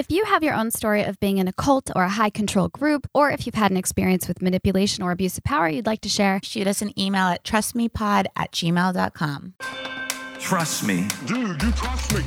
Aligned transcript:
If 0.00 0.10
you 0.10 0.24
have 0.24 0.42
your 0.42 0.54
own 0.54 0.70
story 0.70 1.02
of 1.02 1.20
being 1.20 1.36
in 1.36 1.46
a 1.46 1.52
cult 1.52 1.90
or 1.94 2.04
a 2.04 2.08
high 2.08 2.30
control 2.30 2.68
group, 2.68 3.06
or 3.12 3.30
if 3.30 3.44
you've 3.44 3.54
had 3.54 3.70
an 3.70 3.76
experience 3.76 4.28
with 4.28 4.40
manipulation 4.40 5.04
or 5.04 5.10
abuse 5.10 5.36
of 5.36 5.44
power 5.44 5.68
you'd 5.68 5.84
like 5.84 6.00
to 6.00 6.08
share, 6.08 6.40
shoot 6.42 6.66
us 6.66 6.80
an 6.80 6.98
email 6.98 7.26
at 7.26 7.44
trustmepod 7.44 8.24
at 8.34 8.50
gmail.com. 8.50 9.54
Trust 10.38 10.86
me. 10.86 11.06
Dude, 11.26 11.62
you 11.62 11.72
trust 11.72 12.14
me. 12.14 12.22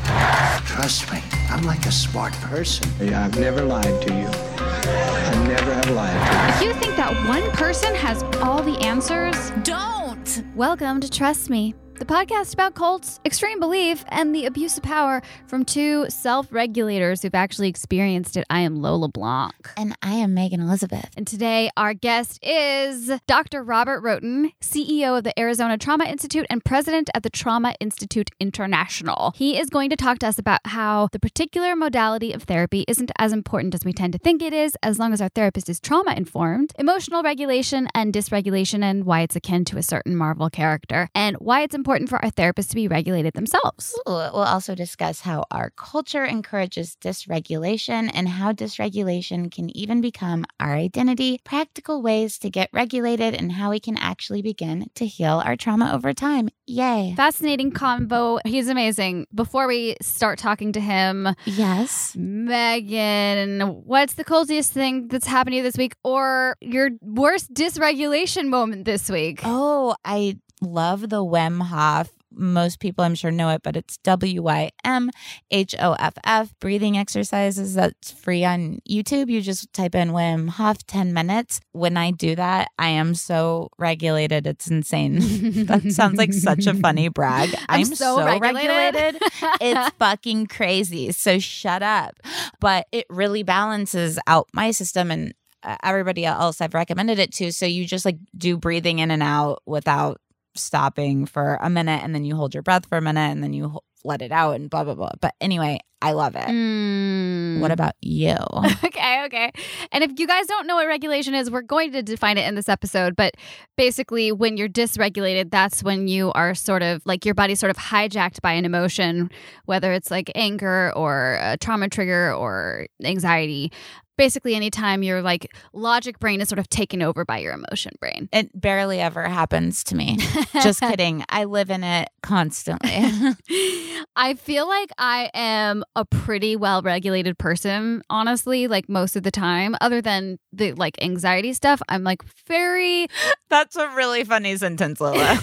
Trust 0.68 1.12
me, 1.12 1.24
I'm 1.50 1.64
like 1.64 1.88
a 1.88 1.92
smart 1.92 2.34
person. 2.34 2.88
Yeah, 3.02 3.26
I've 3.26 3.40
never 3.40 3.64
lied 3.64 4.04
to 4.04 4.14
you. 4.14 4.28
I 4.28 5.48
never 5.48 5.74
have 5.74 5.90
lied 5.90 6.60
to 6.60 6.62
you. 6.62 6.70
if 6.70 6.76
you 6.76 6.80
think 6.80 6.96
that 6.96 7.28
one 7.28 7.50
person 7.54 7.96
has 7.96 8.22
all 8.44 8.62
the 8.62 8.78
answers, 8.82 9.52
Don't! 9.64 10.44
welcome 10.56 11.02
to 11.02 11.10
Trust 11.10 11.50
Me, 11.50 11.74
the 12.04 12.14
podcast 12.14 12.54
about 12.54 12.76
cults, 12.76 13.22
extreme 13.24 13.62
belief, 13.62 14.04
and 14.10 14.36
the 14.36 14.46
abuse 14.46 14.76
of 14.76 14.84
power 14.84 15.22
from 15.48 15.64
two 15.64 16.10
self 16.10 16.52
regulators 16.52 17.22
who've 17.22 17.34
actually 17.34 17.70
experienced 17.70 18.36
it. 18.36 18.46
I 18.50 18.60
am 18.60 18.76
Lola 18.82 19.08
Blanc. 19.08 19.72
And 19.78 19.96
I 20.02 20.16
am 20.16 20.34
Megan 20.34 20.60
Elizabeth. 20.60 21.10
And 21.16 21.26
today, 21.26 21.70
our 21.78 21.94
guest 21.94 22.44
is 22.44 23.10
Dr. 23.26 23.64
Robert 23.64 24.02
Rhoton, 24.02 24.52
CEO 24.60 25.18
of 25.18 25.24
the 25.24 25.40
Arizona 25.40 25.78
Trauma 25.78 26.04
Institute 26.04 26.46
and 26.50 26.66
president 26.66 27.10
at 27.14 27.24
the 27.24 27.30
Trauma 27.30 27.74
Institute 27.80 28.32
International. 28.38 29.32
He 29.38 29.58
is 29.58 29.70
going 29.70 29.90
to 29.90 29.96
talk 29.96 30.20
to 30.20 30.28
us 30.28 30.38
about 30.38 30.60
how 30.66 31.08
the 31.14 31.20
particular 31.20 31.74
modality 31.74 32.34
of 32.34 32.44
therapy 32.44 32.84
isn't 32.86 33.14
as 33.18 33.32
important 33.32 33.76
as 33.76 33.86
we 33.86 33.94
tend 33.94 34.12
to 34.12 34.20
think 34.20 34.42
it 34.42 34.52
is, 34.52 34.76
as 34.84 35.00
long 35.00 35.14
as 35.14 35.22
our 35.22 35.30
therapist 35.30 35.70
is 35.70 35.80
trauma 35.80 36.14
informed, 36.16 36.74
emotional 36.78 37.24
regulation 37.24 37.88
and 37.96 38.12
dysregulation, 38.12 38.84
and 38.84 39.06
why 39.06 39.22
it's 39.22 39.38
akin 39.38 39.64
to 39.64 39.78
a 39.78 39.84
certain 39.84 40.18
Marvel 40.18 40.50
character, 40.50 41.08
and 41.16 41.38
why 41.38 41.62
it's 41.62 41.74
important 41.74 41.93
for 42.08 42.24
our 42.24 42.32
therapists 42.32 42.70
to 42.70 42.76
be 42.76 42.88
regulated 42.88 43.34
themselves. 43.34 43.94
Ooh, 44.08 44.12
we'll 44.14 44.38
also 44.38 44.76
discuss 44.76 45.22
how 45.22 45.46
our 45.52 45.70
culture 45.72 46.26
encourages 46.26 46.98
dysregulation 47.00 48.10
and 48.14 48.28
how 48.28 48.52
dysregulation 48.52 49.52
can 49.52 49.76
even 49.78 50.02
become 50.02 50.46
our 50.60 50.74
identity, 50.74 51.40
practical 51.44 52.02
ways 52.02 52.38
to 52.40 52.50
get 52.50 52.70
regulated, 52.74 53.34
and 53.36 53.52
how 53.54 53.70
we 53.70 53.80
can 53.80 53.98
actually 53.98 54.42
begin 54.42 54.90
to 54.96 55.06
heal 55.06 55.42
our 55.46 55.56
trauma 55.56 55.92
over 55.94 56.14
time. 56.14 56.50
Yay. 56.66 57.14
Fascinating 57.16 57.72
combo. 57.72 58.40
He's 58.46 58.68
amazing. 58.70 59.28
Before 59.34 59.68
we 59.68 59.96
start 60.02 60.40
talking 60.40 60.72
to 60.74 60.80
him, 60.80 61.28
Yes. 61.46 62.16
Megan, 62.16 63.62
what's 63.86 64.16
the 64.16 64.24
coziest 64.24 64.72
thing 64.72 65.08
that's 65.08 65.28
happened 65.28 65.54
to 65.54 65.58
you 65.58 65.64
this 65.64 65.78
week 65.78 65.96
or 66.04 66.56
your 66.62 66.90
worst 67.02 67.54
dysregulation 67.54 68.48
moment 68.48 68.86
this 68.86 69.10
week? 69.10 69.42
Oh, 69.44 69.96
I 70.06 70.38
love 70.62 71.10
the 71.10 71.24
Wim 71.24 71.62
Hof. 71.62 72.10
Most 72.36 72.80
people, 72.80 73.04
I'm 73.04 73.14
sure, 73.14 73.30
know 73.30 73.50
it, 73.50 73.62
but 73.62 73.76
it's 73.76 73.98
W 74.00 74.42
Y 74.42 74.72
M 74.84 75.12
H 75.52 75.76
O 75.80 75.94
F 75.94 76.16
F 76.24 76.52
breathing 76.60 76.98
exercises 76.98 77.76
that's 77.76 78.12
free 78.12 78.44
on 78.44 78.80
YouTube. 78.90 79.30
You 79.30 79.40
just 79.40 79.72
type 79.72 79.94
in 79.94 80.10
Wim 80.14 80.50
Hof 80.50 80.84
10 80.88 81.14
minutes. 81.14 81.60
When 81.74 81.96
I 81.96 82.10
do 82.10 82.36
that, 82.36 82.70
I 82.80 82.88
am 82.88 83.14
so 83.14 83.70
regulated. 83.78 84.48
It's 84.48 84.68
insane. 84.68 85.20
that 85.66 85.92
sounds 85.92 86.18
like 86.18 86.34
such 86.34 86.66
a 86.66 86.74
funny 86.74 87.08
brag. 87.10 87.54
I'm 87.70 87.86
so 87.86 88.18
so, 88.18 88.26
regulated. 88.26 89.22
it's 89.62 89.90
fucking 90.00 90.48
crazy. 90.48 91.12
So 91.12 91.38
shut 91.38 91.84
up. 91.84 92.16
But 92.60 92.88
it 92.92 93.06
really 93.12 93.44
balances 93.44 94.18
out 94.26 94.48
my 94.54 94.72
system 94.72 95.12
and 95.12 95.36
uh, 95.64 95.78
everybody 95.84 96.26
else 96.26 96.62
I've 96.62 96.74
recommended 96.74 97.20
it 97.20 97.34
to. 97.36 97.52
So 97.52 97.66
you 97.66 97.86
just 97.86 98.06
like 98.06 98.18
do 98.38 98.58
breathing 98.58 99.00
in 99.00 99.12
and 99.12 99.24
out 99.24 99.62
without 99.66 100.20
stopping 100.56 101.26
for 101.26 101.58
a 101.62 101.70
minute 101.70 102.02
and 102.04 102.14
then 102.14 102.26
you 102.26 102.36
hold 102.36 102.54
your 102.54 102.64
breath 102.64 102.86
for 102.88 102.98
a 102.98 103.02
minute 103.02 103.32
and 103.32 103.44
then 103.44 103.54
you 103.54 103.70
ho- 103.70 103.84
let 104.04 104.22
it 104.22 104.32
out 104.32 104.56
and 104.56 104.70
blah, 104.70 104.84
blah, 104.84 104.96
blah. 104.96 105.12
But 105.22 105.34
anyway, 105.40 105.80
I 106.02 106.12
love 106.12 106.36
it. 106.36 106.48
Mm. 106.48 107.62
What 107.62 107.72
about 107.72 107.94
you? 108.02 108.36
okay, 108.84 109.24
okay. 109.26 109.52
And 109.94 110.04
if 110.04 110.20
you 110.20 110.28
guys 110.28 110.48
don't 110.48 110.68
know 110.68 110.76
what 110.76 110.86
regulation 110.86 111.34
is, 111.34 111.50
we're 111.50 111.62
going 111.62 111.94
to 111.94 112.04
define 112.04 112.38
it 112.38 112.46
in 112.46 112.56
this 112.56 112.68
episode. 112.68 113.16
But 113.16 113.36
basically, 113.78 114.34
when 114.34 114.58
you're 114.58 114.68
dysregulated, 114.68 115.50
that's 115.50 115.82
when 115.82 116.10
you 116.10 116.34
are 116.34 116.54
sort 116.56 116.84
of 116.84 117.02
like 117.06 117.26
your 117.26 117.34
body's 117.34 117.60
sort 117.60 117.70
of 117.70 117.78
hijacked 117.78 118.42
by 118.42 118.52
an 118.52 118.66
emotion, 118.66 119.32
whether 119.64 119.94
it's 119.94 120.12
like 120.12 120.30
anger 120.36 120.92
or 120.94 121.40
a 121.42 121.58
trauma 121.58 121.88
trigger 121.88 122.34
or 122.34 122.88
anxiety. 123.06 123.72
Basically, 124.18 124.56
anytime 124.56 125.04
your 125.04 125.22
like 125.22 125.56
logic 125.74 126.20
brain 126.20 126.42
is 126.42 126.50
sort 126.50 126.60
of 126.60 126.70
taken 126.70 127.02
over 127.02 127.26
by 127.26 127.40
your 127.40 127.54
emotion 127.54 127.94
brain. 128.00 128.30
It 128.32 128.50
barely 128.60 129.00
ever 129.00 129.24
happens 129.24 129.84
to 129.86 129.96
me. 129.96 130.18
Just 130.62 130.80
kidding. 130.82 131.24
I 131.30 131.46
live 131.46 131.70
in 131.70 131.84
it 131.84 132.10
constantly. 132.22 132.92
I 134.16 134.36
feel 134.36 134.68
like 134.68 134.92
I 134.98 135.32
am 135.34 135.84
a 135.96 136.06
pretty 136.06 136.56
well 136.56 136.82
regulated 136.82 137.38
person, 137.38 138.04
honestly, 138.10 138.68
like 138.68 138.88
most 138.88 139.16
of 139.16 139.24
the 139.24 139.32
time, 139.32 139.76
other 139.82 140.02
than 140.02 140.38
the 140.52 140.74
like 140.74 141.02
anxiety 141.02 141.54
stuff. 141.54 141.82
I'm 141.90 142.04
like 142.04 142.22
very. 142.48 143.08
That's 143.50 143.76
a 143.76 143.88
really 143.90 144.24
funny 144.24 144.56
sentence, 144.58 145.00
Lola. 145.00 145.40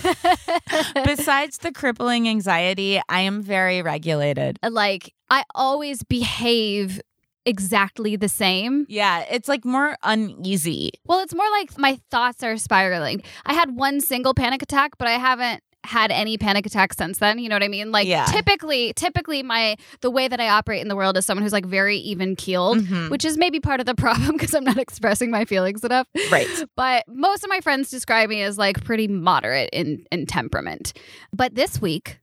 Besides 1.04 1.58
the 1.58 1.72
crippling 1.72 2.28
anxiety, 2.28 3.00
I 3.08 3.20
am 3.20 3.42
very 3.42 3.82
regulated. 3.82 4.58
like, 4.68 5.12
I 5.28 5.44
always 5.54 6.02
behave 6.02 7.00
exactly 7.46 8.16
the 8.16 8.28
same. 8.28 8.86
Yeah, 8.88 9.24
it's 9.30 9.48
like 9.48 9.64
more 9.64 9.96
uneasy. 10.02 10.90
Well, 11.06 11.20
it's 11.20 11.34
more 11.34 11.48
like 11.52 11.78
my 11.78 11.98
thoughts 12.10 12.42
are 12.42 12.56
spiraling. 12.56 13.22
I 13.46 13.54
had 13.54 13.76
one 13.76 14.00
single 14.00 14.34
panic 14.34 14.62
attack, 14.62 14.98
but 14.98 15.08
I 15.08 15.12
haven't 15.12 15.62
had 15.82 16.10
any 16.10 16.36
panic 16.36 16.66
attacks 16.66 16.94
since 16.98 17.16
then 17.20 17.38
you 17.38 17.48
know 17.48 17.54
what 17.54 17.62
i 17.62 17.68
mean 17.68 17.90
like 17.90 18.06
Yeah. 18.06 18.26
typically 18.26 18.92
typically 18.96 19.42
my 19.42 19.76
the 20.02 20.10
way 20.10 20.28
that 20.28 20.38
i 20.38 20.46
operate 20.50 20.82
in 20.82 20.88
the 20.88 20.94
world 20.94 21.16
is 21.16 21.24
someone 21.24 21.42
who's 21.42 21.54
like 21.54 21.64
very 21.64 21.96
even 21.96 22.36
keeled 22.36 22.80
Mhm. 22.80 23.08
which 23.08 23.24
is 23.24 23.38
maybe 23.38 23.60
part 23.60 23.80
of 23.80 23.86
the 23.86 23.94
problem 24.04 24.32
because 24.32 24.52
i'm 24.54 24.62
not 24.62 24.76
expressing 24.76 25.30
my 25.30 25.46
feelings 25.46 25.82
enough 25.82 26.06
Right. 26.30 26.46
but 26.76 27.04
most 27.08 27.44
of 27.44 27.48
my 27.48 27.60
friends 27.62 27.88
describe 27.88 28.28
me 28.28 28.42
as 28.42 28.58
like 28.58 28.84
pretty 28.84 29.08
moderate 29.08 29.70
in 29.72 30.04
in 30.12 30.26
temperament 30.26 30.92
but 31.32 31.54
this 31.54 31.80
week 31.80 32.19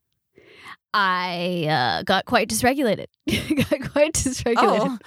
i 0.94 1.66
uh, 1.70 2.03
got 2.03 2.25
quite 2.25 2.50
dysregulated 2.50 3.08
got 3.28 3.92
quite 3.92 4.14
dysregulated 4.14 4.56
Oh, 4.58 4.98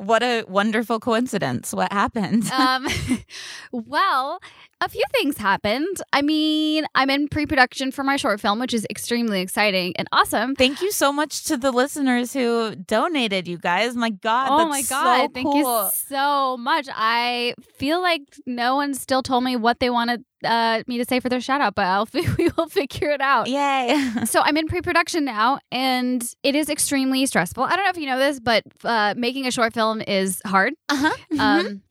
what 0.00 0.22
a 0.22 0.44
wonderful 0.48 0.98
coincidence. 0.98 1.74
What 1.74 1.92
happened? 1.92 2.50
um, 2.52 2.86
well, 3.72 4.40
a 4.80 4.88
few 4.88 5.02
things 5.12 5.36
happened. 5.36 6.00
I 6.12 6.22
mean, 6.22 6.86
I'm 6.94 7.10
in 7.10 7.28
pre-production 7.28 7.92
for 7.92 8.02
my 8.02 8.16
short 8.16 8.40
film, 8.40 8.58
which 8.60 8.72
is 8.72 8.86
extremely 8.88 9.40
exciting 9.40 9.92
and 9.96 10.08
awesome. 10.12 10.54
Thank 10.54 10.80
you 10.80 10.90
so 10.90 11.12
much 11.12 11.44
to 11.44 11.56
the 11.56 11.70
listeners 11.70 12.32
who 12.32 12.74
donated, 12.74 13.46
you 13.46 13.58
guys. 13.58 13.94
My 13.94 14.10
God. 14.10 14.48
oh 14.50 14.68
my 14.68 14.82
god! 14.82 15.26
so 15.26 15.28
Thank 15.34 15.46
cool. 15.46 15.56
you 15.56 15.90
so 15.92 16.56
much. 16.56 16.88
I 16.94 17.54
feel 17.76 18.00
like 18.00 18.22
no 18.46 18.76
one 18.76 18.94
still 18.94 19.22
told 19.22 19.44
me 19.44 19.56
what 19.56 19.80
they 19.80 19.90
wanted 19.90 20.24
uh, 20.44 20.82
me 20.86 20.96
to 20.96 21.04
say 21.04 21.20
for 21.20 21.28
their 21.28 21.40
shout 21.40 21.60
out, 21.60 21.74
but 21.74 21.84
I'll 21.84 22.08
we 22.14 22.48
will 22.56 22.68
figure 22.68 23.10
it 23.10 23.20
out. 23.20 23.48
Yay. 23.48 24.10
so 24.24 24.40
I'm 24.40 24.56
in 24.56 24.66
pre-production 24.66 25.24
now, 25.24 25.58
and 25.70 26.22
it 26.42 26.54
is 26.54 26.70
extremely 26.70 27.26
stressful. 27.26 27.64
I 27.64 27.76
don't 27.76 27.84
know 27.84 27.90
if 27.90 27.98
you 27.98 28.06
know 28.06 28.18
this, 28.18 28.40
but 28.40 28.64
uh, 28.84 29.14
making 29.16 29.46
a 29.46 29.50
short 29.50 29.74
film 29.74 30.00
is 30.00 30.40
hard. 30.46 30.72
Uh-huh. 30.88 31.10
Um, 31.38 31.82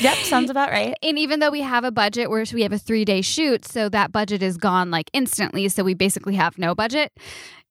Yep, 0.00 0.16
sounds 0.18 0.50
about 0.50 0.70
right. 0.70 0.94
And 1.02 1.18
even 1.18 1.40
though 1.40 1.50
we 1.50 1.60
have 1.60 1.84
a 1.84 1.90
budget 1.90 2.01
where 2.30 2.44
we 2.52 2.62
have 2.62 2.72
a 2.72 2.78
three 2.78 3.04
day 3.04 3.20
shoot, 3.22 3.64
so 3.66 3.88
that 3.88 4.12
budget 4.12 4.42
is 4.42 4.56
gone 4.56 4.90
like 4.90 5.10
instantly. 5.12 5.68
So 5.68 5.84
we 5.84 5.94
basically 5.94 6.34
have 6.36 6.58
no 6.58 6.74
budget. 6.74 7.12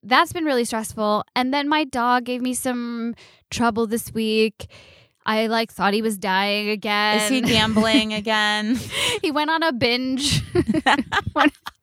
That's 0.04 0.34
been 0.34 0.46
really 0.46 0.66
stressful. 0.66 1.24
And 1.36 1.54
then 1.54 1.70
my 1.70 1.84
dog 1.84 2.26
gave 2.26 2.42
me 2.42 2.54
some 2.54 3.14
trouble 3.50 3.86
this 3.88 4.14
week. 4.14 4.68
I 5.26 5.48
like 5.48 5.72
thought 5.72 5.94
he 5.94 6.02
was 6.02 6.18
dying 6.18 6.70
again. 6.70 7.20
Is 7.20 7.30
he 7.30 7.42
gambling 7.42 8.14
again? 8.22 8.80
he 9.22 9.32
went 9.32 9.52
on 9.52 9.62
a 9.64 9.72
binge. 9.72 10.42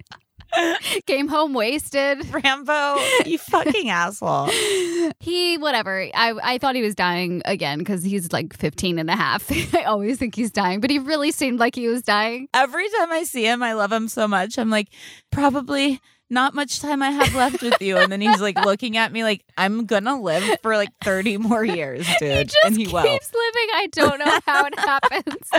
Came 1.06 1.28
home 1.28 1.54
wasted. 1.54 2.26
Rambo, 2.44 2.96
you 3.26 3.38
fucking 3.38 3.90
asshole. 3.90 4.50
He, 5.20 5.58
whatever. 5.58 6.06
I, 6.14 6.34
I 6.42 6.58
thought 6.58 6.74
he 6.74 6.82
was 6.82 6.94
dying 6.94 7.42
again 7.44 7.78
because 7.78 8.02
he's 8.02 8.32
like 8.32 8.54
15 8.54 8.98
and 8.98 9.10
a 9.10 9.16
half. 9.16 9.50
I 9.74 9.82
always 9.84 10.18
think 10.18 10.34
he's 10.34 10.50
dying, 10.50 10.80
but 10.80 10.90
he 10.90 10.98
really 10.98 11.32
seemed 11.32 11.58
like 11.58 11.74
he 11.74 11.88
was 11.88 12.02
dying. 12.02 12.48
Every 12.54 12.88
time 12.90 13.10
I 13.10 13.24
see 13.24 13.44
him, 13.44 13.62
I 13.62 13.72
love 13.72 13.90
him 13.92 14.08
so 14.08 14.28
much. 14.28 14.58
I'm 14.58 14.70
like, 14.70 14.88
probably 15.30 16.00
not 16.30 16.54
much 16.54 16.80
time 16.80 17.02
I 17.02 17.10
have 17.10 17.34
left 17.34 17.62
with 17.62 17.80
you. 17.80 17.96
And 17.96 18.12
then 18.12 18.20
he's 18.20 18.40
like 18.40 18.62
looking 18.64 18.96
at 18.96 19.12
me 19.12 19.22
like, 19.24 19.44
I'm 19.56 19.86
gonna 19.86 20.20
live 20.20 20.58
for 20.62 20.76
like 20.76 20.90
30 21.02 21.38
more 21.38 21.64
years, 21.64 22.06
dude. 22.20 22.36
He 22.36 22.44
just 22.44 22.58
and 22.64 22.76
he 22.76 22.84
keeps 22.84 22.92
will. 22.92 23.02
living. 23.02 23.68
I 23.74 23.88
don't 23.92 24.18
know 24.18 24.38
how 24.46 24.66
it 24.66 24.78
happens. 24.78 25.50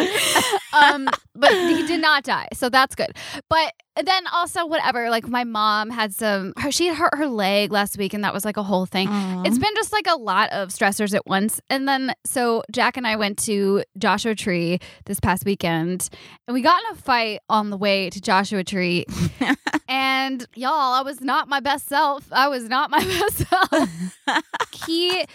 um, 0.74 1.10
but 1.36 1.52
he 1.52 1.86
did 1.88 2.02
not 2.02 2.24
die, 2.24 2.50
so 2.54 2.70
that's 2.70 2.96
good. 2.96 3.12
But 3.50 3.74
then 4.02 4.28
also 4.28 4.66
whatever, 4.66 5.10
like 5.10 5.28
my 5.28 5.44
mom 5.44 5.90
had 5.90 6.14
some. 6.14 6.54
Her, 6.58 6.72
she 6.72 6.88
had 6.88 6.98
hurt 6.98 7.16
her 7.16 7.28
leg 7.28 7.72
last 7.72 7.98
week, 7.98 8.14
and 8.14 8.24
that 8.24 8.34
was 8.34 8.46
like 8.46 8.58
a 8.58 8.64
whole 8.64 8.86
thing. 8.86 9.08
Aw. 9.10 9.44
It's 9.44 9.58
been 9.58 9.74
just 9.76 9.92
like 9.92 10.08
a 10.08 10.16
lot 10.16 10.52
of 10.52 10.70
stressors 10.70 11.14
at 11.14 11.26
once. 11.26 11.60
And 11.70 11.88
then 11.88 12.14
so 12.26 12.64
Jack 12.72 12.98
and 12.98 13.06
I 13.06 13.16
went 13.16 13.38
to 13.40 13.84
Joshua 13.98 14.36
Tree 14.36 14.80
this 15.06 15.20
past 15.20 15.46
weekend, 15.46 16.10
and 16.48 16.54
we 16.54 16.62
got 16.62 16.82
in 16.84 16.98
a 16.98 17.02
fight 17.02 17.40
on 17.50 17.70
the 17.70 17.78
way 17.78 18.10
to 18.10 18.22
Joshua 18.22 18.64
Tree. 18.64 19.06
and 19.90 20.46
y'all, 20.56 20.94
I 20.94 21.02
was 21.02 21.22
not 21.22 21.48
my 21.48 21.60
best 21.60 21.88
self. 21.88 22.28
I 22.32 22.48
was 22.48 22.70
not 22.70 22.90
my 22.90 23.00
best 23.04 23.48
self. 23.50 24.44
he 24.86 25.26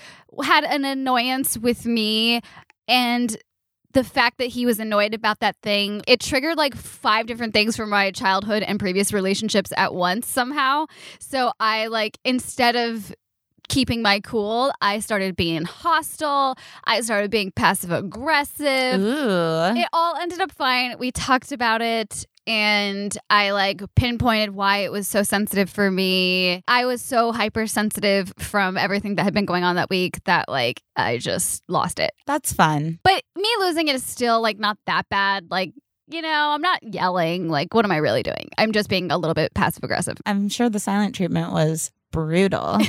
had 0.42 0.64
an 0.64 0.84
annoyance 0.84 1.58
with 1.58 1.86
me 1.86 2.40
and 2.88 3.36
the 3.94 4.04
fact 4.04 4.38
that 4.38 4.48
he 4.48 4.66
was 4.66 4.78
annoyed 4.78 5.14
about 5.14 5.40
that 5.40 5.56
thing, 5.62 6.02
it 6.06 6.20
triggered 6.20 6.56
like 6.56 6.74
five 6.74 7.26
different 7.26 7.54
things 7.54 7.76
from 7.76 7.90
my 7.90 8.10
childhood 8.10 8.62
and 8.62 8.78
previous 8.78 9.12
relationships 9.12 9.72
at 9.76 9.94
once 9.94 10.28
somehow. 10.28 10.86
So 11.18 11.52
I 11.58 11.86
like 11.86 12.18
instead 12.24 12.76
of 12.76 13.14
keeping 13.68 14.02
my 14.02 14.20
cool, 14.20 14.72
I 14.80 15.00
started 15.00 15.36
being 15.36 15.64
hostile. 15.64 16.56
I 16.84 17.00
started 17.00 17.30
being 17.30 17.50
passive 17.50 17.90
aggressive. 17.90 19.00
Ooh. 19.00 19.78
It 19.78 19.88
all 19.92 20.16
ended 20.16 20.40
up 20.40 20.52
fine. 20.52 20.98
We 20.98 21.10
talked 21.10 21.52
about 21.52 21.80
it 21.80 22.26
and 22.46 23.16
I 23.30 23.52
like 23.52 23.82
pinpointed 23.96 24.50
why 24.50 24.78
it 24.78 24.92
was 24.92 25.08
so 25.08 25.22
sensitive 25.22 25.70
for 25.70 25.90
me. 25.90 26.62
I 26.68 26.84
was 26.84 27.00
so 27.00 27.32
hypersensitive 27.32 28.32
from 28.38 28.76
everything 28.76 29.14
that 29.14 29.22
had 29.22 29.34
been 29.34 29.46
going 29.46 29.64
on 29.64 29.76
that 29.76 29.90
week 29.90 30.22
that 30.24 30.48
like 30.48 30.82
I 30.96 31.18
just 31.18 31.62
lost 31.68 31.98
it. 31.98 32.12
That's 32.26 32.52
fun. 32.52 33.00
But 33.02 33.22
me 33.44 33.66
losing 33.66 33.88
it 33.88 33.94
is 33.94 34.04
still 34.04 34.40
like 34.40 34.58
not 34.58 34.78
that 34.86 35.08
bad. 35.10 35.50
Like, 35.50 35.72
you 36.08 36.22
know, 36.22 36.28
I'm 36.54 36.62
not 36.62 36.82
yelling. 36.82 37.48
Like, 37.48 37.74
what 37.74 37.84
am 37.84 37.92
I 37.92 37.98
really 37.98 38.22
doing? 38.22 38.48
I'm 38.58 38.72
just 38.72 38.88
being 38.88 39.10
a 39.10 39.16
little 39.18 39.34
bit 39.34 39.52
passive 39.54 39.84
aggressive. 39.84 40.16
I'm 40.26 40.48
sure 40.48 40.68
the 40.70 40.80
silent 40.80 41.14
treatment 41.14 41.52
was 41.52 41.90
brutal. 42.12 42.78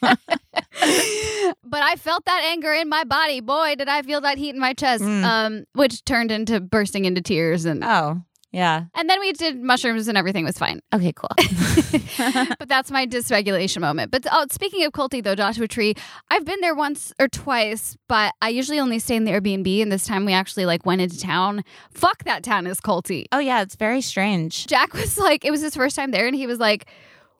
but 0.00 1.82
I 1.82 1.96
felt 1.96 2.24
that 2.26 2.42
anger 2.46 2.72
in 2.72 2.88
my 2.88 3.04
body. 3.04 3.40
Boy, 3.40 3.74
did 3.76 3.88
I 3.88 4.02
feel 4.02 4.20
that 4.22 4.38
heat 4.38 4.54
in 4.54 4.60
my 4.60 4.72
chest, 4.74 5.02
Mm. 5.04 5.24
um, 5.24 5.64
which 5.74 6.04
turned 6.04 6.30
into 6.30 6.60
bursting 6.60 7.04
into 7.04 7.20
tears. 7.20 7.64
And 7.64 7.82
oh, 7.84 8.22
yeah. 8.56 8.84
and 8.94 9.08
then 9.10 9.20
we 9.20 9.32
did 9.32 9.62
mushrooms 9.62 10.08
and 10.08 10.16
everything 10.16 10.44
was 10.44 10.56
fine. 10.58 10.80
Okay, 10.94 11.12
cool. 11.12 11.28
but 12.58 12.68
that's 12.68 12.90
my 12.90 13.06
dysregulation 13.06 13.80
moment. 13.80 14.10
But 14.10 14.26
oh, 14.32 14.46
speaking 14.50 14.84
of 14.84 14.92
culty, 14.92 15.22
though, 15.22 15.34
Joshua 15.34 15.68
Tree, 15.68 15.94
I've 16.30 16.44
been 16.44 16.60
there 16.60 16.74
once 16.74 17.12
or 17.20 17.28
twice, 17.28 17.96
but 18.08 18.32
I 18.40 18.48
usually 18.48 18.80
only 18.80 18.98
stay 18.98 19.16
in 19.16 19.24
the 19.24 19.32
Airbnb. 19.32 19.82
And 19.82 19.92
this 19.92 20.06
time 20.06 20.24
we 20.24 20.32
actually 20.32 20.66
like 20.66 20.86
went 20.86 21.00
into 21.00 21.18
town. 21.18 21.64
Fuck 21.90 22.24
that 22.24 22.42
town 22.42 22.66
is 22.66 22.80
culty. 22.80 23.26
oh, 23.32 23.38
yeah. 23.38 23.62
It's 23.62 23.76
very 23.76 24.00
strange. 24.00 24.66
Jack 24.66 24.94
was 24.94 25.18
like, 25.18 25.44
it 25.44 25.50
was 25.50 25.60
his 25.60 25.74
first 25.74 25.96
time 25.96 26.10
there, 26.10 26.26
and 26.26 26.34
he 26.34 26.46
was 26.46 26.58
like, 26.58 26.88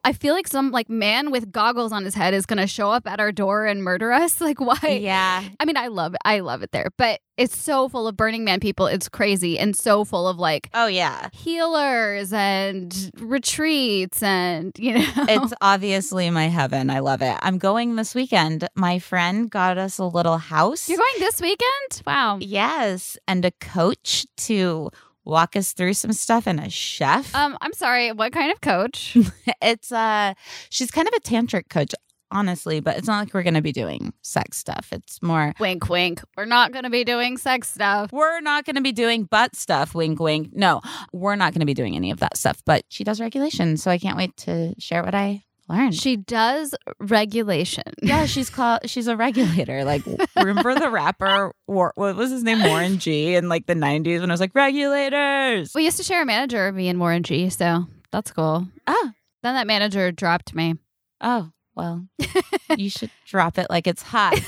I 0.06 0.12
feel 0.12 0.34
like 0.34 0.46
some 0.46 0.70
like 0.70 0.88
man 0.88 1.30
with 1.32 1.50
goggles 1.50 1.90
on 1.92 2.04
his 2.04 2.14
head 2.14 2.32
is 2.32 2.46
gonna 2.46 2.66
show 2.66 2.90
up 2.90 3.06
at 3.08 3.18
our 3.20 3.32
door 3.32 3.66
and 3.66 3.82
murder 3.82 4.12
us. 4.12 4.40
Like, 4.46 4.60
why? 4.60 4.98
Yeah. 5.00 5.42
I 5.58 5.64
mean, 5.64 5.76
I 5.76 5.88
love 5.88 6.14
it. 6.14 6.20
I 6.24 6.38
love 6.40 6.62
it 6.62 6.70
there, 6.70 6.90
but 6.96 7.20
it's 7.36 7.56
so 7.56 7.88
full 7.88 8.06
of 8.06 8.16
Burning 8.16 8.44
Man 8.44 8.60
people. 8.60 8.86
It's 8.86 9.08
crazy 9.08 9.58
and 9.58 9.74
so 9.76 10.04
full 10.04 10.28
of 10.28 10.38
like 10.38 10.70
Oh, 10.72 10.86
yeah. 10.86 11.28
healers 11.32 12.32
and 12.32 13.10
retreats 13.18 14.22
and 14.22 14.72
you 14.78 14.94
know 14.94 15.04
It's 15.28 15.52
obviously 15.60 16.30
my 16.30 16.46
heaven. 16.48 16.88
I 16.90 17.00
love 17.00 17.22
it. 17.22 17.36
I'm 17.42 17.58
going 17.58 17.96
this 17.96 18.14
weekend. 18.14 18.68
My 18.76 18.98
friend 19.00 19.50
got 19.50 19.76
us 19.78 19.98
a 19.98 20.04
little 20.04 20.38
house. 20.38 20.88
You're 20.88 20.98
going 20.98 21.18
this 21.18 21.40
weekend? 21.40 22.02
Wow. 22.06 22.38
Yes. 22.40 23.18
And 23.26 23.44
a 23.44 23.50
coach 23.50 24.26
to 24.48 24.90
walk 25.26 25.56
us 25.56 25.72
through 25.72 25.92
some 25.92 26.12
stuff 26.12 26.46
and 26.46 26.60
a 26.60 26.70
chef. 26.70 27.34
Um, 27.34 27.58
I'm 27.60 27.72
sorry. 27.74 28.12
What 28.12 28.32
kind 28.32 28.52
of 28.52 28.60
coach? 28.60 29.16
it's 29.60 29.92
uh 29.92 30.34
she's 30.70 30.90
kind 30.90 31.08
of 31.08 31.14
a 31.14 31.20
tantric 31.20 31.68
coach, 31.68 31.92
honestly, 32.30 32.80
but 32.80 32.96
it's 32.96 33.08
not 33.08 33.18
like 33.18 33.34
we're 33.34 33.42
gonna 33.42 33.60
be 33.60 33.72
doing 33.72 34.14
sex 34.22 34.56
stuff. 34.56 34.88
It's 34.92 35.20
more 35.22 35.52
wink, 35.58 35.88
wink. 35.88 36.22
We're 36.36 36.44
not 36.44 36.72
going 36.72 36.84
to 36.84 36.90
be 36.90 37.04
doing 37.04 37.36
sex 37.36 37.68
stuff. 37.68 38.12
we're 38.12 38.40
not 38.40 38.64
going 38.64 38.76
to 38.76 38.82
be 38.82 38.92
doing 38.92 39.24
butt 39.24 39.56
stuff, 39.56 39.94
wink, 39.94 40.20
wink. 40.20 40.50
No, 40.52 40.80
we're 41.12 41.36
not 41.36 41.52
going 41.52 41.60
to 41.60 41.66
be 41.66 41.74
doing 41.74 41.96
any 41.96 42.10
of 42.10 42.20
that 42.20 42.36
stuff. 42.36 42.62
But 42.64 42.84
she 42.88 43.04
does 43.04 43.20
regulation, 43.20 43.76
so 43.76 43.90
I 43.90 43.98
can't 43.98 44.16
wait 44.16 44.36
to 44.38 44.74
share 44.78 45.02
what 45.02 45.14
I 45.14 45.42
learned. 45.68 45.94
She 45.94 46.16
does 46.16 46.74
regulation. 46.98 47.84
yeah, 48.02 48.26
she's 48.26 48.50
called. 48.50 48.88
She's 48.88 49.06
a 49.06 49.16
regulator. 49.16 49.84
Like, 49.84 50.02
remember 50.36 50.74
the 50.74 50.90
rapper? 50.90 51.52
War, 51.66 51.92
what 51.96 52.16
was 52.16 52.30
his 52.30 52.42
name? 52.42 52.62
Warren 52.62 52.98
G. 52.98 53.34
In 53.34 53.48
like 53.48 53.66
the 53.66 53.74
'90s, 53.74 54.20
when 54.20 54.30
I 54.30 54.32
was 54.34 54.40
like 54.40 54.54
regulators. 54.54 55.72
We 55.74 55.84
used 55.84 55.96
to 55.98 56.02
share 56.02 56.22
a 56.22 56.26
manager, 56.26 56.70
me 56.72 56.88
and 56.88 56.98
Warren 57.00 57.22
G. 57.22 57.48
So 57.50 57.86
that's 58.12 58.30
cool. 58.30 58.66
Oh, 58.86 59.10
Then 59.42 59.54
that 59.54 59.66
manager 59.66 60.12
dropped 60.12 60.54
me. 60.54 60.76
oh, 61.20 61.50
well, 61.74 62.06
you 62.76 62.88
should 62.88 63.10
drop 63.26 63.58
it 63.58 63.66
like 63.68 63.86
it's 63.86 64.02
hot. 64.02 64.38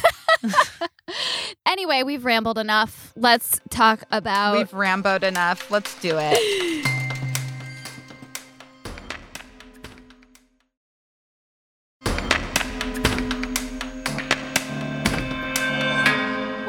Anyway, 1.67 2.03
we've 2.03 2.25
rambled 2.25 2.59
enough. 2.59 3.13
Let's 3.17 3.61
talk 3.71 4.03
about. 4.11 4.57
We've 4.57 4.73
rambled 4.73 5.23
enough. 5.23 5.71
Let's 5.71 5.95
do 6.01 6.17
it. 6.19 6.39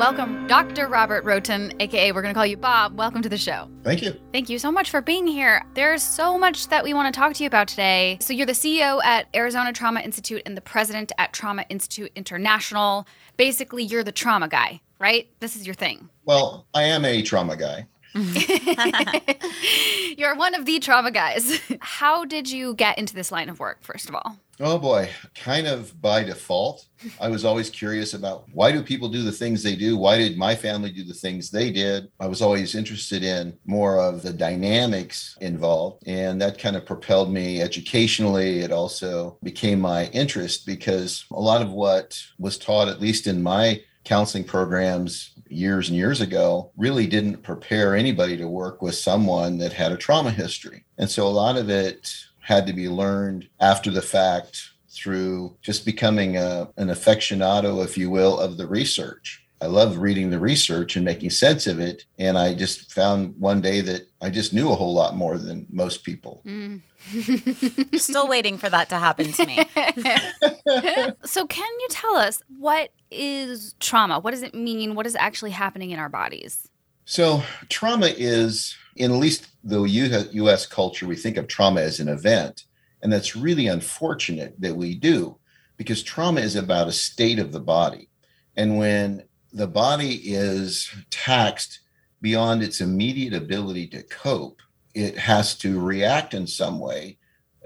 Welcome, 0.10 0.48
Dr. 0.48 0.88
Robert 0.88 1.24
Rhoton, 1.24 1.72
aka 1.80 2.12
we're 2.12 2.24
going 2.24 2.34
to 2.34 2.36
call 2.36 2.44
you 2.44 2.58
Bob. 2.58 2.98
Welcome 2.98 3.22
to 3.22 3.30
the 3.30 3.38
show. 3.38 3.70
Thank 3.84 4.02
you. 4.02 4.20
Thank 4.34 4.50
you 4.50 4.58
so 4.58 4.72
much 4.72 4.90
for 4.90 5.02
being 5.02 5.28
here. 5.28 5.64
There's 5.76 6.02
so 6.02 6.36
much 6.36 6.68
that 6.70 6.84
we 6.84 6.96
want 6.96 7.14
to 7.14 7.20
talk 7.20 7.36
to 7.36 7.44
you 7.44 7.48
about 7.48 7.68
today. 7.68 8.18
So, 8.20 8.34
you're 8.34 8.48
the 8.48 8.54
CEO 8.54 9.04
at 9.04 9.28
Arizona 9.36 9.72
Trauma 9.72 10.00
Institute 10.00 10.42
and 10.48 10.58
the 10.58 10.62
president 10.62 11.12
at 11.20 11.32
Trauma 11.32 11.64
Institute 11.70 12.12
International. 12.16 13.06
Basically, 13.38 13.84
you're 13.84 14.04
the 14.04 14.12
trauma 14.12 14.48
guy, 14.48 14.82
right? 14.98 15.30
This 15.42 15.56
is 15.56 15.68
your 15.68 15.76
thing. 15.76 16.10
Well, 16.26 16.66
I 16.74 16.86
am 16.86 17.06
a 17.06 17.22
trauma 17.22 17.56
guy. 17.56 17.86
you're 20.18 20.36
one 20.36 20.56
of 20.56 20.66
the 20.66 20.80
trauma 20.80 21.12
guys. 21.12 21.62
How 21.80 22.26
did 22.26 22.50
you 22.50 22.74
get 22.74 22.98
into 22.98 23.14
this 23.14 23.32
line 23.32 23.50
of 23.50 23.60
work, 23.60 23.84
first 23.84 24.10
of 24.10 24.16
all? 24.16 24.38
Oh 24.62 24.78
boy, 24.78 25.10
kind 25.36 25.68
of 25.68 26.02
by 26.02 26.24
default. 26.24 26.86
I 27.22 27.30
was 27.30 27.46
always 27.46 27.70
curious 27.70 28.14
about 28.14 28.44
why 28.52 28.74
do 28.74 28.84
people 28.84 29.08
do 29.08 29.22
the 29.22 29.32
things 29.32 29.64
they 29.64 29.78
do? 29.78 29.96
Why 29.96 30.18
did 30.18 30.38
my 30.38 30.54
family 30.54 30.92
do 30.92 31.06
the 31.06 31.14
things 31.14 31.50
they 31.50 31.72
did? 31.72 32.12
I 32.20 32.28
was 32.28 32.42
always 32.42 32.76
interested 32.76 33.24
in 33.24 33.58
more 33.66 34.02
of 34.02 34.22
the 34.22 34.34
dynamics 34.34 35.38
involved, 35.40 36.04
and 36.08 36.42
that 36.42 36.60
kind 36.60 36.76
of 36.76 36.86
propelled 36.86 37.32
me 37.32 37.62
educationally. 37.62 38.60
It 38.60 38.74
also 38.74 39.38
became 39.44 39.80
my 39.80 40.08
interest 40.08 40.66
because 40.66 41.24
a 41.32 41.40
lot 41.40 41.62
of 41.62 41.72
what 41.72 42.22
was 42.38 42.58
taught, 42.58 42.90
at 42.90 43.00
least 43.00 43.28
in 43.28 43.42
my 43.42 43.82
counseling 44.10 44.44
programs 44.44 45.34
years 45.50 45.90
and 45.90 45.96
years 45.96 46.20
ago, 46.20 46.72
really 46.76 47.06
didn't 47.06 47.44
prepare 47.44 47.96
anybody 47.96 48.36
to 48.36 48.48
work 48.48 48.82
with 48.82 48.96
someone 48.96 49.60
that 49.60 49.72
had 49.72 49.92
a 49.92 49.98
trauma 49.98 50.32
history. 50.32 50.84
And 50.98 51.08
so 51.08 51.28
a 51.28 51.30
lot 51.30 51.58
of 51.58 51.70
it 51.70 52.12
had 52.40 52.66
to 52.66 52.74
be 52.74 52.90
learned 52.90 53.48
after 53.60 53.92
the 53.92 54.02
fact 54.02 54.72
through 54.90 55.56
just 55.62 55.86
becoming 55.86 56.38
a, 56.38 56.68
an 56.78 56.88
aficionado, 56.88 57.86
if 57.86 58.00
you 58.00 58.10
will, 58.10 58.40
of 58.40 58.58
the 58.58 58.66
research. 58.66 59.39
I 59.62 59.66
love 59.66 59.98
reading 59.98 60.30
the 60.30 60.40
research 60.40 60.96
and 60.96 61.04
making 61.04 61.32
sense 61.32 61.68
of 61.68 61.80
it. 61.80 62.06
And 62.18 62.38
I 62.38 62.54
just 62.54 62.94
found 62.94 63.36
one 63.38 63.60
day 63.60 63.82
that 63.82 64.08
I 64.22 64.30
just 64.30 64.54
knew 64.54 64.72
a 64.72 64.76
whole 64.76 64.94
lot 64.94 65.16
more 65.16 65.38
than 65.38 65.68
most 65.70 66.04
people. 66.04 66.42
Mm. 66.46 66.82
Still 68.00 68.28
waiting 68.28 68.58
for 68.58 68.70
that 68.70 68.90
to 68.90 68.98
happen 68.98 69.32
to 69.34 69.46
me. 69.46 69.66
So, 71.26 71.46
can 71.48 71.68
you 71.80 71.88
tell 71.90 72.16
us 72.16 72.42
what 72.60 72.92
is 73.12 73.76
trauma? 73.80 74.20
What 74.20 74.32
does 74.32 74.44
it 74.44 74.54
mean? 74.54 74.96
What 74.96 75.08
is 75.08 75.16
actually 75.16 75.52
happening 75.52 75.92
in 75.92 76.00
our 76.00 76.10
bodies? 76.10 76.68
So, 77.06 77.44
trauma 77.70 78.08
is, 78.08 78.76
in 78.96 79.12
at 79.12 79.18
least 79.18 79.48
the 79.64 79.82
US 79.84 80.66
culture, 80.66 81.08
we 81.08 81.16
think 81.16 81.38
of 81.38 81.48
trauma 81.48 81.82
as 81.82 82.00
an 82.00 82.08
event. 82.08 82.66
And 83.02 83.12
that's 83.12 83.36
really 83.36 83.68
unfortunate 83.68 84.60
that 84.60 84.76
we 84.76 84.96
do 84.96 85.38
because 85.78 86.04
trauma 86.04 86.42
is 86.42 86.56
about 86.56 86.88
a 86.88 86.92
state 86.92 87.40
of 87.40 87.52
the 87.52 87.60
body. 87.60 88.10
And 88.56 88.78
when 88.78 89.24
the 89.54 89.68
body 89.68 90.16
is 90.24 90.92
taxed 91.10 91.80
beyond 92.22 92.62
its 92.62 92.82
immediate 92.82 93.34
ability 93.34 93.88
to 93.88 94.04
cope, 94.04 94.62
it 94.94 95.18
has 95.18 95.56
to 95.56 95.80
react 95.80 96.34
in 96.34 96.48
some 96.48 96.80
way 96.80 97.18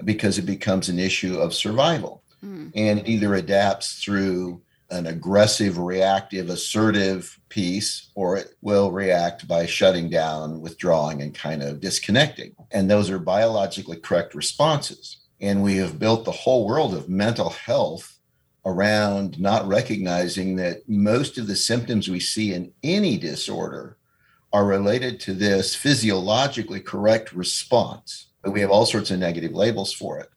because 0.03 0.37
it 0.37 0.45
becomes 0.45 0.89
an 0.89 0.99
issue 0.99 1.37
of 1.37 1.53
survival. 1.53 2.23
Mm. 2.43 2.71
And 2.75 2.99
it 2.99 3.07
either 3.07 3.35
adapts 3.35 4.03
through 4.03 4.61
an 4.89 5.07
aggressive, 5.07 5.77
reactive, 5.79 6.49
assertive 6.49 7.39
piece, 7.49 8.11
or 8.15 8.37
it 8.37 8.53
will 8.61 8.91
react 8.91 9.47
by 9.47 9.65
shutting 9.65 10.09
down, 10.09 10.61
withdrawing, 10.61 11.21
and 11.21 11.33
kind 11.33 11.63
of 11.63 11.79
disconnecting. 11.79 12.55
And 12.71 12.89
those 12.89 13.09
are 13.09 13.19
biologically 13.19 13.97
correct 13.97 14.35
responses. 14.35 15.17
And 15.41 15.63
we 15.63 15.77
have 15.77 15.99
built 15.99 16.25
the 16.25 16.31
whole 16.31 16.67
world 16.67 16.93
of 16.93 17.09
mental 17.09 17.49
health 17.49 18.12
around 18.65 19.39
not 19.39 19.67
recognizing 19.67 20.55
that 20.55 20.87
most 20.87 21.37
of 21.37 21.47
the 21.47 21.55
symptoms 21.55 22.09
we 22.09 22.19
see 22.19 22.53
in 22.53 22.71
any 22.81 23.17
disorder 23.17 23.97
are 24.53 24.65
related 24.65 25.19
to 25.19 25.33
this 25.33 25.75
physiologically 25.75 26.79
correct 26.79 27.33
response. 27.33 28.27
But 28.41 28.51
we 28.51 28.61
have 28.61 28.69
all 28.69 28.85
sorts 28.85 29.11
of 29.11 29.19
negative 29.19 29.53
labels 29.53 29.91
for 29.91 30.19
it. 30.19 30.29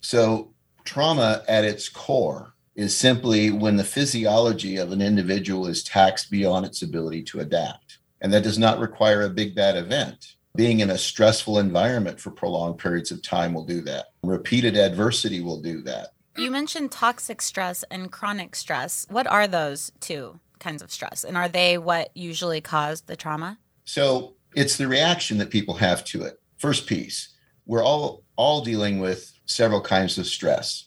So, 0.00 0.52
trauma 0.84 1.44
at 1.46 1.64
its 1.64 1.88
core 1.88 2.54
is 2.74 2.96
simply 2.96 3.50
when 3.50 3.76
the 3.76 3.84
physiology 3.84 4.78
of 4.78 4.92
an 4.92 5.02
individual 5.02 5.66
is 5.66 5.82
taxed 5.82 6.30
beyond 6.30 6.64
its 6.64 6.82
ability 6.82 7.22
to 7.24 7.40
adapt. 7.40 7.98
And 8.22 8.32
that 8.32 8.42
does 8.42 8.58
not 8.58 8.78
require 8.78 9.22
a 9.22 9.30
big 9.30 9.54
bad 9.54 9.76
event. 9.76 10.36
Being 10.56 10.80
in 10.80 10.90
a 10.90 10.98
stressful 10.98 11.58
environment 11.58 12.18
for 12.18 12.30
prolonged 12.30 12.78
periods 12.78 13.10
of 13.10 13.22
time 13.22 13.52
will 13.52 13.64
do 13.64 13.82
that. 13.82 14.06
Repeated 14.22 14.76
adversity 14.76 15.40
will 15.40 15.60
do 15.60 15.82
that. 15.82 16.08
You 16.40 16.50
mentioned 16.50 16.90
toxic 16.90 17.42
stress 17.42 17.84
and 17.90 18.10
chronic 18.10 18.56
stress. 18.56 19.06
What 19.10 19.26
are 19.26 19.46
those 19.46 19.92
two 20.00 20.40
kinds 20.58 20.80
of 20.80 20.90
stress? 20.90 21.22
And 21.22 21.36
are 21.36 21.48
they 21.48 21.76
what 21.76 22.16
usually 22.16 22.62
cause 22.62 23.02
the 23.02 23.14
trauma? 23.14 23.58
So 23.84 24.36
it's 24.56 24.78
the 24.78 24.88
reaction 24.88 25.36
that 25.36 25.50
people 25.50 25.74
have 25.74 26.02
to 26.06 26.22
it. 26.22 26.40
First 26.56 26.86
piece, 26.86 27.36
we're 27.66 27.84
all 27.84 28.24
all 28.36 28.64
dealing 28.64 29.00
with 29.00 29.30
several 29.44 29.82
kinds 29.82 30.16
of 30.16 30.26
stress. 30.26 30.86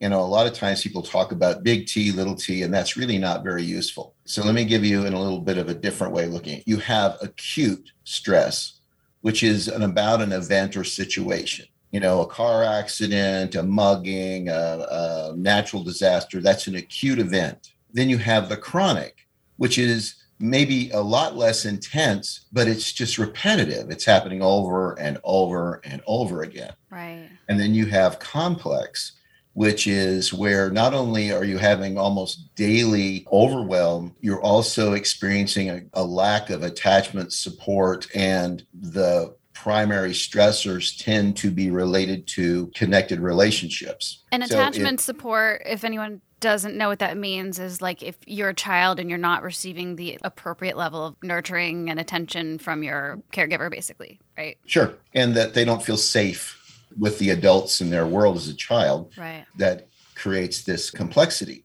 You 0.00 0.08
know, 0.08 0.20
a 0.20 0.22
lot 0.22 0.46
of 0.46 0.54
times 0.54 0.82
people 0.82 1.02
talk 1.02 1.32
about 1.32 1.64
big 1.64 1.86
T, 1.86 2.10
little 2.10 2.34
t, 2.34 2.62
and 2.62 2.72
that's 2.72 2.96
really 2.96 3.18
not 3.18 3.44
very 3.44 3.62
useful. 3.62 4.14
So 4.24 4.42
let 4.42 4.54
me 4.54 4.64
give 4.64 4.86
you 4.86 5.04
in 5.04 5.12
a 5.12 5.20
little 5.20 5.40
bit 5.40 5.58
of 5.58 5.68
a 5.68 5.74
different 5.74 6.14
way 6.14 6.24
looking. 6.24 6.62
You 6.64 6.78
have 6.78 7.18
acute 7.20 7.92
stress, 8.04 8.80
which 9.20 9.42
is 9.42 9.68
an 9.68 9.82
about 9.82 10.22
an 10.22 10.32
event 10.32 10.78
or 10.78 10.84
situation. 10.84 11.66
You 11.94 12.00
know, 12.00 12.22
a 12.22 12.26
car 12.26 12.64
accident, 12.64 13.54
a 13.54 13.62
mugging, 13.62 14.48
a, 14.48 14.86
a 14.90 15.34
natural 15.36 15.84
disaster. 15.84 16.40
That's 16.40 16.66
an 16.66 16.74
acute 16.74 17.20
event. 17.20 17.70
Then 17.92 18.08
you 18.08 18.18
have 18.18 18.48
the 18.48 18.56
chronic, 18.56 19.28
which 19.58 19.78
is 19.78 20.16
maybe 20.40 20.90
a 20.90 21.00
lot 21.00 21.36
less 21.36 21.64
intense, 21.64 22.46
but 22.52 22.66
it's 22.66 22.92
just 22.92 23.16
repetitive. 23.16 23.92
It's 23.92 24.04
happening 24.04 24.42
over 24.42 24.98
and 24.98 25.18
over 25.22 25.80
and 25.84 26.02
over 26.04 26.42
again. 26.42 26.72
Right. 26.90 27.28
And 27.48 27.60
then 27.60 27.76
you 27.76 27.86
have 27.86 28.18
complex, 28.18 29.12
which 29.52 29.86
is 29.86 30.32
where 30.32 30.70
not 30.72 30.94
only 30.94 31.30
are 31.30 31.44
you 31.44 31.58
having 31.58 31.96
almost 31.96 32.56
daily 32.56 33.24
overwhelm, 33.30 34.16
you're 34.20 34.42
also 34.42 34.94
experiencing 34.94 35.70
a, 35.70 35.82
a 35.92 36.02
lack 36.02 36.50
of 36.50 36.64
attachment 36.64 37.32
support, 37.32 38.08
and 38.16 38.66
the 38.74 39.36
primary 39.64 40.10
stressors 40.10 41.02
tend 41.02 41.34
to 41.38 41.50
be 41.50 41.70
related 41.70 42.26
to 42.26 42.70
connected 42.74 43.18
relationships. 43.18 44.22
And 44.30 44.46
So 44.46 44.58
it- 44.58 44.60
attachment 44.60 45.00
support, 45.00 45.62
if 45.64 45.84
anyone 45.84 46.20
doesn't 46.40 46.76
know 46.76 46.88
what 46.88 46.98
that 46.98 47.16
means, 47.16 47.58
is 47.58 47.80
like 47.80 48.02
if 48.02 48.16
you're 48.26 48.50
a 48.50 48.54
child 48.54 49.00
and 49.00 49.08
you're 49.08 49.18
not 49.18 49.42
receiving 49.42 49.96
the 49.96 50.18
appropriate 50.20 50.76
level 50.76 51.06
of 51.06 51.16
nurturing 51.22 51.88
and 51.88 51.98
attention 51.98 52.58
from 52.58 52.82
your 52.82 53.22
caregiver, 53.32 53.70
basically, 53.70 54.20
right? 54.36 54.58
Sure. 54.66 54.92
And 55.14 55.34
that 55.34 55.54
they 55.54 55.64
don't 55.64 55.82
feel 55.82 55.96
safe 55.96 56.60
with 56.98 57.18
the 57.18 57.30
adults 57.30 57.80
in 57.80 57.88
their 57.88 58.06
world 58.06 58.36
as 58.36 58.48
a 58.48 58.54
child. 58.54 59.12
Right. 59.16 59.46
that 59.56 59.86
creates 60.14 60.62
this 60.64 60.90
complexity. 60.90 61.64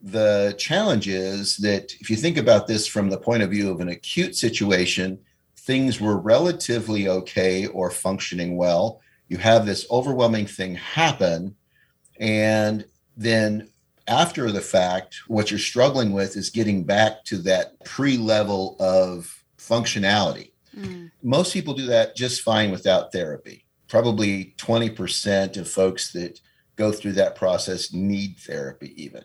The 0.00 0.54
challenge 0.58 1.08
is 1.08 1.58
that 1.58 1.92
if 2.00 2.08
you 2.08 2.16
think 2.16 2.38
about 2.38 2.66
this 2.68 2.86
from 2.86 3.10
the 3.10 3.18
point 3.18 3.42
of 3.42 3.50
view 3.50 3.70
of 3.70 3.80
an 3.80 3.88
acute 3.90 4.34
situation, 4.34 5.18
things 5.64 6.00
were 6.00 6.18
relatively 6.18 7.08
okay 7.08 7.66
or 7.66 7.90
functioning 7.90 8.56
well. 8.56 9.00
You 9.28 9.38
have 9.38 9.64
this 9.64 9.86
overwhelming 9.90 10.46
thing 10.46 10.74
happen. 10.74 11.56
And 12.20 12.84
then 13.16 13.70
after 14.06 14.52
the 14.52 14.60
fact, 14.60 15.16
what 15.26 15.50
you're 15.50 15.58
struggling 15.58 16.12
with 16.12 16.36
is 16.36 16.50
getting 16.50 16.84
back 16.84 17.24
to 17.24 17.38
that 17.38 17.82
pre 17.84 18.18
level 18.18 18.76
of 18.78 19.42
functionality. 19.58 20.52
Mm. 20.76 21.10
Most 21.22 21.54
people 21.54 21.72
do 21.72 21.86
that 21.86 22.14
just 22.14 22.42
fine 22.42 22.70
without 22.70 23.10
therapy. 23.12 23.64
Probably 23.88 24.54
20% 24.58 25.56
of 25.56 25.68
folks 25.68 26.12
that 26.12 26.40
go 26.76 26.92
through 26.92 27.12
that 27.12 27.36
process 27.36 27.92
need 27.92 28.36
therapy, 28.38 28.92
even. 29.02 29.24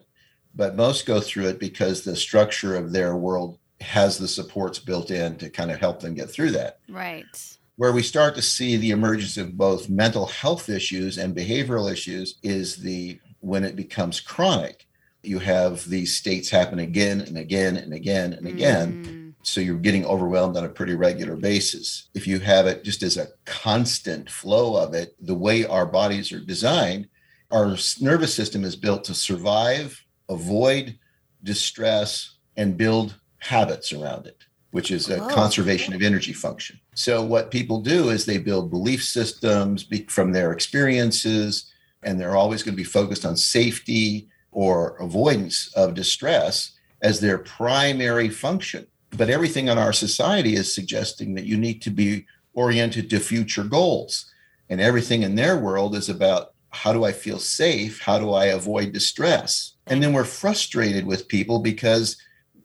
But 0.55 0.75
most 0.75 1.05
go 1.05 1.19
through 1.19 1.47
it 1.47 1.59
because 1.59 2.03
the 2.03 2.15
structure 2.15 2.75
of 2.75 2.91
their 2.91 3.15
world 3.15 3.59
has 3.81 4.17
the 4.17 4.27
supports 4.27 4.79
built 4.79 5.11
in 5.11 5.37
to 5.37 5.49
kind 5.49 5.71
of 5.71 5.79
help 5.79 6.01
them 6.01 6.13
get 6.13 6.29
through 6.29 6.51
that. 6.51 6.79
Right. 6.89 7.25
Where 7.77 7.93
we 7.93 8.03
start 8.03 8.35
to 8.35 8.41
see 8.41 8.75
the 8.75 8.91
emergence 8.91 9.37
of 9.37 9.57
both 9.57 9.89
mental 9.89 10.25
health 10.25 10.69
issues 10.69 11.17
and 11.17 11.35
behavioral 11.35 11.91
issues 11.91 12.35
is 12.43 12.77
the 12.77 13.19
when 13.39 13.63
it 13.63 13.75
becomes 13.75 14.19
chronic. 14.19 14.85
You 15.23 15.39
have 15.39 15.87
these 15.89 16.15
states 16.15 16.49
happen 16.49 16.79
again 16.79 17.21
and 17.21 17.37
again 17.37 17.77
and 17.77 17.93
again 17.93 18.33
and 18.33 18.47
again. 18.47 19.05
Mm. 19.05 19.33
So 19.43 19.61
you're 19.61 19.77
getting 19.77 20.05
overwhelmed 20.05 20.57
on 20.57 20.65
a 20.65 20.69
pretty 20.69 20.95
regular 20.95 21.37
basis. 21.37 22.09
If 22.13 22.27
you 22.27 22.39
have 22.39 22.67
it 22.67 22.83
just 22.83 23.03
as 23.03 23.15
a 23.15 23.29
constant 23.45 24.29
flow 24.29 24.75
of 24.75 24.93
it, 24.93 25.15
the 25.25 25.35
way 25.35 25.65
our 25.65 25.85
bodies 25.85 26.31
are 26.33 26.39
designed, 26.39 27.07
our 27.51 27.77
nervous 28.01 28.33
system 28.33 28.63
is 28.63 28.75
built 28.75 29.05
to 29.05 29.13
survive, 29.13 30.03
avoid 30.27 30.99
distress, 31.43 32.35
and 32.57 32.77
build 32.77 33.19
habits 33.39 33.91
around 33.93 34.27
it, 34.27 34.37
which 34.71 34.91
is 34.91 35.09
a 35.09 35.19
Whoa. 35.19 35.29
conservation 35.29 35.93
of 35.93 36.01
energy 36.01 36.33
function. 36.33 36.79
So 36.93 37.23
what 37.23 37.51
people 37.51 37.81
do 37.81 38.09
is 38.09 38.25
they 38.25 38.37
build 38.37 38.69
belief 38.69 39.03
systems 39.03 39.83
be- 39.83 40.05
from 40.09 40.31
their 40.31 40.51
experiences, 40.51 41.71
and 42.03 42.19
they're 42.19 42.35
always 42.35 42.63
going 42.63 42.73
to 42.73 42.83
be 42.83 42.83
focused 42.83 43.25
on 43.25 43.35
safety 43.35 44.27
or 44.51 44.97
avoidance 44.97 45.71
of 45.75 45.93
distress 45.93 46.71
as 47.01 47.19
their 47.19 47.37
primary 47.37 48.29
function. 48.29 48.85
But 49.17 49.29
everything 49.29 49.67
in 49.67 49.77
our 49.77 49.93
society 49.93 50.55
is 50.55 50.73
suggesting 50.73 51.33
that 51.35 51.45
you 51.45 51.57
need 51.57 51.81
to 51.83 51.89
be 51.89 52.25
oriented 52.53 53.09
to 53.09 53.19
future 53.19 53.63
goals. 53.63 54.31
And 54.69 54.79
everything 54.79 55.23
in 55.23 55.35
their 55.35 55.57
world 55.57 55.95
is 55.95 56.09
about 56.09 56.53
how 56.71 56.93
do 56.93 57.03
I 57.03 57.11
feel 57.11 57.39
safe? 57.39 58.01
How 58.01 58.19
do 58.19 58.33
I 58.33 58.45
avoid 58.45 58.91
distress? 58.91 59.73
And 59.87 60.03
then 60.03 60.13
we're 60.13 60.23
frustrated 60.23 61.05
with 61.05 61.27
people 61.27 61.59
because 61.59 62.17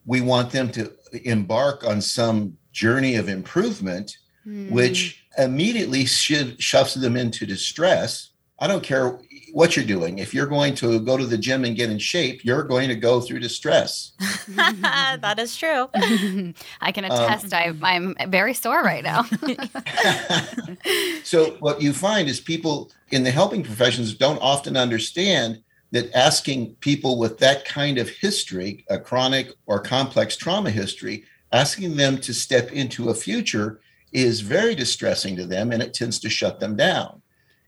we 0.06 0.20
want 0.20 0.50
them 0.50 0.70
to 0.72 0.92
embark 1.24 1.84
on 1.84 2.00
some 2.00 2.56
journey 2.72 3.14
of 3.16 3.28
improvement, 3.28 4.16
Mm. 4.46 4.70
which 4.70 5.24
immediately 5.38 6.04
should 6.04 6.62
shoves 6.62 6.92
them 6.92 7.16
into 7.16 7.46
distress. 7.46 8.28
I 8.58 8.66
don't 8.66 8.82
care 8.82 9.18
what 9.54 9.74
you're 9.74 9.86
doing. 9.86 10.18
If 10.18 10.34
you're 10.34 10.46
going 10.46 10.74
to 10.76 11.00
go 11.00 11.16
to 11.16 11.24
the 11.24 11.38
gym 11.38 11.64
and 11.64 11.74
get 11.74 11.88
in 11.88 11.98
shape, 11.98 12.44
you're 12.44 12.62
going 12.62 12.88
to 12.88 12.94
go 12.94 13.22
through 13.22 13.40
distress. 13.40 14.12
that 14.48 15.36
is 15.38 15.56
true. 15.56 15.88
I 16.80 16.92
can 16.92 17.04
attest. 17.04 17.54
I, 17.54 17.72
I'm 17.82 18.14
very 18.28 18.52
sore 18.52 18.82
right 18.82 19.02
now. 19.02 19.22
so 21.24 21.56
what 21.60 21.80
you 21.80 21.94
find 21.94 22.28
is 22.28 22.38
people 22.38 22.92
in 23.10 23.22
the 23.24 23.30
helping 23.30 23.62
professions 23.62 24.12
don't 24.14 24.38
often 24.42 24.76
understand 24.76 25.62
that 25.94 26.12
asking 26.12 26.74
people 26.80 27.20
with 27.20 27.38
that 27.38 27.64
kind 27.64 27.98
of 27.98 28.08
history 28.08 28.84
a 28.90 28.98
chronic 28.98 29.54
or 29.66 29.78
complex 29.78 30.36
trauma 30.36 30.68
history 30.68 31.22
asking 31.52 31.94
them 31.96 32.18
to 32.18 32.34
step 32.34 32.72
into 32.72 33.10
a 33.10 33.14
future 33.14 33.80
is 34.12 34.40
very 34.40 34.74
distressing 34.74 35.36
to 35.36 35.46
them 35.46 35.70
and 35.70 35.80
it 35.80 35.94
tends 35.94 36.18
to 36.18 36.28
shut 36.28 36.58
them 36.58 36.74
down. 36.74 37.22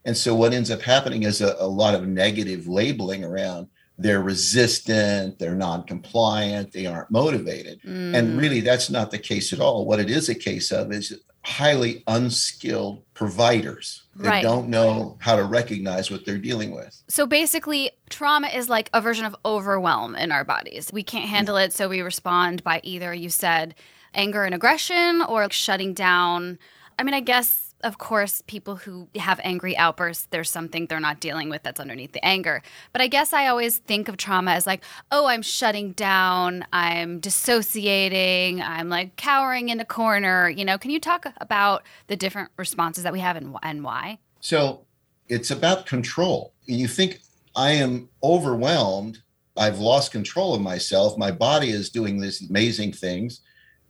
And 0.05 0.17
so 0.17 0.35
what 0.35 0.53
ends 0.53 0.73
up 0.73 0.83
happening 0.83 1.23
is 1.23 1.41
a, 1.41 1.55
a 1.61 1.69
lot 1.69 1.95
of 1.95 2.09
negative 2.09 2.67
labeling 2.67 3.25
around 3.25 3.69
they're 3.99 4.23
resistant 4.23 5.39
they're 5.39 5.55
non-compliant 5.55 6.73
they 6.73 6.87
aren't 6.87 7.11
motivated 7.11 7.81
Mm. 7.83 8.15
and 8.17 8.39
really, 8.39 8.61
that's 8.61 8.91
not 8.91 9.11
the 9.11 9.19
case 9.19 9.53
at 9.53 9.61
all. 9.61 9.85
What 9.87 10.01
it 10.01 10.11
is 10.11 10.29
a 10.29 10.35
case 10.35 10.71
of 10.73 10.93
is 10.93 11.19
highly 11.45 12.03
unskilled 12.09 13.03
providers 13.15 14.03
that 14.17 14.29
Right. 14.29 14.43
don't 14.43 14.69
know 14.69 15.17
how 15.21 15.37
to 15.37 15.45
recognize 15.45 16.11
what 16.11 16.25
they're 16.25 16.39
dealing 16.39 16.75
with. 16.75 17.01
So 17.09 17.27
basically, 17.27 17.93
trauma 18.11 18.49
is 18.49 18.69
like 18.69 18.91
a 18.93 19.01
version 19.01 19.25
of 19.25 19.37
overwhelm 19.45 20.17
in 20.17 20.33
our 20.33 20.45
bodies. 20.45 20.91
We 20.93 21.03
can't 21.05 21.29
handle 21.29 21.57
it, 21.57 21.73
so 21.73 21.89
we 21.89 22.01
respond 22.01 22.65
by 22.65 22.81
either, 22.83 23.15
you 23.15 23.29
said, 23.31 23.75
anger 24.15 24.45
and 24.45 24.55
aggression 24.55 25.23
or 25.23 25.49
shutting 25.53 25.95
down. 25.95 26.59
I 26.99 27.03
mean, 27.05 27.15
I 27.15 27.21
guess, 27.21 27.66
of 27.83 27.99
course, 27.99 28.43
people 28.47 28.77
who 28.77 29.09
have 29.17 29.41
angry 29.45 29.77
outbursts, 29.77 30.27
there's 30.31 30.51
something 30.51 30.87
they're 30.87 31.01
not 31.01 31.21
dealing 31.21 31.49
with 31.51 31.63
that's 31.63 31.79
underneath 31.79 32.13
the 32.13 32.25
anger. 32.25 32.63
But 32.93 33.03
I 33.03 33.07
guess 33.07 33.33
I 33.33 33.47
always 33.49 33.79
think 33.79 34.09
of 34.09 34.17
trauma 34.17 34.53
as 34.53 34.67
like, 34.67 34.83
oh, 35.13 35.27
I'm 35.27 35.43
shutting 35.43 35.93
down, 35.93 36.65
I'm 36.73 37.21
dissociating, 37.21 38.63
I'm 38.63 38.89
like 38.89 39.17
cowering 39.17 39.69
in 39.69 39.79
a 39.81 39.85
corner. 39.85 40.49
You 40.49 40.65
know, 40.65 40.79
can 40.79 40.91
you 40.91 41.01
talk 41.01 41.27
about 41.39 41.83
the 42.07 42.17
different 42.17 42.51
responses 42.57 43.05
that 43.05 43.13
we 43.13 43.21
have 43.21 43.37
and, 43.37 43.55
and 43.63 43.85
why? 43.85 44.19
So 44.41 44.85
it's 45.29 45.51
about 45.51 45.87
control. 45.87 46.53
You 46.65 46.89
think, 46.89 47.21
I 47.55 47.73
am 47.73 48.09
overwhelmed. 48.23 49.23
I've 49.57 49.79
lost 49.79 50.13
control 50.13 50.55
of 50.55 50.61
myself. 50.61 51.17
My 51.17 51.31
body 51.31 51.71
is 51.71 51.89
doing 51.89 52.21
these 52.21 52.49
amazing 52.49 52.93
things, 52.93 53.41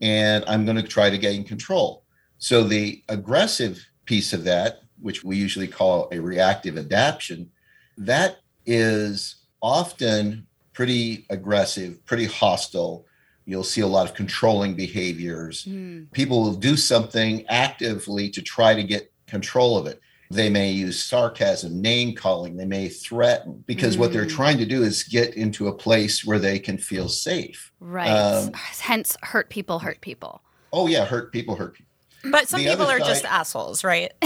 and 0.00 0.44
I'm 0.46 0.64
going 0.64 0.76
to 0.76 0.82
try 0.82 1.10
to 1.10 1.18
gain 1.18 1.44
control. 1.44 2.04
So 2.38 2.62
the 2.62 3.02
aggressive 3.08 3.84
piece 4.04 4.32
of 4.32 4.44
that, 4.44 4.80
which 5.00 5.24
we 5.24 5.36
usually 5.36 5.68
call 5.68 6.08
a 6.12 6.18
reactive 6.20 6.76
adaptation, 6.78 7.50
that 7.98 8.38
is 8.64 9.36
often 9.62 10.46
pretty 10.72 11.26
aggressive, 11.30 12.04
pretty 12.04 12.26
hostile. 12.26 13.06
You'll 13.46 13.64
see 13.64 13.80
a 13.80 13.86
lot 13.86 14.08
of 14.08 14.14
controlling 14.14 14.74
behaviors. 14.74 15.66
People 16.12 16.42
will 16.42 16.54
do 16.54 16.76
something 16.76 17.46
actively 17.48 18.28
to 18.30 18.42
try 18.42 18.74
to 18.74 18.82
get 18.82 19.12
control 19.26 19.78
of 19.78 19.86
it. 19.86 20.00
They 20.30 20.50
may 20.50 20.72
use 20.72 21.02
sarcasm, 21.04 21.80
name 21.80 22.14
calling, 22.14 22.56
they 22.56 22.64
may 22.64 22.88
threaten 22.88 23.62
because 23.66 23.96
what 23.96 24.12
they're 24.12 24.26
Mm. 24.26 24.30
trying 24.30 24.58
to 24.58 24.66
do 24.66 24.82
is 24.82 25.04
get 25.04 25.34
into 25.34 25.68
a 25.68 25.72
place 25.72 26.24
where 26.24 26.40
they 26.40 26.58
can 26.58 26.78
feel 26.78 27.08
safe. 27.08 27.70
Right. 27.78 28.08
Um, 28.10 28.52
Hence, 28.54 29.16
hurt 29.22 29.50
people 29.50 29.78
hurt 29.78 30.00
people. 30.00 30.42
Oh, 30.72 30.88
yeah, 30.88 31.04
hurt 31.04 31.32
people, 31.32 31.54
hurt 31.54 31.74
people. 31.74 31.86
But 32.24 32.48
some 32.48 32.60
The 32.62 32.68
people 32.70 32.86
other 32.86 32.96
are 32.96 32.98
just 32.98 33.24
assholes, 33.24 33.84
right? 33.84 34.12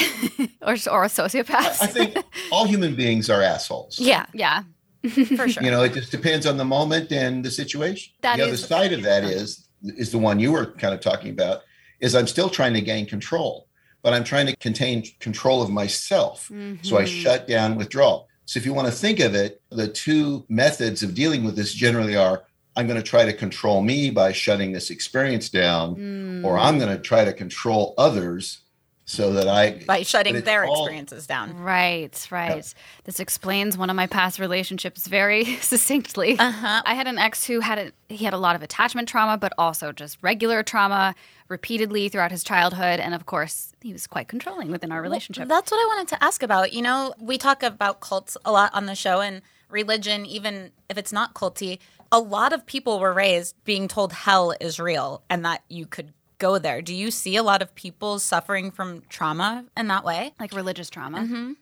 or 0.62 0.72
or 0.90 1.04
a 1.04 1.08
sociopath. 1.08 1.82
I 1.82 1.86
think 1.86 2.16
all 2.50 2.66
human 2.66 2.94
beings 2.96 3.28
are 3.30 3.42
assholes. 3.42 3.98
yeah, 3.98 4.26
yeah. 4.32 4.62
For 5.02 5.48
sure. 5.48 5.62
You 5.62 5.70
know, 5.70 5.82
it 5.82 5.94
just 5.94 6.10
depends 6.10 6.46
on 6.46 6.56
the 6.58 6.64
moment 6.64 7.10
and 7.12 7.44
the 7.44 7.50
situation. 7.50 8.12
That 8.22 8.36
the 8.36 8.42
other 8.44 8.52
is- 8.52 8.64
side 8.66 8.92
of 8.92 9.02
that 9.02 9.24
is 9.24 9.66
is 9.82 10.10
the 10.12 10.18
one 10.18 10.38
you 10.40 10.52
were 10.52 10.66
kind 10.66 10.92
of 10.94 11.00
talking 11.00 11.30
about 11.30 11.62
is 12.00 12.14
I'm 12.14 12.26
still 12.26 12.50
trying 12.50 12.74
to 12.74 12.80
gain 12.82 13.06
control, 13.06 13.66
but 14.02 14.12
I'm 14.12 14.24
trying 14.24 14.46
to 14.46 14.56
contain 14.56 15.04
control 15.20 15.62
of 15.62 15.70
myself. 15.70 16.50
So 16.82 16.98
I 16.98 17.04
Mhm. 17.04 17.22
shut 17.22 17.48
down 17.48 17.76
withdrawal. 17.76 18.28
So 18.44 18.58
if 18.58 18.66
you 18.66 18.74
want 18.74 18.88
to 18.88 18.92
think 18.92 19.20
of 19.20 19.34
it, 19.34 19.62
the 19.70 19.88
two 19.88 20.44
methods 20.48 21.02
of 21.02 21.14
dealing 21.14 21.44
with 21.44 21.56
this 21.56 21.72
generally 21.72 22.16
are 22.16 22.44
I'm 22.76 22.86
going 22.86 22.96
to 23.00 23.06
try 23.06 23.24
to 23.24 23.32
control 23.32 23.82
me 23.82 24.10
by 24.10 24.32
shutting 24.32 24.72
this 24.72 24.90
experience 24.90 25.48
down, 25.48 25.96
Mm. 25.96 26.44
or 26.44 26.58
I'm 26.58 26.78
going 26.78 26.94
to 26.96 27.02
try 27.02 27.24
to 27.24 27.32
control 27.32 27.94
others 27.98 28.60
so 29.04 29.32
that 29.32 29.48
I 29.48 29.72
By 29.86 30.02
shutting 30.04 30.40
their 30.42 30.64
all- 30.64 30.84
experiences 30.84 31.26
down. 31.26 31.58
Right, 31.58 32.16
right. 32.30 32.72
This 33.04 33.18
explains 33.18 33.76
one 33.76 33.90
of 33.90 33.96
my 33.96 34.06
past 34.06 34.38
relationships 34.38 35.08
very 35.08 35.56
succinctly. 35.60 36.38
Uh-huh. 36.38 36.82
I 36.86 36.94
had 36.94 37.08
an 37.08 37.18
ex 37.18 37.44
who 37.44 37.58
had 37.58 37.78
a 37.78 37.92
he 38.08 38.24
had 38.24 38.34
a 38.34 38.38
lot 38.38 38.54
of 38.54 38.62
attachment 38.62 39.08
trauma, 39.08 39.36
but 39.36 39.52
also 39.58 39.90
just 39.90 40.16
regular 40.22 40.62
trauma 40.62 41.16
repeatedly 41.48 42.08
throughout 42.08 42.30
his 42.30 42.44
childhood, 42.44 43.00
and 43.00 43.12
of 43.12 43.26
course, 43.26 43.72
he 43.82 43.92
was 43.92 44.06
quite 44.06 44.28
controlling 44.28 44.70
within 44.70 44.92
our 44.92 45.02
relationship. 45.02 45.48
That's 45.48 45.72
what 45.72 45.78
I 45.78 45.86
wanted 45.96 46.08
to 46.14 46.22
ask 46.22 46.44
about. 46.44 46.72
You 46.72 46.82
know, 46.82 47.12
we 47.20 47.36
talk 47.36 47.64
about 47.64 47.98
cults 48.00 48.36
a 48.44 48.52
lot 48.52 48.72
on 48.72 48.86
the 48.86 48.94
show 48.94 49.20
and 49.20 49.42
religion, 49.68 50.24
even 50.24 50.70
if 50.88 50.96
it's 50.96 51.12
not 51.12 51.34
culty. 51.34 51.80
A 52.12 52.18
lot 52.18 52.52
of 52.52 52.66
people 52.66 52.98
were 52.98 53.12
raised 53.12 53.54
being 53.64 53.88
told 53.88 54.12
hell 54.12 54.54
is 54.60 54.80
real 54.80 55.22
and 55.30 55.44
that 55.44 55.62
you 55.68 55.86
could 55.86 56.12
go 56.38 56.58
there. 56.58 56.82
Do 56.82 56.94
you 56.94 57.10
see 57.10 57.36
a 57.36 57.42
lot 57.42 57.62
of 57.62 57.74
people 57.74 58.18
suffering 58.18 58.70
from 58.72 59.02
trauma 59.08 59.66
in 59.76 59.86
that 59.88 60.04
way? 60.04 60.34
like 60.40 60.52
religious 60.52 60.90
trauma. 60.90 61.18
Mm-hmm. 61.18 61.52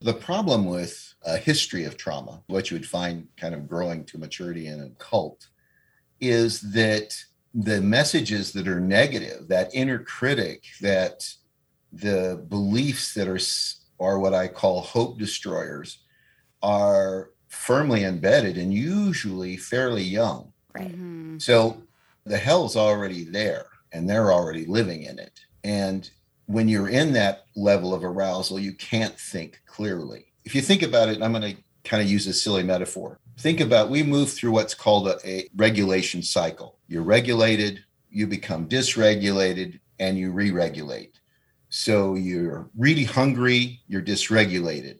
The 0.00 0.14
problem 0.14 0.64
with 0.64 1.14
a 1.24 1.36
history 1.36 1.84
of 1.84 1.96
trauma, 1.96 2.42
what 2.46 2.70
you 2.70 2.76
would 2.76 2.86
find 2.86 3.26
kind 3.36 3.54
of 3.54 3.68
growing 3.68 4.04
to 4.04 4.18
maturity 4.18 4.68
in 4.68 4.80
a 4.80 4.90
cult, 4.90 5.48
is 6.20 6.60
that 6.72 7.16
the 7.52 7.80
messages 7.80 8.52
that 8.52 8.68
are 8.68 8.80
negative, 8.80 9.48
that 9.48 9.74
inner 9.74 9.98
critic, 9.98 10.64
that 10.80 11.28
the 11.92 12.44
beliefs 12.48 13.14
that 13.14 13.26
are 13.26 13.40
are 14.00 14.20
what 14.20 14.34
I 14.34 14.46
call 14.46 14.80
hope 14.82 15.18
destroyers, 15.18 15.98
are 16.62 17.30
firmly 17.48 18.04
embedded 18.04 18.56
and 18.56 18.72
usually 18.72 19.56
fairly 19.56 20.02
young. 20.02 20.52
Right. 20.74 20.96
Mhm. 20.96 21.40
So 21.40 21.82
the 22.24 22.38
hell's 22.38 22.76
already 22.76 23.24
there 23.24 23.66
and 23.92 24.08
they're 24.08 24.32
already 24.32 24.66
living 24.66 25.02
in 25.02 25.18
it. 25.18 25.40
And 25.64 26.08
when 26.46 26.68
you're 26.68 26.88
in 26.88 27.12
that 27.14 27.46
level 27.56 27.92
of 27.92 28.04
arousal, 28.04 28.58
you 28.58 28.72
can't 28.72 29.18
think 29.18 29.60
clearly. 29.66 30.26
If 30.44 30.54
you 30.54 30.62
think 30.62 30.82
about 30.82 31.08
it, 31.08 31.22
I'm 31.22 31.32
going 31.32 31.56
to 31.56 31.62
kind 31.84 32.02
of 32.02 32.08
use 32.08 32.26
a 32.26 32.32
silly 32.32 32.62
metaphor. 32.62 33.18
Think 33.38 33.60
about 33.60 33.90
we 33.90 34.02
move 34.02 34.30
through 34.30 34.50
what's 34.52 34.74
called 34.74 35.08
a, 35.08 35.18
a 35.28 35.48
regulation 35.56 36.22
cycle. 36.22 36.78
You're 36.88 37.02
regulated, 37.02 37.84
you 38.10 38.26
become 38.26 38.68
dysregulated, 38.68 39.78
and 39.98 40.18
you 40.18 40.30
re 40.32 40.50
regulate. 40.50 41.18
So 41.68 42.14
you're 42.14 42.68
really 42.76 43.04
hungry, 43.04 43.80
you're 43.88 44.02
dysregulated. 44.02 44.98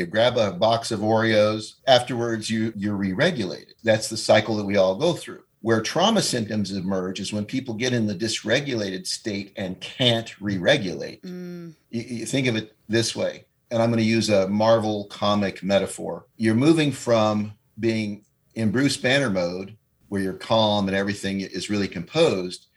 You 0.00 0.06
grab 0.06 0.38
a 0.38 0.52
box 0.52 0.90
of 0.90 1.00
Oreos, 1.00 1.74
afterwards 1.86 2.48
you 2.48 2.72
you're 2.74 2.96
re-regulated. 2.96 3.74
That's 3.84 4.08
the 4.08 4.16
cycle 4.16 4.56
that 4.56 4.64
we 4.64 4.78
all 4.78 4.96
go 4.96 5.12
through. 5.12 5.42
Where 5.60 5.82
trauma 5.82 6.22
symptoms 6.22 6.72
emerge 6.72 7.20
is 7.20 7.34
when 7.34 7.44
people 7.44 7.74
get 7.74 7.92
in 7.92 8.06
the 8.06 8.14
dysregulated 8.14 9.06
state 9.06 9.52
and 9.56 9.78
can't 9.80 10.40
re-regulate. 10.40 11.22
Mm. 11.22 11.74
You, 11.90 12.00
you 12.00 12.26
think 12.26 12.46
of 12.46 12.56
it 12.56 12.74
this 12.88 13.14
way, 13.14 13.44
and 13.70 13.82
I'm 13.82 13.90
going 13.90 14.02
to 14.02 14.08
use 14.08 14.30
a 14.30 14.48
Marvel 14.48 15.04
comic 15.04 15.62
metaphor. 15.62 16.24
You're 16.38 16.54
moving 16.54 16.92
from 16.92 17.52
being 17.78 18.24
in 18.54 18.70
Bruce 18.70 18.96
Banner 18.96 19.28
mode, 19.28 19.76
where 20.08 20.22
you're 20.22 20.32
calm 20.32 20.88
and 20.88 20.96
everything 20.96 21.42
is 21.42 21.68
really 21.68 21.88
composed, 21.88 22.68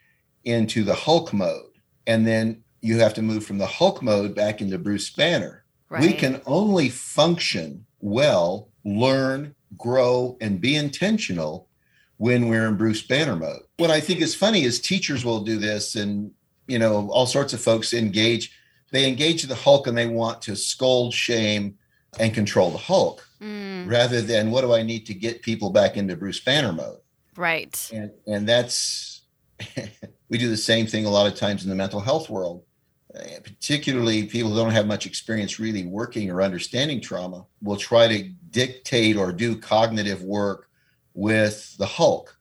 into 0.44 0.84
the 0.84 0.94
Hulk 0.94 1.32
mode. 1.32 1.72
And 2.06 2.27
then 2.27 2.63
you 2.82 3.00
have 3.00 3.13
to 3.13 3.21
move 3.21 3.45
from 3.45 3.60
the 3.60 3.65
Hulk 3.65 4.02
mode 4.02 4.36
back 4.36 4.60
into 4.60 4.78
Bruce 4.78 5.10
Banner. 5.10 5.62
Right. 5.93 6.01
We 6.01 6.13
can 6.13 6.41
only 6.47 6.89
function 6.89 7.86
well, 7.99 8.69
learn, 8.84 9.53
grow, 9.77 10.38
and 10.41 10.60
be 10.60 10.75
intentional 10.75 11.67
when 12.17 12.47
we're 12.47 12.67
in 12.67 12.77
Bruce 12.77 13.03
Banner 13.03 13.36
mode. 13.36 13.62
What 13.77 13.91
I 13.91 13.99
think 13.99 14.19
is 14.19 14.34
funny 14.34 14.63
is 14.63 14.79
teachers 14.79 15.23
will 15.23 15.41
do 15.43 15.58
this, 15.58 15.95
and 15.95 16.32
you 16.67 16.79
know, 16.79 17.10
all 17.12 17.27
sorts 17.27 17.53
of 17.53 17.62
folks 17.62 17.93
engage. 17.93 18.51
They 18.91 19.08
engage 19.08 19.43
the 19.43 19.56
Hulk 19.56 19.86
and 19.86 19.95
they 19.97 20.08
want 20.08 20.41
to 20.43 20.56
scold, 20.56 21.13
shame, 21.13 21.77
and 22.19 22.34
control 22.34 22.71
the 22.71 22.77
Hulk 22.77 23.23
Mm. 23.43 23.89
rather 23.89 24.21
than 24.21 24.51
what 24.51 24.62
do 24.62 24.73
I 24.73 24.84
need 24.84 25.06
to 25.08 25.13
get 25.13 25.41
people 25.41 25.69
back 25.69 25.97
into 25.97 26.15
Bruce 26.15 26.39
Banner 26.39 26.71
mode. 26.71 26.99
Right. 27.36 27.89
And 27.93 28.12
and 28.25 28.47
that's 28.47 29.23
we 30.29 30.38
do 30.38 30.49
the 30.49 30.56
same 30.56 30.88
thing 30.88 31.06
a 31.06 31.10
lot 31.10 31.27
of 31.27 31.38
times 31.38 31.63
in 31.63 31.69
the 31.69 31.75
mental 31.75 31.99
health 31.99 32.29
world. 32.29 32.63
Uh, 33.15 33.39
particularly 33.43 34.26
people 34.26 34.49
who 34.52 34.58
don't 34.58 34.71
have 34.71 34.88
much 34.88 35.06
experience 35.06 35.60
really 35.60 35.86
working 35.86 36.32
or 36.32 36.41
understanding 36.41 36.99
trauma 36.99 37.45
will 37.62 37.78
try 37.78 38.08
to 38.08 38.23
dictate 38.49 39.15
or 39.15 39.32
do 39.32 39.56
cognitive 39.56 40.23
work 40.23 40.67
with 41.13 41.78
the 41.78 41.86
Hulk. 41.86 42.36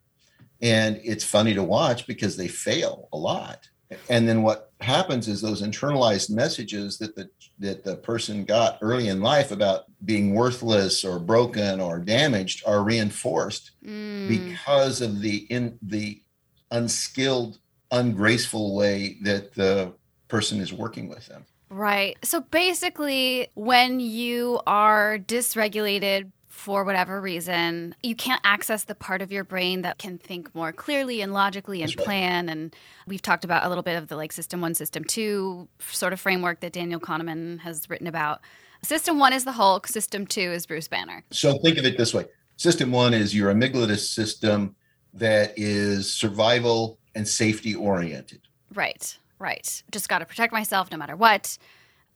And 0.62 0.98
it's 1.04 1.24
funny 1.24 1.52
to 1.54 1.62
watch 1.62 2.06
because 2.06 2.36
they 2.36 2.48
fail 2.48 3.08
a 3.12 3.18
lot. 3.18 3.68
And 4.08 4.26
then 4.26 4.42
what 4.42 4.72
happens 4.80 5.28
is 5.28 5.42
those 5.42 5.60
internalized 5.62 6.30
messages 6.30 6.96
that 6.98 7.14
the 7.14 7.28
that 7.58 7.84
the 7.84 7.96
person 7.96 8.44
got 8.44 8.78
early 8.80 9.08
in 9.08 9.20
life 9.20 9.50
about 9.52 9.84
being 10.06 10.34
worthless 10.34 11.04
or 11.04 11.18
broken 11.18 11.80
or 11.80 11.98
damaged 11.98 12.62
are 12.66 12.82
reinforced 12.82 13.72
Mm. 13.84 14.28
because 14.28 15.02
of 15.02 15.20
the 15.20 15.38
in 15.50 15.78
the 15.82 16.22
unskilled 16.70 17.58
ungraceful 17.90 18.74
way 18.74 19.18
that 19.22 19.52
the 19.54 19.92
person 20.34 20.56
is 20.60 20.72
working 20.72 21.06
with 21.08 21.24
them 21.26 21.44
Right. 21.74 22.18
So 22.22 22.42
basically, 22.42 23.48
when 23.54 23.98
you 23.98 24.60
are 24.66 25.18
dysregulated 25.18 26.30
for 26.50 26.84
whatever 26.84 27.18
reason, 27.18 27.94
you 28.02 28.14
can't 28.14 28.42
access 28.44 28.84
the 28.84 28.94
part 28.94 29.22
of 29.22 29.32
your 29.32 29.42
brain 29.42 29.80
that 29.80 29.96
can 29.96 30.18
think 30.18 30.54
more 30.54 30.70
clearly 30.70 31.22
and 31.22 31.32
logically 31.32 31.80
and 31.80 31.88
That's 31.88 31.96
right. 31.96 32.04
plan. 32.04 32.50
And 32.50 32.76
we've 33.06 33.22
talked 33.22 33.46
about 33.46 33.64
a 33.64 33.70
little 33.70 33.82
bit 33.82 33.96
of 33.96 34.08
the 34.08 34.16
like 34.16 34.32
system 34.32 34.60
one, 34.60 34.74
system 34.74 35.02
two 35.02 35.66
sort 35.80 36.12
of 36.12 36.20
framework 36.20 36.60
that 36.60 36.74
Daniel 36.74 37.00
Kahneman 37.00 37.60
has 37.60 37.88
written 37.88 38.06
about. 38.06 38.42
System 38.82 39.18
one 39.18 39.32
is 39.32 39.44
the 39.44 39.52
Hulk, 39.52 39.86
system 39.86 40.26
two 40.26 40.52
is 40.52 40.66
Bruce 40.66 40.88
Banner. 40.88 41.24
so 41.30 41.56
think 41.64 41.78
of 41.78 41.86
it 41.86 41.96
this 41.96 42.12
way 42.12 42.26
system 42.58 42.92
one 42.92 43.14
is 43.14 43.34
your 43.34 43.50
amygdala 43.50 43.96
system 43.98 44.76
that 45.14 45.54
is 45.56 46.12
survival 46.12 46.98
and 47.14 47.26
safety 47.26 47.74
oriented 47.74 48.42
Right, 48.74 49.16
right. 49.42 49.82
Just 49.90 50.08
got 50.08 50.20
to 50.20 50.26
protect 50.26 50.52
myself 50.52 50.90
no 50.90 50.96
matter 50.96 51.16
what. 51.16 51.58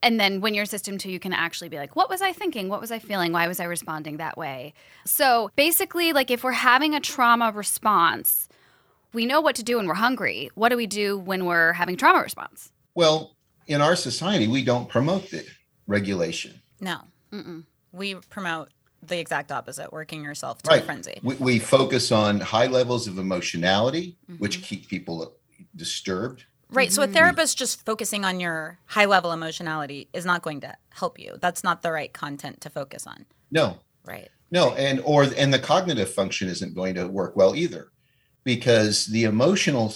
And 0.02 0.20
then 0.20 0.40
when 0.40 0.54
you're 0.54 0.66
system 0.66 0.98
two, 0.98 1.10
you 1.10 1.18
can 1.18 1.32
actually 1.32 1.68
be 1.70 1.78
like, 1.78 1.96
what 1.96 2.08
was 2.10 2.20
I 2.22 2.32
thinking? 2.32 2.68
What 2.68 2.80
was 2.80 2.90
I 2.92 2.98
feeling? 2.98 3.32
Why 3.32 3.48
was 3.48 3.60
I 3.60 3.64
responding 3.64 4.18
that 4.18 4.36
way? 4.36 4.74
So 5.06 5.50
basically, 5.56 6.12
like 6.12 6.30
if 6.30 6.44
we're 6.44 6.52
having 6.52 6.94
a 6.94 7.00
trauma 7.00 7.50
response, 7.50 8.48
we 9.12 9.24
know 9.26 9.40
what 9.40 9.56
to 9.56 9.62
do 9.62 9.78
when 9.78 9.86
we're 9.86 9.94
hungry. 9.94 10.50
What 10.54 10.68
do 10.68 10.76
we 10.76 10.86
do 10.86 11.18
when 11.18 11.46
we're 11.46 11.72
having 11.74 11.96
trauma 11.96 12.20
response? 12.22 12.72
well 12.94 13.36
in 13.66 13.80
our 13.82 13.96
society 13.96 14.46
we 14.48 14.62
don't 14.64 14.88
promote 14.88 15.28
the 15.30 15.44
regulation 15.86 16.62
No. 16.80 16.98
Mm-mm. 17.32 17.64
We 17.92 18.14
promote 18.30 18.68
the 19.02 19.18
exact 19.18 19.50
opposite, 19.52 19.92
working 19.92 20.22
yourself 20.24 20.62
to 20.62 20.70
Right. 20.70 20.82
a 20.82 20.84
frenzy. 20.84 21.20
we, 21.22 21.34
we 21.36 21.58
focus 21.58 22.10
on 22.12 22.40
high 22.40 22.66
levels 22.68 23.06
of 23.08 23.18
emotionality 23.18 24.16
which 24.38 24.58
Mm-hmm. 24.58 24.64
keep 24.64 24.88
people 24.88 25.34
disturbed 25.74 26.44
Right. 26.70 26.92
So 26.92 27.02
a 27.02 27.06
therapist 27.06 27.56
just 27.56 27.84
focusing 27.84 28.24
on 28.24 28.40
your 28.40 28.78
high 28.86 29.04
level 29.04 29.32
emotionality 29.32 30.08
is 30.12 30.24
not 30.24 30.42
going 30.42 30.60
to 30.62 30.76
help 30.90 31.18
you. 31.18 31.36
That's 31.40 31.62
not 31.62 31.82
the 31.82 31.92
right 31.92 32.12
content 32.12 32.60
to 32.62 32.70
focus 32.70 33.06
on. 33.06 33.26
no 33.50 33.78
Right. 34.06 34.28
No, 34.50 34.74
and 34.74 35.00
or 35.04 35.24
and 35.36 35.52
the 35.52 35.58
cognitive 35.58 36.10
function 36.10 36.48
isn't 36.48 36.74
going 36.74 36.94
to 36.94 37.08
work 37.08 37.36
well 37.36 37.54
either, 37.54 37.90
because 38.44 39.06
the 39.06 39.24
emotional. 39.24 39.92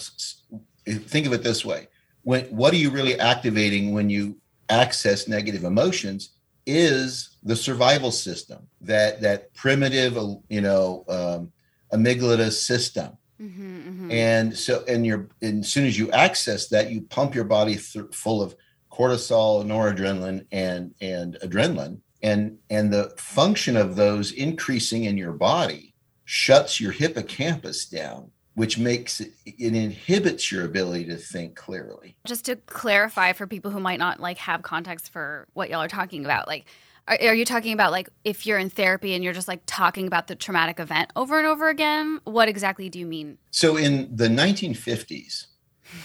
Think 0.86 1.26
of 1.26 1.32
it 1.32 1.44
this 1.44 1.64
way: 1.64 1.86
when 2.22 2.46
what 2.46 2.72
are 2.72 2.78
you 2.78 2.90
really 2.90 3.18
activating 3.18 3.92
when 3.92 4.10
you 4.10 4.36
access 4.68 5.28
negative 5.28 5.64
emotions? 5.64 6.30
Is 6.66 7.36
the 7.42 7.56
survival 7.56 8.10
system 8.10 8.66
that 8.80 9.20
that 9.20 9.54
primitive, 9.54 10.18
you 10.48 10.60
know, 10.60 11.04
um, 11.08 11.52
amygdala 11.92 12.50
system, 12.50 13.16
Mm-hmm, 13.40 13.88
mm-hmm. 13.88 14.10
and 14.10 14.56
so 14.56 14.84
and 14.86 15.06
you're 15.06 15.28
and 15.40 15.60
as 15.60 15.72
soon 15.72 15.86
as 15.86 15.98
you 15.98 16.10
access 16.10 16.68
that, 16.68 16.90
you 16.90 17.02
pump 17.02 17.34
your 17.34 17.44
body 17.44 17.76
th- 17.76 18.12
full 18.12 18.42
of 18.42 18.54
cortisol, 18.92 19.64
noradrenaline, 19.64 20.44
and 20.52 20.94
and 21.00 21.38
adrenaline, 21.42 22.00
and 22.22 22.58
and 22.68 22.92
the 22.92 23.14
function 23.16 23.76
of 23.76 23.96
those 23.96 24.32
increasing 24.32 25.04
in 25.04 25.16
your 25.16 25.32
body 25.32 25.94
shuts 26.26 26.80
your 26.80 26.92
hippocampus 26.92 27.86
down, 27.86 28.30
which 28.54 28.78
makes 28.78 29.20
it, 29.20 29.32
it 29.46 29.74
inhibits 29.74 30.52
your 30.52 30.66
ability 30.66 31.06
to 31.06 31.16
think 31.16 31.56
clearly. 31.56 32.16
just 32.26 32.44
to 32.44 32.56
clarify 32.56 33.32
for 33.32 33.46
people 33.46 33.70
who 33.70 33.80
might 33.80 33.98
not 33.98 34.20
like 34.20 34.36
have 34.38 34.62
context 34.62 35.10
for 35.10 35.48
what 35.54 35.70
y'all 35.70 35.80
are 35.80 35.88
talking 35.88 36.24
about 36.24 36.46
like 36.46 36.66
Are, 37.08 37.18
are 37.20 37.34
you 37.34 37.44
talking 37.44 37.72
about 37.72 37.92
like 37.92 38.08
if 38.24 38.46
you're 38.46 38.58
in 38.58 38.70
therapy 38.70 39.14
and 39.14 39.24
you're 39.24 39.32
just 39.32 39.48
like 39.48 39.62
talking 39.66 40.06
about 40.06 40.26
the 40.26 40.34
traumatic 40.34 40.80
event 40.80 41.10
over 41.16 41.38
and 41.38 41.46
over 41.46 41.68
again? 41.68 42.20
What 42.24 42.48
exactly 42.48 42.88
do 42.88 42.98
you 42.98 43.06
mean? 43.06 43.38
So 43.50 43.76
in 43.76 44.14
the 44.14 44.28
1950s, 44.28 45.46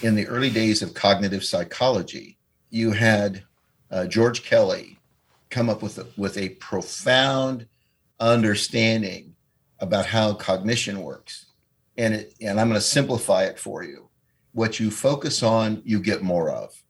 in 0.01 0.15
the 0.15 0.27
early 0.27 0.49
days 0.49 0.81
of 0.81 0.93
cognitive 0.93 1.43
psychology, 1.43 2.37
you 2.69 2.91
had 2.91 3.43
uh, 3.91 4.05
George 4.05 4.43
Kelly 4.43 4.99
come 5.49 5.69
up 5.69 5.81
with 5.81 5.97
a, 5.97 6.07
with 6.17 6.37
a 6.37 6.49
profound 6.49 7.67
understanding 8.19 9.35
about 9.79 10.05
how 10.05 10.33
cognition 10.33 11.01
works, 11.01 11.45
and 11.97 12.13
it, 12.13 12.33
and 12.41 12.59
I'm 12.59 12.67
going 12.67 12.79
to 12.79 12.85
simplify 12.85 13.43
it 13.43 13.59
for 13.59 13.83
you. 13.83 14.09
What 14.53 14.79
you 14.79 14.89
focus 14.89 15.43
on, 15.43 15.81
you 15.85 15.99
get 15.99 16.23
more 16.23 16.49
of. 16.49 16.81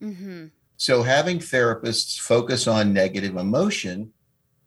Mm-hmm. 0.00 0.46
So 0.84 1.02
having 1.02 1.38
therapists 1.38 2.18
focus 2.20 2.66
on 2.66 2.92
negative 2.92 3.38
emotion 3.38 4.12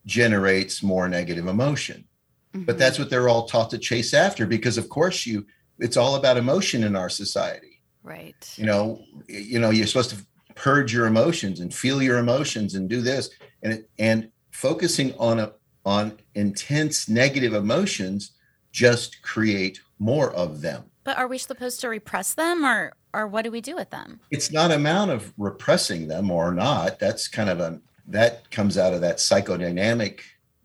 generates 0.08 0.82
more 0.82 1.08
negative 1.08 1.46
emotion. 1.46 2.06
But 2.54 2.60
mm-hmm. 2.62 2.80
that's 2.80 2.98
what 2.98 3.12
they're 3.12 3.30
all 3.30 3.46
taught 3.46 3.70
to 3.70 3.78
chase 3.78 4.16
after 4.16 4.48
because 4.48 4.80
of 4.80 4.90
course 4.90 5.28
you 5.28 5.46
it's 5.78 5.96
all 5.96 6.16
about 6.16 6.38
emotion 6.38 6.84
in 6.84 6.96
our 6.96 7.08
society. 7.08 7.84
right. 8.02 8.52
You 8.56 8.66
know, 8.66 9.04
you 9.28 9.60
know 9.60 9.70
you're 9.70 9.86
supposed 9.86 10.10
to 10.10 10.26
purge 10.56 10.92
your 10.92 11.06
emotions 11.06 11.60
and 11.60 11.72
feel 11.72 12.02
your 12.02 12.18
emotions 12.18 12.74
and 12.74 12.90
do 12.90 13.02
this 13.02 13.30
and 13.62 13.74
it, 13.74 13.90
and 14.00 14.32
focusing 14.50 15.14
on 15.20 15.38
a 15.38 15.54
on 15.86 16.18
intense 16.34 17.08
negative 17.08 17.54
emotions 17.54 18.32
just 18.72 19.22
create 19.22 19.82
more 20.00 20.32
of 20.34 20.62
them. 20.62 20.86
But 21.04 21.20
are 21.20 21.28
we 21.28 21.38
supposed 21.38 21.80
to 21.82 21.90
repress 21.90 22.34
them 22.34 22.66
or 22.66 22.94
or 23.18 23.28
what 23.28 23.44
do 23.44 23.52
we 23.52 23.62
do 23.62 23.76
with 23.76 23.90
them? 23.90 24.20
it's 24.32 24.52
not 24.52 24.72
amount 24.72 25.12
of 25.12 25.34
repressing 25.38 26.08
them 26.08 26.30
or 26.30 26.54
not 26.54 27.00
that's 27.00 27.28
kind 27.28 27.50
of 27.50 27.60
a 27.60 27.80
that 28.08 28.50
comes 28.52 28.78
out 28.78 28.94
of 28.94 29.02
that 29.02 29.18
psychodynamic 29.18 30.20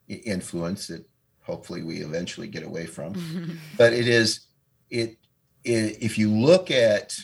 influence 0.09 0.87
that 0.87 1.05
hopefully 1.43 1.83
we 1.83 1.99
eventually 1.99 2.47
get 2.47 2.63
away 2.63 2.87
from 2.87 3.59
but 3.77 3.93
it 3.93 4.07
is 4.07 4.47
it, 4.91 5.17
it 5.65 5.97
if 6.01 6.19
you 6.19 6.31
look 6.31 6.71
at 6.71 7.17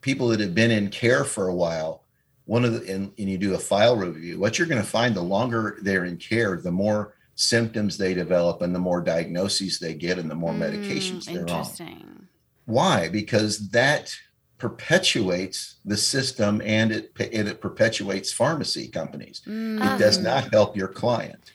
people 0.00 0.28
that 0.28 0.40
have 0.40 0.54
been 0.54 0.70
in 0.70 0.88
care 0.90 1.24
for 1.24 1.48
a 1.48 1.54
while 1.54 2.02
one 2.44 2.64
of 2.64 2.72
the 2.72 2.92
and, 2.92 3.12
and 3.18 3.30
you 3.30 3.38
do 3.38 3.54
a 3.54 3.58
file 3.58 3.96
review 3.96 4.38
what 4.38 4.58
you're 4.58 4.68
going 4.68 4.82
to 4.82 4.86
find 4.86 5.14
the 5.14 5.22
longer 5.22 5.78
they're 5.82 6.04
in 6.04 6.16
care 6.16 6.56
the 6.56 6.72
more 6.72 7.14
symptoms 7.34 7.96
they 7.96 8.12
develop 8.12 8.60
and 8.60 8.74
the 8.74 8.78
more 8.78 9.00
diagnoses 9.00 9.78
they 9.78 9.94
get 9.94 10.18
and 10.18 10.30
the 10.30 10.34
more 10.34 10.52
medications 10.52 11.26
Mm, 11.28 11.46
they're 11.46 11.56
on 11.56 12.28
why? 12.66 13.08
Because 13.08 13.70
that 13.70 14.14
perpetuates 14.62 15.74
the 15.84 15.96
system 15.96 16.62
and 16.64 16.92
it 16.92 17.12
and 17.18 17.48
it 17.48 17.60
perpetuates 17.60 18.32
pharmacy 18.32 18.86
companies. 18.86 19.42
Mm. 19.44 19.78
It 19.78 19.98
does 19.98 20.18
not 20.18 20.52
help 20.52 20.76
your 20.76 20.86
client. 20.86 21.50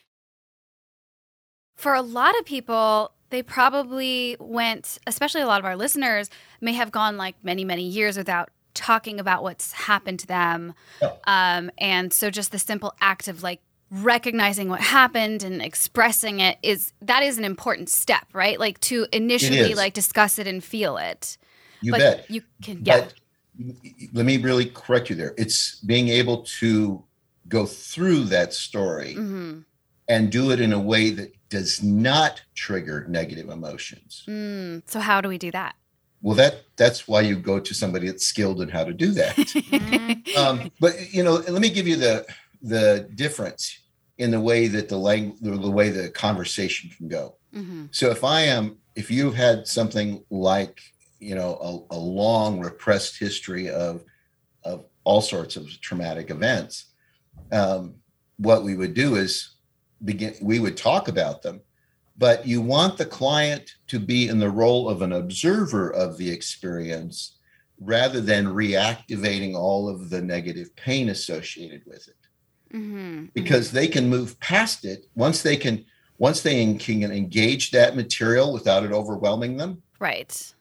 For 1.77 1.93
a 1.93 2.01
lot 2.01 2.37
of 2.37 2.43
people, 2.43 3.13
they 3.29 3.41
probably 3.41 4.35
went, 4.41 4.99
especially 5.07 5.39
a 5.39 5.47
lot 5.47 5.61
of 5.61 5.65
our 5.65 5.77
listeners, 5.77 6.29
may 6.59 6.73
have 6.73 6.91
gone 6.91 7.15
like 7.15 7.35
many, 7.43 7.63
many 7.63 7.83
years 7.87 8.17
without 8.17 8.49
talking 8.73 9.21
about 9.21 9.41
what's 9.41 9.71
happened 9.71 10.19
to 10.19 10.27
them. 10.27 10.73
Yeah. 11.01 11.13
Um, 11.25 11.71
and 11.77 12.11
so 12.11 12.29
just 12.29 12.51
the 12.51 12.59
simple 12.59 12.93
act 12.99 13.29
of 13.29 13.41
like 13.41 13.61
recognizing 13.89 14.67
what 14.67 14.81
happened 14.81 15.43
and 15.43 15.61
expressing 15.61 16.41
it 16.41 16.57
is 16.61 16.91
that 17.01 17.23
is 17.23 17.37
an 17.37 17.45
important 17.45 17.87
step, 17.87 18.27
right? 18.33 18.59
Like 18.59 18.81
to 18.81 19.07
initially 19.13 19.75
like 19.75 19.93
discuss 19.93 20.39
it 20.39 20.45
and 20.45 20.61
feel 20.61 20.97
it. 20.97 21.37
You 21.81 21.91
but 21.91 21.99
bet. 21.99 22.25
you 22.29 22.41
can 22.61 22.81
yeah. 22.83 23.01
But 23.01 23.13
let 24.13 24.25
me 24.25 24.37
really 24.37 24.65
correct 24.65 25.09
you 25.09 25.15
there. 25.15 25.33
It's 25.37 25.79
being 25.79 26.09
able 26.09 26.43
to 26.59 27.03
go 27.47 27.65
through 27.65 28.25
that 28.25 28.53
story 28.53 29.13
hmm 29.13 29.59
and 30.09 30.31
do 30.31 30.51
it 30.51 30.61
in 30.61 30.71
a 30.71 30.79
way 30.79 31.09
that 31.09 31.33
does 31.49 31.83
not 31.83 32.41
trigger 32.55 33.05
negative 33.09 33.49
emotions. 33.49 34.23
Mm. 34.25 34.83
So 34.89 35.01
how 35.01 35.19
do 35.19 35.27
we 35.27 35.37
do 35.37 35.51
that? 35.51 35.75
Well, 36.21 36.35
that 36.35 36.63
that's 36.77 37.07
why 37.07 37.21
you 37.21 37.35
go 37.35 37.59
to 37.59 37.73
somebody 37.73 38.07
that's 38.07 38.25
skilled 38.25 38.61
in 38.61 38.69
how 38.69 38.85
to 38.85 38.93
do 38.93 39.11
that. 39.11 39.37
um, 40.37 40.71
but 40.79 40.93
you 41.11 41.23
know, 41.23 41.35
let 41.35 41.61
me 41.61 41.69
give 41.69 41.87
you 41.87 41.97
the 41.97 42.25
the 42.61 43.09
difference 43.15 43.79
in 44.17 44.31
the 44.31 44.39
way 44.39 44.67
that 44.67 44.89
the 44.89 44.97
language, 44.97 45.39
the 45.41 45.71
way 45.71 45.89
the 45.89 46.09
conversation 46.09 46.89
can 46.97 47.07
go. 47.07 47.35
hmm 47.53 47.85
So 47.91 48.09
if 48.09 48.23
I 48.23 48.41
am, 48.41 48.77
if 48.95 49.11
you've 49.11 49.35
had 49.35 49.67
something 49.67 50.23
like, 50.31 50.81
you 51.19 51.35
know, 51.35 51.87
a, 51.91 51.95
a 51.95 51.97
long 51.99 52.59
repressed 52.59 53.17
history 53.17 53.69
of 53.69 54.03
of 54.63 54.85
all 55.03 55.21
sorts 55.21 55.55
of 55.55 55.69
traumatic 55.81 56.29
events, 56.29 56.91
um, 57.51 57.95
what 58.37 58.63
we 58.63 58.75
would 58.75 58.93
do 58.93 59.15
is 59.15 59.55
begin. 60.03 60.35
We 60.41 60.59
would 60.59 60.77
talk 60.77 61.07
about 61.07 61.41
them, 61.41 61.61
but 62.17 62.47
you 62.47 62.61
want 62.61 62.97
the 62.97 63.05
client 63.05 63.75
to 63.87 63.99
be 63.99 64.27
in 64.27 64.39
the 64.39 64.49
role 64.49 64.89
of 64.89 65.01
an 65.01 65.13
observer 65.13 65.91
of 65.91 66.17
the 66.17 66.29
experience 66.29 67.37
rather 67.79 68.21
than 68.21 68.45
reactivating 68.47 69.55
all 69.55 69.87
of 69.87 70.09
the 70.09 70.21
negative 70.21 70.75
pain 70.75 71.09
associated 71.09 71.83
with 71.85 72.07
it 72.07 72.15
hmm 72.71 73.25
because 73.33 73.71
they 73.71 73.87
can 73.87 74.09
move 74.09 74.37
past 74.39 74.83
it 74.83 75.05
once 75.15 75.41
they 75.41 75.55
can 75.55 75.85
once 76.17 76.41
they 76.41 76.73
can 76.73 77.03
engage 77.03 77.71
that 77.71 77.95
material 77.95 78.51
without 78.51 78.83
it 78.83 78.91
overwhelming 78.91 79.55
them 79.57 79.81
right. 79.99 80.53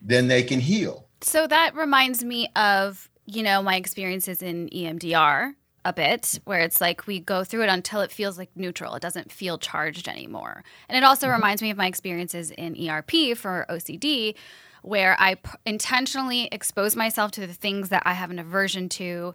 Then 0.00 0.28
they 0.28 0.42
can 0.42 0.60
heal 0.60 1.06
So 1.20 1.46
that 1.46 1.74
reminds 1.74 2.24
me 2.24 2.48
of, 2.56 3.08
you 3.26 3.42
know, 3.42 3.62
my 3.62 3.76
experiences 3.76 4.42
in 4.42 4.68
EMDR 4.70 5.54
a 5.84 5.92
bit, 5.92 6.38
where 6.44 6.60
it's 6.60 6.80
like 6.80 7.06
we 7.06 7.20
go 7.20 7.42
through 7.44 7.62
it 7.62 7.68
until 7.68 8.00
it 8.00 8.10
feels 8.10 8.36
like 8.36 8.50
neutral. 8.54 8.94
It 8.94 9.02
doesn't 9.02 9.32
feel 9.32 9.58
charged 9.58 10.08
anymore. 10.08 10.62
And 10.88 10.96
it 10.96 11.04
also 11.04 11.26
mm-hmm. 11.26 11.36
reminds 11.36 11.62
me 11.62 11.70
of 11.70 11.76
my 11.76 11.86
experiences 11.86 12.50
in 12.50 12.76
ERP 12.88 13.36
for 13.36 13.66
OCD, 13.70 14.34
where 14.82 15.16
I 15.18 15.36
p- 15.36 15.50
intentionally 15.64 16.48
expose 16.52 16.96
myself 16.96 17.30
to 17.32 17.46
the 17.46 17.54
things 17.54 17.88
that 17.90 18.02
I 18.04 18.12
have 18.14 18.30
an 18.30 18.38
aversion 18.38 18.88
to 18.90 19.34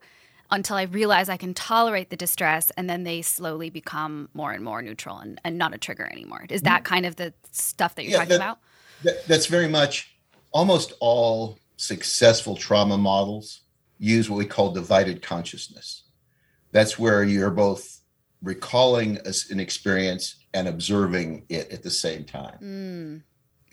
until 0.52 0.76
I 0.76 0.84
realize 0.84 1.30
I 1.30 1.38
can 1.38 1.56
tolerate 1.56 2.12
the 2.12 2.16
distress 2.16 2.72
and 2.78 2.88
then 2.88 3.04
they 3.04 3.24
slowly 3.24 3.72
become 3.72 4.30
more 4.36 4.52
and 4.52 4.64
more 4.64 4.82
neutral 4.82 5.18
and, 5.18 5.42
and 5.44 5.58
not 5.58 5.74
a 5.74 5.78
trigger 5.80 6.08
anymore. 6.12 6.46
Is 6.50 6.62
mm-hmm. 6.62 6.74
that 6.74 6.84
kind 6.84 7.06
of 7.06 7.16
the 7.16 7.34
stuff 7.52 7.96
that 7.96 8.04
you're 8.04 8.12
Yeah, 8.12 8.18
talking 8.18 8.30
that- 8.30 8.36
about? 8.36 8.60
That- 9.04 9.28
that's 9.28 9.48
very 9.48 9.68
much 9.68 10.15
almost 10.56 10.94
all 11.02 11.60
successful 11.76 12.56
trauma 12.56 12.98
models 12.98 13.64
use 14.00 14.30
what 14.30 14.38
we 14.38 14.46
call 14.46 14.72
divided 14.72 15.22
consciousness. 15.22 16.04
That's 16.72 16.98
where 16.98 17.26
you're 17.26 17.52
both 17.52 18.00
recalling 18.42 19.20
an 19.52 19.60
experience 19.60 20.38
and 20.54 20.70
observing 20.70 21.46
it 21.50 21.70
at 21.72 21.84
the 21.84 21.92
same 21.92 22.24
time. 22.24 22.58
Mm, 22.64 23.24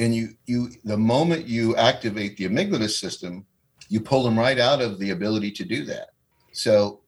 and 0.00 0.14
you 0.14 0.30
you 0.46 0.70
the 0.84 0.96
moment 0.96 1.46
you 1.46 1.76
activate 1.76 2.36
the 2.36 2.48
amygdala 2.48 2.90
system 2.90 3.46
you 3.88 4.00
pull 4.00 4.24
them 4.24 4.38
right 4.38 4.58
out 4.58 4.80
of 4.80 4.98
the 4.98 5.10
ability 5.10 5.52
to 5.52 5.64
do 5.64 5.84
that. 5.84 6.08
So 6.52 7.02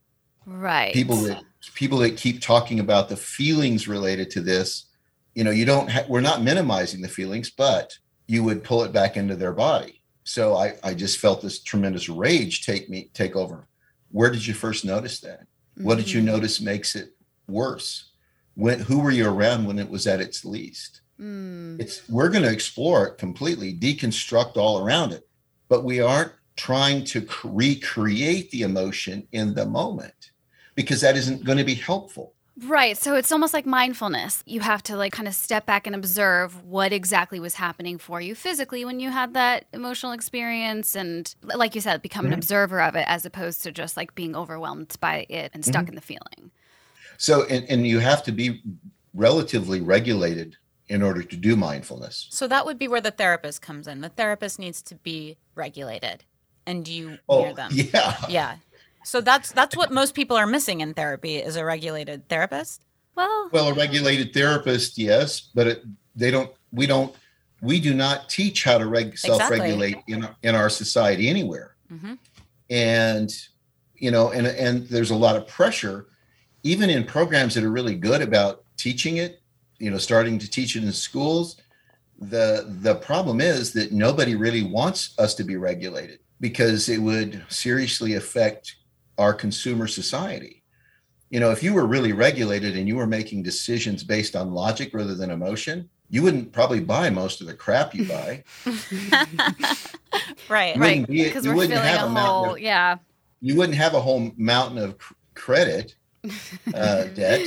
right. 0.47 0.95
people 0.95 1.17
that 1.23 1.43
people 1.75 1.99
that 1.99 2.17
keep 2.17 2.41
talking 2.41 2.79
about 2.79 3.09
the 3.09 3.17
feelings 3.17 3.89
related 3.89 4.31
to 4.31 4.41
this 4.41 4.87
you 5.35 5.43
know 5.43 5.51
you 5.51 5.65
don't 5.65 5.91
ha- 5.91 6.05
we're 6.09 6.21
not 6.21 6.43
minimizing 6.43 7.01
the 7.01 7.09
feelings 7.09 7.51
but 7.51 7.99
you 8.27 8.43
would 8.45 8.65
pull 8.65 8.83
it 8.85 8.93
back 8.93 9.17
into 9.17 9.37
their 9.37 9.53
body. 9.53 10.01
So 10.25 10.57
i 10.57 10.75
i 10.83 10.95
just 10.95 11.19
felt 11.19 11.43
this 11.43 11.61
tremendous 11.61 12.09
rage 12.09 12.65
take 12.65 12.89
me 12.89 13.11
take 13.15 13.37
over. 13.37 13.69
Where 14.11 14.31
did 14.31 14.47
you 14.47 14.55
first 14.55 14.85
notice 14.85 15.21
that? 15.21 15.47
What 15.77 15.97
did 15.99 16.11
you 16.11 16.21
Mhm. 16.23 16.25
notice 16.27 16.61
makes 16.61 16.95
it 16.95 17.15
worse? 17.49 18.11
When 18.55 18.81
who 18.81 19.01
were 19.01 19.11
you 19.11 19.29
around 19.29 19.67
when 19.67 19.79
it 19.79 19.91
was 19.91 20.07
at 20.07 20.21
its 20.21 20.45
least? 20.45 21.01
Mm. 21.21 21.81
it's 21.81 22.09
we're 22.09 22.29
going 22.29 22.43
to 22.43 22.51
explore 22.51 23.07
it 23.07 23.19
completely 23.19 23.73
deconstruct 23.73 24.57
all 24.57 24.85
around 24.85 25.13
it 25.13 25.29
but 25.69 25.85
we 25.85 26.01
aren't 26.01 26.33
trying 26.57 27.05
to 27.05 27.25
recreate 27.45 28.51
the 28.51 28.63
emotion 28.63 29.29
in 29.31 29.55
the 29.55 29.65
moment 29.65 30.33
because 30.75 31.01
that 31.03 31.17
isn't 31.17 31.45
going 31.45 31.57
to 31.59 31.63
be 31.63 31.75
helpful 31.77 32.34
Right. 32.63 32.97
So 32.97 33.17
it's 33.17 33.33
almost 33.33 33.53
like 33.53 33.67
mindfulness. 33.67 34.43
You 34.47 34.61
have 34.61 34.81
to 34.85 34.97
like 34.97 35.13
kind 35.13 35.27
of 35.27 35.35
step 35.35 35.67
back 35.67 35.87
and 35.89 35.97
observe 35.97 36.65
what 36.65 36.93
exactly 36.93 37.41
was 37.41 37.55
happening 37.55 37.99
for 37.99 38.21
you 38.21 38.37
physically 38.37 38.85
when 38.85 39.01
you 39.01 39.11
had 39.11 39.35
that 39.35 39.65
emotional 39.73 40.13
experience 40.13 40.95
and 40.95 41.35
like 41.43 41.75
you 41.75 41.81
said, 41.81 42.01
become 42.01 42.27
an 42.27 42.33
Mhm. 42.33 42.37
observer 42.37 42.81
of 42.81 42.95
it 42.95 43.05
as 43.09 43.27
opposed 43.27 43.63
to 43.65 43.73
just 43.73 43.97
like 43.97 44.15
being 44.15 44.37
overwhelmed 44.37 44.95
by 45.01 45.27
it 45.29 45.51
and 45.53 45.65
stuck 45.65 45.87
Mhm. 45.87 45.89
in 45.91 45.95
the 45.97 46.01
feeling. 46.01 46.51
so 47.17 47.45
and, 47.47 47.65
and 47.69 47.87
you 47.87 47.99
have 48.01 48.23
to 48.25 48.33
be 48.33 48.61
relatively 49.15 49.81
regulated 49.81 50.57
in 50.89 51.01
order 51.03 51.23
to 51.23 51.37
do 51.37 51.55
mindfulness 51.57 52.27
So 52.31 52.47
that 52.49 52.67
would 52.67 52.79
be 52.79 52.89
where 52.89 53.01
the 53.01 53.11
therapist 53.13 53.63
comes 53.63 53.87
in. 53.89 54.01
The 54.01 54.09
therapist 54.09 54.59
needs 54.59 54.83
to 54.83 54.95
be 54.97 55.39
regulated 55.55 56.25
and 56.67 56.87
you 56.89 57.19
oh 57.29 57.45
hear 57.45 57.53
them. 57.55 57.71
yeah 57.75 58.17
Yeah. 58.29 58.57
So 59.05 59.21
that's 59.21 59.53
that's 59.53 59.77
what 59.77 59.93
most 59.93 60.15
people 60.15 60.37
are 60.37 60.47
missing 60.47 60.81
in 60.81 60.95
therapy 60.95 61.37
is 61.37 61.57
a 61.57 61.65
regulated 61.65 62.29
therapist. 62.29 62.83
Well, 63.17 63.49
well 63.53 63.69
a 63.69 63.75
regulated 63.75 64.33
therapist 64.35 64.99
yes 64.99 65.41
but 65.55 65.67
it, 65.69 65.83
they 66.17 66.33
don't 66.33 66.51
we 66.73 66.87
don't 66.87 67.15
we 67.61 67.79
do 67.79 67.95
not 67.95 68.29
teach 68.29 68.65
how 68.65 68.77
to 68.79 68.87
reg- 68.87 69.17
self-regulate 69.17 69.99
in, 70.09 70.25
our- 70.25 70.37
in 70.43 70.55
our 70.57 70.69
society 70.69 71.29
anywhere 71.29 71.77
Mhm. 71.93 72.19
and 72.71 73.31
you 73.95 74.11
know 74.11 74.31
and 74.33 74.47
and 74.49 74.89
there's 74.89 75.13
a 75.13 75.15
lot 75.17 75.37
of 75.37 75.47
pressure 75.47 76.07
even 76.65 76.91
in 76.91 77.05
programs 77.05 77.55
that 77.55 77.63
are 77.63 77.71
really 77.71 77.95
good 77.95 78.23
about 78.23 78.65
teaching 78.79 79.19
it, 79.19 79.41
you 79.79 79.91
know, 79.91 79.99
starting 79.99 80.39
to 80.39 80.49
teach 80.51 80.77
it 80.77 80.83
in 80.83 80.91
schools, 80.93 81.57
the 82.19 82.75
the 82.81 82.95
problem 82.97 83.41
is 83.41 83.73
that 83.75 83.93
nobody 83.93 84.35
really 84.35 84.63
wants 84.63 85.15
us 85.19 85.35
to 85.35 85.45
be 85.45 85.57
regulated 85.57 86.19
because 86.41 86.89
it 86.89 86.99
would 86.99 87.45
seriously 87.49 88.15
affect 88.15 88.77
our 89.19 89.35
consumer 89.35 89.87
society. 89.87 90.63
You 91.31 91.41
know, 91.41 91.51
if 91.51 91.63
you 91.63 91.75
were 91.75 91.87
really 91.87 92.13
regulated 92.13 92.77
and 92.77 92.87
you 92.87 92.97
were 92.97 93.07
making 93.07 93.43
decisions 93.43 94.05
based 94.05 94.37
on 94.37 94.53
logic 94.53 94.91
rather 94.95 95.15
than 95.15 95.31
emotion, 95.31 95.89
you 96.11 96.23
wouldn't 96.23 96.53
probably 96.53 96.81
buy 96.81 97.11
most 97.11 97.41
of 97.41 97.47
the 97.47 97.55
crap 97.55 97.95
you 97.95 98.07
buy. 98.07 98.45
right. 100.49 100.77
You 100.77 100.81
Right. 100.81 101.07
Because 101.07 101.47
we're 101.47 101.55
wouldn't 101.55 101.75
filling 101.75 101.89
have 101.89 102.09
a 102.09 102.13
a 102.13 102.21
whole, 102.21 102.53
of- 102.55 102.61
yeah. 102.61 102.99
you 103.41 103.57
wouldn't 103.57 103.79
have 103.79 103.95
a 103.95 104.01
whole 104.01 104.33
mountain 104.37 104.79
of 104.79 104.99
cr- 104.99 105.15
credit 105.35 105.97
uh, 106.75 107.05
debt, 107.15 107.47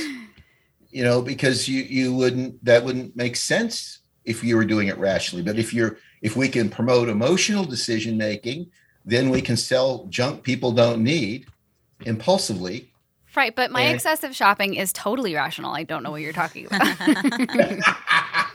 you 0.90 1.02
know, 1.02 1.22
because 1.22 1.68
you 1.68 1.82
you 1.82 2.14
wouldn't 2.14 2.62
that 2.64 2.84
wouldn't 2.84 3.16
make 3.16 3.36
sense 3.36 4.00
if 4.24 4.44
you 4.44 4.56
were 4.56 4.64
doing 4.64 4.88
it 4.88 4.98
rationally. 4.98 5.42
But 5.42 5.58
if 5.58 5.72
you're 5.72 5.98
if 6.22 6.36
we 6.36 6.48
can 6.48 6.68
promote 6.68 7.08
emotional 7.08 7.64
decision 7.64 8.16
making, 8.16 8.70
then 9.04 9.30
we 9.30 9.40
can 9.40 9.56
sell 9.56 10.06
junk 10.10 10.42
people 10.42 10.72
don't 10.72 11.02
need 11.02 11.46
impulsively. 12.04 12.90
Right, 13.36 13.54
but 13.54 13.70
my 13.70 13.82
And- 13.82 13.94
excessive 13.94 14.34
shopping 14.34 14.74
is 14.74 14.92
totally 14.92 15.34
rational. 15.34 15.72
I 15.72 15.84
don't 15.84 16.02
know 16.02 16.10
what 16.10 16.22
you're 16.22 16.32
talking 16.32 16.66
about. 16.66 16.82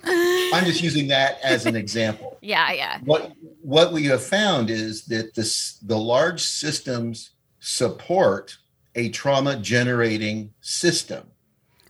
I'm 0.06 0.66
just 0.66 0.82
using 0.82 1.08
that 1.08 1.40
as 1.44 1.66
an 1.66 1.76
example. 1.76 2.38
yeah, 2.42 2.72
yeah. 2.72 3.00
What 3.06 3.32
what 3.62 3.94
we 3.94 4.06
have 4.06 4.24
found 4.24 4.70
is 4.70 5.06
that 5.06 5.36
this 5.36 5.78
the 5.82 5.98
large 5.98 6.42
systems 6.44 7.32
support 7.60 8.58
a 8.96 9.10
trauma 9.10 9.56
generating 9.56 10.54
system. 10.62 11.28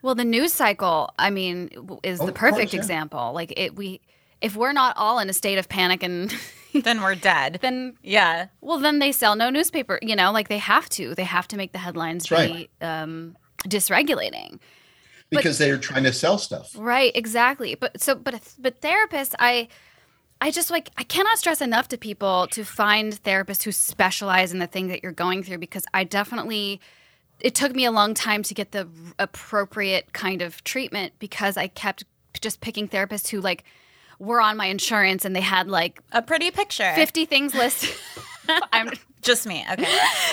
Well, 0.01 0.15
the 0.15 0.25
news 0.25 0.53
cycle, 0.53 1.09
I 1.17 1.29
mean, 1.29 1.69
is 2.03 2.19
Oh, 2.21 2.25
the 2.25 2.31
perfect 2.33 2.57
course, 2.71 2.73
yeah. 2.73 2.79
example. 2.79 3.31
Like 3.33 3.53
it 3.57 3.75
we 3.75 4.01
if 4.41 4.55
we're 4.55 4.73
not 4.73 4.95
all 4.97 5.19
in 5.19 5.29
a 5.29 5.33
state 5.33 5.57
of 5.57 5.67
panic 5.69 6.03
and 6.03 6.31
then 6.83 7.01
we're 7.01 7.15
dead. 7.15 7.59
then 7.61 7.95
Yeah. 8.01 8.47
well 8.61 8.79
then 8.79 8.99
they 8.99 9.11
sell 9.11 9.35
no 9.35 9.49
newspaper, 9.49 9.99
you 10.01 10.15
know, 10.15 10.31
like 10.31 10.47
they 10.47 10.57
have 10.57 10.89
to. 10.89 11.13
They 11.15 11.23
have 11.23 11.47
to 11.49 11.57
make 11.57 11.71
the 11.71 11.79
headlines 11.79 12.25
That's 12.25 12.51
be 12.51 12.69
um 12.81 13.35
dysregulating. 13.67 14.59
because 15.29 15.57
they're 15.57 15.77
trying 15.77 16.03
to 16.03 16.13
sell 16.13 16.37
stuff. 16.37 16.73
Right, 16.77 17.11
exactly. 17.15 17.75
But 17.75 18.01
so 18.01 18.15
but 18.15 18.41
but 18.59 18.81
therapists, 18.81 19.33
I 19.39 19.67
I 20.41 20.51
just 20.51 20.69
like 20.69 20.89
I 20.97 21.03
cannot 21.03 21.37
stress 21.37 21.61
enough 21.61 21.87
to 21.89 21.97
people 21.97 22.47
to 22.51 22.63
find 22.65 23.13
therapists 23.23 23.63
who 23.63 23.71
specialize 23.71 24.51
in 24.51 24.59
the 24.59 24.67
thing 24.67 24.87
that 24.87 25.01
you're 25.03 25.11
going 25.13 25.43
through 25.43 25.59
because 25.59 25.85
I 25.93 26.03
definitely 26.03 26.81
it 27.39 27.55
took 27.55 27.73
me 27.75 27.85
a 27.85 27.91
long 27.91 28.13
time 28.13 28.43
to 28.43 28.53
get 28.53 28.71
the 28.71 28.87
appropriate 29.19 30.13
kind 30.13 30.41
of 30.41 30.63
treatment 30.63 31.13
because 31.19 31.57
I 31.57 31.67
kept 31.67 32.03
just 32.41 32.61
picking 32.61 32.87
therapists 32.87 33.29
who 33.29 33.41
like 33.41 33.63
were 34.23 34.41
on 34.41 34.57
my 34.57 34.65
insurance 34.67 35.25
and 35.25 35.35
they 35.35 35.41
had 35.41 35.67
like 35.67 36.01
A 36.11 36.21
pretty 36.21 36.51
picture. 36.51 36.91
50 36.95 37.25
things 37.25 37.53
listed. 37.53 37.89
I'm 38.73 38.91
Just 39.21 39.45
me. 39.45 39.65
Okay. 39.71 39.85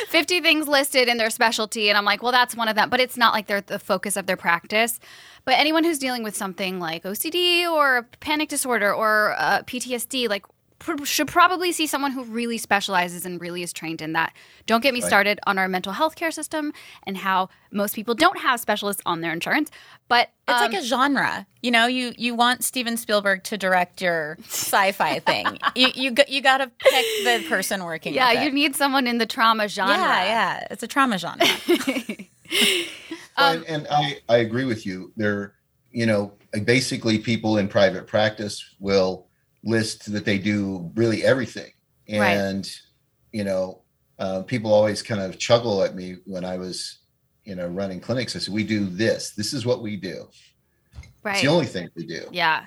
50 0.08 0.40
things 0.40 0.66
listed 0.66 1.06
in 1.08 1.16
their 1.16 1.30
specialty 1.30 1.88
and 1.88 1.96
i'm 1.96 2.04
like 2.04 2.22
well 2.22 2.32
that's 2.32 2.56
one 2.56 2.66
of 2.68 2.74
them 2.74 2.90
but 2.90 2.98
it's 3.00 3.16
not 3.16 3.32
like 3.32 3.46
they're 3.46 3.60
the 3.60 3.78
focus 3.78 4.16
of 4.16 4.26
their 4.26 4.36
practice 4.36 4.98
but 5.44 5.54
anyone 5.58 5.84
who's 5.84 5.98
dealing 5.98 6.24
with 6.24 6.34
something 6.36 6.80
like 6.80 7.04
ocd 7.04 7.70
or 7.70 7.98
a 7.98 8.02
panic 8.18 8.48
disorder 8.48 8.92
or 8.92 9.36
uh, 9.38 9.62
ptsd 9.62 10.28
like 10.28 10.44
pr- 10.80 11.04
should 11.04 11.28
probably 11.28 11.70
see 11.70 11.86
someone 11.86 12.10
who 12.10 12.24
really 12.24 12.58
specializes 12.58 13.24
and 13.24 13.40
really 13.40 13.62
is 13.62 13.72
trained 13.72 14.02
in 14.02 14.12
that 14.14 14.32
don't 14.66 14.82
get 14.82 14.92
me 14.92 15.00
Right. 15.00 15.06
started 15.08 15.38
on 15.46 15.56
our 15.58 15.68
mental 15.68 15.92
health 15.92 16.16
care 16.16 16.32
system 16.32 16.72
and 17.06 17.16
how 17.16 17.48
most 17.70 17.94
people 17.94 18.14
don't 18.16 18.38
have 18.40 18.58
specialists 18.58 19.00
on 19.06 19.20
their 19.20 19.32
insurance 19.32 19.70
but 20.08 20.30
It's 20.48 20.60
um, 20.60 20.72
like 20.72 20.80
a 20.82 20.84
genre. 20.84 21.46
You 21.62 21.70
know, 21.70 21.86
you 21.86 22.12
you 22.18 22.34
want 22.34 22.64
Steven 22.64 22.96
Spielberg 22.96 23.44
to 23.44 23.56
direct 23.56 24.02
your 24.02 24.36
sci-fi 24.48 25.18
thing. 25.30 25.46
you 25.76 25.88
you 25.94 26.14
you 26.26 26.40
got 26.40 26.58
to 26.58 26.66
pick 26.78 27.06
the 27.24 27.46
person 27.48 27.84
working. 27.84 28.12
yeah 28.12 28.32
with 28.32 28.42
you 28.42 28.48
it. 28.48 28.54
need 28.54 28.74
someone 28.74 29.06
in 29.06 29.18
the 29.18 29.26
trauma 29.26 29.68
genre 29.68 29.94
Yeah, 29.94 30.24
yeah. 30.24 30.66
It's 30.70 30.82
a 30.82 30.88
trauma 30.88 31.16
genre. 31.18 31.46
Um, 33.36 33.58
and, 33.58 33.64
and 33.66 33.86
I, 33.90 34.18
I 34.28 34.36
agree 34.38 34.64
with 34.64 34.84
you. 34.84 35.12
There, 35.16 35.54
you 35.92 36.04
know, 36.04 36.32
basically 36.64 37.18
people 37.18 37.56
in 37.58 37.68
private 37.68 38.06
practice 38.06 38.74
will 38.80 39.28
list 39.62 40.10
that 40.12 40.24
they 40.24 40.38
do 40.38 40.90
really 40.94 41.24
everything. 41.24 41.70
Right. 42.08 42.36
And, 42.36 42.70
you 43.32 43.44
know, 43.44 43.82
uh, 44.18 44.42
people 44.42 44.72
always 44.72 45.02
kind 45.02 45.20
of 45.20 45.38
chuckle 45.38 45.82
at 45.82 45.94
me 45.94 46.16
when 46.24 46.44
I 46.44 46.56
was, 46.56 46.98
you 47.44 47.54
know, 47.54 47.66
running 47.68 48.00
clinics. 48.00 48.34
I 48.36 48.38
said, 48.40 48.52
we 48.54 48.64
do 48.64 48.84
this. 48.86 49.32
This 49.34 49.52
is 49.52 49.64
what 49.64 49.82
we 49.82 49.96
do. 49.96 50.28
It's 51.24 51.42
the 51.42 51.48
only 51.48 51.66
thing 51.66 51.88
we 51.96 52.06
do. 52.06 52.26
yeah 52.32 52.66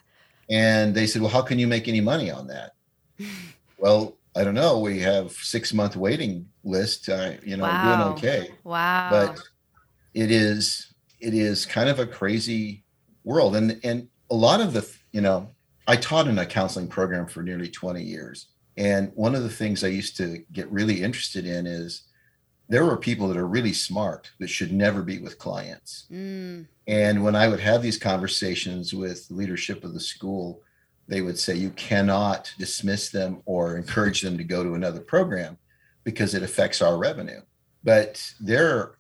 And 0.50 0.94
they 0.96 1.08
said, 1.08 1.22
well, 1.22 1.32
how 1.32 1.42
can 1.42 1.60
you 1.60 1.68
make 1.68 1.88
any 1.88 2.02
money 2.02 2.30
on 2.32 2.48
that? 2.48 2.72
well, 3.78 4.18
I 4.36 4.44
don't 4.44 4.56
know. 4.56 4.80
We 4.80 5.00
have 5.00 5.32
six 5.32 5.74
month 5.74 5.96
waiting 5.96 6.48
list. 6.64 7.10
Uh, 7.10 7.34
you 7.44 7.58
know, 7.58 7.64
Wow. 7.66 7.82
doing 7.82 8.02
okay 8.14 8.50
wow 8.64 9.10
but 9.12 9.40
it 10.14 10.32
is 10.32 10.94
it 11.20 11.34
is 11.34 11.66
kind 11.66 11.90
of 11.90 12.00
a 12.00 12.08
crazy 12.08 12.84
world 13.24 13.56
and 13.56 13.80
and 13.84 14.08
a 14.32 14.36
lot 14.36 14.60
of 14.62 14.74
the 14.74 14.88
you 15.12 15.22
know 15.22 15.50
i 15.88 15.96
taught 15.96 16.28
in 16.28 16.40
a 16.40 16.46
counseling 16.46 16.88
program 16.88 17.28
for 17.28 17.44
nearly 17.44 17.70
20 17.70 18.02
years. 18.02 18.48
And 18.76 19.12
one 19.14 19.36
of 19.36 19.44
the 19.44 19.50
things 19.50 19.84
i 19.84 19.88
used 19.88 20.18
to 20.18 20.44
get 20.52 20.72
really 20.72 21.02
interested 21.02 21.46
in 21.46 21.68
is 21.68 22.04
there 22.70 22.86
were 22.86 22.98
people 22.98 23.28
that 23.28 23.38
are 23.38 23.48
really 23.48 23.74
smart 23.74 24.32
that 24.40 24.50
should 24.50 24.72
never 24.72 25.02
be 25.02 25.20
with 25.20 25.38
clients. 25.38 26.06
Mm, 26.12 26.68
and 26.88 27.24
when 27.24 27.36
i 27.36 27.48
would 27.48 27.60
have 27.60 27.82
these 27.82 27.98
conversations 27.98 28.94
with 28.94 29.28
leadership 29.30 29.84
of 29.84 29.94
the 29.94 30.00
school 30.00 30.62
they 31.08 31.22
would 31.22 31.38
say 31.38 31.56
you 31.56 31.70
cannot 31.72 32.54
dismiss 32.58 33.10
them 33.10 33.42
or 33.46 33.78
encourage 33.78 34.22
them 34.22 34.38
to 34.38 34.44
go 34.44 34.64
to 34.64 34.74
another 34.74 35.02
program 35.02 35.58
because 36.04 36.34
it 36.34 36.44
affects 36.44 36.82
our 36.82 36.98
revenue. 36.98 37.42
But 37.84 38.34
there 38.40 38.96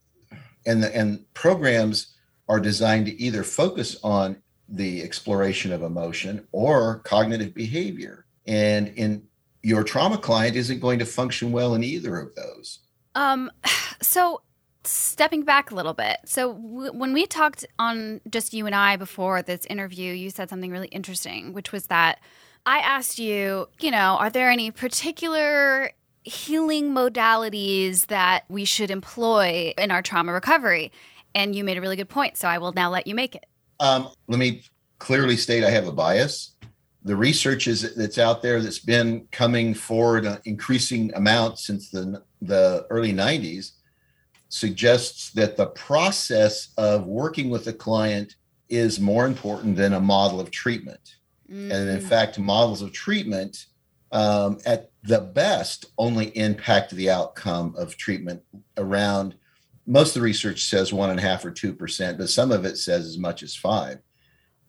and 0.65 0.83
the 0.83 0.95
and 0.95 1.25
programs 1.33 2.15
are 2.49 2.59
designed 2.59 3.05
to 3.05 3.21
either 3.21 3.43
focus 3.43 3.97
on 4.03 4.37
the 4.73 5.01
exploration 5.03 5.71
of 5.71 5.81
emotion 5.83 6.45
or 6.51 6.99
cognitive 6.99 7.53
behavior 7.53 8.25
and 8.47 8.89
in 8.89 9.23
your 9.62 9.83
trauma 9.83 10.17
client 10.17 10.55
isn't 10.55 10.79
going 10.79 10.99
to 10.99 11.05
function 11.05 11.51
well 11.51 11.73
in 11.75 11.83
either 11.83 12.19
of 12.19 12.36
those 12.36 12.79
Um, 13.15 13.51
so 14.01 14.41
stepping 14.86 15.43
back 15.43 15.71
a 15.71 15.75
little 15.75 15.93
bit. 15.93 16.17
So 16.25 16.53
w- 16.53 16.91
when 16.91 17.13
we 17.13 17.25
talked 17.25 17.65
on 17.79 18.19
just 18.29 18.53
you 18.53 18.65
and 18.65 18.75
I 18.75 18.97
before 18.97 19.41
this 19.41 19.65
interview, 19.67 20.13
you 20.13 20.29
said 20.29 20.49
something 20.49 20.71
really 20.71 20.89
interesting, 20.89 21.53
which 21.53 21.71
was 21.71 21.88
that 21.88 22.19
I 22.65 22.79
asked 22.79 23.19
you, 23.19 23.67
you 23.79 23.91
know, 23.91 24.17
are 24.19 24.29
there 24.29 24.49
any 24.49 24.71
particular 24.71 25.91
healing 26.23 26.91
modalities 26.91 28.07
that 28.07 28.45
we 28.49 28.65
should 28.65 28.89
employ 28.89 29.73
in 29.77 29.91
our 29.91 30.01
trauma 30.01 30.33
recovery? 30.33 30.91
And 31.36 31.55
you 31.55 31.63
made 31.63 31.77
a 31.77 31.81
really 31.81 31.95
good 31.95 32.09
point. 32.09 32.38
So 32.38 32.47
I 32.47 32.57
will 32.57 32.73
now 32.73 32.89
let 32.89 33.07
you 33.07 33.15
make 33.15 33.36
it. 33.36 33.45
Um, 33.79 34.09
let 34.27 34.39
me 34.39 34.63
clearly 34.99 35.38
state 35.38 35.63
I 35.63 35.69
have 35.69 35.88
a 35.88 35.91
bias. 35.91 36.55
The 37.03 37.15
research 37.15 37.67
is 37.67 37.95
that's 37.95 38.17
out 38.17 38.41
there 38.41 38.62
that's 38.62 38.79
been 38.79 39.27
coming 39.31 39.73
forward 39.73 40.25
an 40.25 40.39
increasing 40.45 41.13
amount 41.15 41.59
since 41.59 41.89
the 41.89 42.23
the 42.41 42.86
early 42.89 43.13
90s 43.13 43.71
suggests 44.49 45.31
that 45.31 45.57
the 45.57 45.65
process 45.67 46.69
of 46.77 47.07
working 47.07 47.49
with 47.49 47.67
a 47.67 47.73
client 47.73 48.36
is 48.69 48.99
more 48.99 49.25
important 49.25 49.75
than 49.75 49.93
a 49.93 49.99
model 49.99 50.39
of 50.39 50.51
treatment. 50.51 51.15
And 51.71 51.89
in 51.89 52.01
fact, 52.01 52.39
models 52.39 52.81
of 52.81 52.93
treatment 52.93 53.65
um, 54.12 54.59
at 54.65 54.91
the 55.03 55.19
best 55.19 55.88
only 55.97 56.27
impact 56.38 56.91
the 56.91 57.09
outcome 57.09 57.75
of 57.77 57.97
treatment 57.97 58.41
around 58.77 59.36
most 59.85 60.09
of 60.09 60.21
the 60.21 60.25
research 60.25 60.65
says 60.65 60.93
one 60.93 61.09
and 61.09 61.19
a 61.19 61.21
half 61.21 61.43
or 61.45 61.51
two 61.51 61.73
percent, 61.73 62.17
but 62.17 62.29
some 62.29 62.51
of 62.51 62.65
it 62.65 62.77
says 62.77 63.05
as 63.05 63.17
much 63.17 63.43
as 63.43 63.55
five. 63.55 63.99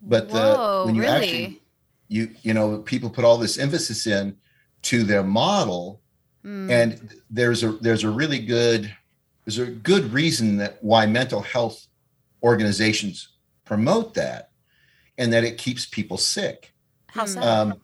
But 0.02 0.28
the, 0.28 0.82
when 0.84 0.94
you 0.94 1.02
really? 1.02 1.12
actually 1.14 1.62
you 2.08 2.30
you 2.42 2.52
know 2.54 2.78
people 2.78 3.10
put 3.10 3.24
all 3.24 3.38
this 3.38 3.58
emphasis 3.58 4.06
in 4.06 4.36
to 4.82 5.02
their 5.04 5.22
model, 5.22 6.00
Mm. 6.44 6.70
and 6.70 7.14
there's 7.30 7.62
a 7.64 7.72
there's 7.80 8.04
a 8.04 8.10
really 8.10 8.38
good 8.38 8.94
there's 9.46 9.56
a 9.56 9.64
good 9.66 10.12
reason 10.12 10.58
that 10.58 10.76
why 10.82 11.06
mental 11.06 11.40
health 11.40 11.86
organizations 12.42 13.30
promote 13.64 14.12
that, 14.14 14.50
and 15.16 15.32
that 15.32 15.44
it 15.44 15.56
keeps 15.56 15.86
people 15.86 16.18
sick. 16.18 16.74
How 17.06 17.24
Mm. 17.24 17.28
so? 17.28 17.40
Um, 17.40 17.80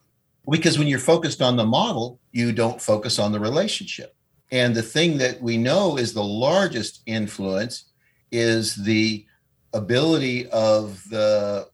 because 0.50 0.78
when 0.78 0.88
you're 0.88 0.98
focused 0.98 1.40
on 1.40 1.56
the 1.56 1.64
model, 1.64 2.20
you 2.32 2.52
don't 2.52 2.80
focus 2.82 3.18
on 3.18 3.32
the 3.32 3.40
relationship. 3.40 4.14
And 4.52 4.74
the 4.74 4.82
thing 4.82 5.18
that 5.18 5.40
we 5.40 5.56
know 5.56 5.96
is 5.96 6.12
the 6.12 6.22
largest 6.22 7.02
influence 7.06 7.84
is 8.32 8.74
the 8.74 9.26
ability 9.72 10.48
of 10.50 11.02
the 11.10 11.68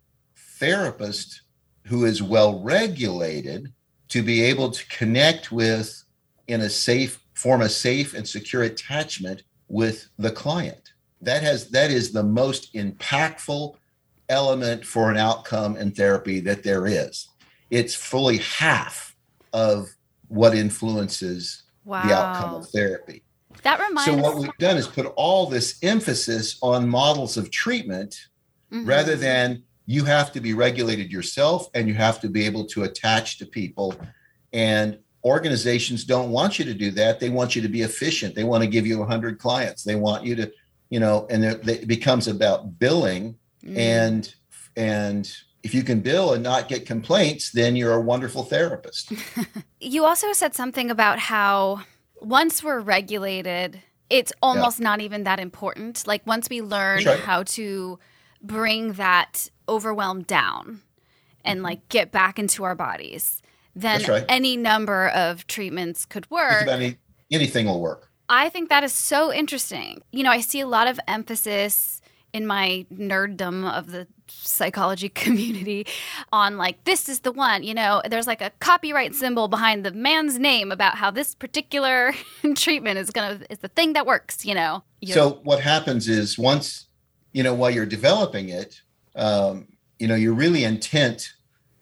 therapist 0.58 1.42
who 1.84 2.04
is 2.04 2.22
well 2.22 2.60
regulated 2.60 3.72
to 4.08 4.22
be 4.22 4.42
able 4.42 4.70
to 4.70 4.86
connect 4.88 5.50
with 5.50 6.02
in 6.48 6.60
a 6.62 6.70
safe 6.70 7.20
form 7.34 7.62
a 7.62 7.68
safe 7.68 8.14
and 8.14 8.26
secure 8.26 8.62
attachment 8.62 9.42
with 9.68 10.08
the 10.18 10.30
client 10.30 10.92
that 11.20 11.42
has 11.42 11.68
that 11.70 11.90
is 11.90 12.12
the 12.12 12.22
most 12.22 12.72
impactful 12.74 13.74
element 14.28 14.84
for 14.84 15.10
an 15.10 15.16
outcome 15.16 15.76
in 15.76 15.90
therapy 15.90 16.40
that 16.40 16.62
there 16.62 16.86
is. 16.86 17.28
It's 17.70 17.94
fully 17.94 18.38
half 18.38 19.14
of 19.52 19.88
what 20.28 20.54
influences 20.54 21.62
Wow. 21.86 22.06
the 22.06 22.14
outcome 22.14 22.54
of 22.56 22.68
therapy. 22.68 23.22
That 23.62 23.78
reminds 23.80 24.04
So 24.10 24.16
what 24.16 24.36
we've 24.36 24.58
done 24.58 24.76
is 24.76 24.86
put 24.88 25.06
all 25.16 25.46
this 25.46 25.78
emphasis 25.82 26.58
on 26.60 26.86
models 26.88 27.36
of 27.36 27.50
treatment 27.50 28.26
Mhm. 28.72 28.86
rather 28.86 29.16
than 29.16 29.62
you 29.86 30.04
have 30.04 30.32
to 30.32 30.40
be 30.40 30.52
regulated 30.52 31.10
yourself 31.12 31.68
and 31.72 31.86
you 31.88 31.94
have 31.94 32.20
to 32.20 32.28
be 32.28 32.44
able 32.44 32.66
to 32.66 32.82
attach 32.82 33.38
to 33.38 33.46
people 33.46 33.94
and 34.52 34.98
organizations 35.24 36.04
don't 36.04 36.30
want 36.30 36.58
you 36.58 36.64
to 36.64 36.74
do 36.74 36.90
that 36.90 37.18
they 37.20 37.30
want 37.30 37.54
you 37.56 37.62
to 37.62 37.68
be 37.68 37.82
efficient 37.82 38.34
they 38.34 38.44
want 38.44 38.62
to 38.62 38.68
give 38.68 38.86
you 38.86 38.98
100 39.00 39.38
clients 39.38 39.82
they 39.84 39.94
want 39.96 40.24
you 40.24 40.34
to 40.36 40.50
you 40.90 41.00
know 41.00 41.26
and 41.30 41.44
it 41.44 41.66
it 41.68 41.86
becomes 41.88 42.26
about 42.28 42.78
billing 42.78 43.34
Mm. 43.64 43.76
and 43.78 44.34
and 44.76 45.32
if 45.66 45.74
you 45.74 45.82
can 45.82 46.00
bill 46.00 46.32
and 46.32 46.42
not 46.42 46.68
get 46.68 46.86
complaints 46.86 47.50
then 47.52 47.76
you're 47.76 47.92
a 47.92 48.00
wonderful 48.00 48.42
therapist 48.42 49.12
You 49.80 50.04
also 50.04 50.32
said 50.32 50.54
something 50.54 50.90
about 50.90 51.18
how 51.18 51.82
once 52.20 52.62
we're 52.64 52.80
regulated, 52.80 53.80
it's 54.10 54.32
almost 54.42 54.80
not 54.80 55.00
even 55.00 55.24
that 55.24 55.38
important. 55.38 56.06
Like 56.06 56.26
once 56.26 56.48
we 56.48 56.60
learn 56.62 57.04
right. 57.04 57.20
how 57.20 57.44
to 57.44 57.98
bring 58.42 58.94
that 58.94 59.48
overwhelm 59.68 60.22
down 60.22 60.80
and 61.44 61.58
mm-hmm. 61.58 61.66
like 61.66 61.88
get 61.88 62.10
back 62.10 62.38
into 62.38 62.64
our 62.64 62.74
bodies, 62.74 63.42
then 63.76 64.02
right. 64.08 64.24
any 64.28 64.56
number 64.56 65.08
of 65.08 65.46
treatments 65.46 66.04
could 66.04 66.28
work. 66.30 66.66
any, 66.66 66.96
anything 67.30 67.66
will 67.66 67.80
work 67.80 68.10
I 68.28 68.48
think 68.48 68.70
that 68.70 68.82
is 68.82 68.92
so 68.92 69.32
interesting. 69.32 70.02
You 70.10 70.24
know, 70.24 70.32
I 70.32 70.40
see 70.40 70.58
a 70.58 70.66
lot 70.66 70.88
of 70.88 70.98
emphasis 71.06 72.00
in 72.32 72.44
my 72.44 72.84
nerddom 72.92 73.70
of 73.70 73.92
the 73.92 74.08
psychology 74.28 75.08
community 75.24 75.86
on 76.32 76.56
like 76.56 76.82
this 76.84 77.08
is 77.08 77.20
the 77.20 77.32
one, 77.32 77.62
you 77.62 77.74
know, 77.74 78.02
there's 78.08 78.26
like 78.26 78.42
a 78.42 78.50
copyright 78.60 79.14
symbol 79.14 79.48
behind 79.48 79.84
the 79.84 79.92
man's 79.92 80.38
name 80.38 80.72
about 80.72 80.96
how 80.96 81.10
this 81.10 81.34
particular 81.34 82.12
treatment 82.54 82.98
is 82.98 83.10
to 83.10 83.40
is 83.50 83.58
the 83.58 83.68
thing 83.68 83.92
that 83.94 84.06
works, 84.06 84.44
you 84.44 84.54
know. 84.54 84.82
So 85.06 85.40
what 85.44 85.60
happens 85.60 86.08
is 86.08 86.38
once, 86.38 86.86
you 87.32 87.42
know, 87.42 87.54
while 87.54 87.70
you're 87.70 87.86
developing 87.86 88.48
it, 88.48 88.80
um, 89.14 89.68
you 89.98 90.08
know, 90.08 90.14
you're 90.14 90.34
really 90.34 90.64
intent 90.64 91.32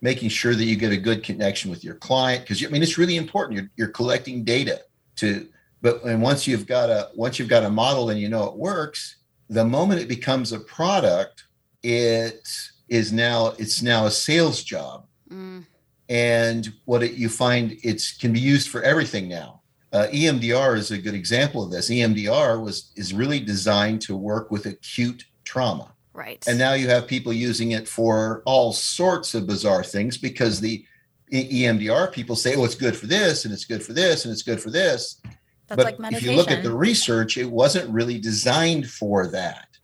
making 0.01 0.29
sure 0.29 0.53
that 0.53 0.65
you 0.65 0.75
get 0.75 0.91
a 0.91 0.97
good 0.97 1.23
connection 1.23 1.71
with 1.71 1.83
your 1.83 1.95
client 1.95 2.43
because 2.43 2.63
I 2.63 2.67
mean 2.67 2.83
it's 2.83 2.97
really 2.97 3.17
important. 3.17 3.59
You're 3.59 3.69
you're 3.75 3.87
collecting 3.87 4.43
data 4.43 4.81
to, 5.17 5.47
but 5.81 6.03
and 6.03 6.21
once 6.21 6.47
you've 6.47 6.67
got 6.67 6.89
a 6.89 7.09
once 7.15 7.39
you've 7.39 7.49
got 7.49 7.63
a 7.63 7.69
model 7.69 8.09
and 8.09 8.19
you 8.19 8.29
know 8.29 8.45
it 8.45 8.55
works, 8.55 9.17
the 9.49 9.65
moment 9.65 10.01
it 10.01 10.07
becomes 10.07 10.51
a 10.51 10.59
product, 10.59 11.44
it 11.85 12.47
is 12.89 13.13
now 13.13 13.53
it's 13.57 13.81
now 13.81 14.05
a 14.05 14.11
sales 14.11 14.63
job 14.63 15.05
Mm, 15.29 15.65
and 16.09 16.73
what 16.85 17.03
it, 17.03 17.13
you 17.13 17.29
find 17.29 17.77
it's 17.83 18.15
can 18.15 18.31
be 18.31 18.39
used 18.39 18.69
for 18.69 18.81
everything 18.83 19.27
now. 19.27 19.61
Uh, 19.91 20.07
EMDR 20.11 20.77
is 20.77 20.91
a 20.91 20.97
good 20.97 21.13
example 21.13 21.63
of 21.63 21.71
this. 21.71 21.89
EMDR 21.89 22.61
was 22.61 22.91
is 22.95 23.13
really 23.13 23.39
designed 23.39 24.01
to 24.01 24.15
work 24.15 24.51
with 24.51 24.65
acute 24.65 25.25
trauma, 25.45 25.93
right. 26.13 26.43
and 26.47 26.59
now 26.59 26.73
you 26.73 26.87
have 26.87 27.07
people 27.07 27.31
using 27.31 27.71
it 27.71 27.87
for 27.87 28.43
all 28.45 28.73
sorts 28.73 29.33
of 29.33 29.47
bizarre 29.47 29.83
things 29.83 30.17
because 30.17 30.59
the 30.59 30.85
EMDR 31.31 32.11
people 32.11 32.35
say, 32.35 32.55
"Oh, 32.55 32.65
it's 32.65 32.75
good 32.75 32.95
for 32.95 33.07
this, 33.07 33.45
and 33.45 33.53
it's 33.53 33.65
good 33.65 33.83
for 33.83 33.93
this, 33.93 34.25
and 34.25 34.31
it's 34.31 34.43
good 34.43 34.61
for 34.61 34.69
this." 34.69 35.21
That's 35.67 35.83
but 35.83 35.99
like 35.99 36.13
if 36.13 36.21
you 36.21 36.33
look 36.33 36.51
at 36.51 36.61
the 36.61 36.73
research, 36.73 37.37
it 37.37 37.49
wasn't 37.49 37.89
really 37.89 38.19
designed 38.19 38.87
for 38.87 39.27
that. 39.27 39.74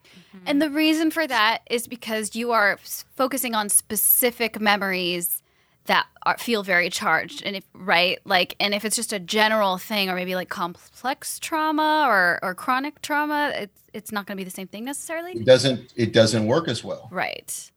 And 0.45 0.61
the 0.61 0.69
reason 0.69 1.11
for 1.11 1.27
that 1.27 1.59
is 1.69 1.87
because 1.87 2.35
you 2.35 2.51
are 2.51 2.77
focusing 3.15 3.53
on 3.55 3.69
specific 3.69 4.59
memories 4.59 5.41
that 5.85 6.05
are, 6.23 6.37
feel 6.37 6.63
very 6.63 6.89
charged, 6.89 7.43
and 7.43 7.55
if 7.55 7.63
right, 7.73 8.19
like, 8.23 8.55
and 8.59 8.73
if 8.73 8.85
it's 8.85 8.95
just 8.95 9.11
a 9.11 9.19
general 9.19 9.77
thing, 9.77 10.09
or 10.09 10.15
maybe 10.15 10.35
like 10.35 10.47
complex 10.47 11.39
trauma 11.39 12.05
or 12.07 12.39
or 12.43 12.53
chronic 12.53 13.01
trauma, 13.01 13.51
it's 13.55 13.81
it's 13.93 14.11
not 14.11 14.25
going 14.25 14.37
to 14.37 14.39
be 14.39 14.45
the 14.45 14.51
same 14.51 14.67
thing 14.67 14.85
necessarily 14.85 15.33
It 15.33 15.45
doesn't 15.45 15.91
it 15.95 16.13
doesn't 16.13 16.45
work 16.45 16.67
as 16.67 16.83
well. 16.83 17.09
Right. 17.11 17.71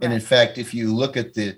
And 0.00 0.12
in 0.12 0.20
fact, 0.20 0.58
if 0.58 0.74
you 0.74 0.94
look 0.94 1.16
at 1.16 1.32
the 1.32 1.56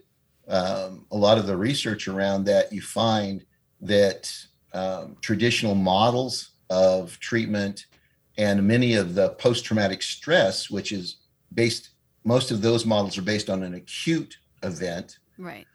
um, 0.49 1.07
a 1.11 1.17
lot 1.17 1.39
of 1.39 1.47
the 1.47 1.57
research 1.57 2.09
around 2.09 2.45
that, 2.45 2.73
you 2.73 2.83
find 2.83 3.45
that 3.81 4.33
um, 4.73 5.17
traditional 5.21 5.75
models 5.75 6.51
of 6.71 7.19
treatment 7.21 7.87
and 8.37 8.67
many 8.67 8.95
of 8.95 9.15
the 9.15 9.31
post-traumatic 9.31 10.03
stress, 10.03 10.71
which 10.71 10.93
is 10.93 11.17
based, 11.53 11.91
most 12.25 12.51
of 12.51 12.63
those 12.63 12.85
models 12.85 13.17
are 13.19 13.23
based 13.23 13.51
on 13.51 13.63
an 13.63 13.75
acute 13.75 14.39
event. 14.63 15.19
Right. 15.39 15.67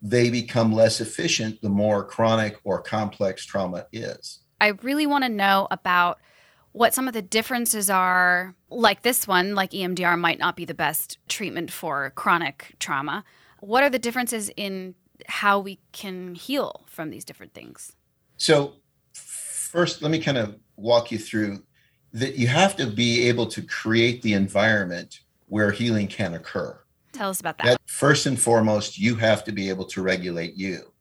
They 0.00 0.30
become 0.30 0.72
less 0.72 1.00
efficient 1.00 1.60
the 1.60 1.68
more 1.68 2.04
chronic 2.04 2.58
or 2.64 2.80
complex 2.80 3.44
trauma 3.44 3.86
is. 3.92 4.40
I 4.60 4.68
really 4.82 5.06
want 5.06 5.24
to 5.24 5.28
know 5.28 5.68
about 5.70 6.18
what 6.72 6.94
some 6.94 7.08
of 7.08 7.14
the 7.14 7.22
differences 7.22 7.90
are. 7.90 8.54
Like 8.70 9.02
this 9.02 9.26
one, 9.26 9.54
like 9.54 9.70
EMDR 9.70 10.18
might 10.18 10.38
not 10.38 10.56
be 10.56 10.64
the 10.64 10.74
best 10.74 11.18
treatment 11.28 11.70
for 11.70 12.10
chronic 12.10 12.74
trauma. 12.78 13.24
What 13.60 13.82
are 13.82 13.90
the 13.90 13.98
differences 13.98 14.50
in 14.56 14.94
how 15.26 15.58
we 15.58 15.80
can 15.92 16.34
heal 16.34 16.84
from 16.86 17.10
these 17.10 17.24
different 17.24 17.54
things? 17.54 17.92
So, 18.36 18.74
first, 19.12 20.00
let 20.02 20.10
me 20.10 20.20
kind 20.20 20.38
of 20.38 20.56
walk 20.76 21.10
you 21.10 21.18
through 21.18 21.64
that 22.12 22.36
you 22.36 22.46
have 22.46 22.76
to 22.76 22.86
be 22.86 23.28
able 23.28 23.46
to 23.46 23.62
create 23.62 24.22
the 24.22 24.32
environment 24.32 25.20
where 25.46 25.70
healing 25.70 26.06
can 26.06 26.34
occur. 26.34 26.78
Tell 27.12 27.30
us 27.30 27.40
about 27.40 27.58
that. 27.58 27.64
That 27.66 27.80
first 27.86 28.26
and 28.26 28.38
foremost, 28.38 28.98
you 28.98 29.16
have 29.16 29.44
to 29.44 29.52
be 29.52 29.68
able 29.68 29.84
to 29.86 30.02
regulate 30.02 30.54
you. 30.54 30.92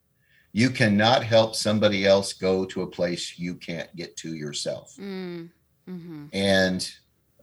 You 0.53 0.69
cannot 0.69 1.23
help 1.23 1.55
somebody 1.55 2.05
else 2.05 2.33
go 2.33 2.65
to 2.65 2.81
a 2.81 2.87
place 2.87 3.37
you 3.37 3.55
can't 3.55 3.93
get 3.95 4.15
to 4.17 4.33
yourself. 4.33 4.95
Mm, 4.99 5.49
hmm 5.85 6.25
And 6.33 6.91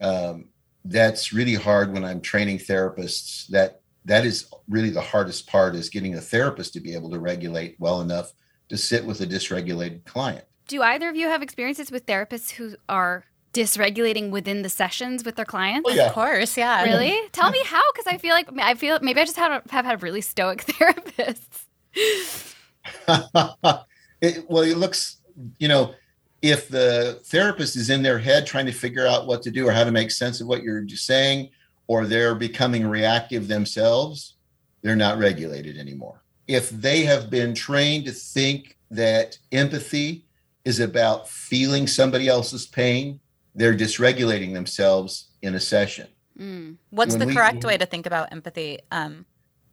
um, 0.01 0.49
that's 0.85 1.33
really 1.33 1.55
hard 1.55 1.93
when 1.93 2.05
I'm 2.05 2.21
training 2.21 2.59
therapists. 2.59 3.47
That 3.49 3.81
that 4.05 4.27
is 4.27 4.53
really 4.69 4.91
the 4.91 5.01
hardest 5.01 5.47
part 5.47 5.75
is 5.75 5.89
getting 5.89 6.15
a 6.15 6.21
therapist 6.21 6.73
to 6.75 6.81
be 6.81 6.95
able 6.95 7.11
to 7.11 7.19
regulate 7.19 7.77
well 7.79 8.01
enough 8.01 8.33
to 8.69 8.77
sit 8.77 9.05
with 9.05 9.21
a 9.21 9.27
dysregulated 9.27 10.05
client. 10.05 10.45
Do 10.67 10.83
either 10.83 11.09
of 11.09 11.17
you 11.17 11.29
have 11.29 11.43
experiences 11.43 11.91
with 11.91 12.07
therapists 12.07 12.51
who 12.51 12.77
are 12.89 13.25
dysregulating 13.55 14.31
within 14.31 14.63
the 14.63 14.69
sessions 14.69 15.25
with 15.25 15.37
their 15.37 15.45
clients? 15.45 15.89
Oh, 15.91 15.95
yeah. 15.95 16.07
Of 16.07 16.13
course, 16.13 16.57
yeah. 16.57 16.83
Really? 16.85 17.17
Tell 17.33 17.51
me 17.51 17.63
how, 17.65 17.83
because 17.93 18.07
I 18.13 18.19
feel 18.19 18.35
like 18.35 18.49
I 18.59 18.75
feel 18.75 18.99
maybe 19.01 19.21
I 19.21 19.25
just 19.25 19.37
have, 19.37 19.63
have 19.71 19.85
had 19.85 20.03
really 20.03 20.21
stoic 20.21 20.65
therapists. 20.67 21.65
it, 24.21 24.45
well, 24.51 24.63
it 24.63 24.77
looks, 24.77 25.19
you 25.59 25.69
know, 25.69 25.95
if 26.43 26.69
the 26.69 27.21
therapist 27.25 27.77
is 27.77 27.89
in 27.89 28.03
their 28.03 28.19
head 28.19 28.47
trying 28.47 28.67
to 28.67 28.73
figure 28.73 29.07
out 29.07 29.27
what 29.27 29.41
to 29.43 29.51
do 29.51 29.67
or 29.67 29.73
how 29.73 29.85
to 29.85 29.91
make 29.91 30.11
sense 30.11 30.43
of 30.43 30.47
what 30.47 30.63
you're 30.63 30.83
just 30.83 31.07
saying, 31.07 31.49
or 31.87 32.05
they're 32.05 32.35
becoming 32.35 32.87
reactive 32.87 33.49
themselves, 33.49 34.35
they're 34.83 34.97
not 34.97 35.19
regulated 35.19 35.79
anymore. 35.79 36.23
If 36.47 36.69
they 36.69 37.05
have 37.05 37.31
been 37.31 37.55
trained 37.55 38.05
to 38.07 38.13
think 38.13 38.77
that 38.91 39.39
empathy 39.53 40.27
is 40.65 40.81
about 40.81 41.29
feeling 41.29 41.87
somebody 41.87 42.29
else's 42.29 42.67
pain, 42.67 43.21
they're 43.55 43.75
dysregulating 43.75 44.53
themselves 44.55 45.31
in 45.43 45.55
a 45.55 45.61
session. 45.61 46.09
Mm. 46.39 46.77
What's 46.91 47.13
when 47.13 47.21
the 47.21 47.27
we- 47.27 47.35
correct 47.35 47.65
way 47.65 47.77
to 47.77 47.87
think 47.87 48.07
about 48.07 48.33
empathy? 48.33 48.79
Um, 48.91 49.27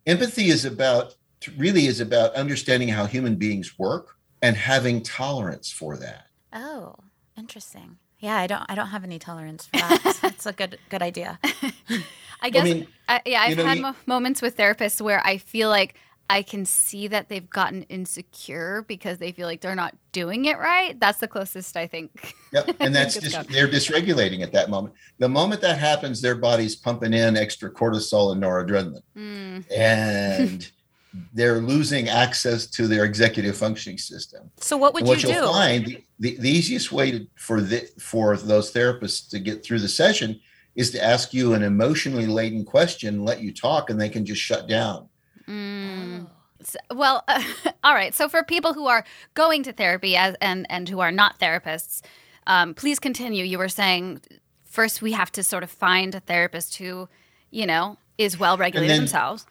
empathy 0.05 0.49
is 0.49 0.65
about 0.65 1.15
really 1.57 1.87
is 1.87 1.99
about 1.99 2.33
understanding 2.35 2.89
how 2.89 3.05
human 3.05 3.35
beings 3.35 3.79
work 3.79 4.15
and 4.41 4.55
having 4.55 5.01
tolerance 5.01 5.71
for 5.71 5.97
that. 5.97 6.25
oh, 6.53 6.95
interesting. 7.37 7.97
Yeah, 8.19 8.37
I 8.37 8.45
don't. 8.45 8.63
I 8.69 8.75
don't 8.75 8.87
have 8.89 9.03
any 9.03 9.17
tolerance 9.17 9.65
for 9.65 9.77
that. 9.77 10.17
That's 10.21 10.45
a 10.45 10.53
good 10.53 10.77
good 10.89 11.01
idea. 11.01 11.39
I 12.43 12.49
guess, 12.51 12.63
mean, 12.63 12.87
I, 13.07 13.21
yeah, 13.25 13.41
I've 13.41 13.57
know, 13.57 13.65
had 13.65 13.77
you- 13.79 13.95
moments 14.05 14.41
with 14.43 14.57
therapists 14.57 15.01
where 15.01 15.25
I 15.25 15.37
feel 15.37 15.69
like 15.69 15.95
I 16.31 16.43
can 16.43 16.63
see 16.63 17.09
that 17.09 17.27
they've 17.27 17.49
gotten 17.49 17.83
insecure 17.83 18.85
because 18.87 19.17
they 19.17 19.33
feel 19.33 19.47
like 19.47 19.59
they're 19.59 19.75
not 19.75 19.93
doing 20.13 20.45
it 20.45 20.57
right. 20.57 20.97
That's 20.97 21.17
the 21.17 21.27
closest 21.27 21.75
I 21.75 21.87
think. 21.87 22.33
Yep. 22.53 22.69
And 22.79 22.95
that's 22.95 23.19
just 23.19 23.49
they're 23.49 23.67
dysregulating 23.67 24.41
at 24.41 24.53
that 24.53 24.69
moment. 24.69 24.95
The 25.19 25.27
moment 25.27 25.59
that 25.59 25.77
happens, 25.77 26.21
their 26.21 26.35
body's 26.35 26.73
pumping 26.73 27.13
in 27.13 27.35
extra 27.35 27.69
cortisol 27.69 28.31
and 28.31 28.41
noradrenaline. 28.41 29.01
Mm. 29.17 29.65
And 29.75 30.71
they're 31.33 31.59
losing 31.59 32.07
access 32.07 32.65
to 32.67 32.87
their 32.87 33.03
executive 33.03 33.57
functioning 33.57 33.97
system. 33.97 34.49
So 34.55 34.77
what 34.77 34.93
would 34.93 35.01
and 35.01 35.09
what 35.09 35.23
you 35.23 35.29
will 35.29 35.47
do? 35.47 35.51
find 35.51 35.85
the, 35.85 36.03
the, 36.19 36.37
the 36.37 36.49
easiest 36.49 36.93
way 36.93 37.11
to, 37.11 37.27
for 37.35 37.59
the 37.59 37.89
for 37.99 38.37
those 38.37 38.71
therapists 38.71 39.29
to 39.31 39.39
get 39.39 39.65
through 39.65 39.79
the 39.79 39.89
session 39.89 40.39
is 40.75 40.91
to 40.91 41.03
ask 41.03 41.33
you 41.33 41.55
an 41.55 41.63
emotionally 41.63 42.25
laden 42.25 42.63
question, 42.63 43.25
let 43.25 43.41
you 43.41 43.53
talk, 43.53 43.89
and 43.89 43.99
they 43.99 44.07
can 44.07 44.25
just 44.25 44.41
shut 44.41 44.69
down. 44.69 45.09
Mm. 45.51 46.27
S- 46.61 46.77
Well, 46.93 47.23
all 47.83 47.93
right. 47.93 48.13
So 48.15 48.29
for 48.29 48.43
people 48.43 48.73
who 48.73 48.87
are 48.87 49.03
going 49.33 49.63
to 49.63 49.73
therapy 49.73 50.15
as 50.15 50.35
and 50.41 50.65
and 50.69 50.87
who 50.87 50.99
are 50.99 51.11
not 51.11 51.39
therapists, 51.39 52.01
um, 52.47 52.73
please 52.73 52.99
continue. 52.99 53.43
You 53.43 53.57
were 53.57 53.69
saying 53.69 54.21
first 54.65 55.01
we 55.01 55.11
have 55.11 55.31
to 55.33 55.43
sort 55.43 55.63
of 55.63 55.69
find 55.71 56.15
a 56.15 56.19
therapist 56.21 56.77
who, 56.77 57.09
you 57.49 57.65
know, 57.65 57.97
is 58.17 58.39
well 58.39 58.57
regulated 58.57 58.95
themselves. 58.97 59.45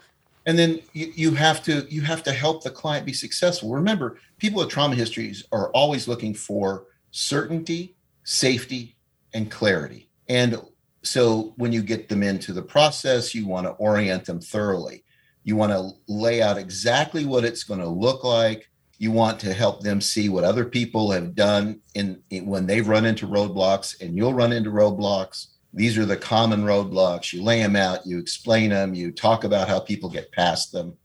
and 0.46 0.58
then 0.58 0.80
you, 0.94 1.12
you 1.14 1.30
have 1.34 1.62
to 1.64 1.86
you 1.90 2.00
have 2.02 2.22
to 2.22 2.32
help 2.32 2.62
the 2.64 2.70
client 2.70 3.04
be 3.04 3.12
successful 3.12 3.70
remember 3.74 4.18
people 4.38 4.60
with 4.62 4.70
trauma 4.70 4.94
histories 4.94 5.44
are 5.52 5.70
always 5.72 6.08
looking 6.08 6.32
for 6.32 6.86
certainty 7.10 7.94
safety 8.24 8.96
and 9.34 9.50
clarity 9.50 10.08
and 10.28 10.56
so 11.02 11.52
when 11.56 11.72
you 11.72 11.82
get 11.82 12.08
them 12.08 12.22
into 12.22 12.52
the 12.54 12.62
process 12.62 13.34
you 13.34 13.46
want 13.46 13.66
to 13.66 13.72
orient 13.72 14.24
them 14.24 14.40
thoroughly 14.40 15.04
you 15.42 15.56
want 15.56 15.72
to 15.72 15.90
lay 16.06 16.42
out 16.42 16.58
exactly 16.58 17.24
what 17.24 17.44
it's 17.44 17.64
going 17.64 17.80
to 17.80 17.88
look 17.88 18.24
like 18.24 18.66
you 18.98 19.10
want 19.10 19.40
to 19.40 19.54
help 19.54 19.80
them 19.80 19.98
see 19.98 20.28
what 20.28 20.44
other 20.44 20.66
people 20.66 21.10
have 21.10 21.34
done 21.34 21.80
in, 21.94 22.20
in 22.28 22.44
when 22.44 22.66
they've 22.66 22.86
run 22.86 23.06
into 23.06 23.26
roadblocks 23.26 23.98
and 24.02 24.14
you'll 24.14 24.34
run 24.34 24.52
into 24.52 24.70
roadblocks 24.70 25.46
these 25.72 25.96
are 25.98 26.06
the 26.06 26.16
common 26.16 26.64
roadblocks. 26.64 27.32
You 27.32 27.42
lay 27.42 27.62
them 27.62 27.76
out, 27.76 28.06
you 28.06 28.18
explain 28.18 28.70
them, 28.70 28.94
you 28.94 29.12
talk 29.12 29.44
about 29.44 29.68
how 29.68 29.80
people 29.80 30.08
get 30.08 30.32
past 30.32 30.72
them. 30.72 30.96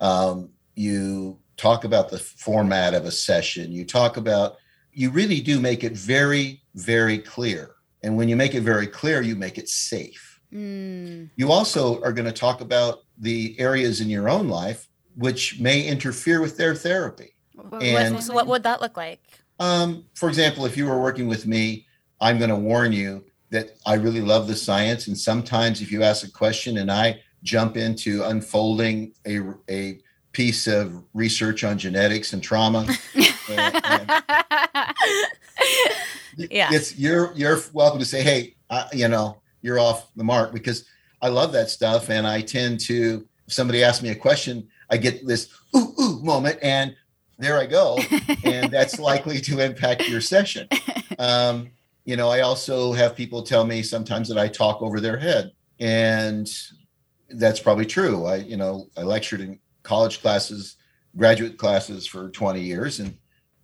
Um, 0.00 0.50
you 0.74 1.38
talk 1.56 1.84
about 1.84 2.10
the 2.10 2.18
format 2.18 2.94
of 2.94 3.04
a 3.04 3.10
session. 3.10 3.72
You 3.72 3.84
talk 3.84 4.16
about, 4.16 4.56
you 4.92 5.10
really 5.10 5.40
do 5.40 5.60
make 5.60 5.84
it 5.84 5.92
very, 5.92 6.62
very 6.74 7.18
clear. 7.18 7.72
And 8.02 8.16
when 8.16 8.28
you 8.28 8.36
make 8.36 8.54
it 8.54 8.62
very 8.62 8.86
clear, 8.86 9.20
you 9.20 9.36
make 9.36 9.58
it 9.58 9.68
safe. 9.68 10.40
Mm. 10.52 11.30
You 11.36 11.52
also 11.52 12.00
are 12.02 12.12
going 12.12 12.26
to 12.26 12.32
talk 12.32 12.60
about 12.60 13.00
the 13.18 13.58
areas 13.58 14.00
in 14.00 14.08
your 14.10 14.28
own 14.28 14.48
life 14.48 14.88
which 15.16 15.58
may 15.60 15.86
interfere 15.86 16.40
with 16.42 16.56
their 16.58 16.74
therapy. 16.74 17.32
What- 17.54 17.82
And- 17.82 18.14
what- 18.16 18.24
So 18.24 18.34
what 18.34 18.46
would 18.46 18.62
that 18.64 18.80
look 18.82 18.96
like? 18.96 19.20
Um, 19.58 20.04
for 20.14 20.28
example, 20.28 20.66
if 20.66 20.76
you 20.76 20.86
were 20.86 21.00
working 21.00 21.26
with 21.26 21.46
me, 21.46 21.86
I'm 22.20 22.36
going 22.38 22.50
to 22.50 22.56
warn 22.56 22.92
you 22.92 23.24
that 23.50 23.70
I 23.86 23.94
really 23.94 24.20
love 24.20 24.46
the 24.48 24.56
science. 24.56 25.06
And 25.06 25.16
sometimes 25.16 25.80
if 25.80 25.90
you 25.90 26.02
ask 26.02 26.26
a 26.26 26.30
question 26.30 26.76
and 26.78 26.90
I 26.92 27.20
jump 27.42 27.76
into 27.78 28.22
unfolding 28.24 29.12
a, 29.26 29.40
a 29.70 30.00
piece 30.32 30.66
of 30.66 31.02
research 31.14 31.64
on 31.64 31.78
genetics 31.78 32.34
and 32.34 32.42
trauma, 32.42 32.86
and- 33.48 33.58
and 33.58 34.24
Yeah. 36.50 36.68
it's 36.72 36.98
you're 36.98 37.32
you're 37.34 37.58
welcome 37.72 37.98
to 38.00 38.04
say, 38.04 38.22
hey, 38.22 38.56
I, 38.68 38.86
you 38.92 39.08
know, 39.08 39.40
you're 39.62 39.78
off 39.78 40.08
the 40.16 40.24
mark 40.24 40.52
because 40.52 40.84
I 41.22 41.28
love 41.28 41.52
that 41.52 41.70
stuff, 41.70 42.10
and 42.10 42.26
I 42.26 42.40
tend 42.40 42.80
to. 42.80 43.26
If 43.46 43.52
somebody 43.52 43.84
asks 43.84 44.02
me 44.02 44.10
a 44.10 44.14
question, 44.14 44.68
I 44.90 44.96
get 44.96 45.26
this 45.26 45.48
ooh 45.76 45.94
ooh 46.00 46.20
moment, 46.22 46.58
and 46.62 46.96
there 47.38 47.58
I 47.58 47.66
go, 47.66 47.98
and 48.44 48.70
that's 48.70 48.98
likely 48.98 49.40
to 49.42 49.60
impact 49.60 50.08
your 50.08 50.20
session. 50.20 50.68
Um, 51.18 51.70
you 52.04 52.16
know, 52.16 52.28
I 52.28 52.40
also 52.40 52.92
have 52.92 53.16
people 53.16 53.42
tell 53.42 53.64
me 53.64 53.82
sometimes 53.82 54.28
that 54.28 54.38
I 54.38 54.48
talk 54.48 54.82
over 54.82 55.00
their 55.00 55.16
head, 55.16 55.52
and 55.78 56.48
that's 57.30 57.60
probably 57.60 57.86
true. 57.86 58.26
I, 58.26 58.36
you 58.36 58.56
know, 58.56 58.88
I 58.96 59.02
lectured 59.02 59.40
in 59.40 59.58
college 59.82 60.20
classes, 60.20 60.76
graduate 61.16 61.58
classes 61.58 62.06
for 62.06 62.30
20 62.30 62.60
years, 62.60 63.00
and 63.00 63.16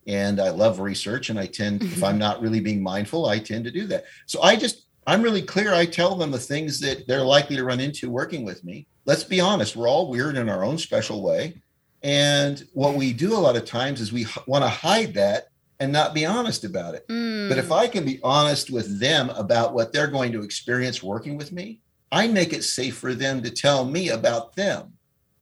and 0.07 0.41
I 0.41 0.51
love 0.51 0.81
research. 0.81 1.31
And 1.31 1.39
I 1.39 1.47
tend, 1.47 1.83
if 1.83 2.03
I'm 2.03 2.19
not 2.19 2.41
really 2.41 2.61
being 2.61 2.83
mindful, 2.83 3.27
I 3.27 3.39
tend 3.39 3.65
to 3.65 3.71
do 3.71 3.87
that. 3.89 4.05
So 4.27 4.43
I 4.43 4.57
just, 4.57 4.87
I'm 5.07 5.23
really 5.23 5.43
clear. 5.43 5.75
I 5.75 5.87
tell 5.87 6.15
them 6.15 6.31
the 6.31 6.39
things 6.39 6.79
that 6.81 7.07
they're 7.07 7.23
likely 7.23 7.57
to 7.57 7.65
run 7.65 7.81
into 7.81 8.11
working 8.11 8.45
with 8.45 8.63
me. 8.65 8.87
Let's 9.05 9.25
be 9.25 9.41
honest, 9.41 9.75
we're 9.75 9.89
all 9.89 10.09
weird 10.09 10.37
in 10.37 10.49
our 10.49 10.65
own 10.65 10.79
special 10.79 11.23
way. 11.23 11.61
And 12.03 12.67
what 12.73 12.95
we 12.95 13.13
do 13.13 13.35
a 13.35 13.39
lot 13.39 13.57
of 13.57 13.65
times 13.65 14.01
is 14.01 14.13
we 14.13 14.27
want 14.47 14.65
to 14.65 14.69
hide 14.69 15.15
that 15.15 15.49
and 15.81 15.93
not 15.93 16.15
be 16.15 16.25
honest 16.25 16.65
about 16.65 16.95
it. 16.95 17.07
Mm. 17.09 17.49
But 17.49 17.59
if 17.59 17.73
I 17.73 17.89
can 17.89 18.05
be 18.05 18.21
honest 18.23 18.71
with 18.71 19.01
them 19.01 19.31
about 19.31 19.75
what 19.75 19.93
they're 19.93 20.07
going 20.07 20.33
to 20.33 20.43
experience 20.43 21.03
working 21.03 21.37
with 21.37 21.51
me, 21.53 21.81
I 22.13 22.29
make 22.29 22.53
it 22.53 22.63
safe 22.63 22.97
for 22.97 23.15
them 23.15 23.43
to 23.43 23.51
tell 23.51 23.85
me 23.85 24.11
about 24.11 24.55
them. 24.55 24.93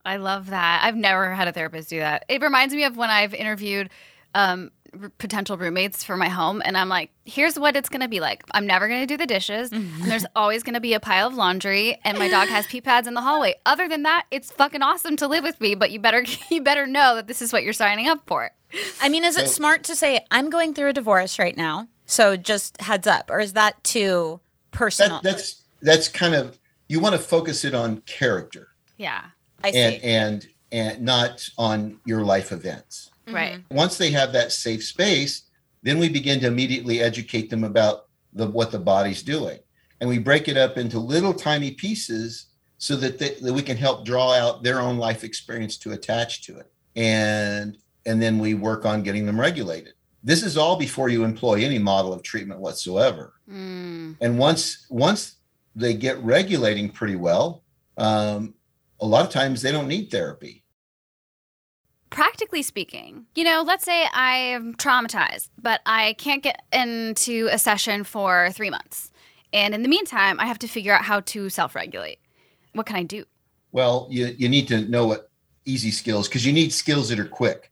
I 0.05 0.17
love 0.17 0.49
that. 0.51 0.83
I've 0.83 0.97
never 0.97 1.35
had 1.35 1.49
a 1.49 1.53
therapist 1.53 1.91
do 1.91 1.99
that. 1.99 2.25
It 2.29 2.41
reminds 2.41 2.75
me 2.75 2.85
of 2.85 2.97
when 2.97 3.11
I've 3.11 3.35
interviewed 3.35 3.91
um, 4.35 4.71
r- 5.01 5.11
potential 5.18 5.57
roommates 5.57 6.05
for 6.05 6.16
my 6.16 6.28
home, 6.28 6.62
and 6.64 6.76
I'm 6.76 6.88
like, 6.88 7.11
here's 7.24 7.59
what 7.59 7.76
it's 7.76 7.88
going 7.88 8.01
to 8.01 8.09
be 8.09 8.20
like. 8.20 8.43
I'm 8.53 8.66
never 8.66 8.88
going 8.88 9.01
to 9.01 9.07
do 9.07 9.16
the 9.16 9.26
dishes, 9.26 9.70
mm-hmm. 9.70 10.03
and 10.03 10.11
there's 10.11 10.26
always 10.34 10.62
going 10.62 10.74
to 10.74 10.80
be 10.80 10.95
a 10.95 11.01
pile 11.01 11.28
of 11.28 11.34
laundry, 11.34 11.99
and 12.05 12.18
my 12.18 12.28
dog 12.28 12.49
has 12.49 12.66
pee 12.66 12.80
pads 12.80 13.07
in 13.07 13.14
the 13.14 13.20
hallway. 13.20 13.55
Other 13.66 13.88
than 13.88 14.03
that, 14.05 14.26
it's 14.30 14.51
fucking 14.51 14.82
awesome 14.82 15.16
to 15.16 15.28
live 15.28 15.45
with 15.45 15.61
me, 15.61 15.74
but 15.74 15.91
you 15.91 16.01
better 16.01 16.24
you 16.51 16.62
better 16.62 16.86
know 16.86 17.14
that 17.16 17.26
this 17.26 17.43
is 17.43 17.53
what 17.53 17.62
you're 17.62 17.72
signing 17.72 18.09
up 18.09 18.22
for. 18.26 18.51
I 19.01 19.09
mean, 19.09 19.24
is 19.24 19.36
it 19.36 19.49
smart 19.49 19.82
to 19.84 19.97
say 19.97 20.24
I'm 20.30 20.49
going 20.49 20.74
through 20.74 20.91
a 20.91 20.93
divorce 20.93 21.38
right 21.38 21.57
now, 21.57 21.88
so 22.07 22.36
just 22.36 22.80
heads 22.80 23.07
up, 23.07 23.30
or 23.30 23.41
is 23.41 23.55
that 23.55 23.82
too 23.84 24.41
personal? 24.70 25.20
That, 25.22 25.30
that's 25.30 25.62
that's 25.82 26.09
kind 26.09 26.34
of 26.34 26.59
you 26.88 27.01
want 27.01 27.14
to 27.14 27.20
focus 27.20 27.64
it 27.64 27.74
on 27.74 28.01
character 28.03 28.68
Yeah. 28.99 29.22
I 29.62 29.70
see. 29.70 29.78
and 29.78 30.05
and 30.05 30.49
and 30.72 31.03
not 31.03 31.49
on 31.59 32.01
your 32.05 32.22
life 32.22 32.53
events. 32.53 33.10
Right. 33.33 33.61
Once 33.70 33.99
they 33.99 34.11
have 34.11 34.33
that 34.33 34.53
safe 34.53 34.85
space, 34.85 35.43
then 35.83 35.99
we 35.99 36.09
begin 36.09 36.41
to 36.41 36.47
immediately 36.47 37.01
educate 37.01 37.51
them 37.51 37.64
about 37.64 38.07
the 38.33 38.47
what 38.47 38.70
the 38.70 38.78
body's 38.78 39.22
doing, 39.22 39.59
and 40.01 40.09
we 40.09 40.18
break 40.18 40.49
it 40.49 40.57
up 40.57 40.78
into 40.78 40.99
little 40.99 41.35
tiny 41.35 41.72
pieces 41.72 42.47
so 42.78 42.97
that, 42.97 43.18
they, 43.18 43.35
that 43.43 43.53
we 43.53 43.62
can 43.62 43.76
help 43.76 44.07
draw 44.07 44.33
out 44.33 44.62
their 44.62 44.81
own 44.81 44.97
life 44.97 45.24
experience 45.24 45.76
to 45.78 45.93
attach 45.93 46.43
to 46.43 46.59
it, 46.59 46.70
and 46.97 47.78
and 48.07 48.22
then 48.22 48.39
we 48.39 48.55
work 48.55 48.85
on 48.85 49.03
getting 49.03 49.26
them 49.26 49.41
regulated. 49.41 49.95
This 50.22 50.43
is 50.43 50.57
all 50.57 50.76
before 50.76 51.09
you 51.09 51.24
employ 51.24 51.64
any 51.64 51.78
model 51.78 52.12
of 52.12 52.22
treatment 52.22 52.61
whatsoever. 52.61 53.35
Mm. 53.51 54.16
and 54.20 54.39
once 54.39 54.87
once 54.91 55.37
they 55.74 55.95
get 55.95 56.18
regulating 56.18 56.89
pretty 56.89 57.16
well 57.16 57.64
um, 57.97 58.55
a 59.01 59.07
lot 59.07 59.24
of 59.24 59.33
times 59.33 59.61
they 59.61 59.72
don't 59.72 59.89
need 59.89 60.11
therapy 60.11 60.60
practically 62.11 62.63
speaking, 62.63 63.27
you 63.35 63.45
know, 63.45 63.63
let's 63.67 63.85
say 63.85 64.07
I'm 64.13 64.75
traumatized, 64.75 65.49
but 65.61 65.81
I 65.87 66.15
can't 66.19 66.43
get 66.43 66.61
into 66.73 67.49
a 67.51 67.59
session 67.59 68.05
for 68.05 68.51
three 68.51 68.71
months. 68.71 69.11
And 69.53 69.75
in 69.75 69.83
the 69.83 69.89
meantime, 69.89 70.39
I 70.39 70.47
have 70.47 70.59
to 70.61 70.69
figure 70.69 70.93
out 70.93 71.03
how 71.05 71.21
to 71.21 71.49
self 71.49 71.75
regulate. 71.75 72.19
What 72.73 72.87
can 72.87 72.97
I 72.97 73.03
do? 73.05 73.25
well 73.73 74.09
you, 74.11 74.35
you 74.37 74.49
need 74.49 74.67
to 74.67 74.81
know 74.89 75.07
what 75.07 75.31
easy 75.65 75.93
skills 75.93 76.27
because 76.27 76.45
you 76.45 76.53
need 76.53 76.73
skills 76.73 77.09
that 77.09 77.21
are 77.21 77.25
quick 77.25 77.71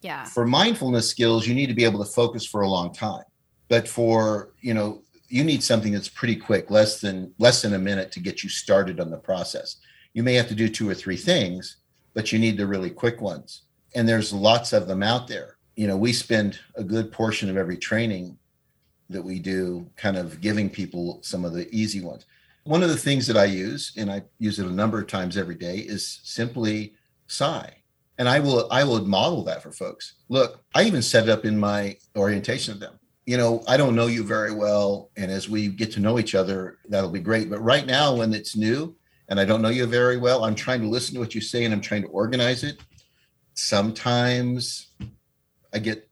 Yeah. 0.00 0.22
for 0.24 0.46
mindfulness 0.46 1.08
skills 1.10 1.44
you 1.44 1.54
need 1.54 1.66
to 1.66 1.74
be 1.74 1.82
able 1.84 1.98
to 2.04 2.08
focus 2.08 2.46
for 2.46 2.60
a 2.60 2.68
long 2.68 2.92
time 2.92 3.24
but 3.68 3.88
for 3.88 4.52
you 4.60 4.74
know 4.74 5.02
you 5.28 5.42
need 5.42 5.64
something 5.64 5.92
that's 5.92 6.08
pretty 6.08 6.36
quick 6.36 6.70
less 6.70 7.00
than 7.00 7.34
less 7.38 7.62
than 7.62 7.74
a 7.74 7.78
minute 7.80 8.12
to 8.12 8.20
get 8.20 8.44
you 8.44 8.48
started 8.48 9.00
on 9.00 9.10
the 9.10 9.16
process 9.16 9.78
you 10.14 10.22
may 10.22 10.34
have 10.34 10.46
to 10.46 10.54
do 10.54 10.68
two 10.68 10.88
or 10.88 10.94
three 10.94 11.16
things 11.16 11.78
but 12.14 12.30
you 12.30 12.38
need 12.38 12.56
the 12.56 12.64
really 12.66 12.90
quick 12.90 13.20
ones 13.20 13.62
and 13.94 14.08
there's 14.08 14.32
lots 14.32 14.72
of 14.72 14.86
them 14.86 15.02
out 15.02 15.26
there. 15.26 15.56
You 15.76 15.86
know 15.86 15.96
we 15.96 16.12
spend 16.12 16.58
a 16.74 16.84
good 16.84 17.10
portion 17.12 17.48
of 17.48 17.56
every 17.56 17.76
training 17.76 18.36
that 19.08 19.22
we 19.22 19.38
do 19.38 19.88
kind 19.96 20.16
of 20.16 20.40
giving 20.40 20.70
people 20.70 21.20
some 21.22 21.44
of 21.44 21.52
the 21.52 21.68
easy 21.74 22.00
ones. 22.00 22.26
One 22.64 22.82
of 22.82 22.90
the 22.90 22.96
things 22.96 23.26
that 23.26 23.36
i 23.36 23.44
use 23.44 23.92
and 23.96 24.10
i 24.10 24.22
use 24.38 24.58
it 24.58 24.66
a 24.66 24.70
number 24.70 25.00
of 25.00 25.06
times 25.06 25.36
every 25.36 25.54
day 25.54 25.78
is 25.78 26.20
simply 26.22 26.94
sigh 27.26 27.72
and 28.18 28.28
i 28.28 28.38
will 28.38 28.68
i 28.70 28.84
will 28.84 29.04
model 29.04 29.42
that 29.44 29.62
for 29.62 29.72
folks. 29.72 30.14
Look 30.28 30.62
i 30.74 30.84
even 30.84 31.02
set 31.02 31.24
it 31.24 31.30
up 31.30 31.44
in 31.44 31.58
my 31.58 31.96
orientation 32.16 32.74
of 32.74 32.80
them. 32.80 32.98
You 33.26 33.38
know 33.38 33.62
i 33.66 33.76
don't 33.76 33.96
know 33.96 34.06
you 34.06 34.22
very 34.22 34.54
well 34.54 35.10
and 35.16 35.30
as 35.30 35.48
we 35.48 35.68
get 35.68 35.90
to 35.92 36.00
know 36.00 36.18
each 36.18 36.34
other 36.34 36.78
that'll 36.88 37.10
be 37.10 37.20
great. 37.20 37.48
But 37.50 37.60
right 37.60 37.86
now 37.86 38.14
when 38.14 38.34
it's 38.34 38.56
new 38.56 38.94
and 39.30 39.40
i 39.40 39.44
don't 39.44 39.62
know 39.62 39.68
you 39.68 39.86
very 39.86 40.18
well 40.18 40.44
i'm 40.44 40.54
trying 40.54 40.82
to 40.82 40.88
listen 40.88 41.14
to 41.14 41.20
what 41.20 41.34
you 41.34 41.40
say 41.40 41.64
and 41.64 41.72
i'm 41.72 41.80
trying 41.80 42.02
to 42.02 42.08
organize 42.08 42.62
it 42.64 42.80
sometimes 43.60 44.88
i 45.74 45.78
get 45.78 46.08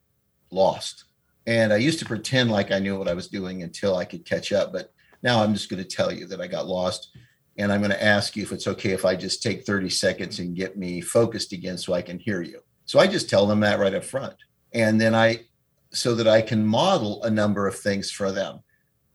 lost. 0.51 1.05
And 1.47 1.73
i 1.73 1.77
used 1.77 1.99
to 2.01 2.05
pretend 2.05 2.51
like 2.51 2.71
i 2.71 2.79
knew 2.79 2.99
what 2.99 3.09
i 3.09 3.15
was 3.15 3.29
doing 3.29 3.63
until 3.63 3.97
i 3.97 4.05
could 4.05 4.25
catch 4.25 4.53
up 4.53 4.73
but 4.73 4.93
now 5.23 5.43
i'm 5.43 5.55
just 5.55 5.71
going 5.71 5.83
to 5.83 5.97
tell 5.97 6.13
you 6.13 6.27
that 6.27 6.41
i 6.41 6.47
got 6.47 6.67
lost. 6.67 7.17
And 7.57 7.73
i'm 7.73 7.81
going 7.81 7.91
to 7.91 8.05
ask 8.05 8.37
you 8.37 8.43
if 8.43 8.53
it's 8.53 8.69
okay 8.69 8.91
if 8.91 9.05
i 9.05 9.17
just 9.17 9.43
take 9.43 9.65
30 9.65 9.89
seconds 9.89 10.39
and 10.41 10.55
get 10.55 10.77
me 10.77 11.01
focused 11.01 11.53
again 11.53 11.79
so 11.79 11.95
i 11.95 12.03
can 12.03 12.19
hear 12.19 12.43
you. 12.43 12.61
So 12.85 12.99
i 12.99 13.07
just 13.07 13.31
tell 13.31 13.47
them 13.47 13.61
that 13.61 13.81
right 13.81 13.95
up 13.95 14.05
front. 14.05 14.37
And 14.75 15.01
then 15.01 15.15
i 15.15 15.45
so 15.91 16.15
that 16.15 16.29
i 16.29 16.43
can 16.43 16.67
model 16.67 17.23
a 17.25 17.31
number 17.31 17.67
of 17.67 17.79
things 17.79 18.11
for 18.11 18.31
them. 18.31 18.61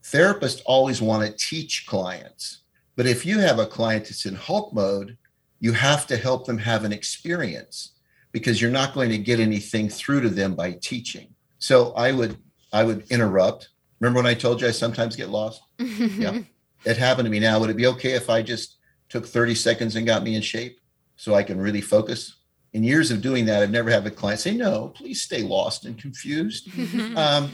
Therapists 0.02 0.60
always 0.66 1.00
want 1.00 1.24
to 1.24 1.36
teach 1.36 1.86
clients 1.86 2.62
but 2.96 3.06
if 3.06 3.24
you 3.24 3.38
have 3.38 3.58
a 3.58 3.66
client 3.66 4.04
that's 4.04 4.26
in 4.26 4.34
hulk 4.34 4.74
mode 4.74 5.16
you 5.60 5.72
have 5.72 6.06
to 6.08 6.16
help 6.16 6.46
them 6.46 6.58
have 6.58 6.84
an 6.84 6.92
experience 6.92 7.93
because 8.34 8.60
you're 8.60 8.68
not 8.68 8.92
going 8.92 9.10
to 9.10 9.16
get 9.16 9.38
anything 9.38 9.88
through 9.88 10.20
to 10.20 10.28
them 10.28 10.56
by 10.56 10.72
teaching. 10.72 11.28
So 11.58 11.92
i 11.92 12.12
would 12.12 12.36
i 12.72 12.82
would 12.84 13.10
interrupt. 13.10 13.70
Remember 14.00 14.18
when 14.18 14.26
i 14.26 14.34
told 14.34 14.60
you 14.60 14.66
i 14.66 14.72
sometimes 14.72 15.16
get 15.16 15.30
lost? 15.30 15.62
Yeah. 15.78 16.40
It 16.84 16.98
happened 16.98 17.24
to 17.24 17.30
me. 17.30 17.40
Now 17.40 17.58
would 17.60 17.70
it 17.70 17.76
be 17.78 17.86
okay 17.86 18.12
if 18.12 18.28
i 18.28 18.42
just 18.42 18.76
took 19.08 19.24
30 19.24 19.54
seconds 19.54 19.96
and 19.96 20.04
got 20.04 20.24
me 20.24 20.34
in 20.34 20.42
shape 20.42 20.80
so 21.16 21.34
i 21.34 21.42
can 21.42 21.58
really 21.58 21.80
focus? 21.80 22.36
In 22.72 22.82
years 22.82 23.12
of 23.12 23.22
doing 23.22 23.46
that 23.46 23.62
i've 23.62 23.70
never 23.70 23.88
had 23.88 24.04
a 24.04 24.10
client 24.10 24.40
say 24.40 24.52
no 24.52 24.88
please 24.88 25.22
stay 25.22 25.42
lost 25.42 25.86
and 25.86 25.96
confused. 25.96 26.68
Um, 27.16 27.52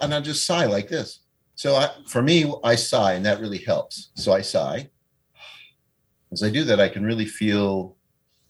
and 0.00 0.14
i'll 0.14 0.22
just 0.22 0.46
sigh 0.46 0.66
like 0.66 0.88
this. 0.88 1.20
So 1.56 1.74
I, 1.74 1.90
for 2.06 2.22
me, 2.22 2.50
I 2.64 2.74
sigh, 2.74 3.12
and 3.16 3.26
that 3.26 3.38
really 3.38 3.58
helps. 3.58 4.12
So 4.14 4.32
I 4.32 4.40
sigh. 4.40 4.88
As 6.32 6.42
I 6.42 6.48
do 6.48 6.64
that, 6.64 6.80
I 6.80 6.88
can 6.88 7.04
really 7.04 7.26
feel 7.26 7.96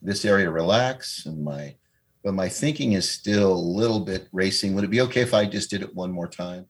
this 0.03 0.25
area 0.25 0.51
relax, 0.51 1.27
and 1.27 1.45
my 1.45 1.77
but 2.23 2.35
my 2.35 2.49
thinking 2.49 2.93
is 2.93 3.09
still 3.09 3.53
a 3.53 3.55
little 3.55 4.01
bit 4.01 4.29
racing. 4.33 4.75
Would 4.75 4.85
it 4.85 4.91
be 4.91 5.01
okay 5.03 5.23
if 5.23 5.33
I 5.33 5.47
just 5.47 5.71
did 5.71 5.83
it 5.83 5.95
one 5.95 6.13
more 6.13 6.29
time? 6.29 6.67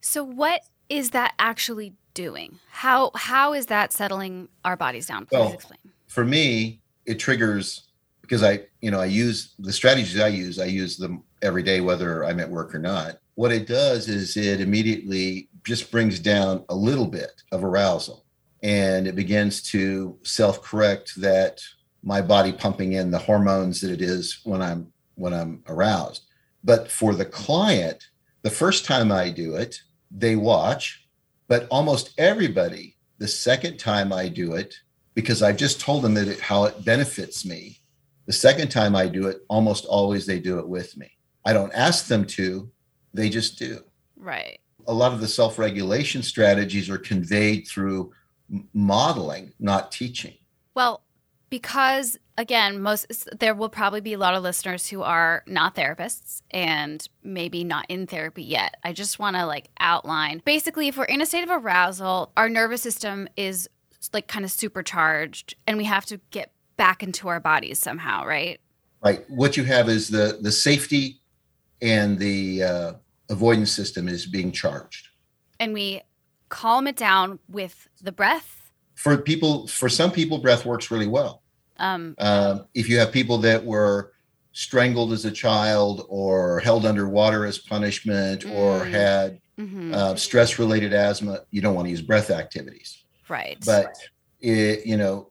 So 0.00 0.24
what 0.24 0.62
is 0.88 1.10
that 1.10 1.34
actually 1.38 1.94
doing? 2.14 2.58
How 2.70 3.10
how 3.14 3.52
is 3.52 3.66
that 3.66 3.92
settling 3.92 4.48
our 4.64 4.76
bodies 4.76 5.06
down? 5.06 5.26
Please 5.26 5.38
Well, 5.38 5.52
explain. 5.52 5.78
For 6.08 6.24
me, 6.24 6.80
it 7.04 7.18
triggers 7.18 7.88
because 8.22 8.42
I, 8.42 8.62
you 8.80 8.90
know, 8.90 9.00
I 9.00 9.04
use 9.04 9.54
the 9.60 9.72
strategies 9.72 10.18
I 10.18 10.28
use, 10.28 10.58
I 10.58 10.64
use 10.64 10.96
them 10.96 11.22
every 11.42 11.62
day, 11.62 11.80
whether 11.80 12.24
I'm 12.24 12.40
at 12.40 12.50
work 12.50 12.74
or 12.74 12.80
not. 12.80 13.18
What 13.36 13.52
it 13.52 13.68
does 13.68 14.08
is 14.08 14.36
it 14.36 14.60
immediately 14.60 15.48
just 15.62 15.92
brings 15.92 16.18
down 16.18 16.64
a 16.68 16.74
little 16.74 17.06
bit 17.06 17.42
of 17.52 17.62
arousal 17.62 18.24
and 18.62 19.06
it 19.06 19.14
begins 19.14 19.62
to 19.62 20.18
self 20.22 20.62
correct 20.62 21.20
that 21.20 21.60
my 22.06 22.22
body 22.22 22.52
pumping 22.52 22.92
in 22.92 23.10
the 23.10 23.18
hormones 23.18 23.80
that 23.80 23.90
it 23.90 24.00
is 24.00 24.40
when 24.44 24.62
I'm 24.62 24.92
when 25.16 25.34
I'm 25.34 25.64
aroused. 25.66 26.22
But 26.62 26.90
for 26.90 27.14
the 27.14 27.24
client, 27.24 28.06
the 28.42 28.50
first 28.50 28.84
time 28.84 29.10
I 29.10 29.28
do 29.28 29.56
it, 29.56 29.80
they 30.10 30.36
watch, 30.36 31.04
but 31.48 31.66
almost 31.68 32.14
everybody, 32.16 32.96
the 33.18 33.26
second 33.26 33.78
time 33.78 34.12
I 34.12 34.28
do 34.28 34.54
it, 34.54 34.72
because 35.14 35.42
I've 35.42 35.56
just 35.56 35.80
told 35.80 36.02
them 36.02 36.14
that 36.14 36.28
it, 36.28 36.40
how 36.40 36.64
it 36.64 36.84
benefits 36.84 37.44
me. 37.44 37.80
The 38.26 38.32
second 38.32 38.68
time 38.70 38.94
I 38.94 39.08
do 39.08 39.26
it, 39.26 39.38
almost 39.48 39.84
always 39.84 40.26
they 40.26 40.38
do 40.38 40.60
it 40.60 40.68
with 40.68 40.96
me. 40.96 41.10
I 41.44 41.52
don't 41.52 41.72
ask 41.74 42.06
them 42.06 42.24
to, 42.38 42.70
they 43.14 43.28
just 43.28 43.58
do. 43.58 43.80
Right. 44.16 44.60
A 44.86 44.92
lot 44.92 45.12
of 45.12 45.20
the 45.20 45.28
self 45.28 45.58
regulation 45.58 46.22
strategies 46.22 46.88
are 46.88 46.98
conveyed 46.98 47.66
through 47.66 48.12
modeling, 48.72 49.52
not 49.58 49.90
teaching. 49.90 50.34
Well, 50.74 51.02
because 51.50 52.18
again, 52.38 52.80
most 52.80 53.28
there 53.38 53.54
will 53.54 53.68
probably 53.68 54.00
be 54.00 54.12
a 54.12 54.18
lot 54.18 54.34
of 54.34 54.42
listeners 54.42 54.88
who 54.88 55.02
are 55.02 55.42
not 55.46 55.74
therapists 55.74 56.42
and 56.50 57.08
maybe 57.22 57.64
not 57.64 57.86
in 57.88 58.06
therapy 58.06 58.42
yet. 58.42 58.76
I 58.84 58.92
just 58.92 59.18
want 59.18 59.36
to 59.36 59.46
like 59.46 59.70
outline. 59.80 60.42
Basically, 60.44 60.88
if 60.88 60.96
we're 60.96 61.04
in 61.04 61.20
a 61.20 61.26
state 61.26 61.44
of 61.44 61.50
arousal, 61.50 62.32
our 62.36 62.48
nervous 62.48 62.82
system 62.82 63.28
is 63.36 63.68
like 64.12 64.28
kind 64.28 64.44
of 64.44 64.50
supercharged 64.50 65.54
and 65.66 65.76
we 65.76 65.84
have 65.84 66.06
to 66.06 66.20
get 66.30 66.52
back 66.76 67.02
into 67.02 67.28
our 67.28 67.40
bodies 67.40 67.78
somehow, 67.78 68.24
right? 68.24 68.60
Right. 69.02 69.24
What 69.28 69.56
you 69.56 69.64
have 69.64 69.88
is 69.88 70.08
the 70.08 70.38
the 70.40 70.52
safety 70.52 71.20
and 71.82 72.18
the 72.18 72.62
uh, 72.62 72.92
avoidance 73.28 73.72
system 73.72 74.08
is 74.08 74.26
being 74.26 74.52
charged. 74.52 75.08
And 75.58 75.72
we 75.72 76.02
calm 76.48 76.86
it 76.86 76.96
down 76.96 77.38
with 77.48 77.88
the 78.00 78.12
breath. 78.12 78.55
For 78.96 79.16
people, 79.18 79.66
for 79.68 79.88
some 79.88 80.10
people, 80.10 80.38
breath 80.38 80.64
works 80.66 80.90
really 80.90 81.06
well. 81.06 81.42
Um, 81.78 82.14
Um, 82.18 82.66
if 82.74 82.88
you 82.88 82.98
have 82.98 83.12
people 83.12 83.38
that 83.38 83.64
were 83.64 84.12
strangled 84.52 85.12
as 85.12 85.24
a 85.26 85.30
child 85.30 86.06
or 86.08 86.60
held 86.60 86.86
underwater 86.86 87.44
as 87.44 87.58
punishment 87.58 88.44
or 88.46 88.80
Mm. 88.86 88.90
had 88.90 89.40
mhm, 89.58 89.92
uh, 89.94 90.16
stress 90.16 90.58
related 90.58 90.94
asthma, 90.94 91.40
you 91.50 91.60
don't 91.60 91.74
want 91.74 91.86
to 91.86 91.90
use 91.90 92.02
breath 92.02 92.30
activities. 92.30 93.04
right. 93.28 93.58
But 93.66 93.94
it, 94.40 94.86
you 94.86 94.96
know, 94.96 95.30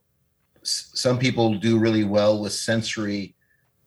s- 0.61 0.91
some 0.93 1.17
people 1.17 1.55
do 1.57 1.79
really 1.79 2.03
well 2.03 2.39
with 2.41 2.53
sensory 2.53 3.35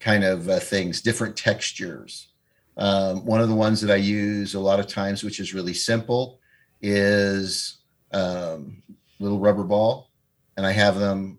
kind 0.00 0.24
of 0.24 0.48
uh, 0.48 0.58
things, 0.58 1.02
different 1.02 1.36
textures. 1.36 2.32
Um, 2.76 3.24
one 3.26 3.40
of 3.40 3.48
the 3.48 3.54
ones 3.54 3.80
that 3.80 3.90
I 3.92 3.96
use 3.96 4.54
a 4.54 4.60
lot 4.60 4.80
of 4.80 4.86
times, 4.88 5.22
which 5.22 5.38
is 5.40 5.54
really 5.54 5.74
simple, 5.74 6.40
is 6.80 7.78
um, 8.12 8.82
little 9.18 9.38
rubber 9.38 9.64
ball, 9.64 10.10
and 10.56 10.66
I 10.66 10.72
have 10.72 10.96
them 10.98 11.38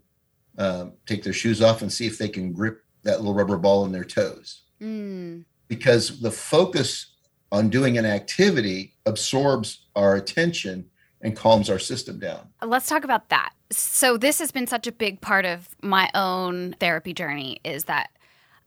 um, 0.57 0.93
take 1.05 1.23
their 1.23 1.33
shoes 1.33 1.61
off 1.61 1.81
and 1.81 1.91
see 1.91 2.05
if 2.07 2.17
they 2.17 2.29
can 2.29 2.51
grip 2.51 2.83
that 3.03 3.19
little 3.19 3.33
rubber 3.33 3.57
ball 3.57 3.85
in 3.85 3.91
their 3.91 4.03
toes 4.03 4.63
Mm, 4.81 5.43
because 5.67 6.21
the 6.21 6.31
focus 6.31 7.13
on 7.51 7.69
doing 7.69 7.97
an 7.97 8.05
activity 8.05 8.93
absorbs 9.05 9.87
our 9.95 10.15
attention 10.15 10.89
and 11.21 11.35
calms 11.35 11.69
our 11.69 11.79
system 11.79 12.17
down. 12.19 12.47
let's 12.61 12.87
talk 12.87 13.03
about 13.03 13.27
that. 13.29 13.51
So 13.71 14.15
this 14.17 14.39
has 14.39 14.51
been 14.51 14.67
such 14.67 14.87
a 14.87 14.91
big 14.93 15.19
part 15.19 15.45
of 15.45 15.67
my 15.81 16.09
own 16.15 16.75
therapy 16.79 17.13
journey 17.13 17.59
is 17.65 17.85
that 17.85 18.09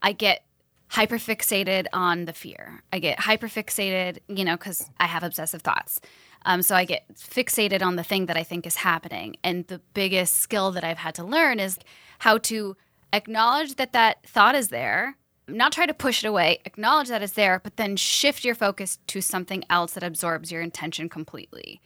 I 0.03 0.13
get 0.13 0.45
hyperfixated 0.91 1.87
on 1.95 2.27
the 2.27 2.33
fear. 2.35 2.83
I 2.93 2.99
get 2.99 3.19
hyperfixated, 3.19 4.19
you 4.29 4.45
know, 4.45 4.57
cuz 4.59 4.91
I 5.01 5.07
have 5.07 5.23
obsessive 5.23 5.63
thoughts. 5.63 6.01
Um, 6.45 6.63
so 6.63 6.75
I 6.75 6.85
get 6.85 7.07
fixated 7.15 7.83
on 7.83 7.97
the 7.97 8.03
thing 8.03 8.27
that 8.27 8.37
I 8.37 8.43
think 8.43 8.67
is 8.67 8.77
happening. 8.77 9.37
And 9.45 9.67
the 9.69 9.81
biggest 9.95 10.37
skill 10.37 10.71
that 10.73 10.85
I've 10.85 10.99
had 10.99 11.15
to 11.17 11.25
learn 11.25 11.61
is 11.61 11.79
how 12.21 12.39
to 12.39 12.77
acknowledge 13.13 13.77
that 13.77 13.93
that 13.93 14.25
thought 14.27 14.55
is 14.55 14.69
there, 14.69 15.17
not 15.49 15.73
try 15.73 15.87
to 15.87 15.95
push 15.95 16.25
it 16.25 16.29
away, 16.29 16.61
acknowledge 16.65 17.09
that 17.09 17.23
it's 17.23 17.35
there, 17.35 17.61
but 17.63 17.77
then 17.77 17.97
shift 17.97 18.45
your 18.45 18.55
focus 18.55 18.99
to 19.09 19.21
something 19.21 19.65
else 19.71 19.93
that 19.93 20.03
absorbs 20.03 20.51
your 20.51 20.63
intention 20.63 21.09
completely. 21.09 21.81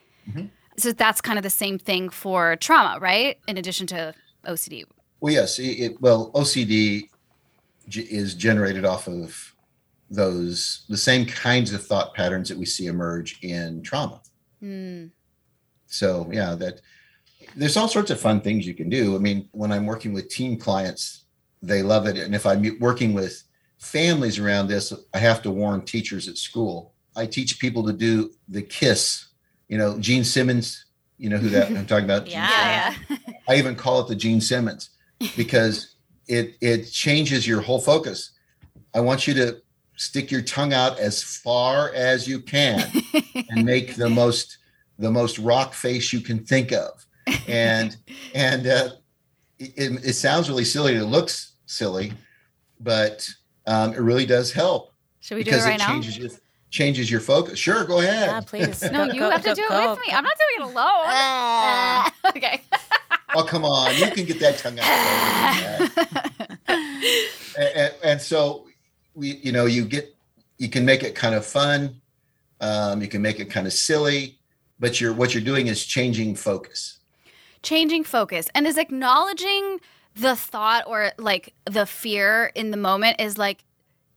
So 0.79 0.93
that's 0.93 1.21
kind 1.21 1.39
of 1.39 1.43
the 1.43 1.51
same 1.51 1.79
thing 1.79 2.11
for 2.11 2.57
trauma, 2.57 2.99
right? 3.01 3.39
In 3.49 3.57
addition 3.57 3.87
to 3.89 4.13
OCD. 4.47 4.85
Well, 5.21 5.33
yes, 5.33 5.59
it, 5.59 5.65
it- 5.65 6.01
well 6.01 6.31
OCD 6.33 7.09
g- 7.89 8.01
is 8.03 8.35
generated 8.35 8.85
off 8.85 9.09
of 9.09 9.55
those 10.11 10.85
the 10.89 10.97
same 10.97 11.27
kinds 11.27 11.73
of 11.73 11.85
thought 11.85 12.15
patterns 12.15 12.49
that 12.49 12.59
we 12.59 12.67
see 12.67 12.87
emerge 12.87 13.39
in 13.43 13.83
trauma. 13.83 14.21
Hmm. 14.61 15.07
So 15.87 16.29
yeah, 16.33 16.55
that 16.57 16.81
there's 17.55 17.77
all 17.77 17.89
sorts 17.89 18.11
of 18.11 18.21
fun 18.21 18.41
things 18.41 18.67
you 18.67 18.75
can 18.75 18.89
do. 18.89 19.17
I 19.17 19.19
mean, 19.19 19.49
when 19.53 19.73
I'm 19.73 19.87
working 19.87 20.13
with 20.13 20.29
teen 20.29 20.59
clients, 20.59 21.25
they 21.63 21.83
love 21.83 22.07
it, 22.07 22.17
and 22.19 22.35
if 22.35 22.47
I'm 22.47 22.79
working 22.81 23.15
with 23.15 23.43
families 23.79 24.39
around 24.39 24.69
this, 24.69 24.93
I 25.15 25.19
have 25.19 25.43
to 25.43 25.51
warn 25.51 25.83
teachers 25.83 26.29
at 26.29 26.37
school. 26.37 26.93
I 27.15 27.27
teach 27.27 27.59
people 27.59 27.85
to 27.87 27.93
do 27.93 28.31
the 28.49 28.63
kiss. 28.63 29.27
You 29.69 29.79
know, 29.79 29.99
Gene 29.99 30.25
Simmons. 30.25 30.85
You 31.19 31.31
know 31.31 31.39
who 31.39 31.49
that 31.51 31.69
I'm 31.71 31.87
talking 31.87 32.05
about? 32.05 32.25
Gene 32.27 32.35
Yeah. 32.35 32.95
I 33.49 33.57
even 33.57 33.75
call 33.75 34.01
it 34.01 34.09
the 34.09 34.17
Gene 34.17 34.41
Simmons 34.41 34.91
because 35.37 35.97
it 36.29 36.57
it 36.61 36.85
changes 36.91 37.47
your 37.47 37.61
whole 37.61 37.81
focus. 37.81 38.33
I 38.95 39.01
want 39.01 39.27
you 39.27 39.35
to 39.35 39.61
stick 39.97 40.31
your 40.31 40.43
tongue 40.43 40.73
out 40.73 40.99
as 40.99 41.23
far 41.23 41.93
as 41.95 42.29
you 42.29 42.41
can 42.41 42.87
and 43.51 43.65
make 43.65 43.97
the 43.97 44.09
most 44.09 44.59
the 44.99 45.11
most 45.11 45.39
rock 45.39 45.75
face 45.75 46.13
you 46.13 46.21
can 46.21 46.39
think 46.45 46.73
of. 46.73 47.05
And 47.49 47.97
and 48.35 48.67
uh, 48.67 48.91
it, 49.59 50.05
it 50.05 50.13
sounds 50.15 50.49
really 50.49 50.65
silly. 50.65 50.95
It 50.95 51.05
looks 51.05 51.53
silly, 51.67 52.13
but 52.81 53.29
um, 53.67 53.93
it 53.93 54.01
really 54.01 54.27
does 54.27 54.53
help 54.53 54.93
Should 55.21 55.37
we 55.37 55.43
do 55.45 55.51
it 55.51 55.53
because 55.53 55.65
right 55.67 55.75
it 55.75 55.79
now? 55.79 55.89
changes 55.89 56.19
your 56.19 56.31
changes 56.71 57.11
your 57.11 57.21
focus. 57.21 57.59
Sure, 57.59 57.85
go 57.85 58.01
ahead. 58.01 58.29
Yeah, 58.29 58.41
please. 58.41 58.83
No, 58.91 59.05
you 59.05 59.21
go- 59.21 59.31
have 59.31 59.43
to 59.43 59.49
go- 59.51 59.55
do 59.55 59.63
it 59.65 59.69
go. 59.69 59.91
with 59.91 60.01
me. 60.01 60.13
I'm 60.13 60.25
not 60.25 60.35
doing 60.57 60.69
it 60.69 60.73
alone. 60.73 61.05
Ah. 61.07 62.15
okay. 62.37 62.61
Oh, 63.35 63.45
come 63.45 63.65
on. 63.65 63.95
You 63.97 64.11
can 64.11 64.25
get 64.25 64.39
that 64.41 64.59
tongue 64.59 64.79
out. 64.79 66.37
and, 66.69 67.69
and, 67.75 67.95
and 68.03 68.21
so 68.21 68.67
we, 69.17 69.37
you 69.43 69.51
know, 69.51 69.67
you 69.67 69.85
get, 69.85 70.15
you 70.59 70.69
can 70.69 70.85
make 70.85 71.03
it 71.03 71.15
kind 71.17 71.35
of 71.35 71.45
fun. 71.45 72.01
Um, 72.61 73.03
you 73.03 73.09
can 73.09 73.21
make 73.23 73.41
it 73.41 73.51
kind 73.51 73.67
of 73.67 73.73
silly, 73.73 74.39
but 74.79 75.01
you're, 75.01 75.13
what 75.13 75.35
you're 75.35 75.43
doing 75.43 75.67
is 75.67 75.85
changing 75.85 76.37
focus. 76.37 77.01
Changing 77.63 78.05
focus 78.05 78.49
and 78.55 78.67
is 78.67 78.79
acknowledging 78.79 79.81
the 80.15 80.37
thought 80.37 80.85
or 80.87 81.11
like 81.19 81.53
the 81.65 81.85
fear 81.85 82.53
in 82.55 82.71
the 82.71 82.77
moment 82.77 83.21
is 83.21 83.37
like 83.37 83.65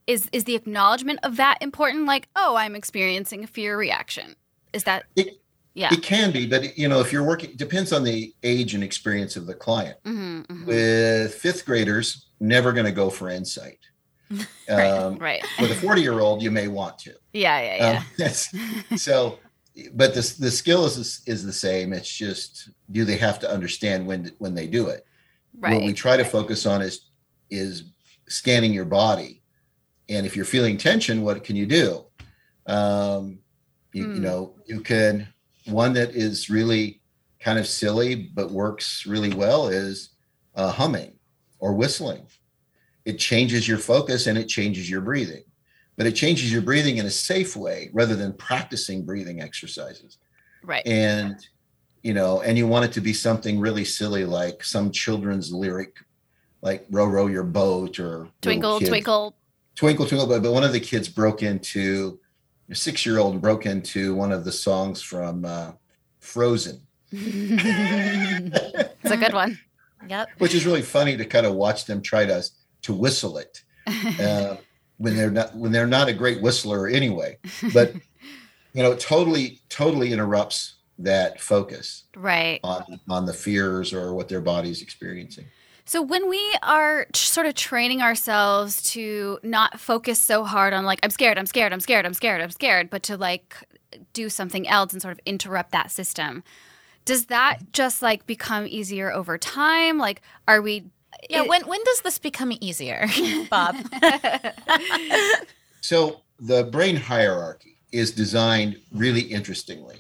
is 0.07 0.29
is 0.31 0.45
the 0.45 0.55
acknowledgement 0.55 1.19
of 1.23 1.35
that 1.35 1.57
important 1.61 2.05
like 2.05 2.29
oh 2.37 2.55
i'm 2.55 2.73
experiencing 2.73 3.43
a 3.43 3.47
fear 3.47 3.77
reaction 3.77 4.33
is 4.71 4.85
that 4.85 5.03
It- 5.17 5.41
yeah 5.73 5.89
It 5.93 6.01
can 6.01 6.31
be, 6.31 6.47
but 6.47 6.77
you 6.77 6.87
know, 6.87 6.99
if 7.01 7.11
you're 7.11 7.23
working, 7.23 7.51
depends 7.57 7.91
on 7.91 8.03
the 8.03 8.33
age 8.43 8.75
and 8.75 8.83
experience 8.83 9.35
of 9.35 9.45
the 9.45 9.53
client. 9.53 9.97
Mhm, 10.05 10.45
mhm. 10.47 10.65
With 10.65 11.33
fifth 11.35 11.65
graders, 11.65 12.27
never 12.39 12.71
going 12.73 12.85
to 12.85 12.91
go 12.91 13.09
for 13.09 13.29
insight. 13.29 13.79
right 14.69 14.91
Um, 14.91 15.17
right 15.19 15.43
With 15.59 15.71
a 15.71 15.75
40 15.75 16.01
year 16.01 16.19
old, 16.19 16.41
you 16.41 16.51
may 16.51 16.67
want 16.67 16.99
to. 16.99 17.13
yeah 17.33 17.59
yeah 17.61 17.77
yeah 17.77 17.99
Um, 18.19 18.27
so, 18.97 19.39
but 19.93 20.13
the 20.13 20.35
the 20.39 20.51
skill 20.51 20.85
is 20.85 21.21
is 21.25 21.45
the 21.45 21.53
same. 21.53 21.93
It's 21.93 22.11
just 22.11 22.69
do 22.91 23.05
they 23.05 23.17
have 23.17 23.39
to 23.39 23.49
understand 23.49 24.05
when 24.07 24.31
when 24.37 24.53
they 24.53 24.67
do 24.67 24.87
it? 24.87 25.03
right 25.59 25.71
What 25.73 25.83
we 25.83 25.93
try 25.93 26.17
to 26.17 26.25
focus 26.25 26.65
on 26.65 26.81
is 26.81 27.09
is 27.49 27.91
scanning 28.27 28.73
your 28.73 28.85
body, 28.85 29.41
and 30.09 30.25
if 30.25 30.35
you're 30.35 30.45
feeling 30.45 30.77
tension, 30.77 31.21
what 31.21 31.43
can 31.43 31.55
you 31.55 31.65
do? 31.65 32.05
Um, 32.67 33.39
you, 33.93 34.03
you 34.03 34.07
Hmm. 34.15 34.21
know, 34.21 34.55
you 34.67 34.81
can 34.81 35.27
one 35.65 35.93
that 35.93 36.11
is 36.15 36.49
really 36.49 37.01
kind 37.41 37.57
of 37.59 37.67
silly 37.67 38.15
but 38.33 38.51
works 38.51 39.05
really 39.05 39.33
well 39.33 39.67
is 39.69 40.09
uh, 40.55 40.71
humming 40.71 41.17
or 41.59 41.73
whistling. 41.73 42.27
It 43.09 43.17
changes 43.17 43.67
your 43.67 43.79
focus 43.93 44.27
and 44.27 44.37
it 44.37 44.47
changes 44.57 44.85
your 44.93 45.01
breathing. 45.09 45.43
but 45.97 46.07
it 46.07 46.15
changes 46.23 46.49
your 46.53 46.61
breathing 46.69 46.95
in 46.97 47.05
a 47.05 47.11
safe 47.29 47.53
way 47.65 47.79
rather 47.99 48.15
than 48.21 48.31
practicing 48.49 48.99
breathing 49.09 49.37
exercises. 49.47 50.11
Right. 50.71 50.85
And 50.87 51.35
you 52.07 52.13
know, 52.13 52.41
and 52.45 52.57
you 52.57 52.65
want 52.73 52.85
it 52.85 52.93
to 52.93 53.01
be 53.01 53.11
something 53.27 53.55
really 53.67 53.83
silly 53.83 54.23
like 54.23 54.63
some 54.63 54.91
children's 54.91 55.51
lyric, 55.51 55.93
like 56.61 56.81
"Row, 56.89 57.05
row 57.15 57.27
your 57.27 57.43
boat" 57.61 57.99
or 57.99 58.29
twinkle, 58.41 58.79
twinkle. 58.79 59.35
twinkle, 59.75 60.05
twinkle. 60.09 60.27
But, 60.31 60.41
but 60.43 60.53
one 60.53 60.63
of 60.63 60.71
the 60.71 60.79
kids 60.91 61.09
broke 61.09 61.41
into 61.43 62.17
a 62.69 62.75
six-year-old 62.75 63.41
broke 63.41 63.65
into 63.65 64.15
one 64.23 64.31
of 64.31 64.45
the 64.47 64.53
songs 64.67 65.01
from 65.01 65.43
uh, 65.43 65.71
Frozen, 66.19 66.77
It's 67.11 69.11
a 69.11 69.17
good 69.17 69.33
one. 69.33 69.59
Yep. 70.07 70.29
which 70.37 70.55
is 70.55 70.65
really 70.65 70.81
funny 70.97 71.17
to 71.17 71.25
kind 71.25 71.45
of 71.45 71.55
watch 71.55 71.83
them 71.85 72.01
try 72.01 72.25
to 72.25 72.41
to 72.83 72.93
whistle 72.93 73.37
it 73.37 73.61
uh, 74.19 74.57
when 74.97 75.15
they're 75.15 75.31
not 75.31 75.55
when 75.55 75.71
they're 75.71 75.87
not 75.87 76.07
a 76.09 76.13
great 76.13 76.41
whistler 76.41 76.87
anyway. 76.87 77.37
But 77.73 77.93
you 78.73 78.83
know, 78.83 78.91
it 78.91 78.99
totally 78.99 79.59
totally 79.69 80.11
interrupts 80.13 80.75
that 80.99 81.39
focus 81.39 82.03
Right. 82.15 82.59
on 82.63 82.99
on 83.09 83.25
the 83.25 83.33
fears 83.33 83.93
or 83.93 84.13
what 84.13 84.27
their 84.29 84.41
body's 84.41 84.81
experiencing. 84.81 85.45
So 85.85 86.03
when 86.03 86.29
we 86.29 86.39
are 86.61 87.05
t- 87.05 87.17
sort 87.17 87.47
of 87.47 87.55
training 87.55 88.01
ourselves 88.03 88.83
to 88.91 89.39
not 89.41 89.79
focus 89.79 90.19
so 90.19 90.43
hard 90.43 90.71
on 90.73 90.85
like 90.85 90.99
I'm 91.01 91.09
scared, 91.09 91.39
I'm 91.39 91.47
scared, 91.47 91.73
I'm 91.73 91.79
scared, 91.79 92.05
I'm 92.05 92.13
scared, 92.13 92.41
I'm 92.41 92.51
scared, 92.51 92.89
but 92.91 93.01
to 93.03 93.17
like 93.17 93.55
do 94.13 94.29
something 94.29 94.67
else 94.67 94.93
and 94.93 95.01
sort 95.01 95.13
of 95.13 95.19
interrupt 95.25 95.71
that 95.71 95.89
system. 95.89 96.43
Does 97.05 97.25
that 97.27 97.71
just 97.73 98.03
like 98.03 98.27
become 98.27 98.67
easier 98.67 99.11
over 99.11 99.37
time? 99.39 99.97
Like 99.97 100.21
are 100.47 100.61
we 100.61 100.85
Yeah. 101.29 101.43
it- 101.43 101.49
when 101.49 101.67
when 101.67 101.83
does 101.83 102.01
this 102.01 102.19
become 102.19 102.51
easier, 102.61 103.07
Bob? 103.49 103.75
So 105.81 106.21
the 106.39 106.65
brain 106.65 106.95
hierarchy 106.95 107.77
is 107.91 108.11
designed 108.11 108.77
really 108.91 109.21
interestingly. 109.21 109.97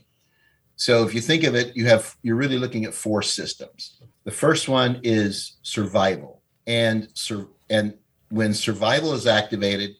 So 0.75 1.03
if 1.05 1.13
you 1.13 1.21
think 1.21 1.43
of 1.43 1.55
it, 1.55 1.75
you 1.75 1.87
have 1.87 2.15
you're 2.21 2.35
really 2.35 2.57
looking 2.57 2.85
at 2.85 2.93
four 2.93 3.21
systems. 3.21 3.99
The 4.23 4.31
first 4.31 4.69
one 4.69 4.99
is 5.03 5.57
survival, 5.63 6.41
and 6.67 7.09
sur- 7.13 7.47
and 7.69 7.95
when 8.29 8.53
survival 8.53 9.13
is 9.13 9.25
activated, 9.27 9.91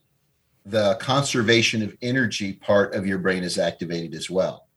the 0.65 0.95
conservation 1.01 1.81
of 1.81 1.95
energy 2.01 2.53
part 2.53 2.93
of 2.93 3.07
your 3.07 3.17
brain 3.17 3.43
is 3.43 3.57
activated 3.57 4.13
as 4.13 4.29
well. 4.29 4.67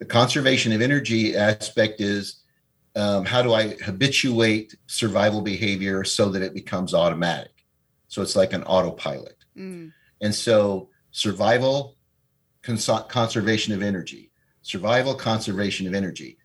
The 0.00 0.04
conservation 0.04 0.72
of 0.72 0.80
energy 0.80 1.36
aspect 1.36 2.00
is 2.00 2.42
um, 2.98 3.24
how 3.24 3.42
do 3.42 3.52
I 3.52 3.76
habituate 3.84 4.74
survival 4.86 5.40
behavior 5.40 6.02
so 6.04 6.28
that 6.30 6.42
it 6.42 6.52
becomes 6.54 6.94
automatic? 6.94 7.52
So 8.08 8.22
it's 8.22 8.36
like 8.36 8.52
an 8.52 8.64
autopilot. 8.64 9.36
Mm, 9.56 9.92
And 10.20 10.34
so 10.34 10.88
survival, 11.10 11.96
cons- 12.62 12.90
conservation 13.08 13.72
of 13.72 13.82
energy, 13.82 14.32
survival, 14.62 15.14
conservation 15.14 15.86
of 15.86 15.94
energy. 15.94 16.38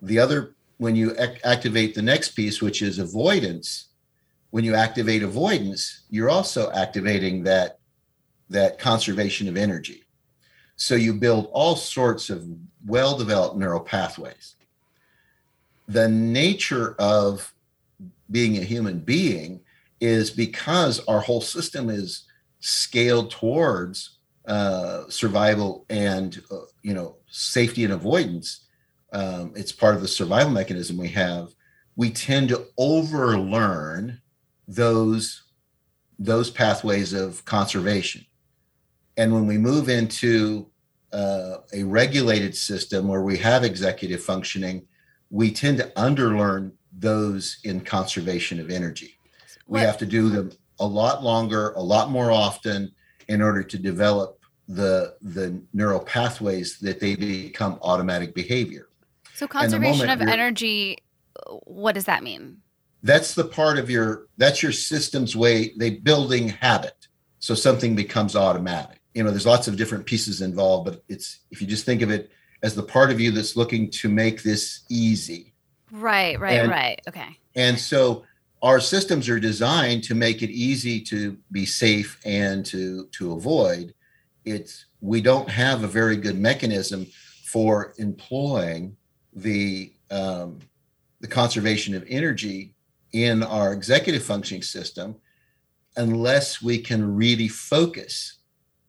The 0.00 0.18
other, 0.18 0.54
when 0.78 0.96
you 0.96 1.14
ac- 1.18 1.40
activate 1.44 1.94
the 1.94 2.02
next 2.02 2.30
piece, 2.30 2.62
which 2.62 2.80
is 2.82 2.98
avoidance, 2.98 3.88
when 4.50 4.64
you 4.64 4.74
activate 4.74 5.22
avoidance, 5.22 6.04
you're 6.08 6.30
also 6.30 6.70
activating 6.72 7.42
that, 7.44 7.80
that 8.48 8.78
conservation 8.78 9.46
of 9.48 9.56
energy. 9.56 10.04
So 10.76 10.94
you 10.94 11.12
build 11.14 11.50
all 11.52 11.76
sorts 11.76 12.30
of 12.30 12.48
well 12.86 13.18
developed 13.18 13.56
neural 13.56 13.80
pathways. 13.80 14.54
The 15.88 16.08
nature 16.08 16.94
of 16.98 17.52
being 18.30 18.58
a 18.58 18.62
human 18.62 19.00
being 19.00 19.60
is 20.00 20.30
because 20.30 21.00
our 21.06 21.20
whole 21.20 21.40
system 21.40 21.90
is 21.90 22.24
scaled 22.60 23.30
towards 23.30 24.18
uh, 24.46 25.04
survival 25.08 25.84
and 25.90 26.40
uh, 26.50 26.60
you 26.82 26.94
know 26.94 27.16
safety 27.28 27.84
and 27.84 27.92
avoidance 27.92 28.66
um, 29.12 29.52
it's 29.54 29.72
part 29.72 29.94
of 29.94 30.00
the 30.00 30.08
survival 30.08 30.50
mechanism 30.50 30.96
we 30.96 31.08
have 31.08 31.48
we 31.96 32.10
tend 32.10 32.48
to 32.48 32.64
overlearn 32.78 34.20
those 34.68 35.42
those 36.18 36.50
pathways 36.50 37.12
of 37.12 37.44
conservation. 37.44 38.24
And 39.16 39.32
when 39.32 39.46
we 39.46 39.58
move 39.58 39.88
into 39.88 40.68
uh, 41.12 41.58
a 41.72 41.82
regulated 41.84 42.56
system 42.56 43.08
where 43.08 43.22
we 43.22 43.38
have 43.38 43.64
executive 43.64 44.22
functioning 44.22 44.86
we 45.30 45.50
tend 45.50 45.78
to 45.78 45.84
underlearn 45.96 46.72
those 46.92 47.58
in 47.64 47.80
conservation 47.80 48.58
of 48.60 48.70
energy 48.70 49.18
we 49.68 49.80
What- 49.80 49.86
have 49.86 49.98
to 49.98 50.06
do 50.06 50.30
them 50.30 50.50
a 50.80 50.86
lot 50.86 51.22
longer, 51.22 51.72
a 51.72 51.82
lot 51.82 52.10
more 52.10 52.30
often 52.30 52.92
in 53.28 53.42
order 53.42 53.62
to 53.62 53.78
develop 53.78 54.40
the 54.66 55.14
the 55.22 55.60
neural 55.72 56.00
pathways 56.00 56.78
that 56.80 57.00
they 57.00 57.14
become 57.14 57.78
automatic 57.82 58.34
behavior. 58.34 58.88
So 59.34 59.46
conservation 59.46 60.10
of 60.10 60.20
energy 60.20 60.98
what 61.64 61.94
does 61.94 62.04
that 62.04 62.22
mean? 62.22 62.58
That's 63.02 63.34
the 63.34 63.44
part 63.44 63.78
of 63.78 63.88
your 63.88 64.26
that's 64.36 64.62
your 64.62 64.72
system's 64.72 65.36
way 65.36 65.72
they 65.76 65.90
building 65.90 66.48
habit. 66.48 67.08
So 67.38 67.54
something 67.54 67.94
becomes 67.94 68.34
automatic. 68.34 69.00
You 69.14 69.22
know, 69.22 69.30
there's 69.30 69.46
lots 69.46 69.68
of 69.68 69.76
different 69.76 70.06
pieces 70.06 70.42
involved, 70.42 70.86
but 70.86 71.02
it's 71.08 71.40
if 71.50 71.60
you 71.60 71.66
just 71.66 71.84
think 71.84 72.02
of 72.02 72.10
it 72.10 72.30
as 72.62 72.74
the 72.74 72.82
part 72.82 73.10
of 73.10 73.20
you 73.20 73.30
that's 73.30 73.56
looking 73.56 73.90
to 73.90 74.08
make 74.08 74.42
this 74.42 74.80
easy. 74.88 75.54
Right, 75.90 76.38
right, 76.38 76.60
And- 76.60 76.70
right. 76.70 77.00
Okay. 77.08 77.38
And 77.54 77.78
so 77.78 78.24
our 78.62 78.80
systems 78.80 79.28
are 79.28 79.40
designed 79.40 80.04
to 80.04 80.14
make 80.14 80.42
it 80.42 80.50
easy 80.50 81.00
to 81.02 81.36
be 81.52 81.64
safe 81.64 82.18
and 82.24 82.64
to 82.66 83.06
to 83.12 83.32
avoid. 83.32 83.94
It's 84.44 84.86
we 85.00 85.20
don't 85.20 85.48
have 85.48 85.84
a 85.84 85.88
very 85.88 86.16
good 86.16 86.38
mechanism 86.38 87.06
for 87.44 87.94
employing 87.98 88.96
the 89.32 89.92
um, 90.10 90.58
the 91.20 91.28
conservation 91.28 91.94
of 91.94 92.04
energy 92.08 92.74
in 93.12 93.42
our 93.42 93.72
executive 93.72 94.22
functioning 94.22 94.62
system 94.62 95.16
unless 95.96 96.62
we 96.62 96.78
can 96.78 97.16
really 97.16 97.48
focus. 97.48 98.37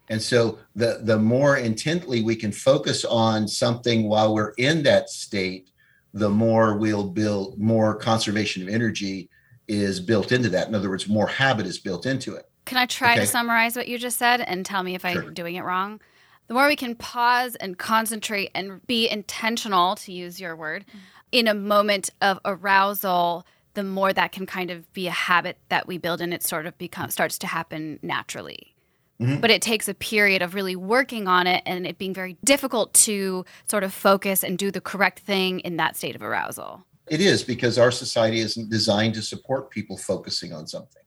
And 0.09 0.21
so 0.21 0.57
the 0.75 0.99
the 1.03 1.17
more 1.17 1.57
intently 1.57 2.21
we 2.21 2.35
can 2.35 2.51
focus 2.51 3.05
on 3.05 3.47
something 3.47 4.09
while 4.09 4.33
we're 4.33 4.53
in 4.57 4.83
that 4.83 5.09
state, 5.09 5.69
the 6.13 6.29
more 6.29 6.77
we'll 6.77 7.09
build 7.09 7.59
more 7.59 7.95
conservation 7.95 8.63
of 8.63 8.69
energy 8.69 9.29
is 9.67 9.99
built 9.99 10.31
into 10.31 10.49
that. 10.49 10.67
In 10.67 10.75
other 10.75 10.89
words, 10.89 11.07
more 11.07 11.27
habit 11.27 11.67
is 11.67 11.77
built 11.77 12.05
into 12.07 12.33
it. 12.33 12.49
Can 12.65 12.77
I 12.77 12.85
try 12.85 13.15
to 13.15 13.25
summarize 13.25 13.75
what 13.75 13.87
you 13.87 13.97
just 13.97 14.17
said 14.17 14.41
and 14.41 14.65
tell 14.65 14.83
me 14.83 14.95
if 14.95 15.05
I'm 15.05 15.33
doing 15.33 15.55
it 15.55 15.63
wrong? 15.63 16.01
The 16.47 16.55
more 16.55 16.67
we 16.67 16.75
can 16.75 16.95
pause 16.95 17.55
and 17.55 17.77
concentrate 17.77 18.49
and 18.55 18.85
be 18.87 19.07
intentional, 19.07 19.95
to 19.97 20.11
use 20.11 20.41
your 20.41 20.55
word, 20.55 20.85
mm-hmm. 20.87 20.97
in 21.31 21.47
a 21.47 21.53
moment 21.53 22.09
of 22.21 22.39
arousal, 22.43 23.45
the 23.75 23.83
more 23.83 24.11
that 24.13 24.31
can 24.31 24.47
kind 24.47 24.71
of 24.71 24.91
be 24.93 25.07
a 25.07 25.11
habit 25.11 25.57
that 25.69 25.87
we 25.87 25.99
build 25.99 26.21
and 26.21 26.33
it 26.33 26.41
sort 26.41 26.65
of 26.65 26.75
becomes 26.79 27.13
starts 27.13 27.37
to 27.39 27.47
happen 27.47 27.99
naturally. 28.01 28.75
Mhm. 29.19 29.41
But 29.41 29.51
it 29.51 29.61
takes 29.61 29.87
a 29.87 29.93
period 29.93 30.41
of 30.41 30.53
really 30.53 30.75
working 30.75 31.27
on 31.27 31.45
it 31.45 31.61
and 31.65 31.85
it 31.85 31.97
being 31.97 32.13
very 32.13 32.37
difficult 32.43 32.93
to 32.93 33.45
sort 33.69 33.83
of 33.83 33.93
focus 33.93 34.43
and 34.43 34.57
do 34.57 34.71
the 34.71 34.81
correct 34.81 35.19
thing 35.19 35.59
in 35.61 35.77
that 35.77 35.97
state 35.97 36.15
of 36.15 36.21
arousal. 36.21 36.85
It 37.07 37.21
is 37.21 37.43
because 37.43 37.77
our 37.77 37.91
society 37.91 38.39
isn't 38.39 38.69
designed 38.69 39.15
to 39.15 39.21
support 39.21 39.71
people 39.71 39.97
focusing 39.97 40.53
on 40.53 40.67
something. 40.67 41.01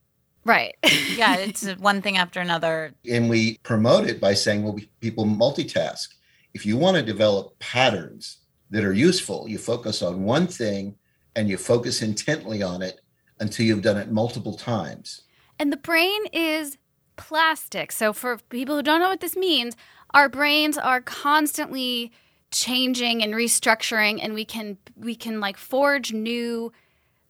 Right. 0.44 0.74
yeah, 1.16 1.36
it's 1.36 1.64
one 1.76 2.02
thing 2.02 2.16
after 2.16 2.40
another. 2.40 2.92
And 3.08 3.30
we 3.30 3.58
promote 3.58 4.06
it 4.06 4.20
by 4.20 4.34
saying, 4.34 4.64
well, 4.64 4.74
we, 4.74 4.90
people 5.00 5.24
multitask. 5.24 6.08
If 6.54 6.66
you 6.66 6.76
want 6.76 6.96
to 6.96 7.02
develop 7.02 7.58
patterns 7.60 8.38
that 8.70 8.84
are 8.84 8.92
useful, 8.92 9.48
you 9.48 9.58
focus 9.58 10.02
on 10.02 10.24
one 10.24 10.46
thing 10.46 10.96
and 11.36 11.48
you 11.48 11.56
focus 11.56 12.02
intently 12.02 12.62
on 12.62 12.82
it 12.82 13.00
until 13.40 13.64
you've 13.64 13.82
done 13.82 13.96
it 13.96 14.10
multiple 14.10 14.54
times. 14.54 15.22
And 15.58 15.72
the 15.72 15.76
brain 15.76 16.26
is 16.32 16.76
plastic. 17.16 17.92
So, 17.92 18.12
for 18.12 18.38
people 18.48 18.76
who 18.76 18.82
don't 18.82 19.00
know 19.00 19.08
what 19.08 19.20
this 19.20 19.36
means, 19.36 19.76
our 20.12 20.28
brains 20.28 20.76
are 20.76 21.00
constantly 21.00 22.12
changing 22.50 23.22
and 23.22 23.34
restructuring, 23.34 24.20
and 24.22 24.34
we 24.34 24.44
can 24.44 24.78
we 24.96 25.14
can 25.14 25.40
like 25.40 25.56
forge 25.56 26.12
new. 26.12 26.72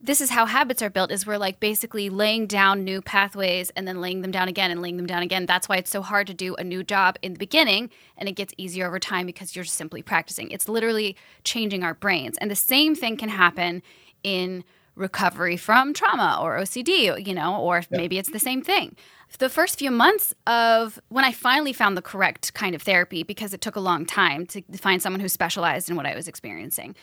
This 0.04 0.20
is 0.20 0.30
how 0.30 0.46
habits 0.46 0.82
are 0.82 0.90
built. 0.90 1.12
Is 1.12 1.26
we're 1.26 1.38
like 1.38 1.60
basically 1.60 2.10
laying 2.10 2.46
down 2.46 2.82
new 2.82 3.00
pathways 3.00 3.70
and 3.70 3.86
then 3.86 4.00
laying 4.00 4.20
them 4.20 4.32
down 4.32 4.48
again 4.48 4.72
and 4.72 4.82
laying 4.82 4.96
them 4.96 5.06
down 5.06 5.22
again. 5.22 5.46
That's 5.46 5.68
why 5.68 5.76
it's 5.76 5.90
so 5.90 6.02
hard 6.02 6.26
to 6.26 6.34
do 6.34 6.56
a 6.56 6.64
new 6.64 6.82
job 6.82 7.16
in 7.22 7.34
the 7.34 7.38
beginning, 7.38 7.90
and 8.16 8.28
it 8.28 8.32
gets 8.32 8.52
easier 8.56 8.86
over 8.86 8.98
time 8.98 9.26
because 9.26 9.54
you're 9.54 9.64
simply 9.64 10.02
practicing. 10.02 10.50
It's 10.50 10.68
literally 10.68 11.16
changing 11.44 11.84
our 11.84 11.94
brains, 11.94 12.36
and 12.38 12.50
the 12.50 12.56
same 12.56 12.94
thing 12.94 13.16
can 13.16 13.28
happen 13.28 13.82
in 14.24 14.64
recovery 14.94 15.56
from 15.56 15.94
trauma 15.94 16.38
or 16.40 16.58
OCD, 16.58 17.26
you 17.26 17.34
know, 17.34 17.56
or 17.60 17.82
maybe 17.90 18.18
it's 18.18 18.30
the 18.30 18.38
same 18.38 18.62
thing. 18.62 18.96
The 19.38 19.48
first 19.48 19.78
few 19.78 19.90
months 19.90 20.34
of 20.46 21.00
when 21.08 21.24
I 21.24 21.32
finally 21.32 21.72
found 21.72 21.96
the 21.96 22.02
correct 22.02 22.52
kind 22.52 22.74
of 22.74 22.82
therapy, 22.82 23.22
because 23.22 23.54
it 23.54 23.62
took 23.62 23.76
a 23.76 23.80
long 23.80 24.04
time 24.04 24.46
to 24.48 24.62
find 24.76 25.00
someone 25.00 25.20
who 25.20 25.28
specialized 25.28 25.88
in 25.88 25.96
what 25.96 26.04
I 26.04 26.14
was 26.14 26.28
experiencing, 26.28 26.94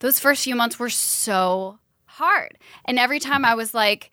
those 0.00 0.18
first 0.18 0.42
few 0.42 0.56
months 0.56 0.78
were 0.78 0.90
so 0.90 1.78
hard. 2.06 2.58
And 2.84 2.98
every 2.98 3.20
time 3.20 3.44
I 3.44 3.54
was 3.54 3.74
like, 3.74 4.10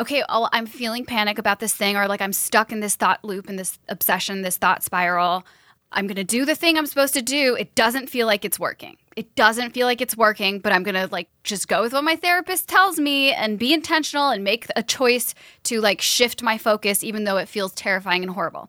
okay, 0.00 0.24
oh, 0.28 0.48
I'm 0.52 0.66
feeling 0.66 1.04
panic 1.04 1.38
about 1.38 1.60
this 1.60 1.72
thing, 1.72 1.96
or 1.96 2.08
like 2.08 2.20
I'm 2.20 2.32
stuck 2.32 2.72
in 2.72 2.80
this 2.80 2.96
thought 2.96 3.24
loop 3.24 3.48
and 3.48 3.58
this 3.58 3.78
obsession, 3.88 4.42
this 4.42 4.56
thought 4.56 4.82
spiral. 4.82 5.46
I'm 5.94 6.08
going 6.08 6.16
to 6.16 6.24
do 6.24 6.44
the 6.44 6.56
thing 6.56 6.76
I'm 6.76 6.86
supposed 6.86 7.14
to 7.14 7.22
do. 7.22 7.54
It 7.54 7.74
doesn't 7.76 8.10
feel 8.10 8.26
like 8.26 8.44
it's 8.44 8.58
working. 8.58 8.96
It 9.16 9.34
doesn't 9.36 9.70
feel 9.70 9.86
like 9.86 10.00
it's 10.00 10.16
working, 10.16 10.58
but 10.58 10.72
I'm 10.72 10.82
going 10.82 10.96
to 10.96 11.06
like 11.06 11.28
just 11.44 11.68
go 11.68 11.82
with 11.82 11.92
what 11.92 12.02
my 12.02 12.16
therapist 12.16 12.68
tells 12.68 12.98
me 12.98 13.32
and 13.32 13.58
be 13.60 13.72
intentional 13.72 14.30
and 14.30 14.42
make 14.42 14.66
a 14.74 14.82
choice 14.82 15.34
to 15.64 15.80
like 15.80 16.00
shift 16.00 16.42
my 16.42 16.58
focus, 16.58 17.04
even 17.04 17.24
though 17.24 17.36
it 17.36 17.48
feels 17.48 17.72
terrifying 17.72 18.24
and 18.24 18.32
horrible. 18.32 18.68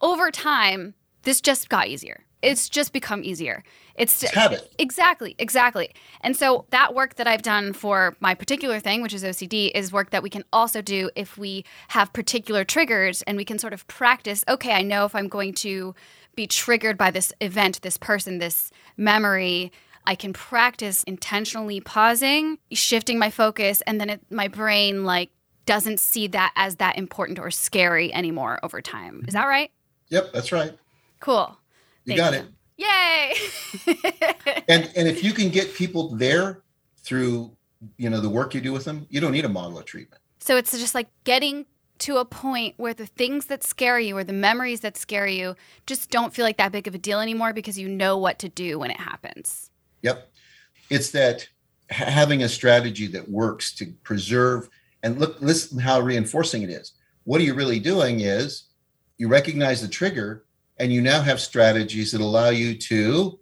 Over 0.00 0.30
time, 0.30 0.94
this 1.24 1.42
just 1.42 1.68
got 1.68 1.88
easier. 1.88 2.24
It's 2.40 2.68
just 2.68 2.92
become 2.92 3.22
easier. 3.22 3.62
It's, 3.94 4.22
It's 4.22 4.32
habit. 4.32 4.72
Exactly, 4.78 5.36
exactly. 5.38 5.94
And 6.22 6.36
so 6.36 6.64
that 6.70 6.94
work 6.94 7.14
that 7.16 7.28
I've 7.28 7.42
done 7.42 7.72
for 7.72 8.16
my 8.18 8.34
particular 8.34 8.80
thing, 8.80 9.00
which 9.02 9.14
is 9.14 9.22
OCD, 9.22 9.70
is 9.74 9.92
work 9.92 10.10
that 10.10 10.22
we 10.22 10.30
can 10.30 10.42
also 10.52 10.82
do 10.82 11.10
if 11.14 11.38
we 11.38 11.64
have 11.88 12.12
particular 12.12 12.64
triggers 12.64 13.22
and 13.22 13.36
we 13.36 13.44
can 13.44 13.58
sort 13.58 13.72
of 13.72 13.86
practice, 13.86 14.44
okay, 14.48 14.72
I 14.72 14.82
know 14.82 15.04
if 15.04 15.14
I'm 15.14 15.28
going 15.28 15.54
to 15.54 15.94
be 16.34 16.46
triggered 16.46 16.96
by 16.96 17.10
this 17.10 17.32
event, 17.40 17.82
this 17.82 17.96
person, 17.96 18.38
this 18.38 18.70
memory, 18.96 19.72
I 20.06 20.14
can 20.14 20.32
practice 20.32 21.04
intentionally 21.04 21.80
pausing, 21.80 22.58
shifting 22.72 23.18
my 23.18 23.30
focus, 23.30 23.82
and 23.86 24.00
then 24.00 24.10
it, 24.10 24.20
my 24.30 24.48
brain 24.48 25.04
like 25.04 25.30
doesn't 25.64 26.00
see 26.00 26.26
that 26.28 26.52
as 26.56 26.76
that 26.76 26.98
important 26.98 27.38
or 27.38 27.50
scary 27.50 28.12
anymore 28.12 28.58
over 28.62 28.80
time. 28.80 29.24
Is 29.28 29.34
that 29.34 29.46
right? 29.46 29.70
Yep, 30.08 30.32
that's 30.32 30.50
right. 30.50 30.76
Cool. 31.20 31.56
You 32.04 32.16
Thank 32.16 32.18
got 32.18 32.32
you. 32.32 32.40
it. 32.40 32.46
Yay! 32.76 33.34
And 34.68 34.90
and 34.96 35.08
if 35.08 35.22
you 35.22 35.32
can 35.32 35.50
get 35.50 35.74
people 35.74 36.14
there 36.14 36.62
through 36.98 37.50
you 37.96 38.08
know 38.10 38.20
the 38.20 38.28
work 38.28 38.54
you 38.54 38.60
do 38.60 38.72
with 38.72 38.84
them, 38.84 39.06
you 39.10 39.20
don't 39.20 39.32
need 39.32 39.44
a 39.44 39.48
model 39.48 39.78
of 39.78 39.84
treatment. 39.84 40.20
So 40.38 40.56
it's 40.56 40.72
just 40.72 40.94
like 40.94 41.08
getting 41.24 41.66
to 42.02 42.16
a 42.16 42.24
point 42.24 42.74
where 42.78 42.92
the 42.92 43.06
things 43.06 43.46
that 43.46 43.62
scare 43.62 43.98
you 44.00 44.16
or 44.16 44.24
the 44.24 44.32
memories 44.32 44.80
that 44.80 44.96
scare 44.96 45.28
you 45.28 45.54
just 45.86 46.10
don't 46.10 46.34
feel 46.34 46.44
like 46.44 46.56
that 46.56 46.72
big 46.72 46.88
of 46.88 46.94
a 46.96 46.98
deal 46.98 47.20
anymore 47.20 47.52
because 47.52 47.78
you 47.78 47.88
know 47.88 48.18
what 48.18 48.40
to 48.40 48.48
do 48.48 48.80
when 48.80 48.90
it 48.90 48.98
happens. 48.98 49.70
Yep. 50.02 50.28
It's 50.90 51.10
that 51.12 51.46
having 51.90 52.42
a 52.42 52.48
strategy 52.48 53.06
that 53.06 53.28
works 53.30 53.72
to 53.74 53.86
preserve 54.02 54.68
and 55.04 55.20
look, 55.20 55.40
listen 55.40 55.78
how 55.78 56.00
reinforcing 56.00 56.62
it 56.62 56.70
is. 56.70 56.92
What 57.22 57.40
are 57.40 57.44
you 57.44 57.54
really 57.54 57.78
doing 57.78 58.20
is 58.20 58.64
you 59.16 59.28
recognize 59.28 59.80
the 59.80 59.86
trigger 59.86 60.44
and 60.78 60.92
you 60.92 61.00
now 61.00 61.22
have 61.22 61.40
strategies 61.40 62.10
that 62.10 62.20
allow 62.20 62.48
you 62.48 62.76
to 62.78 63.38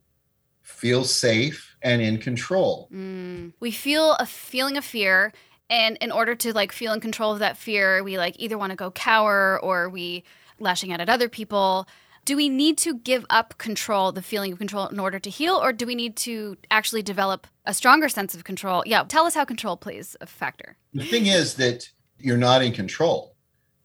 feel 0.62 1.04
safe 1.04 1.76
and 1.80 2.02
in 2.02 2.18
control. 2.18 2.90
Mm. 2.92 3.54
We 3.58 3.70
feel 3.70 4.12
a 4.14 4.26
feeling 4.26 4.76
of 4.76 4.84
fear. 4.84 5.32
And 5.70 5.96
in 6.00 6.10
order 6.10 6.34
to 6.34 6.52
like 6.52 6.72
feel 6.72 6.92
in 6.92 7.00
control 7.00 7.32
of 7.32 7.38
that 7.38 7.56
fear, 7.56 8.02
we 8.02 8.18
like 8.18 8.34
either 8.38 8.58
want 8.58 8.70
to 8.70 8.76
go 8.76 8.90
cower 8.90 9.58
or 9.62 9.88
we 9.88 10.24
lashing 10.58 10.92
out 10.92 11.00
at 11.00 11.08
other 11.08 11.28
people. 11.28 11.86
Do 12.26 12.36
we 12.36 12.50
need 12.50 12.76
to 12.78 12.98
give 12.98 13.24
up 13.30 13.56
control, 13.56 14.12
the 14.12 14.20
feeling 14.20 14.52
of 14.52 14.58
control, 14.58 14.88
in 14.88 15.00
order 15.00 15.18
to 15.18 15.30
heal, 15.30 15.54
or 15.54 15.72
do 15.72 15.86
we 15.86 15.94
need 15.94 16.16
to 16.18 16.58
actually 16.70 17.02
develop 17.02 17.46
a 17.64 17.72
stronger 17.72 18.10
sense 18.10 18.34
of 18.34 18.44
control? 18.44 18.82
Yeah, 18.84 19.04
tell 19.04 19.24
us 19.24 19.34
how 19.34 19.46
control 19.46 19.76
plays 19.76 20.16
a 20.20 20.26
factor. 20.26 20.76
The 20.92 21.04
thing 21.04 21.26
is 21.26 21.54
that 21.54 21.88
you're 22.18 22.36
not 22.36 22.62
in 22.62 22.72
control. 22.72 23.36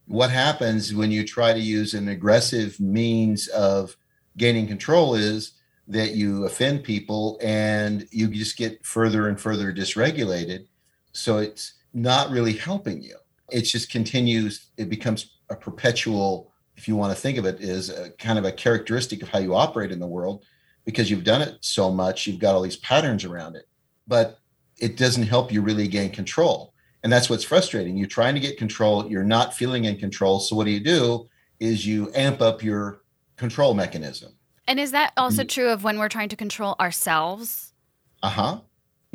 What 0.08 0.32
happens 0.32 0.94
when 0.94 1.12
you 1.12 1.26
try 1.26 1.54
to 1.54 1.60
use 1.60 1.94
an 1.94 2.10
aggressive 2.10 2.80
means 2.80 3.48
of 3.48 3.96
gaining 4.36 4.68
control 4.68 5.16
is 5.16 5.54
that 5.88 6.16
you 6.16 6.46
offend 6.46 6.84
people 6.84 7.40
and 7.42 8.06
you 8.12 8.28
just 8.28 8.58
get 8.58 8.86
further 8.86 9.30
and 9.30 9.40
further 9.40 9.72
dysregulated. 9.72 10.68
So 11.14 11.38
it's 11.38 11.75
not 11.96 12.30
really 12.30 12.54
helping 12.54 13.02
you. 13.02 13.16
It 13.52 13.62
just 13.62 13.89
continues, 13.89 14.68
it 14.78 14.89
becomes 14.89 15.38
a 15.50 15.56
perpetual, 15.56 16.52
if 16.76 16.88
you 16.88 16.96
want 16.96 17.16
to 17.16 17.20
think 17.20 17.38
of 17.38 17.46
it, 17.46 17.62
is 17.62 17.89
a 17.89 18.10
kind 18.12 18.38
of 18.38 18.46
a 18.46 18.52
characteristic 18.52 19.24
of 19.24 19.30
how 19.30 19.39
you 19.39 19.56
operate 19.56 19.91
in 19.91 20.00
the 20.00 20.06
world 20.08 20.43
because 20.84 21.10
you've 21.10 21.24
done 21.24 21.41
it 21.41 21.58
so 21.62 21.89
much, 21.91 22.28
you've 22.28 22.39
got 22.39 22.54
all 22.54 22.62
these 22.62 22.76
patterns 22.78 23.24
around 23.24 23.56
it. 23.56 23.68
But 24.08 24.39
it 24.78 24.98
doesn't 24.98 25.24
help 25.24 25.52
you 25.52 25.62
really 25.62 25.88
gain 25.88 26.12
control. 26.12 26.74
And 27.04 27.12
that's 27.14 27.30
what's 27.30 27.43
frustrating. 27.43 27.96
You're 27.98 28.08
trying 28.08 28.36
to 28.36 28.41
get 28.41 28.58
control, 28.58 29.10
you're 29.10 29.24
not 29.24 29.54
feeling 29.54 29.86
in 29.86 29.98
control. 29.98 30.39
So 30.39 30.56
what 30.56 30.66
do 30.66 30.72
you 30.72 30.80
do 30.82 31.30
is 31.60 31.86
you 31.88 32.12
amp 32.14 32.41
up 32.41 32.62
your 32.62 33.02
control 33.38 33.74
mechanism. 33.74 34.34
And 34.68 34.80
is 34.80 34.91
that 34.91 35.14
also 35.16 35.43
Mm. 35.43 35.50
true 35.50 35.70
of 35.70 35.84
when 35.84 35.98
we're 35.98 36.10
trying 36.10 36.30
to 36.30 36.36
control 36.36 36.76
ourselves? 36.80 37.74
Uh-huh. 38.22 38.60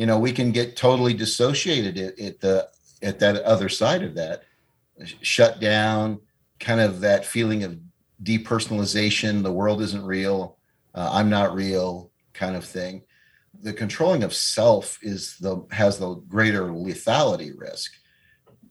You 0.01 0.07
know, 0.07 0.19
we 0.19 0.33
can 0.33 0.51
get 0.51 0.77
totally 0.77 1.13
dissociated 1.13 1.99
at, 1.99 2.19
at 2.19 2.41
the 2.41 2.71
at 3.03 3.19
that 3.19 3.37
other 3.43 3.69
side 3.69 4.03
of 4.03 4.15
that, 4.15 4.45
shut 5.21 5.61
down, 5.61 6.21
kind 6.59 6.81
of 6.81 7.01
that 7.03 7.27
feeling 7.27 7.65
of 7.65 7.79
depersonalization. 8.23 9.43
The 9.43 9.53
world 9.53 9.83
isn't 9.83 10.03
real. 10.03 10.57
Uh, 10.95 11.11
I'm 11.13 11.29
not 11.29 11.55
real, 11.55 12.11
kind 12.33 12.57
of 12.57 12.65
thing. 12.65 13.03
The 13.63 13.75
controlling 13.75 14.23
of 14.23 14.33
self 14.33 14.99
is 15.03 15.37
the 15.37 15.67
has 15.71 15.99
the 15.99 16.15
greater 16.15 16.69
lethality 16.69 17.53
risk 17.55 17.93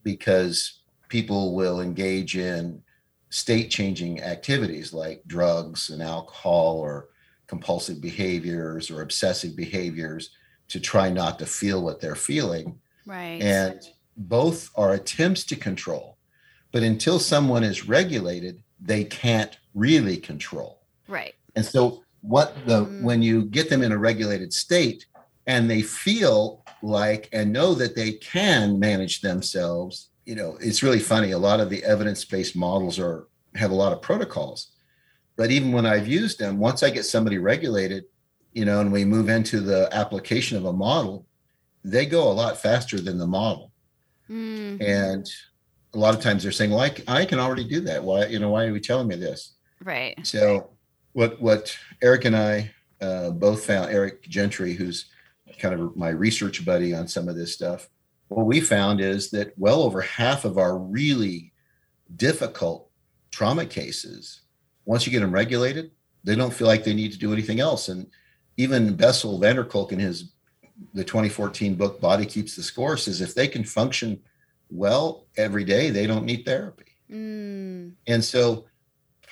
because 0.02 0.80
people 1.10 1.54
will 1.54 1.80
engage 1.80 2.38
in 2.38 2.82
state 3.30 3.70
changing 3.70 4.24
activities 4.24 4.94
like 4.94 5.22
drugs 5.28 5.92
and 5.92 6.02
alcohol 6.02 6.80
or 6.80 7.10
compulsive 7.46 8.02
behaviors 8.02 8.90
or 8.90 9.04
obsessive 9.04 9.56
behaviors 9.56 10.32
to 10.70 10.80
try 10.80 11.10
not 11.10 11.40
to 11.40 11.46
feel 11.46 11.82
what 11.84 12.00
they're 12.02 12.16
feeling. 12.16 12.80
Right. 13.06 13.42
And 13.42 13.80
both 14.16 14.70
are 14.76 14.94
attempts 14.94 15.44
to 15.46 15.56
control. 15.56 16.18
But 16.72 16.84
until 16.84 17.20
someone 17.20 17.64
is 17.64 17.88
regulated, 17.88 18.64
they 18.80 19.04
can't 19.04 19.58
really 19.74 20.18
control. 20.18 20.82
right. 21.08 21.34
And 21.56 21.66
so 21.66 22.04
what 22.22 22.56
the 22.68 22.86
Mm. 22.86 23.02
when 23.02 23.24
you 23.24 23.46
get 23.46 23.70
them 23.70 23.82
in 23.82 23.92
a 23.92 23.98
regulated 23.98 24.54
state 24.54 25.06
and 25.48 25.70
they 25.70 25.82
feel 25.82 26.64
like 26.84 27.28
and 27.34 27.52
know 27.52 27.74
that 27.74 27.96
they 27.96 28.12
can 28.14 28.78
manage 28.80 29.22
themselves, 29.22 30.10
you 30.26 30.36
know, 30.36 30.56
it's 30.62 30.84
really 30.84 31.00
funny. 31.00 31.32
A 31.32 31.40
lot 31.40 31.60
of 31.60 31.70
the 31.72 31.84
evidence-based 31.84 32.56
models 32.56 33.00
are 33.00 33.28
have 33.56 33.72
a 33.72 33.76
lot 33.76 33.92
of 33.94 34.02
protocols. 34.04 34.72
But 35.36 35.50
even 35.50 35.72
when 35.72 35.86
I've 35.88 36.08
used 36.08 36.38
them, 36.38 36.60
once 36.60 36.84
I 36.84 36.90
get 36.92 37.06
somebody 37.06 37.38
regulated, 37.40 38.04
you 38.54 38.66
know, 38.66 38.82
and 38.82 38.92
we 38.92 39.06
move 39.06 39.30
into 39.30 39.60
the 39.60 39.90
application 39.92 40.58
of 40.58 40.66
a 40.66 40.74
model, 40.74 41.26
they 41.84 42.06
go 42.06 42.30
a 42.30 42.34
lot 42.34 42.58
faster 42.58 43.00
than 43.00 43.18
the 43.18 43.28
model. 43.28 43.72
Mm, 44.30 44.82
And 44.82 45.30
a 45.94 45.98
lot 45.98 46.14
of 46.14 46.22
times 46.22 46.44
they're 46.44 46.52
saying, 46.52 46.72
well, 46.72 46.90
I 47.08 47.26
can 47.26 47.40
already 47.40 47.64
do 47.64 47.82
that. 47.82 48.04
Why, 48.04 48.26
you 48.28 48.40
know, 48.40 48.52
why 48.52 48.66
are 48.66 48.74
we 48.74 48.80
telling 48.80 49.08
me 49.08 49.16
this? 49.16 49.54
right. 49.84 50.18
So 50.26 50.72
what 51.14 51.42
what 51.42 51.76
Eric 52.02 52.26
and 52.26 52.36
I 52.36 52.72
uh, 53.02 53.32
both 53.32 53.66
found, 53.66 53.92
Eric 53.92 54.24
Gentry, 54.24 54.74
who's 54.74 55.06
kind 55.58 55.74
of 55.74 55.96
my 55.96 56.10
research 56.10 56.64
buddy 56.66 56.94
on 56.94 57.08
some 57.08 57.28
of 57.28 57.36
this 57.36 57.54
stuff, 57.54 57.90
what 58.28 58.46
we 58.46 58.60
found 58.60 59.02
is 59.02 59.32
that 59.32 59.54
well 59.58 59.82
over 59.82 60.02
half 60.02 60.46
of 60.46 60.58
our 60.58 60.78
really 60.78 61.54
difficult 62.16 62.90
trauma 63.32 63.66
cases, 63.66 64.42
once 64.86 65.06
you 65.06 65.12
get 65.12 65.22
them 65.22 65.32
regulated, 65.32 65.92
they 66.24 66.36
don't 66.36 66.54
feel 66.54 66.68
like 66.68 66.84
they 66.84 66.94
need 66.94 67.12
to 67.12 67.18
do 67.18 67.34
anything 67.34 67.60
else. 67.60 67.90
And 67.90 68.08
even 68.60 68.94
Bessel 68.94 69.40
van 69.40 69.56
der 69.56 69.64
Kolk 69.64 69.94
in 69.94 70.00
his 70.00 70.32
the 70.94 71.04
2014 71.04 71.76
book 71.76 72.02
Body 72.02 72.26
Keeps 72.26 72.56
the 72.56 72.64
Score 72.64 72.98
says 72.98 73.22
if 73.22 73.34
they 73.34 73.48
can 73.48 73.64
function 73.64 74.20
well 74.70 75.26
every 75.38 75.64
day, 75.64 75.90
they 75.90 76.06
don't 76.06 76.26
need 76.26 76.46
therapy. 76.46 76.86
Mm, 77.12 77.94
And 78.08 78.24
so 78.24 78.66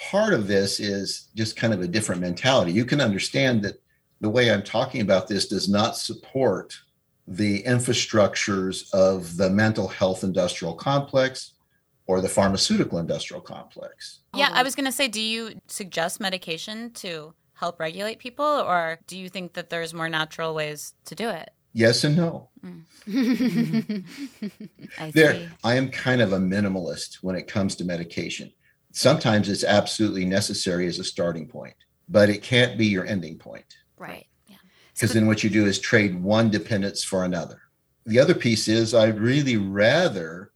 part 0.10 0.34
of 0.34 0.48
this 0.48 0.80
is 0.80 1.28
just 1.36 1.56
kind 1.58 1.74
of 1.74 1.82
a 1.82 1.88
different 1.88 2.22
mentality. 2.22 2.72
You 2.72 2.86
can 2.86 3.02
understand 3.02 3.64
that 3.64 3.82
the 4.22 4.30
way 4.30 4.52
I'm 4.52 4.64
talking 4.64 5.02
about 5.02 5.28
this 5.28 5.48
does 5.48 5.68
not 5.70 5.98
support 5.98 6.78
the 7.28 7.64
infrastructures 7.64 8.94
of 8.94 9.36
the 9.36 9.50
mental 9.50 9.88
health 9.88 10.24
industrial 10.24 10.74
complex 10.74 11.54
or 12.08 12.22
the 12.22 12.30
pharmaceutical 12.30 13.00
industrial 13.00 13.42
complex. 13.42 14.22
Yeah, 14.34 14.50
I 14.54 14.64
was 14.64 14.76
going 14.76 14.86
to 14.86 14.92
say, 14.92 15.10
do 15.10 15.22
you 15.22 15.60
suggest 15.68 16.20
medication 16.22 16.92
to 16.92 17.34
help 17.60 17.80
regulate 17.80 18.20
people, 18.20 18.46
or 18.46 19.00
do 19.08 19.18
you 19.18 19.30
think 19.30 19.54
that 19.54 19.70
there's 19.70 19.94
more 19.94 20.10
natural 20.10 20.54
ways 20.54 20.94
to 21.06 21.16
do 21.16 21.30
it? 21.30 21.50
Yes 21.74 22.04
and 22.04 22.16
no. 22.18 22.50
I 25.00 25.12
There, 25.12 25.52
I 25.64 25.76
am 25.76 25.90
kind 25.90 26.22
of 26.22 26.34
a 26.34 26.40
minimalist 26.40 27.16
when 27.22 27.36
it 27.36 27.48
comes 27.48 27.76
to 27.76 27.86
medication. 27.86 28.52
Sometimes 28.92 29.48
it's 29.50 29.64
absolutely 29.64 30.26
necessary 30.26 30.88
as 30.88 30.98
a 30.98 31.04
starting 31.04 31.48
point, 31.48 31.76
but 32.10 32.30
it 32.30 32.42
can't 32.42 32.78
be 32.78 32.88
your 32.88 33.06
ending 33.06 33.38
point. 33.38 33.78
right. 33.98 34.26
Yeah. 34.48 34.56
because 34.94 35.14
then 35.14 35.28
what 35.28 35.44
you 35.44 35.50
do 35.50 35.66
is 35.66 35.80
trade 35.80 36.22
one 36.22 36.50
dependence 36.50 37.04
for 37.04 37.26
another. 37.26 37.62
The 38.06 38.20
other 38.20 38.34
piece 38.34 38.68
is 38.68 38.96
I'd 38.96 39.20
really 39.20 39.58
rather 39.58 40.52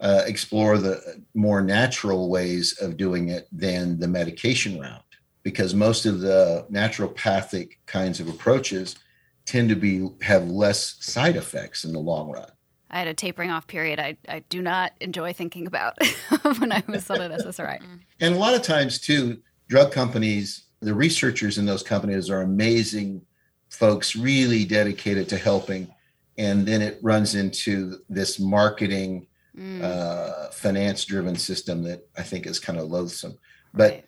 uh, 0.00 0.22
explore 0.26 0.78
the 0.78 1.24
more 1.34 1.60
natural 1.60 2.28
ways 2.28 2.76
of 2.80 2.96
doing 2.96 3.28
it 3.28 3.46
than 3.52 3.98
the 3.98 4.08
medication 4.08 4.80
route, 4.80 5.03
because 5.44 5.74
most 5.74 6.06
of 6.06 6.20
the 6.20 6.66
naturopathic 6.72 7.76
kinds 7.86 8.18
of 8.18 8.28
approaches 8.28 8.96
tend 9.44 9.68
to 9.68 9.76
be 9.76 10.08
have 10.22 10.48
less 10.48 10.96
side 11.00 11.36
effects 11.36 11.84
in 11.84 11.92
the 11.92 12.00
long 12.00 12.30
run. 12.30 12.50
I 12.90 12.98
had 12.98 13.08
a 13.08 13.14
tapering 13.14 13.50
off 13.50 13.66
period 13.66 14.00
I, 14.00 14.16
I 14.28 14.40
do 14.48 14.62
not 14.62 14.92
enjoy 15.00 15.32
thinking 15.32 15.66
about 15.66 15.96
when 16.58 16.72
I 16.72 16.82
was 16.88 17.08
on 17.10 17.20
an 17.20 17.30
SSRI. 17.30 17.80
And 18.20 18.34
a 18.34 18.38
lot 18.38 18.54
of 18.54 18.62
times, 18.62 18.98
too, 18.98 19.40
drug 19.68 19.92
companies, 19.92 20.64
the 20.80 20.94
researchers 20.94 21.58
in 21.58 21.66
those 21.66 21.82
companies 21.82 22.30
are 22.30 22.42
amazing 22.42 23.22
folks, 23.68 24.16
really 24.16 24.64
dedicated 24.64 25.28
to 25.28 25.36
helping. 25.36 25.92
And 26.38 26.66
then 26.66 26.82
it 26.82 26.98
runs 27.02 27.34
into 27.34 27.98
this 28.08 28.40
marketing, 28.40 29.26
Mm, 29.56 29.82
uh, 29.82 30.50
finance 30.50 31.04
driven 31.04 31.36
system 31.36 31.84
that 31.84 32.08
I 32.18 32.24
think 32.24 32.44
is 32.44 32.58
kind 32.58 32.76
of 32.76 32.90
loathsome. 32.90 33.38
But 33.72 33.92
right. 33.92 34.04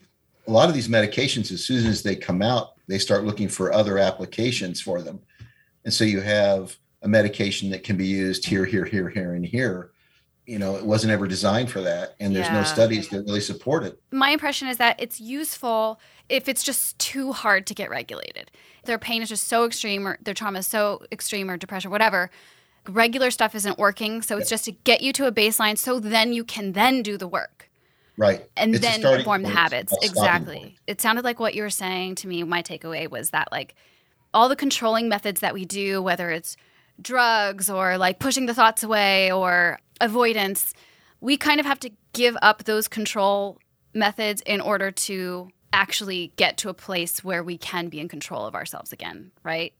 A 0.47 0.51
lot 0.53 0.69
of 0.69 0.75
these 0.75 0.89
medications, 0.89 1.51
as 1.53 1.65
soon 1.65 1.87
as 1.87 2.03
they 2.03 2.17
come 2.17 2.43
out, 2.43 2.75
they 2.87 2.99
start 2.99 3.25
looking 3.25 3.49
for 3.49 3.73
other 3.73 3.99
applications 3.99 4.81
for 4.81 5.03
them. 5.03 5.21
And 5.85 5.93
so 5.93 6.05
you 6.05 6.21
have 6.21 6.77
a 7.03 7.09
medication 7.09 7.71
that 7.71 7.83
can 7.85 7.97
be 7.97 8.07
used 8.07 8.47
here, 8.47 8.65
here, 8.65 8.85
here, 8.85 9.09
here, 9.09 9.35
and 9.35 9.45
here. 9.45 9.91
You 10.47 10.61
know, 10.61 10.77
it 10.77 10.87
wasn't 10.87 11.13
ever 11.13 11.27
designed 11.27 11.71
for 11.71 11.81
that. 11.81 12.15
And 12.21 12.35
there's 12.35 12.47
Yeah. 12.47 12.55
no 12.61 12.65
studies 12.65 13.09
that 13.09 13.25
really 13.25 13.41
support 13.41 13.83
it. 13.85 14.01
my 14.13 14.31
impression 14.31 14.69
is 14.69 14.77
that 14.77 14.97
it's 15.01 15.21
useful 15.21 16.01
if 16.29 16.49
it's 16.49 16.63
just 16.63 16.99
too 16.99 17.33
hard 17.33 17.67
to 17.67 17.75
get 17.75 17.91
regulated. 17.91 18.51
Their 18.85 18.99
pain 18.99 19.23
is 19.23 19.29
just 19.29 19.49
so 19.49 19.65
extreme, 19.65 20.07
or 20.07 20.19
their 20.23 20.35
trauma 20.35 20.61
is 20.61 20.67
so 20.67 21.03
extreme, 21.11 21.51
or 21.51 21.57
depression, 21.57 21.91
whatever. 21.91 22.31
Regular 22.89 23.33
stuff 23.33 23.57
isn't 23.57 23.79
working, 23.79 24.23
so 24.23 24.39
it's 24.39 24.49
just 24.49 24.65
to 24.67 24.73
get 24.73 25.01
you 25.03 25.13
to 25.15 25.27
a 25.27 25.33
baseline, 25.33 25.77
so 25.77 25.99
then 25.99 26.33
you 26.33 26.45
can 26.45 26.73
then 26.73 27.03
do 27.03 27.17
the 27.19 27.27
work 27.27 27.66
Right. 28.17 28.45
and 28.57 28.75
It's 28.75 28.85
then 28.85 29.25
form 29.25 29.43
the 29.43 29.49
habits. 29.51 29.93
it's 29.93 29.93
not 29.93 30.05
a 30.05 30.09
stopping 30.09 30.43
Exactly. 30.43 30.59
point. 30.59 30.75
It 30.87 31.01
sounded 31.01 31.25
like 31.25 31.41
what 31.41 31.55
you 31.55 31.63
were 31.63 31.71
saying 31.71 32.15
to 32.17 32.29
me. 32.29 32.43
My 32.45 32.63
takeaway 32.63 33.09
was 33.11 33.31
that 33.31 33.49
like 33.53 33.75
all 34.33 34.49
the 34.49 34.57
controlling 34.57 35.09
methods 35.09 35.41
that 35.41 35.55
we 35.55 35.65
do, 35.65 36.03
whether 36.03 36.31
it's 36.31 36.57
drugs 37.01 37.69
or 37.69 37.99
like 37.99 38.19
pushing 38.19 38.47
the 38.47 38.55
thoughts 38.55 38.83
away 38.83 39.31
or 39.31 39.79
avoidance, 40.01 40.73
we 41.21 41.37
kind 41.37 41.61
of 41.61 41.67
have 41.67 41.81
to 41.81 41.91
give 42.13 42.37
up 42.43 42.65
those 42.65 42.89
control 42.89 43.59
methods 43.95 44.43
in 44.47 44.61
order 44.61 44.91
to 44.91 45.49
actually 45.73 46.33
get 46.37 46.57
to 46.59 46.69
a 46.69 46.75
place 46.75 47.23
where 47.25 47.43
we 47.43 47.59
can 47.59 47.89
be 47.89 48.01
in 48.01 48.09
control 48.09 48.47
of 48.47 48.55
ourselves 48.55 48.93
again, 48.93 49.31
right? 49.43 49.75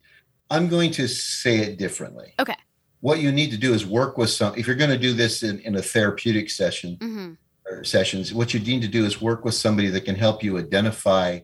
I'm 0.51 0.69
going 0.69 0.91
to 0.93 1.09
say 1.09 1.59
it 1.59 1.79
differently. 1.79 2.35
Okay. 2.39 2.57
What 3.01 3.21
you 3.21 3.33
need 3.33 3.51
to 3.51 3.57
do 3.57 3.73
is 3.73 3.87
work 3.87 4.19
with 4.19 4.31
some, 4.31 4.55
if 4.57 4.67
you're 4.67 4.77
going 4.77 4.91
to 4.91 4.99
do 4.99 5.13
this 5.13 5.43
in, 5.43 5.59
in 5.61 5.75
a 5.77 5.83
therapeutic 5.83 6.51
session 6.51 6.97
hmm 7.01 7.33
or 7.33 7.37
sessions, 7.83 8.33
what 8.33 8.55
you 8.55 8.61
need 8.61 8.83
to 8.83 8.89
do 8.89 9.05
is 9.05 9.21
work 9.21 9.45
with 9.45 9.55
somebody 9.55 9.89
that 9.89 10.05
can 10.05 10.15
help 10.15 10.43
you 10.43 10.59
identify 10.59 11.41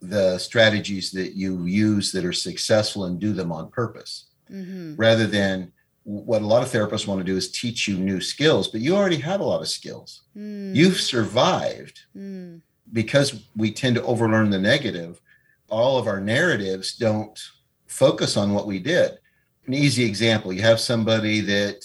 the 0.00 0.38
strategies 0.38 1.10
that 1.12 1.34
you 1.34 1.64
use 1.66 2.10
that 2.12 2.24
are 2.24 2.32
successful 2.32 3.04
and 3.04 3.20
do 3.20 3.32
them 3.32 3.52
on 3.52 3.70
purpose 3.70 4.26
hmm 4.48 4.94
rather 4.96 5.26
than 5.26 5.70
what 6.04 6.42
a 6.42 6.46
lot 6.46 6.62
of 6.62 6.68
therapists 6.70 7.06
want 7.06 7.20
to 7.20 7.24
do 7.24 7.36
is 7.36 7.52
teach 7.52 7.86
you 7.86 7.96
new 7.96 8.20
skills, 8.20 8.68
but 8.68 8.80
you 8.80 8.96
already 8.96 9.18
have 9.18 9.40
a 9.40 9.44
lot 9.44 9.60
of 9.60 9.68
skills. 9.68 10.22
Mm. 10.36 10.74
You've 10.74 10.98
survived 10.98 12.00
Mm. 12.16 12.62
because 12.92 13.44
we 13.54 13.70
tend 13.70 13.94
to 13.96 14.02
overlearn 14.02 14.50
the 14.50 14.58
negative. 14.58 15.20
All 15.68 15.98
of 15.98 16.06
our 16.06 16.20
narratives 16.20 16.96
don't 16.96 17.38
focus 17.86 18.36
on 18.36 18.54
what 18.54 18.66
we 18.66 18.78
did. 18.78 19.18
An 19.66 19.74
easy 19.74 20.04
example 20.04 20.52
you 20.52 20.62
have 20.62 20.80
somebody 20.80 21.40
that 21.42 21.84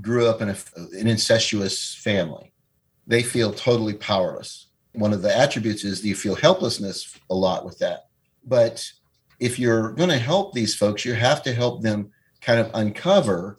grew 0.00 0.26
up 0.28 0.40
in 0.40 0.48
a, 0.50 0.56
an 1.00 1.06
incestuous 1.08 1.94
family, 1.96 2.49
they 3.10 3.22
feel 3.24 3.52
totally 3.52 3.94
powerless. 3.94 4.68
One 4.92 5.12
of 5.12 5.20
the 5.22 5.36
attributes 5.36 5.84
is 5.84 6.04
you 6.04 6.14
feel 6.14 6.36
helplessness 6.36 7.18
a 7.28 7.34
lot 7.34 7.64
with 7.64 7.78
that. 7.80 8.06
But 8.44 8.88
if 9.40 9.58
you're 9.58 9.90
going 9.92 10.10
to 10.10 10.18
help 10.18 10.52
these 10.52 10.76
folks, 10.76 11.04
you 11.04 11.14
have 11.14 11.42
to 11.42 11.52
help 11.52 11.82
them 11.82 12.10
kind 12.40 12.60
of 12.60 12.70
uncover 12.72 13.58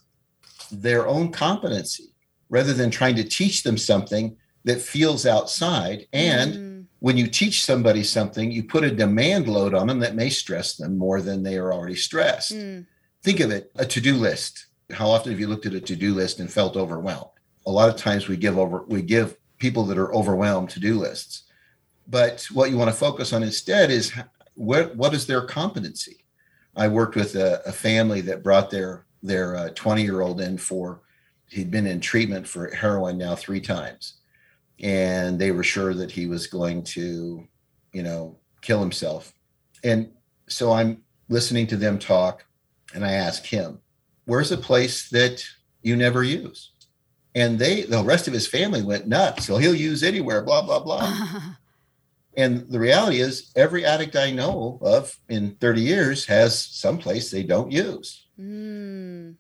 their 0.72 1.06
own 1.06 1.32
competency 1.32 2.14
rather 2.50 2.74
than 2.74 2.90
trying 2.92 3.16
to 3.18 3.24
teach 3.26 3.64
them 3.64 3.78
something 3.78 4.38
that 4.64 4.80
feels 4.82 5.26
outside. 5.26 6.08
And 6.14 6.54
Mm. 6.54 6.86
when 7.00 7.18
you 7.18 7.28
teach 7.28 7.66
somebody 7.66 8.04
something, 8.04 8.52
you 8.52 8.64
put 8.64 8.84
a 8.86 8.92
demand 8.92 9.50
load 9.50 9.74
on 9.74 9.88
them 9.88 10.00
that 10.00 10.16
may 10.16 10.30
stress 10.30 10.76
them 10.76 10.98
more 10.98 11.22
than 11.22 11.44
they 11.44 11.58
are 11.58 11.74
already 11.74 11.96
stressed. 11.96 12.54
Mm. 12.54 12.86
Think 13.22 13.40
of 13.42 13.52
it 13.52 13.72
a 13.76 13.86
to 13.86 14.00
do 14.00 14.16
list. 14.16 14.68
How 14.92 15.10
often 15.10 15.32
have 15.32 15.40
you 15.42 15.48
looked 15.48 15.66
at 15.66 15.74
a 15.74 15.82
to 15.82 15.96
do 15.96 16.14
list 16.14 16.40
and 16.40 16.50
felt 16.52 16.78
overwhelmed? 16.78 17.32
A 17.66 17.72
lot 17.72 17.90
of 17.90 17.96
times 17.96 18.28
we 18.28 18.38
give 18.38 18.58
over, 18.58 18.84
we 18.88 19.02
give 19.02 19.36
people 19.62 19.86
that 19.86 19.98
are 19.98 20.14
overwhelmed 20.14 20.70
to 20.72 20.80
do 20.82 21.00
lists. 21.00 21.44
But 22.08 22.46
what 22.52 22.70
you 22.70 22.78
want 22.78 22.90
to 22.90 22.98
focus 22.98 23.32
on 23.32 23.44
instead 23.44 23.92
is 23.92 24.12
what, 24.56 24.96
what 24.98 25.14
is 25.14 25.28
their 25.28 25.44
competency? 25.44 26.26
I 26.76 26.88
worked 26.88 27.16
with 27.16 27.36
a, 27.36 27.62
a 27.66 27.72
family 27.72 28.22
that 28.22 28.44
brought 28.44 28.70
their 28.70 29.06
their 29.24 29.56
uh, 29.56 29.70
20 29.76 30.02
year 30.02 30.22
old 30.22 30.42
in 30.42 30.58
for 30.58 31.02
he'd 31.48 31.70
been 31.70 31.86
in 31.86 32.00
treatment 32.00 32.48
for 32.48 32.74
heroin 32.74 33.18
now 33.18 33.36
three 33.36 33.62
times 33.62 34.16
and 34.80 35.40
they 35.40 35.52
were 35.52 35.64
sure 35.64 35.94
that 35.94 36.12
he 36.12 36.26
was 36.26 36.48
going 36.48 36.84
to 36.84 37.48
you 37.94 38.04
know 38.04 38.36
kill 38.62 38.80
himself 38.80 39.34
and 39.84 40.10
so 40.48 40.72
i'm 40.72 41.04
listening 41.30 41.68
to 41.68 41.78
them 41.78 42.00
talk 42.00 42.46
and 42.96 43.06
i 43.06 43.12
ask 43.12 43.46
him 43.46 43.80
where's 44.26 44.52
a 44.52 44.58
place 44.58 45.10
that 45.10 45.44
you 45.84 45.96
never 45.96 46.24
use 46.24 46.71
and 47.36 47.60
they 47.60 47.84
the 47.84 48.04
rest 48.04 48.28
of 48.28 48.34
his 48.34 48.48
family 48.48 48.82
went 48.82 49.08
nuts 49.08 49.46
so 49.46 49.58
he'll 49.58 49.76
use 49.76 50.04
anywhere 50.04 50.42
blah 50.42 50.62
blah 50.62 50.80
blah 50.80 51.22
and 52.38 52.68
the 52.70 52.80
reality 52.80 53.20
is 53.20 53.52
every 53.56 53.86
addict 53.86 54.16
i 54.16 54.32
know 54.32 54.80
of 54.82 55.18
in 55.30 55.56
30 55.62 55.82
years 55.82 56.26
has 56.26 56.64
some 56.64 56.98
place 56.98 57.32
they 57.32 57.44
don't 57.44 57.72
use 57.72 58.26
Mm. 58.42 59.36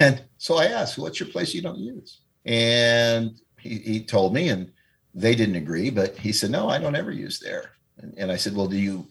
and 0.00 0.24
so 0.38 0.56
I 0.56 0.66
asked, 0.66 0.98
what's 0.98 1.18
your 1.18 1.28
place 1.28 1.54
you 1.54 1.62
don't 1.62 1.78
use? 1.78 2.20
And 2.44 3.40
he, 3.58 3.78
he 3.78 4.04
told 4.04 4.32
me, 4.32 4.48
and 4.48 4.70
they 5.14 5.34
didn't 5.34 5.56
agree, 5.56 5.90
but 5.90 6.16
he 6.16 6.32
said, 6.32 6.50
no, 6.50 6.68
I 6.68 6.78
don't 6.78 6.96
ever 6.96 7.10
use 7.10 7.40
there. 7.40 7.72
And, 7.98 8.14
and 8.16 8.30
I 8.30 8.36
said, 8.36 8.54
well, 8.54 8.68
do 8.68 8.76
you 8.76 9.08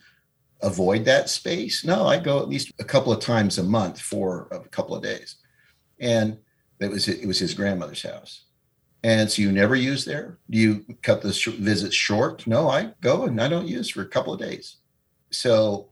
avoid 0.62 1.06
that 1.06 1.30
space? 1.30 1.84
No, 1.84 2.08
I 2.08 2.20
go 2.20 2.40
at 2.40 2.48
least 2.48 2.72
a 2.80 2.84
couple 2.84 3.12
of 3.12 3.20
times 3.20 3.58
a 3.58 3.64
month 3.64 4.00
for 4.00 4.48
a 4.52 4.60
couple 4.70 4.96
of 4.96 5.04
days. 5.04 5.36
And 6.00 6.38
it 6.80 6.90
was, 6.90 7.08
it 7.08 7.28
was 7.28 7.40
his 7.40 7.54
grandmother's 7.54 8.04
house. 8.04 8.44
And 9.04 9.30
so 9.30 9.44
you 9.44 9.52
never 9.52 9.76
use 9.76 10.04
there? 10.04 10.40
Do 10.50 10.58
you 10.58 10.86
cut 11.04 11.22
the 11.22 11.32
sh- 11.32 11.50
visits 11.50 11.96
short? 11.96 12.48
No, 12.48 12.70
I 12.70 12.92
go 13.02 13.26
and 13.26 13.40
I 13.40 13.48
don't 13.48 13.68
use 13.68 13.90
for 13.90 14.02
a 14.02 14.08
couple 14.08 14.34
of 14.34 14.40
days. 14.40 14.78
So 15.30 15.90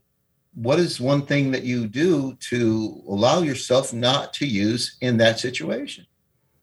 what 0.54 0.78
is 0.78 1.00
one 1.00 1.26
thing 1.26 1.50
that 1.52 1.64
you 1.64 1.86
do 1.86 2.36
to 2.50 3.02
allow 3.08 3.42
yourself 3.42 3.92
not 3.92 4.32
to 4.34 4.46
use 4.46 4.96
in 5.00 5.16
that 5.18 5.38
situation? 5.38 6.06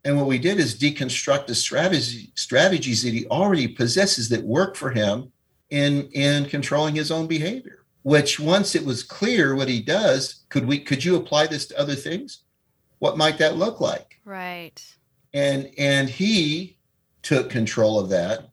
And 0.04 0.18
what 0.18 0.28
we 0.28 0.40
did 0.40 0.60
is 0.60 0.78
deconstruct 0.78 1.48
the 1.48 1.56
strategy, 1.56 2.32
strategies 2.36 3.04
that 3.04 3.14
he 3.14 3.28
already 3.28 3.68
possesses 3.68 4.30
that 4.30 4.44
work 4.44 4.76
for 4.76 4.90
him 4.90 5.32
in, 5.70 6.10
in 6.14 6.46
controlling 6.46 6.96
his 6.96 7.12
own 7.12 7.28
behavior. 7.28 7.86
Which 8.04 8.40
once 8.40 8.74
it 8.74 8.84
was 8.84 9.04
clear 9.04 9.56
what 9.56 9.70
he 9.70 9.80
does, 9.80 10.44
could 10.50 10.66
we 10.66 10.80
could 10.80 11.06
you 11.06 11.18
apply 11.18 11.48
this 11.48 11.68
to 11.68 11.80
other 11.80 11.94
things? 11.94 12.40
What 13.02 13.18
might 13.18 13.38
that 13.40 13.58
look 13.58 13.82
like? 13.82 14.20
Right. 14.26 14.82
And 15.34 15.72
and 15.78 16.10
he 16.10 16.78
took 17.22 17.50
control 17.50 18.00
of 18.00 18.10
that. 18.10 18.50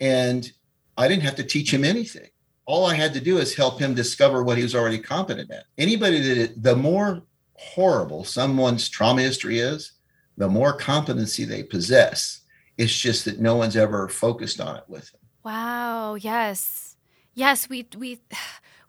And 0.00 0.50
I 0.98 1.08
didn't 1.08 1.22
have 1.22 1.36
to 1.36 1.44
teach 1.44 1.72
him 1.72 1.84
anything 1.84 2.28
all 2.66 2.86
I 2.86 2.94
had 2.94 3.12
to 3.14 3.20
do 3.20 3.38
is 3.38 3.54
help 3.54 3.80
him 3.80 3.94
discover 3.94 4.42
what 4.42 4.56
he 4.56 4.62
was 4.62 4.74
already 4.74 4.98
competent 4.98 5.50
at. 5.50 5.64
Anybody 5.78 6.20
that 6.20 6.38
it, 6.38 6.62
the 6.62 6.76
more 6.76 7.22
horrible 7.54 8.24
someone's 8.24 8.88
trauma 8.88 9.22
history 9.22 9.58
is, 9.58 9.92
the 10.36 10.48
more 10.48 10.72
competency 10.72 11.44
they 11.44 11.62
possess. 11.62 12.40
It's 12.78 12.98
just 12.98 13.24
that 13.26 13.40
no 13.40 13.56
one's 13.56 13.76
ever 13.76 14.08
focused 14.08 14.60
on 14.60 14.76
it 14.76 14.84
with 14.88 15.10
them. 15.12 15.20
Wow. 15.44 16.14
Yes. 16.14 16.96
Yes. 17.34 17.68
We 17.68 17.86
we 17.96 18.20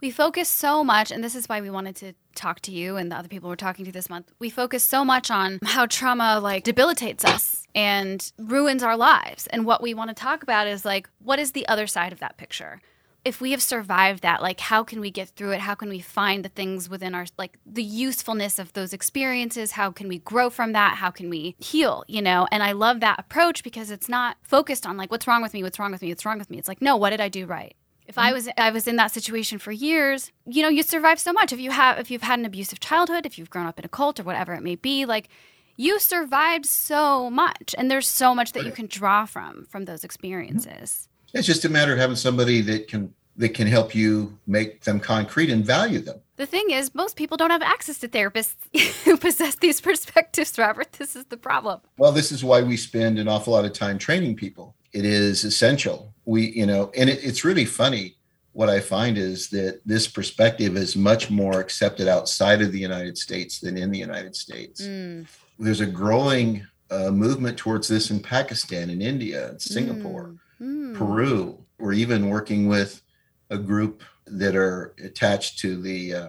we 0.03 0.11
focus 0.11 0.49
so 0.49 0.83
much, 0.83 1.11
and 1.11 1.23
this 1.23 1.33
is 1.33 1.47
why 1.47 1.61
we 1.61 1.69
wanted 1.69 1.95
to 1.95 2.11
talk 2.35 2.59
to 2.59 2.71
you 2.71 2.97
and 2.97 3.09
the 3.09 3.15
other 3.15 3.29
people 3.29 3.49
we're 3.49 3.55
talking 3.55 3.85
to 3.85 3.91
this 3.91 4.09
month. 4.09 4.33
We 4.37 4.49
focus 4.49 4.83
so 4.83 5.05
much 5.05 5.31
on 5.31 5.59
how 5.63 5.85
trauma 5.85 6.41
like 6.41 6.65
debilitates 6.65 7.23
us 7.23 7.65
and 7.73 8.31
ruins 8.37 8.83
our 8.83 8.97
lives. 8.97 9.47
And 9.47 9.65
what 9.65 9.81
we 9.81 9.93
want 9.93 10.09
to 10.09 10.13
talk 10.13 10.43
about 10.43 10.67
is 10.67 10.83
like, 10.83 11.09
what 11.19 11.39
is 11.39 11.53
the 11.53 11.65
other 11.69 11.87
side 11.87 12.11
of 12.11 12.19
that 12.19 12.35
picture? 12.35 12.81
If 13.23 13.39
we 13.39 13.51
have 13.51 13.61
survived 13.61 14.23
that, 14.23 14.41
like, 14.41 14.59
how 14.59 14.83
can 14.83 14.99
we 14.99 15.09
get 15.09 15.29
through 15.29 15.51
it? 15.51 15.61
How 15.61 15.75
can 15.75 15.87
we 15.87 16.01
find 16.01 16.43
the 16.43 16.49
things 16.49 16.89
within 16.89 17.15
our, 17.15 17.25
like, 17.37 17.57
the 17.65 17.81
usefulness 17.81 18.59
of 18.59 18.73
those 18.73 18.91
experiences? 18.91 19.71
How 19.71 19.91
can 19.91 20.09
we 20.09 20.17
grow 20.17 20.49
from 20.49 20.73
that? 20.73 20.97
How 20.97 21.09
can 21.09 21.29
we 21.29 21.55
heal, 21.57 22.03
you 22.09 22.21
know? 22.21 22.49
And 22.51 22.61
I 22.61 22.73
love 22.73 22.99
that 22.99 23.19
approach 23.19 23.63
because 23.63 23.91
it's 23.91 24.09
not 24.09 24.35
focused 24.43 24.85
on, 24.85 24.97
like, 24.97 25.09
what's 25.09 25.25
wrong 25.25 25.41
with 25.41 25.53
me? 25.53 25.63
What's 25.63 25.79
wrong 25.79 25.93
with 25.93 26.01
me? 26.01 26.09
What's 26.09 26.25
wrong 26.25 26.37
with 26.37 26.49
me? 26.49 26.57
It's 26.57 26.67
like, 26.67 26.81
no, 26.81 26.97
what 26.97 27.11
did 27.11 27.21
I 27.21 27.29
do 27.29 27.45
right? 27.45 27.77
If 28.07 28.17
I 28.17 28.27
mm-hmm. 28.27 28.33
was 28.33 28.49
I 28.57 28.69
was 28.69 28.87
in 28.87 28.95
that 28.97 29.11
situation 29.11 29.59
for 29.59 29.71
years, 29.71 30.31
you 30.45 30.61
know, 30.61 30.69
you 30.69 30.83
survive 30.83 31.19
so 31.19 31.33
much. 31.33 31.51
If 31.53 31.59
you 31.59 31.71
have 31.71 31.99
if 31.99 32.11
you've 32.11 32.21
had 32.21 32.39
an 32.39 32.45
abusive 32.45 32.79
childhood, 32.79 33.25
if 33.25 33.37
you've 33.37 33.49
grown 33.49 33.65
up 33.65 33.79
in 33.79 33.85
a 33.85 33.89
cult 33.89 34.19
or 34.19 34.23
whatever 34.23 34.53
it 34.53 34.61
may 34.61 34.75
be, 34.75 35.05
like 35.05 35.29
you 35.77 35.99
survived 35.99 36.65
so 36.65 37.29
much 37.29 37.73
and 37.77 37.89
there's 37.89 38.07
so 38.07 38.35
much 38.35 38.51
that 38.53 38.65
you 38.65 38.71
can 38.71 38.87
draw 38.87 39.25
from 39.25 39.65
from 39.65 39.85
those 39.85 39.99
mm-hmm. 39.99 40.05
experiences. 40.05 41.09
It's 41.33 41.47
just 41.47 41.65
a 41.65 41.69
matter 41.69 41.93
of 41.93 41.99
having 41.99 42.15
somebody 42.15 42.61
that 42.61 42.87
can 42.87 43.13
that 43.37 43.49
can 43.49 43.67
help 43.67 43.95
you 43.95 44.37
make 44.45 44.83
them 44.83 44.99
concrete 44.99 45.49
and 45.49 45.65
value 45.65 45.99
them. 45.99 46.19
The 46.35 46.45
thing 46.45 46.69
is, 46.69 46.93
most 46.93 47.15
people 47.15 47.37
don't 47.37 47.49
have 47.49 47.61
access 47.61 47.97
to 47.99 48.07
therapists 48.07 48.55
who 49.03 49.17
possess 49.17 49.55
these 49.55 49.81
perspectives, 49.81 50.57
Robert. 50.57 50.93
This 50.93 51.15
is 51.15 51.25
the 51.25 51.37
problem. 51.37 51.81
Well, 51.97 52.11
this 52.11 52.31
is 52.31 52.43
why 52.43 52.61
we 52.61 52.77
spend 52.77 53.19
an 53.19 53.27
awful 53.27 53.53
lot 53.53 53.65
of 53.65 53.73
time 53.73 53.97
training 53.97 54.35
people. 54.35 54.75
It 54.91 55.05
is 55.05 55.43
essential. 55.43 56.12
We, 56.25 56.51
you 56.51 56.65
know, 56.65 56.91
and 56.95 57.09
it, 57.09 57.23
it's 57.23 57.43
really 57.43 57.65
funny. 57.65 58.15
What 58.53 58.69
I 58.69 58.79
find 58.79 59.17
is 59.17 59.49
that 59.49 59.81
this 59.83 60.07
perspective 60.07 60.77
is 60.77 60.95
much 60.95 61.31
more 61.31 61.59
accepted 61.59 62.07
outside 62.07 62.61
of 62.61 62.71
the 62.71 62.79
United 62.79 63.17
States 63.17 63.59
than 63.59 63.77
in 63.77 63.89
the 63.89 63.97
United 63.97 64.35
States. 64.35 64.81
Mm. 64.81 65.25
There's 65.57 65.81
a 65.81 65.87
growing 65.87 66.65
uh, 66.91 67.09
movement 67.09 67.57
towards 67.57 67.87
this 67.87 68.11
in 68.11 68.19
Pakistan 68.19 68.91
and 68.91 69.01
India 69.01 69.49
and 69.49 69.61
Singapore, 69.61 70.35
Mm. 70.61 70.95
Peru. 70.95 71.57
We're 71.79 71.93
even 71.93 72.29
working 72.29 72.67
with 72.67 73.01
a 73.49 73.57
group 73.57 74.03
that 74.27 74.55
are 74.55 74.93
attached 75.03 75.59
to 75.59 75.81
the 75.81 76.13
uh, 76.13 76.27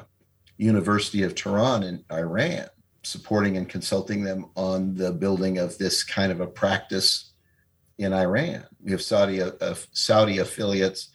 University 0.57 1.23
of 1.23 1.35
Tehran 1.35 1.83
in 1.83 2.05
Iran, 2.11 2.67
supporting 3.03 3.57
and 3.59 3.69
consulting 3.69 4.25
them 4.25 4.47
on 4.57 4.95
the 4.95 5.13
building 5.13 5.59
of 5.59 5.77
this 5.79 6.03
kind 6.03 6.33
of 6.33 6.41
a 6.41 6.47
practice 6.47 7.33
in 7.99 8.13
Iran. 8.13 8.65
We 8.83 8.93
have 8.93 9.03
Saudi 9.03 9.41
uh, 9.41 9.75
Saudi 9.93 10.39
affiliates 10.39 11.11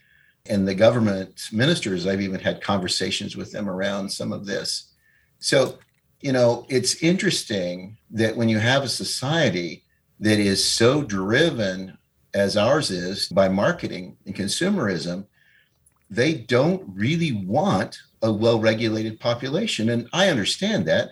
and 0.50 0.68
the 0.68 0.76
government 0.76 1.50
ministers. 1.52 2.08
I've 2.08 2.22
even 2.22 2.40
had 2.40 2.62
conversations 2.62 3.36
with 3.36 3.52
them 3.52 3.70
around 3.70 4.10
some 4.10 4.32
of 4.32 4.46
this. 4.46 4.94
So, 5.40 5.80
you 6.22 6.32
know, 6.32 6.66
it's 6.70 7.02
interesting 7.04 7.98
that 8.12 8.36
when 8.36 8.50
you 8.50 8.60
have 8.60 8.84
a 8.84 8.90
society 8.90 9.84
that 10.20 10.40
is 10.40 10.64
so 10.64 11.04
driven 11.04 11.98
as 12.34 12.58
ours 12.58 12.92
is 12.92 13.30
by 13.30 13.48
marketing 13.50 14.18
and 14.26 14.36
consumerism, 14.36 15.26
they 16.10 16.34
don't 16.34 16.84
really 16.94 17.32
want 17.32 18.00
a 18.22 18.32
well 18.32 18.60
regulated 18.60 19.20
population. 19.20 19.90
And 19.90 20.08
I 20.14 20.30
understand 20.30 20.86
that. 20.88 21.12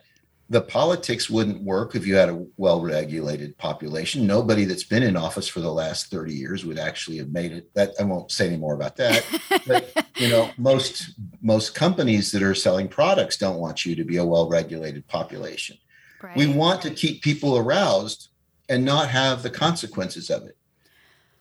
The 0.49 0.61
politics 0.61 1.29
wouldn't 1.29 1.61
work 1.61 1.95
if 1.95 2.07
you 2.07 2.15
had 2.15 2.29
a 2.29 2.45
well 2.55 2.81
regulated 2.81 3.57
population. 3.57 4.25
Nobody 4.25 4.63
that's 4.63 4.83
been 4.83 5.03
in 5.03 5.17
office 5.17 5.47
for 5.47 5.59
the 5.59 5.71
last 5.71 6.09
30 6.09 6.33
years 6.33 6.65
would 6.65 6.79
actually 6.79 7.17
have 7.17 7.29
made 7.29 7.51
it. 7.51 7.73
That 7.73 7.91
I 7.99 8.03
won't 8.03 8.31
say 8.31 8.47
any 8.47 8.57
more 8.57 8.73
about 8.73 8.95
that. 8.95 9.25
but 9.67 10.07
you 10.15 10.29
know, 10.29 10.49
most 10.57 11.11
most 11.41 11.75
companies 11.75 12.31
that 12.31 12.43
are 12.43 12.55
selling 12.55 12.87
products 12.87 13.37
don't 13.37 13.59
want 13.59 13.85
you 13.85 13.95
to 13.95 14.05
be 14.05 14.17
a 14.17 14.25
well 14.25 14.49
regulated 14.49 15.05
population. 15.07 15.77
Right. 16.21 16.37
We 16.37 16.47
want 16.47 16.81
to 16.83 16.91
keep 16.91 17.21
people 17.21 17.57
aroused 17.57 18.29
and 18.69 18.85
not 18.85 19.09
have 19.09 19.43
the 19.43 19.49
consequences 19.49 20.29
of 20.29 20.43
it. 20.43 20.57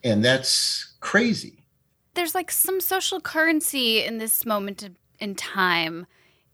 And 0.02 0.24
that's 0.24 0.94
crazy. 1.00 1.64
There's 2.14 2.34
like 2.34 2.50
some 2.50 2.80
social 2.80 3.20
currency 3.20 4.04
in 4.04 4.18
this 4.18 4.44
moment 4.44 4.82
in- 4.82 4.96
in 5.18 5.34
time 5.34 6.06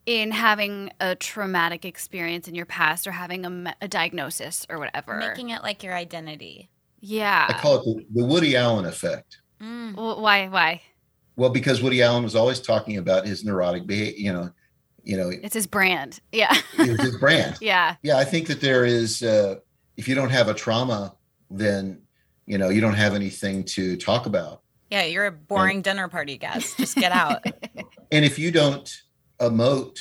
in 0.06 0.30
having 0.32 0.90
a 1.00 1.14
traumatic 1.14 1.84
experience 1.84 2.48
in 2.48 2.54
your 2.54 2.66
past 2.66 3.06
or 3.06 3.12
having 3.12 3.46
a, 3.46 3.74
a 3.80 3.88
diagnosis 3.88 4.66
or 4.68 4.78
whatever. 4.78 5.16
Making 5.16 5.50
it 5.50 5.62
like 5.62 5.82
your 5.82 5.94
identity. 5.94 6.70
yeah. 7.00 7.46
I 7.48 7.52
call 7.54 7.76
it 7.76 7.84
the, 7.84 8.20
the 8.20 8.24
Woody 8.26 8.56
Allen 8.56 8.84
effect. 8.84 9.38
Mm. 9.60 9.94
Wh- 9.94 10.20
why? 10.20 10.48
Why? 10.48 10.82
Well, 11.36 11.50
because 11.50 11.80
Woody 11.82 12.02
Allen 12.02 12.24
was 12.24 12.34
always 12.34 12.60
talking 12.60 12.98
about 12.98 13.26
his 13.26 13.44
neurotic 13.44 13.86
behavior, 13.86 14.14
you 14.18 14.32
know, 14.32 14.50
you 15.04 15.16
know, 15.16 15.30
It's 15.30 15.54
his 15.54 15.66
brand. 15.66 16.20
Yeah. 16.32 16.54
it 16.78 16.90
was 16.90 17.00
his 17.00 17.16
brand. 17.18 17.56
yeah. 17.60 17.96
Yeah, 18.02 18.18
I 18.18 18.24
think 18.24 18.46
that 18.48 18.60
there 18.60 18.84
is 18.84 19.22
uh 19.22 19.56
if 19.96 20.08
you 20.08 20.14
don't 20.14 20.30
have 20.30 20.48
a 20.48 20.54
trauma, 20.54 21.14
then 21.50 22.02
you 22.46 22.58
know, 22.58 22.70
you 22.70 22.80
don't 22.80 22.94
have 22.94 23.14
anything 23.14 23.62
to 23.64 23.96
talk 23.96 24.26
about. 24.26 24.62
Yeah, 24.90 25.04
you're 25.04 25.26
a 25.26 25.32
boring 25.32 25.80
dinner 25.80 26.08
party 26.08 26.36
guest. 26.38 26.76
Just 26.76 26.96
get 26.96 27.12
out. 27.12 27.44
And 28.12 28.26
if 28.26 28.38
you 28.38 28.50
don't 28.50 28.94
emote 29.42 29.98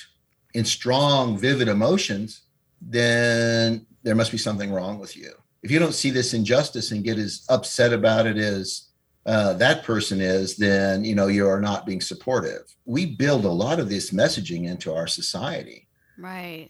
in 0.53 0.65
strong, 0.65 1.37
vivid 1.37 1.67
emotions, 1.67 2.41
then 2.81 3.85
there 4.03 4.15
must 4.15 4.31
be 4.31 4.37
something 4.37 4.71
wrong 4.71 4.99
with 4.99 5.15
you. 5.17 5.31
If 5.63 5.71
you 5.71 5.79
don't 5.79 5.93
see 5.93 6.09
this 6.09 6.33
injustice 6.33 6.91
and 6.91 7.03
get 7.03 7.19
as 7.19 7.45
upset 7.49 7.93
about 7.93 8.25
it 8.25 8.37
as 8.37 8.87
uh, 9.25 9.53
that 9.53 9.83
person 9.83 10.19
is, 10.19 10.57
then 10.57 11.03
you 11.03 11.13
know 11.13 11.27
you 11.27 11.47
are 11.47 11.61
not 11.61 11.85
being 11.85 12.01
supportive. 12.01 12.63
We 12.85 13.05
build 13.05 13.45
a 13.45 13.49
lot 13.49 13.79
of 13.79 13.89
this 13.89 14.11
messaging 14.11 14.67
into 14.67 14.93
our 14.93 15.07
society. 15.07 15.87
right. 16.17 16.69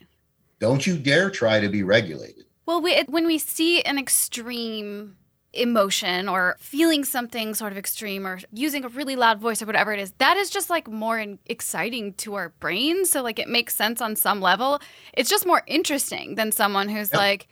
Don't 0.59 0.85
you 0.85 0.95
dare 0.95 1.31
try 1.31 1.59
to 1.59 1.69
be 1.69 1.81
regulated. 1.81 2.45
Well, 2.67 2.83
we, 2.83 3.01
when 3.09 3.25
we 3.25 3.39
see 3.39 3.81
an 3.81 3.97
extreme 3.97 5.17
emotion 5.53 6.29
or 6.29 6.55
feeling 6.59 7.03
something 7.03 7.53
sort 7.53 7.71
of 7.71 7.77
extreme 7.77 8.25
or 8.25 8.39
using 8.53 8.85
a 8.85 8.89
really 8.89 9.15
loud 9.15 9.39
voice 9.39 9.61
or 9.61 9.65
whatever 9.65 9.91
it 9.93 9.99
is, 9.99 10.11
that 10.17 10.37
is 10.37 10.49
just 10.49 10.69
like 10.69 10.87
more 10.89 11.23
exciting 11.45 12.13
to 12.13 12.35
our 12.35 12.49
brains. 12.59 13.09
So, 13.11 13.21
like, 13.21 13.37
it 13.39 13.49
makes 13.49 13.75
sense 13.75 14.01
on 14.01 14.15
some 14.15 14.39
level. 14.41 14.79
It's 15.13 15.29
just 15.29 15.45
more 15.45 15.63
interesting 15.67 16.35
than 16.35 16.51
someone 16.51 16.87
who's 16.89 17.11
Yep. 17.11 17.17
like, 17.19 17.47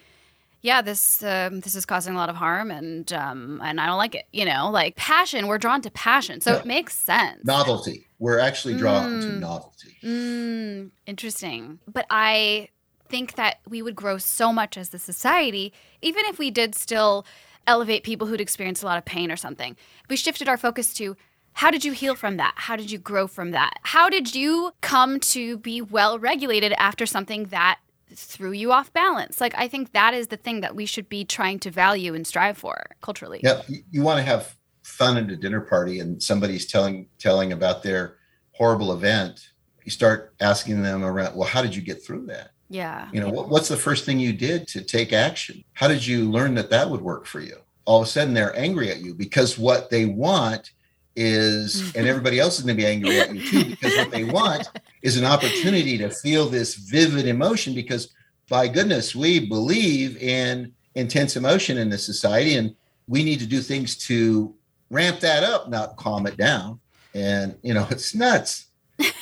yeah, 0.62 0.82
this 0.82 1.24
um, 1.24 1.62
this 1.62 1.74
is 1.74 1.86
causing 1.86 2.16
a 2.16 2.18
lot 2.18 2.28
of 2.30 2.36
harm, 2.36 2.70
and 2.70 3.12
um, 3.14 3.62
and 3.64 3.80
I 3.80 3.86
don't 3.86 3.97
like 3.97 4.14
it. 4.14 4.26
You 4.34 4.43
know, 4.43 4.70
like 4.70 4.97
passion. 4.97 5.47
We're 5.47 5.58
drawn 5.58 5.82
to 5.84 5.89
passion, 5.91 6.41
so 6.41 6.54
it 6.56 6.66
makes 6.66 6.95
sense. 7.00 7.45
Novelty. 7.45 8.08
We're 8.20 8.39
actually 8.39 8.76
drawn 8.76 9.22
to 9.22 9.28
Mm. 9.32 9.39
novelty. 9.39 9.95
Mm, 10.04 10.91
interesting. 11.06 11.80
But 11.88 12.06
I 12.10 12.68
think 13.08 13.36
that 13.36 13.60
we 13.70 13.82
would 13.82 13.95
grow 13.95 14.18
so 14.18 14.52
much 14.52 14.78
as 14.78 14.89
the 14.89 15.00
society, 15.00 15.72
even 16.02 16.24
if 16.26 16.38
we 16.38 16.52
did 16.52 16.76
still 16.76 17.26
elevate 17.70 18.03
people 18.03 18.26
who'd 18.26 18.41
experienced 18.41 18.82
a 18.82 18.86
lot 18.88 18.97
of 18.97 19.05
pain 19.05 19.32
or 19.32 19.38
something. 19.38 19.78
We 20.09 20.15
shifted 20.15 20.49
our 20.49 20.57
focus 20.57 20.91
to 20.95 21.15
how 21.53 21.70
did 21.72 21.86
you 21.86 21.91
heal 21.91 22.15
from 22.15 22.38
that? 22.38 22.53
How 22.55 22.76
did 22.76 22.89
you 22.89 22.97
grow 22.97 23.28
from 23.28 23.51
that? 23.51 23.74
How 23.84 24.09
did 24.09 24.34
you 24.34 24.72
come 24.82 25.20
to 25.20 25.57
be 25.57 25.82
well 25.82 26.17
regulated 26.17 26.74
after 26.78 27.05
something 27.05 27.45
that 27.45 27.80
threw 28.13 28.51
you 28.51 28.72
off 28.72 28.91
balance? 28.91 29.39
Like, 29.39 29.53
I 29.55 29.67
think 29.67 29.91
that 29.91 30.13
is 30.13 30.28
the 30.28 30.38
thing 30.38 30.61
that 30.61 30.76
we 30.76 30.86
should 30.86 31.09
be 31.09 31.24
trying 31.24 31.59
to 31.59 31.70
value 31.70 32.15
and 32.15 32.26
strive 32.26 32.57
for 32.57 32.86
culturally. 33.01 33.39
Yeah, 33.43 33.61
you, 33.91 34.01
want 34.01 34.17
to 34.17 34.24
have 34.24 34.55
fun 34.82 35.17
at 35.17 35.30
a 35.30 35.36
dinner 35.36 35.61
party, 35.61 35.99
and 35.99 36.22
somebody's 36.22 36.65
telling 36.65 37.07
telling 37.20 37.51
about 37.51 37.84
their 37.84 38.15
horrible 38.53 38.93
event. 38.93 39.49
You 39.84 39.91
start 39.91 40.34
asking 40.39 40.82
them 40.82 41.03
around. 41.03 41.36
Well, 41.36 41.47
how 41.47 41.61
did 41.61 41.76
you 41.76 41.82
get 41.82 42.03
through 42.03 42.26
that? 42.28 42.51
Yeah. 42.70 43.09
You 43.11 43.20
know, 43.20 43.30
what, 43.30 43.49
what's 43.49 43.67
the 43.67 43.78
first 43.78 44.05
thing 44.05 44.20
you 44.20 44.32
did 44.32 44.67
to 44.70 44.82
take 44.82 45.11
action? 45.11 45.63
How 45.74 45.88
did 45.88 46.05
you 46.05 46.30
learn 46.30 46.53
that 46.55 46.70
that 46.70 46.89
would 46.89 47.01
work 47.01 47.26
for 47.26 47.39
you? 47.39 47.57
All 47.86 48.01
of 48.01 48.07
a 48.07 48.09
sudden, 48.09 48.34
they're 48.34 48.57
angry 48.57 48.91
at 48.91 48.99
you 48.99 49.15
because 49.15 49.57
what 49.57 49.89
they 49.89 50.05
want 50.05 50.72
is, 51.15 51.82
mm. 51.82 51.95
and 51.95 52.07
everybody 52.07 52.39
else 52.39 52.59
is 52.59 52.65
going 52.65 52.78
to 52.78 52.82
be 52.82 52.88
angry 52.88 53.20
at 53.20 53.34
you 53.34 53.41
too, 53.49 53.70
because 53.72 53.97
what 53.97 54.11
they 54.11 54.24
want 54.24 54.70
is 55.01 55.17
an 55.17 55.26
opportunity 55.26 55.97
to 55.97 56.11
feel 56.11 56.47
this 56.47 56.76
vivid 56.76 57.28
emotion. 57.28 57.74
Because, 57.74 58.13
by 58.47 58.67
goodness, 58.67 59.15
we 59.15 59.47
believe 59.47 60.17
in 60.17 60.72
intense 60.93 61.36
emotion 61.36 61.80
in 61.80 61.89
this 61.89 62.05
society, 62.05 62.55
and 62.55 62.76
we 63.07 63.24
need 63.24 63.39
to 63.39 63.47
do 63.47 63.61
things 63.61 63.97
to 63.97 64.53
ramp 64.91 65.20
that 65.22 65.43
up, 65.43 65.70
not 65.70 65.97
calm 65.97 66.28
it 66.28 66.38
down. 66.38 66.80
And, 67.15 67.57
you 67.63 67.74
know, 67.74 67.88
it's 67.89 68.13
nuts. 68.13 68.67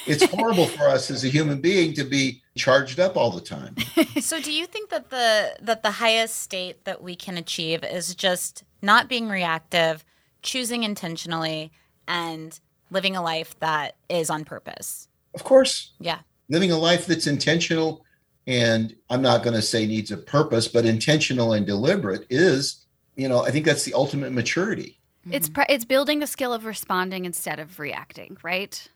It's 0.08 0.26
horrible 0.26 0.68
for 0.68 0.88
us 0.88 1.12
as 1.12 1.24
a 1.24 1.28
human 1.28 1.62
being 1.62 1.93
to 1.93 2.03
be 2.03 2.41
charged 2.55 2.99
up 2.99 3.18
all 3.18 3.32
the 3.32 3.41
time. 3.41 3.76
so 4.22 4.41
do 4.41 4.51
you 4.51 4.66
think 4.66 4.89
that 4.89 5.10
the 5.10 5.55
that 5.62 5.84
the 5.84 5.91
highest 5.91 6.41
state 6.41 6.86
that 6.86 7.01
we 7.01 7.16
can 7.16 7.38
achieve 7.38 7.84
is 7.84 8.16
just 8.16 8.64
not 8.82 9.08
being 9.08 9.30
reactive, 9.30 10.03
choosing 10.41 10.84
intentionally 10.84 11.72
and 12.08 12.60
living 12.89 13.16
a 13.16 13.22
life 13.22 13.58
that 13.60 13.95
is 14.10 14.30
on 14.30 14.45
purpose? 14.45 15.08
Of 15.34 15.43
course, 15.43 15.91
Yeah. 15.99 16.20
living 16.49 16.72
a 16.72 16.78
life 16.78 17.05
that's 17.05 17.28
intentional 17.28 18.03
and 18.47 18.95
I'm 19.10 19.22
not 19.22 19.43
going 19.43 19.55
to 19.55 19.62
say 19.62 19.86
needs 19.86 20.10
a 20.10 20.18
purpose, 20.18 20.70
but 20.70 20.86
intentional 20.86 21.51
and 21.51 21.66
deliberate 21.66 22.26
is, 22.30 22.86
you 23.18 23.28
know, 23.28 23.43
I 23.43 23.51
think 23.51 23.66
that's 23.66 23.84
the 23.84 23.93
ultimate 23.93 24.32
maturity. 24.32 24.99
It's 25.30 25.47
mm-hmm. 25.49 25.55
pr- 25.55 25.66
it's 25.70 25.84
building 25.84 26.20
the 26.20 26.28
skill 26.28 26.53
of 26.53 26.64
responding 26.66 27.26
instead 27.26 27.60
of 27.60 27.78
reacting, 27.78 28.38
right? 28.41 28.88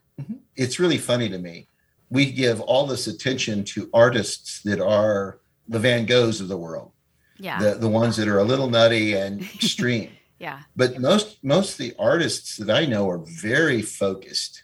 It's 0.55 0.79
really 0.79 0.97
funny 0.97 1.29
to 1.29 1.37
me. 1.37 1.67
We 2.09 2.31
give 2.31 2.59
all 2.61 2.85
this 2.85 3.07
attention 3.07 3.63
to 3.65 3.89
artists 3.93 4.61
that 4.63 4.79
are 4.81 5.39
the 5.67 5.79
Van 5.79 6.05
Goghs 6.05 6.41
of 6.41 6.47
the 6.49 6.57
world, 6.57 6.91
Yeah. 7.37 7.59
the, 7.59 7.75
the 7.75 7.87
ones 7.87 8.17
that 8.17 8.27
are 8.27 8.39
a 8.39 8.43
little 8.43 8.69
nutty 8.69 9.13
and 9.13 9.41
extreme. 9.55 10.09
yeah. 10.39 10.59
but 10.75 10.99
most 10.99 11.43
most 11.43 11.71
of 11.73 11.77
the 11.77 11.93
artists 11.99 12.57
that 12.57 12.69
I 12.69 12.85
know 12.85 13.09
are 13.09 13.19
very 13.41 13.81
focused, 13.81 14.63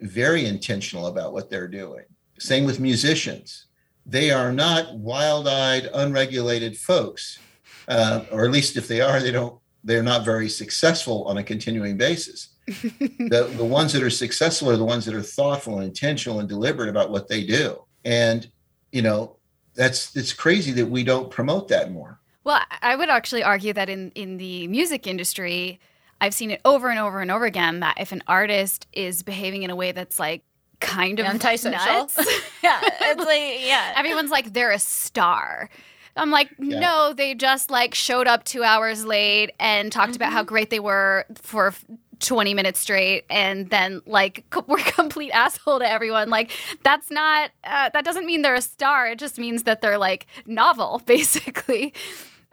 very 0.00 0.46
intentional 0.46 1.06
about 1.06 1.32
what 1.32 1.50
they're 1.50 1.68
doing. 1.68 2.04
Same 2.38 2.64
with 2.64 2.80
musicians; 2.80 3.66
they 4.06 4.30
are 4.30 4.52
not 4.52 4.94
wild-eyed, 4.98 5.88
unregulated 5.92 6.76
folks, 6.78 7.38
uh, 7.88 8.24
or 8.30 8.44
at 8.44 8.50
least 8.52 8.76
if 8.76 8.88
they 8.88 9.00
are, 9.00 9.20
they 9.20 9.32
don't. 9.32 9.58
They're 9.84 10.02
not 10.02 10.24
very 10.24 10.48
successful 10.48 11.24
on 11.28 11.38
a 11.38 11.44
continuing 11.44 11.96
basis. 11.96 12.48
the 12.66 13.52
the 13.56 13.64
ones 13.64 13.92
that 13.92 14.02
are 14.02 14.10
successful 14.10 14.70
are 14.70 14.76
the 14.76 14.84
ones 14.84 15.04
that 15.04 15.14
are 15.14 15.22
thoughtful 15.22 15.76
and 15.76 15.84
intentional 15.84 16.40
and 16.40 16.48
deliberate 16.48 16.88
about 16.88 17.10
what 17.10 17.28
they 17.28 17.44
do. 17.44 17.80
And 18.04 18.48
you 18.92 19.02
know, 19.02 19.36
that's 19.74 20.16
it's 20.16 20.32
crazy 20.32 20.72
that 20.72 20.86
we 20.86 21.04
don't 21.04 21.30
promote 21.30 21.68
that 21.68 21.92
more. 21.92 22.18
Well, 22.44 22.60
I- 22.70 22.92
I 22.92 22.96
would 22.96 23.08
actually 23.08 23.42
argue 23.42 23.72
that 23.72 23.88
in 23.88 24.10
in 24.12 24.36
the 24.38 24.66
music 24.68 25.06
industry, 25.06 25.78
I've 26.20 26.34
seen 26.34 26.50
it 26.50 26.60
over 26.64 26.88
and 26.88 26.98
over 26.98 27.20
and 27.20 27.30
over 27.30 27.44
again 27.44 27.80
that 27.80 27.96
if 28.00 28.12
an 28.12 28.22
artist 28.26 28.86
is 28.92 29.22
behaving 29.22 29.62
in 29.62 29.70
a 29.70 29.76
way 29.76 29.92
that's 29.92 30.18
like 30.18 30.42
kind 30.80 31.20
of 31.20 31.26
Antisocial. 31.26 31.70
nuts, 31.72 32.16
yeah, 32.62 32.80
it's 32.82 33.24
like 33.24 33.60
yeah. 33.66 33.94
everyone's 33.96 34.30
like 34.30 34.52
they're 34.52 34.72
a 34.72 34.78
star. 34.78 35.70
I'm 36.16 36.30
like, 36.30 36.48
Yeah. 36.58 36.80
no, 36.80 37.12
they 37.12 37.34
just 37.34 37.70
like 37.70 37.94
showed 37.94 38.26
up 38.26 38.44
two 38.44 38.64
hours 38.64 39.04
late 39.04 39.50
and 39.60 39.92
talked 39.92 40.16
about 40.16 40.32
how 40.32 40.40
mm-hmm. 40.40 40.48
great 40.48 40.70
they 40.70 40.80
were 40.80 41.26
for 41.34 41.74
20 42.20 42.54
minutes 42.54 42.80
straight 42.80 43.24
and 43.30 43.70
then 43.70 44.00
like 44.06 44.44
co- 44.50 44.64
were 44.68 44.78
complete 44.78 45.30
asshole 45.30 45.78
to 45.78 45.90
everyone. 45.90 46.30
Like, 46.30 46.50
that's 46.82 47.10
not, 47.10 47.50
uh, 47.64 47.90
that 47.92 48.04
doesn't 48.04 48.26
mean 48.26 48.42
they're 48.42 48.54
a 48.54 48.62
star. 48.62 49.08
It 49.08 49.18
just 49.18 49.38
means 49.38 49.64
that 49.64 49.80
they're 49.80 49.98
like 49.98 50.26
novel, 50.46 51.02
basically. 51.06 51.94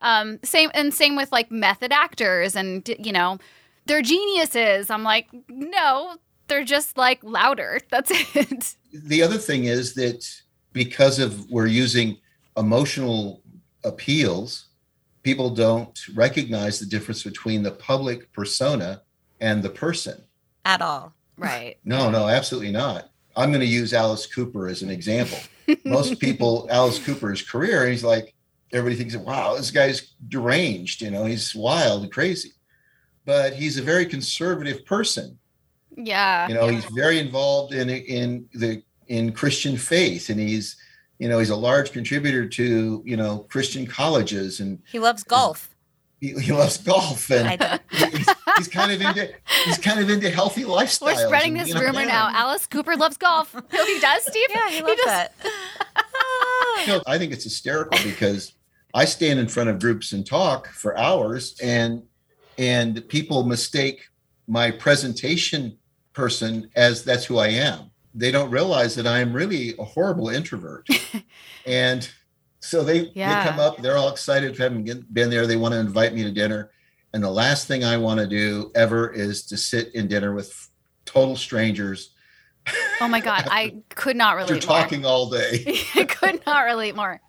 Um, 0.02 0.40
same, 0.44 0.70
and 0.74 0.94
same 0.94 1.16
with 1.16 1.32
like 1.32 1.52
method 1.52 1.92
actors 1.92 2.56
and, 2.56 2.88
you 3.00 3.12
know, 3.12 3.38
they're 3.86 4.02
geniuses. 4.02 4.90
I'm 4.90 5.04
like, 5.04 5.28
no, 5.48 6.16
they're 6.48 6.64
just 6.64 6.98
like 6.98 7.24
louder. 7.24 7.80
That's 7.90 8.12
it. 8.36 8.76
the 8.94 9.24
other 9.24 9.38
thing 9.38 9.66
is 9.66 9.94
that 9.96 10.28
because 10.74 11.20
of 11.20 11.50
we're 11.50 11.68
using 11.68 12.18
emotional 12.58 13.42
appeals 13.84 14.68
people 15.24 15.50
don't 15.50 16.00
recognize 16.14 16.80
the 16.80 16.86
difference 16.86 17.24
between 17.24 17.64
the 17.64 17.72
public 17.72 18.32
persona 18.34 19.02
and 19.44 19.62
the 19.62 19.70
person 19.70 20.22
at 20.66 20.82
all. 20.82 21.14
Right. 21.38 21.76
no 21.84 22.10
no 22.10 22.28
absolutely 22.28 22.72
not 22.72 23.10
i'm 23.36 23.50
going 23.50 23.60
to 23.60 23.66
use 23.82 23.92
alice 23.94 24.26
cooper 24.28 24.68
as 24.68 24.82
an 24.84 24.90
example 24.90 25.38
most 25.84 26.20
people 26.26 26.68
alice 26.70 27.00
cooper's 27.04 27.42
career 27.42 27.88
he's 27.88 28.04
like 28.04 28.34
everybody 28.72 28.96
thinks 28.96 29.16
wow 29.18 29.56
this 29.56 29.72
guy's 29.72 30.14
deranged 30.30 31.02
you 31.02 31.10
know 31.12 31.26
he's 31.26 31.54
wild 31.56 32.04
and 32.04 32.12
crazy 32.12 32.52
but 33.26 33.54
he's 33.54 33.78
a 33.78 33.82
very 33.82 34.06
conservative 34.06 34.86
person 34.86 35.38
Yeah. 35.98 36.48
you 36.48 36.54
know 36.54 36.68
he's 36.68 36.86
very 36.86 37.18
involved 37.20 37.74
in 37.74 37.90
in 37.90 38.48
the 38.54 38.84
in 39.08 39.32
christian 39.34 39.76
faith 39.76 40.30
and 40.30 40.40
he's 40.40 40.78
you 41.20 41.28
know 41.30 41.40
he's 41.40 41.50
a 41.50 41.56
large 41.56 41.92
contributor 41.92 42.48
to 42.48 43.02
you 43.06 43.18
know 43.18 43.40
christian 43.50 43.86
colleges 43.88 44.60
and 44.60 44.80
He 44.92 45.00
loves 45.00 45.24
golf. 45.24 45.73
He, 46.24 46.32
he 46.40 46.54
loves 46.54 46.78
golf 46.78 47.30
and 47.32 47.62
he's, 47.92 48.30
he's 48.58 48.68
kind 48.70 48.94
of 48.94 49.02
into 49.02 49.30
he's 49.66 49.78
kind 49.78 50.00
of 50.00 50.10
into 50.10 50.30
healthy 50.30 50.64
lifestyles 50.64 51.16
We're 51.16 51.28
spreading 51.28 51.54
this 51.54 51.68
you 51.68 51.82
rumor 51.82 52.00
yeah. 52.00 52.08
now. 52.08 52.30
Alice 52.32 52.66
Cooper 52.66 52.96
loves 52.96 53.18
golf. 53.18 53.54
No, 53.74 53.86
he 53.86 54.00
does, 54.00 54.24
Steve. 54.24 54.48
Yeah, 54.50 54.70
he 54.70 54.82
loves 54.82 54.96
just- 54.96 55.06
that. 55.06 55.34
You 56.80 56.88
know, 56.94 57.02
i 57.08 57.18
think 57.18 57.34
it's 57.34 57.44
hysterical 57.44 58.00
because 58.04 58.54
i 58.94 59.04
stand 59.04 59.38
in 59.40 59.50
front 59.50 59.70
of 59.70 59.80
groups 59.80 60.14
and 60.14 60.26
talk 60.26 60.68
for 60.70 60.98
hours 60.98 61.60
and 61.62 62.04
and 62.58 63.06
people 63.10 63.44
mistake 63.44 64.08
my 64.48 64.72
presentation 64.72 65.78
person 66.14 66.70
as 66.76 67.04
that's 67.04 67.26
who 67.26 67.38
i 67.38 67.48
am 67.48 67.92
they 68.16 68.32
don't 68.32 68.50
realize 68.50 68.96
that 68.96 69.08
i'm 69.08 69.34
really 69.34 69.74
a 69.78 69.84
horrible 69.84 70.30
introvert 70.30 70.88
and 71.66 72.10
so 72.64 72.84
they, 72.84 73.12
Yeah. 73.14 73.44
they 73.44 73.50
come 73.50 73.60
up 73.60 73.82
they're 73.82 73.98
all 73.98 74.10
excited 74.10 74.56
for 74.56 74.64
having 74.64 74.84
been 75.12 75.30
there 75.30 75.46
they 75.46 75.58
want 75.58 75.74
to 75.74 75.80
invite 75.80 76.14
me 76.14 76.24
to 76.24 76.32
dinner 76.32 76.72
and 77.14 77.24
the 77.24 77.30
last 77.30 77.68
thing 77.68 77.84
i 77.84 77.98
want 77.98 78.20
to 78.20 78.28
do 78.28 78.72
ever 78.76 79.12
is 79.12 79.46
to 79.48 79.58
sit 79.58 79.94
in 79.94 80.08
dinner 80.08 80.34
with 80.34 80.70
total 81.06 81.36
strangers 81.36 82.12
Oh 83.02 83.10
my 83.10 83.20
god, 83.20 83.46
I 83.52 83.76
could 83.90 84.16
not 84.16 84.38
after 84.40 84.54
relate. 84.54 84.64
You're 84.64 84.76
talking 84.78 85.06
all 85.06 85.30
day 85.30 85.66
I 85.96 86.06
could 86.06 86.42
not 86.46 86.62
relate 86.62 86.96
more. 86.96 87.20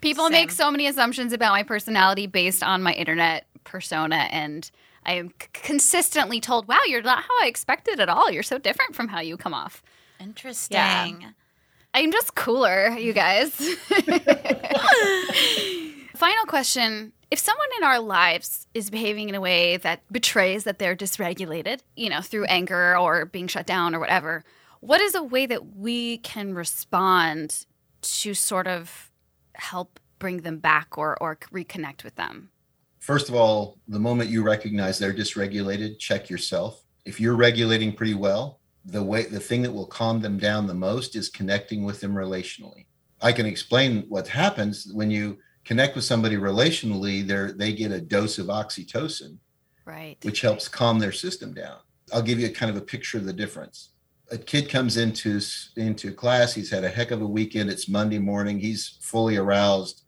People 0.00 0.28
make 0.28 0.50
so 0.50 0.72
many 0.72 0.88
assumptions 0.88 1.32
about 1.32 1.52
my 1.52 1.62
personality 1.62 2.26
based 2.26 2.64
on 2.64 2.82
my 2.82 2.92
internet 2.92 3.46
persona, 3.62 4.26
and 4.32 4.68
I 5.06 5.12
am 5.12 5.28
c- 5.40 5.48
consistently 5.52 6.40
told, 6.40 6.66
"Wow, 6.66 6.80
you're 6.88 7.00
not 7.00 7.22
how 7.22 7.42
I 7.42 7.46
expected 7.46 8.00
at 8.00 8.08
all. 8.08 8.28
You're 8.28 8.42
so 8.42 8.58
different 8.58 8.96
from 8.96 9.06
how 9.06 9.20
you 9.20 9.36
come 9.36 9.54
off." 9.54 9.84
Interesting. 10.18 11.32
I'm 11.94 12.10
just 12.10 12.34
cooler, 12.34 12.90
you 12.90 13.12
guys. 13.12 13.54
Final 16.16 16.44
question. 16.46 17.12
If 17.30 17.38
someone 17.38 17.68
in 17.78 17.84
our 17.84 18.00
lives 18.00 18.66
is 18.74 18.90
behaving 18.90 19.28
in 19.28 19.34
a 19.34 19.40
way 19.40 19.76
that 19.78 20.00
betrays 20.12 20.64
that 20.64 20.78
they're 20.78 20.96
dysregulated, 20.96 21.80
you 21.96 22.08
know, 22.10 22.20
through 22.20 22.44
anger 22.46 22.96
or 22.96 23.26
being 23.26 23.46
shut 23.46 23.66
down 23.66 23.94
or 23.94 24.00
whatever, 24.00 24.44
what 24.80 25.00
is 25.00 25.14
a 25.14 25.22
way 25.22 25.46
that 25.46 25.76
we 25.76 26.18
can 26.18 26.54
respond 26.54 27.66
to 28.02 28.34
sort 28.34 28.66
of 28.66 29.10
help 29.54 30.00
bring 30.18 30.38
them 30.38 30.58
back 30.58 30.96
or, 30.96 31.16
or 31.22 31.36
reconnect 31.52 32.04
with 32.04 32.16
them? 32.16 32.50
First 32.98 33.28
of 33.28 33.34
all, 33.34 33.78
the 33.88 33.98
moment 33.98 34.30
you 34.30 34.42
recognize 34.42 34.98
they're 34.98 35.12
dysregulated, 35.12 35.98
check 35.98 36.30
yourself. 36.30 36.84
If 37.04 37.20
you're 37.20 37.34
regulating 37.34 37.92
pretty 37.94 38.14
well, 38.14 38.60
the 38.84 39.02
way 39.02 39.24
the 39.24 39.40
thing 39.40 39.62
that 39.62 39.72
will 39.72 39.86
calm 39.86 40.20
them 40.20 40.38
down 40.38 40.66
the 40.66 40.74
most 40.74 41.14
is 41.16 41.28
connecting 41.28 41.84
with 41.84 42.00
them 42.00 42.14
relationally. 42.14 42.86
I 43.20 43.32
can 43.32 43.46
explain 43.46 44.04
what 44.08 44.26
happens 44.26 44.90
when 44.92 45.10
you 45.10 45.38
connect 45.64 45.94
with 45.94 46.04
somebody 46.04 46.36
relationally, 46.36 47.24
they 47.26 47.52
they 47.52 47.72
get 47.72 47.92
a 47.92 48.00
dose 48.00 48.38
of 48.38 48.46
oxytocin, 48.46 49.38
Right. 49.84 50.16
which 50.22 50.40
helps 50.40 50.68
calm 50.68 50.98
their 50.98 51.12
system 51.12 51.54
down. 51.54 51.78
I'll 52.12 52.22
give 52.22 52.40
you 52.40 52.46
a 52.46 52.50
kind 52.50 52.70
of 52.70 52.76
a 52.76 52.84
picture 52.84 53.18
of 53.18 53.24
the 53.24 53.32
difference. 53.32 53.90
A 54.30 54.38
kid 54.38 54.68
comes 54.68 54.96
into 54.96 55.40
into 55.76 56.12
class, 56.12 56.54
he's 56.54 56.70
had 56.70 56.84
a 56.84 56.88
heck 56.88 57.10
of 57.12 57.22
a 57.22 57.26
weekend, 57.26 57.70
it's 57.70 57.88
Monday 57.88 58.18
morning, 58.18 58.58
he's 58.58 58.98
fully 59.00 59.36
aroused 59.36 60.02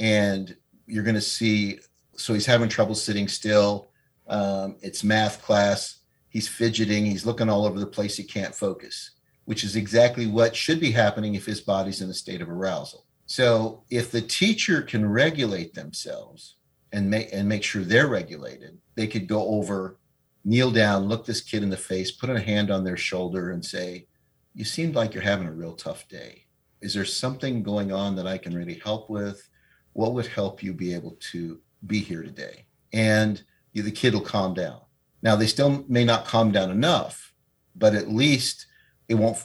and 0.00 0.56
you're 0.86 1.04
going 1.04 1.14
to 1.14 1.20
see 1.20 1.78
so 2.16 2.34
he's 2.34 2.46
having 2.46 2.68
trouble 2.68 2.94
sitting 2.94 3.28
still 3.28 3.88
um, 4.28 4.76
it's 4.82 5.04
math 5.04 5.42
class 5.42 5.98
he's 6.32 6.48
fidgeting. 6.48 7.06
He's 7.06 7.24
looking 7.24 7.48
all 7.48 7.64
over 7.64 7.78
the 7.78 7.86
place. 7.86 8.16
He 8.16 8.24
can't 8.24 8.54
focus 8.54 9.12
which 9.44 9.64
is 9.64 9.76
exactly 9.76 10.26
what 10.26 10.54
should 10.54 10.80
be 10.80 10.90
happening 10.90 11.34
if 11.34 11.44
his 11.44 11.60
body's 11.60 12.00
in 12.00 12.10
a 12.10 12.14
state 12.14 12.40
of 12.40 12.48
arousal. 12.48 13.04
So 13.26 13.82
if 13.90 14.10
the 14.10 14.22
teacher 14.22 14.82
can 14.82 15.08
regulate 15.08 15.74
themselves 15.74 16.56
and 16.92 17.08
make 17.08 17.30
and 17.32 17.48
make 17.48 17.62
sure 17.62 17.82
they're 17.82 18.08
regulated 18.08 18.76
they 18.96 19.06
could 19.06 19.26
go 19.26 19.46
over 19.48 19.96
kneel 20.44 20.70
down 20.70 21.08
look 21.08 21.24
this 21.24 21.40
kid 21.40 21.62
in 21.62 21.70
the 21.70 21.76
face 21.76 22.10
put 22.10 22.28
a 22.28 22.38
hand 22.38 22.70
on 22.70 22.84
their 22.84 22.98
shoulder 22.98 23.52
and 23.52 23.64
say 23.64 24.06
you 24.54 24.64
seem 24.64 24.92
like 24.92 25.14
you're 25.14 25.22
having 25.22 25.46
a 25.46 25.52
real 25.52 25.72
tough 25.72 26.06
day. 26.08 26.44
Is 26.82 26.92
there 26.92 27.06
something 27.06 27.62
going 27.62 27.90
on 27.90 28.14
that 28.16 28.26
i 28.26 28.36
can 28.36 28.54
really 28.54 28.80
help 28.84 29.08
with? 29.08 29.48
What 29.94 30.12
would 30.12 30.26
help 30.26 30.62
you 30.62 30.74
be 30.74 30.94
able 30.94 31.16
to 31.32 31.58
be 31.86 32.00
here 32.00 32.22
today? 32.22 32.66
And 32.92 33.42
the 33.72 33.90
kid 33.90 34.12
will 34.12 34.20
calm 34.20 34.52
down 34.52 34.80
now 35.22 35.36
they 35.36 35.46
still 35.46 35.84
may 35.88 36.04
not 36.04 36.24
calm 36.24 36.50
down 36.52 36.70
enough 36.70 37.32
but 37.74 37.94
at 37.94 38.10
least 38.10 38.66
it 39.08 39.14
won't 39.14 39.38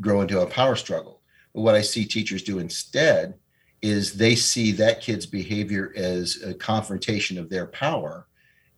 grow 0.00 0.20
into 0.20 0.40
a 0.40 0.46
power 0.46 0.76
struggle. 0.76 1.20
But 1.54 1.62
what 1.62 1.74
i 1.74 1.80
see 1.80 2.04
teachers 2.04 2.42
do 2.42 2.58
instead 2.58 3.34
is 3.82 4.14
they 4.14 4.34
see 4.34 4.72
that 4.72 5.00
kid's 5.00 5.26
behavior 5.26 5.92
as 5.94 6.42
a 6.42 6.54
confrontation 6.54 7.38
of 7.38 7.50
their 7.50 7.66
power. 7.66 8.26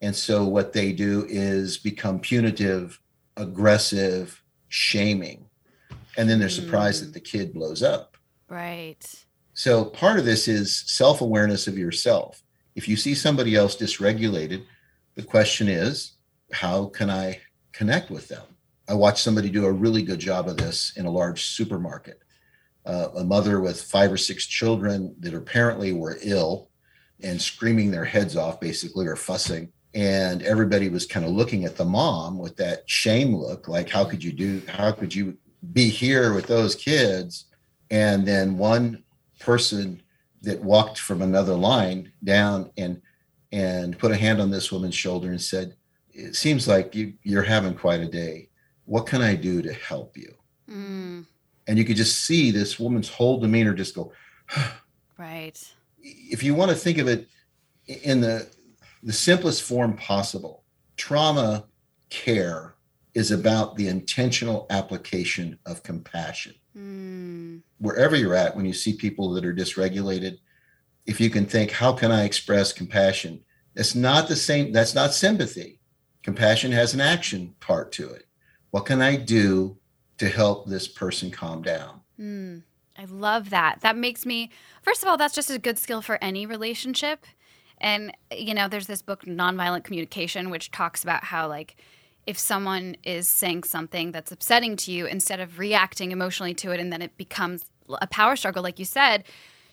And 0.02 0.14
so 0.14 0.44
what 0.44 0.72
they 0.72 0.92
do 0.92 1.26
is 1.28 1.78
become 1.78 2.18
punitive 2.18 3.00
aggressive 3.36 4.42
shaming. 4.68 5.46
And 6.16 6.28
then 6.28 6.38
they're 6.38 6.49
hmm. 6.49 6.54
surprised 6.54 7.04
that 7.04 7.14
the 7.14 7.20
kid 7.20 7.54
blows 7.54 7.83
up. 7.83 8.16
Right. 8.49 9.04
so 9.54 9.84
part 9.84 10.20
of 10.20 10.24
this 10.24 10.46
is 10.46 10.84
self 10.87 11.20
awareness 11.20 11.66
of 11.66 11.76
yourself. 11.76 12.42
If 12.76 12.88
you 12.88 12.96
see 12.96 13.14
somebody 13.14 13.57
else 13.57 13.76
dysregulated, 13.76 14.64
the 15.16 15.22
question 15.22 15.66
is, 15.66 16.16
how 16.53 16.87
can 16.87 17.11
I 17.11 17.41
connect 17.73 18.11
with 18.11 18.29
them? 18.29 18.45
I 18.89 18.95
watched 18.95 19.23
somebody 19.23 19.51
do 19.51 19.67
a 19.67 19.73
really 19.73 20.03
good 20.03 20.21
job 20.21 20.49
of 20.49 20.57
this 20.57 20.93
in 20.97 21.07
a 21.07 21.11
large 21.11 21.45
supermarket. 21.45 22.23
Uh, 22.85 23.09
a 23.17 23.25
mother 23.25 23.61
with 23.61 23.83
five 23.83 24.13
or 24.13 24.17
six 24.17 24.47
children 24.47 25.14
that 25.18 25.35
apparently 25.35 25.93
were 25.93 26.18
ill 26.23 26.71
and 27.23 27.41
screaming 27.41 27.91
their 27.91 28.05
heads 28.05 28.37
off, 28.37 28.61
basically, 28.61 29.07
or 29.07 29.17
fussing. 29.17 29.73
And 29.95 30.43
everybody 30.43 30.89
was 30.89 31.07
kind 31.07 31.27
of 31.27 31.33
looking 31.33 31.64
at 31.64 31.77
the 31.77 31.85
mom 31.85 32.39
with 32.39 32.57
that 32.57 32.89
shame 32.89 33.35
look 33.35 33.67
like, 33.67 33.89
how 33.89 34.05
could 34.05 34.23
you 34.23 34.31
do, 34.31 34.63
how 34.68 34.93
could 34.93 35.13
you 35.13 35.37
be 35.73 35.89
here 35.89 36.33
with 36.33 36.47
those 36.47 36.75
kids? 36.75 37.47
And 37.91 38.27
then 38.27 38.59
one 38.59 39.03
person 39.41 40.03
that 40.43 40.63
walked 40.63 40.99
from 40.99 41.23
another 41.23 41.55
line 41.55 42.13
down 42.23 42.71
and 42.77 43.03
and 43.53 43.99
put 43.99 44.11
a 44.11 44.17
hand 44.17 44.41
on 44.41 44.51
this 44.51 44.71
woman's 44.73 44.95
shoulder 44.95 45.31
and 45.31 45.41
said, 45.41 45.75
"It 46.17 46.37
seems 46.37 46.67
like 46.67 46.95
you 46.95 47.14
you're 47.22 47.43
having 47.43 47.75
quite 47.75 48.01
a 48.01 48.09
day. 48.09 48.49
What 48.84 49.07
can 49.07 49.22
I 49.22 49.34
do 49.34 49.63
to 49.63 49.72
help 49.72 50.17
you?" 50.17 50.34
Mm, 50.68 51.26
And 51.68 51.79
you 51.79 51.84
could 51.84 51.97
just 51.97 52.25
see 52.25 52.51
this 52.51 52.79
woman's 52.79 53.09
whole 53.09 53.38
demeanor 53.38 53.75
just 53.75 53.95
go. 53.95 54.13
right. 55.18 55.59
If 56.01 56.43
you 56.43 56.55
want 56.55 56.71
to 56.71 56.76
think 56.76 56.99
of 56.99 57.09
it 57.09 57.29
in 57.87 58.21
the 58.21 58.49
the 59.03 59.13
simplest 59.13 59.63
form 59.63 59.97
possible, 59.97 60.64
trauma 60.97 61.67
care 62.11 62.75
is 63.14 63.30
about 63.30 63.76
the 63.76 63.88
intentional 63.88 64.67
application 64.71 65.59
of 65.64 65.83
compassion. 65.83 66.55
Mm, 66.76 67.63
wherever 67.79 68.14
you're 68.17 68.34
at, 68.34 68.55
when 68.55 68.67
you 68.67 68.72
see 68.72 68.95
people 68.95 69.30
that 69.33 69.45
are 69.45 69.55
dysregulated, 69.55 70.38
if 71.07 71.21
you 71.21 71.30
can 71.30 71.47
think, 71.47 71.71
how 71.71 71.93
can 71.93 72.11
I 72.11 72.25
express 72.25 72.72
compassion? 72.72 73.43
That's 73.75 73.95
not 73.95 74.29
the 74.29 74.37
same, 74.37 74.72
that's 74.72 74.95
not 74.95 75.14
sympathy. 75.14 75.75
Compassion 76.26 76.72
has 76.72 76.92
an 76.92 77.00
action 77.00 77.54
part 77.61 77.92
to 77.92 78.11
it. 78.11 78.26
What 78.72 78.84
can 78.84 79.00
I 79.00 79.14
do 79.14 79.78
to 80.18 80.28
help 80.28 80.66
this 80.66 80.88
person 80.88 81.30
calm 81.30 81.62
down? 81.62 82.00
Mm, 82.20 82.64
I 82.98 83.04
love 83.04 83.50
that. 83.50 83.78
That 83.82 83.96
makes 83.96 84.26
me, 84.26 84.50
first 84.82 85.04
of 85.04 85.08
all, 85.08 85.16
that's 85.16 85.36
just 85.36 85.53
a 85.53 85.58
good 85.61 85.78
skill 85.78 86.03
for 86.03 86.18
any 86.20 86.44
relationship. 86.44 87.26
And, 87.78 88.12
you 88.32 88.54
know, 88.54 88.66
there's 88.66 88.88
this 88.88 89.03
book, 89.03 89.24
Nonviolent 89.24 89.84
Communication, 89.84 90.50
which 90.50 90.72
talks 90.72 91.04
about 91.04 91.22
how, 91.22 91.46
like, 91.46 91.76
if 92.26 92.36
someone 92.36 92.96
is 93.04 93.28
saying 93.28 93.62
something 93.62 94.11
that's 94.11 94.32
upsetting 94.32 94.74
to 94.78 94.90
you, 94.90 95.07
instead 95.07 95.38
of 95.38 95.61
reacting 95.61 96.11
emotionally 96.11 96.54
to 96.54 96.72
it 96.72 96.80
and 96.80 96.92
then 96.92 97.03
it 97.03 97.16
becomes 97.16 97.66
a 98.03 98.08
power 98.08 98.34
struggle, 98.34 98.64
like 98.64 98.80
you 98.80 98.84
said, 98.84 99.22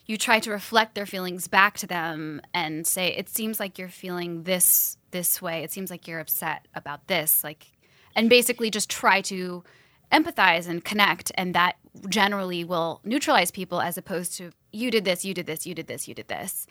you 0.06 0.18
try 0.18 0.38
to 0.38 0.52
reflect 0.52 0.94
their 0.94 1.08
feelings 1.08 1.48
back 1.48 1.78
to 1.80 1.88
them 1.88 2.42
and 2.54 2.86
say, 2.86 3.08
it 3.08 3.28
seems 3.28 3.60
like 3.60 3.80
you're 3.80 3.90
feeling 3.90 4.44
this 4.44 4.98
this 5.14 5.42
way. 5.42 5.64
It 5.64 5.72
seems 5.72 5.90
like 5.90 6.08
you're 6.08 6.20
upset 6.20 6.68
about 6.76 7.08
this. 7.08 7.44
Like, 7.44 7.72
and 8.16 8.30
basically 8.30 8.70
just 8.70 8.90
try 8.90 9.22
to 9.22 9.64
empathize 10.12 10.68
and 10.68 10.84
connect. 10.84 11.32
And 11.36 11.56
that 11.56 11.78
generally 12.10 12.66
will 12.66 13.00
neutralize 13.06 13.50
people 13.52 13.80
as 13.80 13.98
opposed 13.98 14.36
to, 14.38 14.52
you 14.74 14.92
did 14.92 15.06
this, 15.06 15.24
you 15.24 15.34
did 15.34 15.46
this, 15.46 15.66
you 15.66 15.74
did 15.74 15.88
this, 15.88 16.08
you 16.08 16.14
did 16.14 16.28
this. 16.28 16.68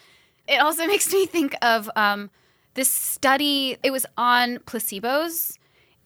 It 0.47 0.60
also 0.60 0.86
makes 0.94 1.10
me 1.10 1.24
think 1.24 1.56
of 1.62 1.89
um, 1.97 2.31
this 2.74 2.90
study, 2.90 3.78
it 3.82 3.90
was 3.90 4.05
on 4.19 4.59
placebos 4.59 5.56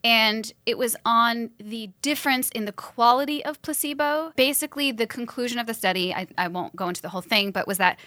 and 0.05 0.53
it 0.67 0.79
was 0.79 0.95
on 1.05 1.51
the 1.59 1.91
difference 2.01 2.49
in 2.51 2.65
the 2.65 2.73
quality 2.73 3.45
of 3.45 3.61
placebo. 3.63 4.33
Basically, 4.37 4.93
the 4.93 5.07
conclusion 5.07 5.59
of 5.59 5.67
the 5.67 5.75
study, 5.75 6.15
I, 6.15 6.29
I 6.39 6.47
won't 6.47 6.77
go 6.77 6.87
into 6.87 7.03
the 7.03 7.09
whole 7.09 7.23
thing, 7.23 7.51
but 7.51 7.67
was 7.67 7.79
that 7.79 7.99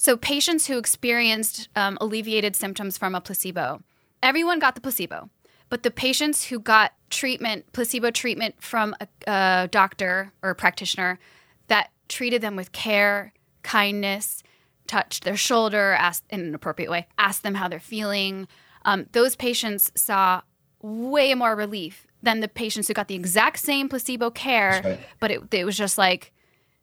so 0.00 0.16
patients 0.16 0.66
who 0.66 0.78
experienced 0.78 1.68
um, 1.76 1.98
alleviated 2.00 2.56
symptoms 2.56 2.96
from 2.96 3.14
a 3.14 3.20
placebo, 3.20 3.82
everyone 4.22 4.58
got 4.58 4.74
the 4.74 4.80
placebo, 4.80 5.28
but 5.68 5.82
the 5.82 5.90
patients 5.90 6.46
who 6.46 6.58
got 6.58 6.94
treatment, 7.10 7.70
placebo 7.74 8.10
treatment 8.10 8.54
from 8.62 8.94
a, 8.98 9.08
a 9.30 9.68
doctor 9.70 10.32
or 10.42 10.48
a 10.48 10.54
practitioner 10.54 11.18
that 11.66 11.90
treated 12.08 12.40
them 12.40 12.56
with 12.56 12.72
care, 12.72 13.34
kindness, 13.62 14.42
touched 14.86 15.24
their 15.24 15.36
shoulder, 15.36 15.92
asked 15.92 16.24
in 16.30 16.40
an 16.40 16.54
appropriate 16.54 16.90
way, 16.90 17.06
asked 17.18 17.42
them 17.42 17.56
how 17.56 17.68
they're 17.68 17.78
feeling. 17.78 18.48
Um, 18.86 19.04
those 19.12 19.36
patients 19.36 19.92
saw 19.94 20.40
way 20.80 21.34
more 21.34 21.54
relief 21.54 22.06
than 22.22 22.40
the 22.40 22.48
patients 22.48 22.88
who 22.88 22.94
got 22.94 23.08
the 23.08 23.16
exact 23.16 23.58
same 23.58 23.86
placebo 23.86 24.30
care, 24.30 24.80
right. 24.82 25.00
but 25.20 25.30
it, 25.30 25.42
it 25.52 25.66
was 25.66 25.76
just 25.76 25.98
like, 25.98 26.32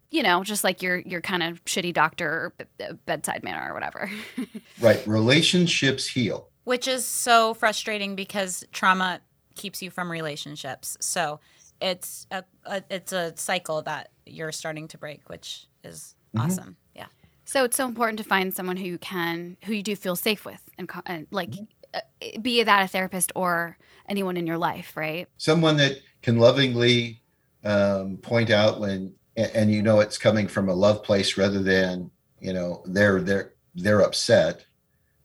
you 0.09 0.23
know, 0.23 0.43
just 0.43 0.63
like 0.63 0.81
your 0.81 0.99
your 0.99 1.21
kind 1.21 1.43
of 1.43 1.63
shitty 1.65 1.93
doctor 1.93 2.27
or 2.27 2.53
b- 2.77 2.85
bedside 3.05 3.43
manner 3.43 3.69
or 3.69 3.73
whatever. 3.73 4.09
Right. 4.79 5.05
Relationships 5.07 6.07
heal. 6.07 6.49
which 6.65 6.87
is 6.87 7.05
so 7.05 7.53
frustrating 7.55 8.15
because 8.15 8.63
trauma 8.71 9.21
keeps 9.55 9.81
you 9.81 9.89
from 9.89 10.11
relationships. 10.11 10.97
So 11.01 11.39
it's 11.81 12.27
a, 12.31 12.43
a 12.65 12.83
it's 12.89 13.11
a 13.11 13.33
cycle 13.37 13.81
that 13.83 14.11
you're 14.25 14.51
starting 14.51 14.87
to 14.89 14.97
break, 14.97 15.29
which 15.29 15.65
is 15.83 16.15
awesome. 16.37 16.77
Yeah. 16.95 17.07
so 17.45 17.63
it's 17.63 17.75
so 17.77 17.85
important 17.87 18.17
to 18.19 18.23
find 18.23 18.53
someone 18.53 18.77
who 18.77 18.85
you 18.85 18.97
can, 18.99 19.57
who 19.65 19.73
you 19.73 19.81
do 19.83 19.95
feel 19.95 20.15
safe 20.15 20.45
with, 20.45 20.61
and, 20.77 20.89
and 21.05 21.27
like, 21.31 21.53
uh, 21.93 22.01
be 22.41 22.61
that 22.63 22.85
a 22.85 22.87
therapist 22.87 23.31
or 23.35 23.77
anyone 24.09 24.37
in 24.37 24.45
your 24.45 24.57
life, 24.57 24.95
right? 24.95 25.27
Someone 25.37 25.77
that 25.77 25.99
can 26.21 26.37
lovingly 26.37 27.21
um, 27.63 28.17
point 28.17 28.49
out 28.51 28.79
when, 28.79 29.13
and, 29.37 29.51
and 29.55 29.71
you 29.71 29.81
know 29.81 30.01
it's 30.01 30.17
coming 30.17 30.47
from 30.49 30.67
a 30.67 30.73
love 30.73 31.03
place 31.03 31.37
rather 31.37 31.61
than 31.63 32.11
you 32.41 32.51
know 32.53 32.81
they're 32.85 33.21
they're 33.21 33.53
they're 33.75 34.01
upset. 34.01 34.65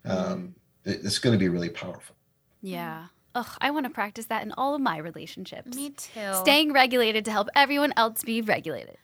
Um, 0.05 0.55
it- 0.84 1.01
It's 1.05 1.18
going 1.18 1.32
to 1.32 1.39
be 1.39 1.48
really 1.48 1.70
powerful. 1.70 2.14
Yeah. 2.60 3.06
Ugh, 3.34 3.47
I 3.62 3.70
want 3.70 3.86
to 3.86 3.90
practice 3.90 4.26
that 4.26 4.43
in 4.43 4.52
all 4.59 4.74
of 4.74 4.80
my 4.82 4.98
relationships. 4.98 5.74
Me 5.74 5.90
too. 5.90 6.34
Staying 6.43 6.72
regulated 6.72 7.24
to 7.24 7.30
help 7.30 7.48
everyone 7.56 7.93
else 7.97 8.22
be 8.22 8.43
regulated. 8.43 8.98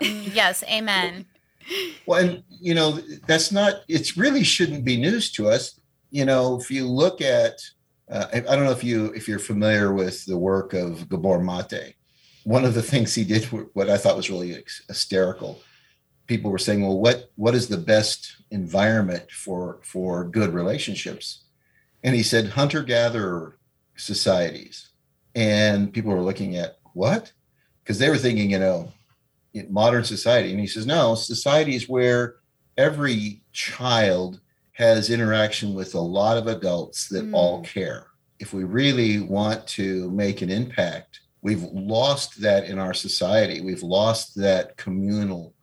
yes, 0.00 0.64
amen. 0.64 1.26
Well, 2.06 2.20
and 2.24 2.44
you 2.48 2.76
know 2.76 2.92
that's 3.26 3.50
not. 3.50 3.80
It 3.88 4.16
really 4.16 4.44
shouldn't 4.44 4.84
be 4.84 4.96
news 4.96 5.32
to 5.32 5.48
us. 5.48 5.80
You 6.12 6.24
know, 6.24 6.60
if 6.60 6.70
you 6.70 6.86
look 6.86 7.20
at, 7.20 7.60
uh, 8.08 8.26
I 8.32 8.36
I 8.36 8.54
don't 8.54 8.66
know 8.66 8.70
if 8.70 8.84
you 8.84 9.06
if 9.14 9.26
you're 9.26 9.40
familiar 9.40 9.92
with 9.92 10.24
the 10.26 10.38
work 10.38 10.74
of 10.74 11.08
Gabor 11.08 11.40
Mate. 11.42 11.95
One 12.46 12.64
of 12.64 12.74
the 12.74 12.82
things 12.82 13.12
he 13.14 13.24
did, 13.24 13.44
what 13.74 13.90
I 13.90 13.98
thought 13.98 14.16
was 14.16 14.30
really 14.30 14.62
hysterical. 14.86 15.60
People 16.28 16.50
were 16.52 16.58
saying, 16.66 16.80
"Well, 16.82 17.00
what 17.00 17.30
what 17.34 17.54
is 17.56 17.66
the 17.66 17.76
best 17.94 18.36
environment 18.50 19.30
for 19.32 19.80
for 19.82 20.24
good 20.24 20.54
relationships?" 20.54 21.44
And 22.04 22.14
he 22.14 22.22
said, 22.22 22.50
"Hunter 22.50 22.82
gatherer 22.84 23.58
societies." 23.96 24.90
And 25.34 25.92
people 25.92 26.12
were 26.12 26.22
looking 26.22 26.56
at 26.56 26.78
what? 26.94 27.32
Because 27.82 27.98
they 27.98 28.08
were 28.08 28.16
thinking, 28.24 28.50
you 28.52 28.58
know, 28.60 28.92
in 29.52 29.72
modern 29.72 30.04
society. 30.04 30.50
And 30.50 30.60
he 30.60 30.66
says, 30.66 30.86
no, 30.86 31.14
societies 31.14 31.88
where 31.88 32.36
every 32.78 33.42
child 33.52 34.40
has 34.72 35.10
interaction 35.10 35.74
with 35.74 35.94
a 35.94 36.00
lot 36.00 36.36
of 36.38 36.46
adults 36.46 37.08
that 37.08 37.24
Mm. 37.26 37.34
all 37.34 37.62
care. 37.62 38.06
If 38.38 38.54
we 38.54 38.64
really 38.64 39.20
want 39.20 39.66
to 39.78 40.10
make 40.10 40.40
an 40.42 40.50
impact, 40.50 41.20
we've 41.46 41.62
lost 41.62 42.40
that 42.42 42.64
in 42.64 42.76
our 42.76 42.92
society. 42.92 43.60
We've 43.60 43.84
lost 43.84 44.34
that 44.34 44.76
communal 44.76 45.54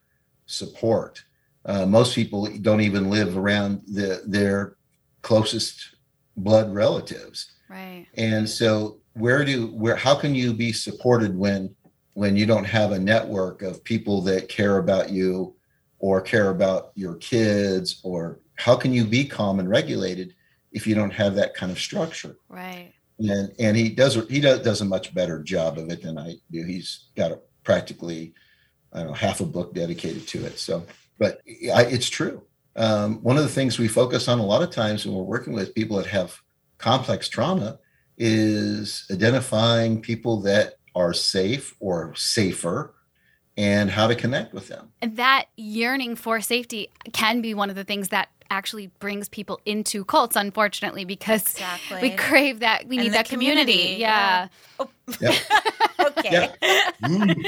support. 0.46 1.22
Uh, 1.66 1.86
most 1.86 2.16
people 2.16 2.48
don't 2.62 2.80
even 2.80 3.10
live 3.10 3.38
around 3.38 3.82
the, 3.86 4.22
their 4.26 4.78
closest 5.22 5.96
blood 6.38 6.74
relatives 6.74 7.52
Right. 7.70 8.08
and 8.18 8.50
so 8.50 8.98
where 9.14 9.46
do 9.46 9.68
where 9.68 9.96
how 9.96 10.16
can 10.16 10.34
you 10.34 10.54
be 10.54 10.72
supported 10.72 11.38
when 11.38 11.76
when 12.14 12.36
you 12.36 12.46
don't 12.46 12.66
have 12.66 12.92
a 12.92 13.00
network 13.00 13.62
of 13.62 13.84
people 13.84 14.22
that 14.24 14.50
care 14.50 14.78
about 14.78 15.10
you 15.12 15.56
or 16.00 16.22
care 16.22 16.50
about 16.50 16.92
your 16.96 17.16
kids 17.16 18.00
or 18.04 18.40
how 18.56 18.76
can 18.76 18.92
you 18.94 19.06
be 19.06 19.24
calm 19.26 19.60
and 19.60 19.70
regulated 19.70 20.34
if 20.72 20.88
you 20.88 20.96
don't 20.96 21.14
have 21.22 21.36
that 21.36 21.54
kind 21.54 21.72
of 21.72 21.78
structure 21.80 22.36
Right. 22.50 22.93
And 23.20 23.54
and 23.60 23.78
he 23.78 23.90
does 23.90 24.16
he 24.30 24.40
does, 24.40 24.60
does 24.62 24.82
a 24.82 24.86
much 24.86 25.14
better 25.14 25.42
job 25.42 25.78
of 25.78 25.90
it 25.90 26.02
than 26.02 26.18
i 26.18 26.36
do. 26.52 26.64
He's 26.64 27.06
got 27.16 27.32
a 27.32 27.40
practically 27.64 28.34
i 28.92 29.00
don't 29.00 29.08
know 29.08 29.14
half 29.14 29.42
a 29.42 29.46
book 29.46 29.74
dedicated 29.74 30.28
to 30.30 30.46
it. 30.46 30.60
So 30.60 30.86
but 31.20 31.42
I, 31.74 31.86
it's 31.86 32.10
true. 32.10 32.44
Um, 32.76 33.22
one 33.22 33.38
of 33.38 33.44
the 33.44 33.50
things 33.50 33.78
we 33.78 33.88
focus 33.88 34.28
on 34.28 34.40
a 34.40 34.46
lot 34.46 34.64
of 34.64 34.72
times 34.72 35.06
when 35.06 35.16
we're 35.16 35.24
working 35.24 35.54
with 35.54 35.76
people 35.76 35.98
that 35.98 36.08
have 36.08 36.42
complex 36.80 37.30
trauma 37.30 37.80
is 38.18 39.06
identifying 39.12 40.02
people 40.02 40.42
that 40.42 40.76
are 40.96 41.14
safe 41.14 41.76
or 41.80 42.14
safer 42.16 42.94
and 43.58 43.92
how 43.92 44.08
to 44.08 44.16
connect 44.16 44.54
with 44.54 44.68
them. 44.68 44.90
And 45.02 45.16
that 45.18 45.46
yearning 45.56 46.16
for 46.16 46.42
safety 46.42 46.90
can 47.12 47.42
be 47.42 47.54
one 47.54 47.70
of 47.70 47.76
the 47.76 47.84
things 47.84 48.10
that 48.10 48.30
actually 48.54 48.88
brings 49.00 49.28
people 49.28 49.60
into 49.66 50.06
cults, 50.06 50.36
unfortunately, 50.36 51.04
because 51.06 51.42
Exactly. 51.42 52.02
we 52.02 52.10
crave 52.16 52.60
that. 52.60 52.88
We 52.88 52.98
And 52.98 53.06
need 53.06 53.14
that 53.14 53.28
community. 53.28 53.74
community, 53.74 54.02
Yeah. 54.02 54.48
yeah. 54.80 54.86
Yep. 55.20 55.34
okay. 56.18 56.30
Yeah. 56.62 56.92
Mm. 57.02 57.46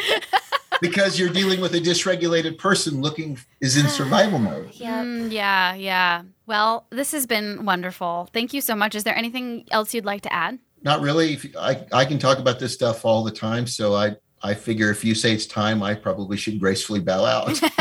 because 0.81 1.17
you're 1.19 1.29
dealing 1.29 1.61
with 1.61 1.73
a 1.75 1.79
dysregulated 1.79 2.57
person 2.57 3.01
looking 3.01 3.37
is 3.61 3.77
in 3.77 3.87
survival 3.87 4.39
mode 4.39 4.71
Yep. 4.73 5.05
Mm, 5.05 5.31
yeah. 5.31 5.73
Yeah. 5.75 6.23
Well, 6.47 6.85
this 6.89 7.11
has 7.13 7.25
been 7.25 7.65
wonderful. 7.65 8.27
Thank 8.33 8.53
you 8.53 8.61
so 8.61 8.75
much. 8.75 8.95
Is 8.95 9.03
there 9.03 9.15
anything 9.17 9.65
else 9.71 9.93
you'd 9.93 10.05
like 10.05 10.21
to 10.23 10.33
add? 10.33 10.59
not 10.81 11.01
really 11.01 11.33
if 11.33 11.45
I, 11.57 11.83
I 11.91 12.05
can 12.05 12.19
talk 12.19 12.37
about 12.37 12.59
this 12.59 12.71
stuff 12.71 13.05
all 13.05 13.23
the 13.23 13.31
time 13.31 13.65
so 13.65 13.95
i 13.95 14.15
i 14.43 14.53
figure 14.53 14.89
if 14.89 15.03
you 15.03 15.15
say 15.15 15.33
it's 15.33 15.45
time 15.45 15.81
i 15.83 15.93
probably 15.93 16.37
should 16.37 16.59
gracefully 16.59 16.99
bow 16.99 17.25
out 17.25 17.49
okay. 17.49 17.71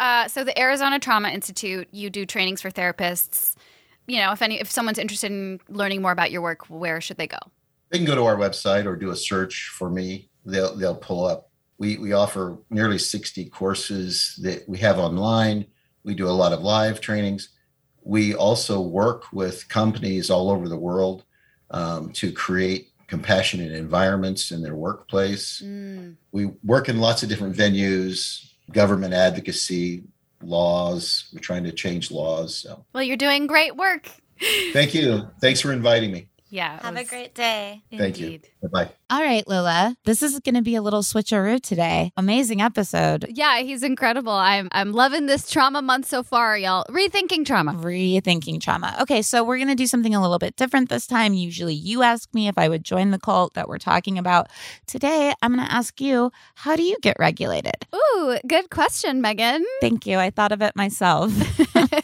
uh, 0.00 0.28
so 0.28 0.44
the 0.44 0.58
Arizona 0.58 0.98
Trauma 0.98 1.28
Institute, 1.28 1.88
you 1.92 2.10
do 2.10 2.26
trainings 2.26 2.60
for 2.60 2.70
therapists. 2.70 3.54
You 4.06 4.18
know, 4.18 4.32
if 4.32 4.42
any, 4.42 4.60
if 4.60 4.70
someone's 4.70 4.98
interested 4.98 5.30
in 5.30 5.60
learning 5.68 6.02
more 6.02 6.12
about 6.12 6.30
your 6.30 6.42
work, 6.42 6.68
where 6.68 7.00
should 7.00 7.16
they 7.16 7.26
go? 7.26 7.38
they 7.90 7.98
can 7.98 8.06
go 8.06 8.14
to 8.14 8.24
our 8.24 8.36
website 8.36 8.86
or 8.86 8.96
do 8.96 9.10
a 9.10 9.16
search 9.16 9.70
for 9.74 9.90
me 9.90 10.30
they'll 10.46 10.74
they'll 10.76 10.96
pull 10.96 11.26
up 11.26 11.50
we 11.78 11.98
we 11.98 12.12
offer 12.12 12.58
nearly 12.70 12.98
60 12.98 13.46
courses 13.46 14.38
that 14.42 14.66
we 14.68 14.78
have 14.78 14.98
online 14.98 15.66
we 16.04 16.14
do 16.14 16.26
a 16.26 16.30
lot 16.30 16.52
of 16.52 16.62
live 16.62 17.00
trainings 17.00 17.50
we 18.02 18.34
also 18.34 18.80
work 18.80 19.24
with 19.32 19.68
companies 19.68 20.30
all 20.30 20.50
over 20.50 20.68
the 20.68 20.76
world 20.76 21.24
um, 21.72 22.10
to 22.12 22.32
create 22.32 22.89
compassionate 23.10 23.72
environments 23.72 24.52
in 24.52 24.62
their 24.62 24.74
workplace 24.76 25.60
Mm. 25.62 26.14
we 26.32 26.46
work 26.64 26.88
in 26.88 26.98
lots 27.00 27.22
of 27.22 27.28
different 27.28 27.56
venues 27.56 28.46
government 28.72 29.12
advocacy 29.12 30.04
laws 30.42 31.28
we're 31.34 31.40
trying 31.40 31.64
to 31.64 31.72
change 31.72 32.10
laws 32.10 32.56
so 32.56 32.84
Well, 32.94 33.02
you're 33.02 33.16
doing 33.18 33.46
great 33.46 33.76
work. 33.76 34.08
thank 34.72 34.94
you 34.94 35.28
thanks 35.40 35.60
for 35.60 35.72
inviting 35.72 36.12
me 36.12 36.28
Yeah. 36.50 36.76
it 36.76 36.82
Have 36.82 36.96
a 36.96 37.04
great 37.04 37.34
day. 37.34 37.82
Thank 37.90 38.18
you. 38.18 38.26
Indeed. 38.26 38.48
Bye. 38.72 38.90
All 39.08 39.22
right, 39.22 39.46
Lola. 39.48 39.96
This 40.04 40.22
is 40.22 40.38
going 40.40 40.54
to 40.54 40.62
be 40.62 40.74
a 40.74 40.82
little 40.82 41.02
switcheroo 41.02 41.60
today. 41.62 42.12
Amazing 42.16 42.60
episode. 42.60 43.26
Yeah, 43.28 43.60
he's 43.60 43.82
incredible. 43.82 44.32
I'm 44.32 44.68
I'm 44.72 44.92
loving 44.92 45.26
this 45.26 45.50
trauma 45.50 45.80
month 45.80 46.06
so 46.06 46.22
far, 46.22 46.58
y'all. 46.58 46.84
Rethinking 46.90 47.46
trauma. 47.46 47.74
Rethinking 47.74 48.60
trauma. 48.60 48.96
Okay, 49.00 49.22
so 49.22 49.42
we're 49.44 49.56
going 49.56 49.68
to 49.68 49.74
do 49.74 49.86
something 49.86 50.14
a 50.14 50.20
little 50.20 50.38
bit 50.38 50.56
different 50.56 50.88
this 50.88 51.06
time. 51.06 51.34
Usually 51.34 51.74
you 51.74 52.02
ask 52.02 52.32
me 52.34 52.48
if 52.48 52.58
I 52.58 52.68
would 52.68 52.84
join 52.84 53.10
the 53.10 53.18
cult 53.18 53.54
that 53.54 53.68
we're 53.68 53.78
talking 53.78 54.18
about. 54.18 54.48
Today, 54.86 55.32
I'm 55.42 55.54
going 55.54 55.66
to 55.66 55.72
ask 55.72 56.00
you, 56.00 56.30
how 56.54 56.76
do 56.76 56.82
you 56.82 56.96
get 57.00 57.16
regulated? 57.18 57.86
Ooh, 57.94 58.38
good 58.46 58.70
question, 58.70 59.20
Megan. 59.20 59.64
Thank 59.80 60.06
you. 60.06 60.18
I 60.18 60.30
thought 60.30 60.52
of 60.52 60.62
it 60.62 60.74
myself. 60.76 61.32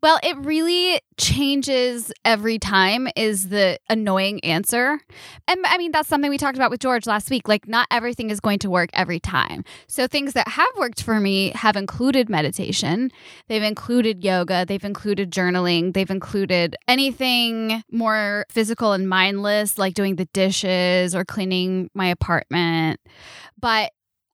well, 0.00 0.20
it 0.22 0.36
really 0.38 1.00
changes 1.16 2.12
every 2.24 2.58
time, 2.58 3.08
is 3.16 3.48
the 3.48 3.78
annoying 3.90 4.38
answer. 4.44 5.00
And 5.48 5.66
I 5.66 5.76
mean, 5.76 5.90
that's 5.90 6.08
something 6.08 6.30
we 6.30 6.38
talked 6.38 6.56
about 6.56 6.70
with 6.70 6.80
George 6.80 7.06
last 7.06 7.30
week. 7.30 7.48
Like, 7.48 7.66
not 7.66 7.88
everything 7.90 8.30
is 8.30 8.38
going 8.38 8.60
to 8.60 8.70
work 8.70 8.90
every 8.92 9.18
time. 9.18 9.64
So, 9.88 10.06
things 10.06 10.34
that 10.34 10.46
have 10.48 10.68
worked 10.76 11.02
for 11.02 11.18
me 11.18 11.50
have 11.50 11.76
included 11.76 12.28
meditation, 12.28 13.10
they've 13.48 13.62
included 13.62 14.22
yoga, 14.22 14.64
they've 14.66 14.84
included 14.84 15.32
journaling, 15.32 15.94
they've 15.94 16.10
included 16.10 16.76
anything 16.86 17.82
more 17.90 18.46
physical 18.50 18.92
and 18.92 19.08
mindless, 19.08 19.78
like 19.78 19.94
doing 19.94 20.16
the 20.16 20.26
dishes 20.26 21.14
or 21.14 21.24
cleaning 21.24 21.90
my 21.94 22.06
apartment. 22.06 23.00
But 23.60 23.90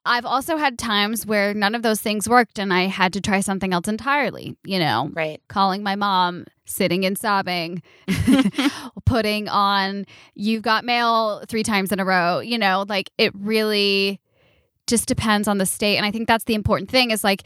I've 0.07 0.27
also 0.27 0.57
had 0.57 0.79
times 0.79 1.25
where 1.25 1.55
none 1.55 1.75
of 1.75 1.83
those 1.83 2.01
things 2.01 2.29
worked 2.29 2.59
and 2.59 2.73
I 2.73 2.83
had 2.83 3.13
to 3.15 3.21
try 3.21 3.41
something 3.41 3.73
else 3.73 3.89
entirely, 3.89 4.57
you 4.65 4.79
know, 4.79 5.11
right. 5.15 5.41
calling 5.49 5.83
my 5.83 5.97
mom, 5.97 6.45
sitting 6.67 7.07
and 7.07 7.17
sobbing, 7.17 7.83
putting 9.07 9.49
on 9.49 10.05
You've 10.35 10.63
Got 10.63 10.85
Mail 10.85 11.43
three 11.49 11.63
times 11.63 11.91
in 11.91 12.01
a 12.01 12.05
row, 12.05 12.41
you 12.41 12.59
know, 12.59 12.85
like 12.87 13.11
it 13.17 13.33
really 13.35 14.21
just 14.87 15.07
depends 15.07 15.49
on 15.49 15.57
the 15.59 15.67
state. 15.67 15.97
And 15.97 16.05
I 16.05 16.11
think 16.11 16.29
that's 16.29 16.45
the 16.45 16.55
important 16.55 16.91
thing 16.91 17.11
is 17.11 17.25
like, 17.25 17.45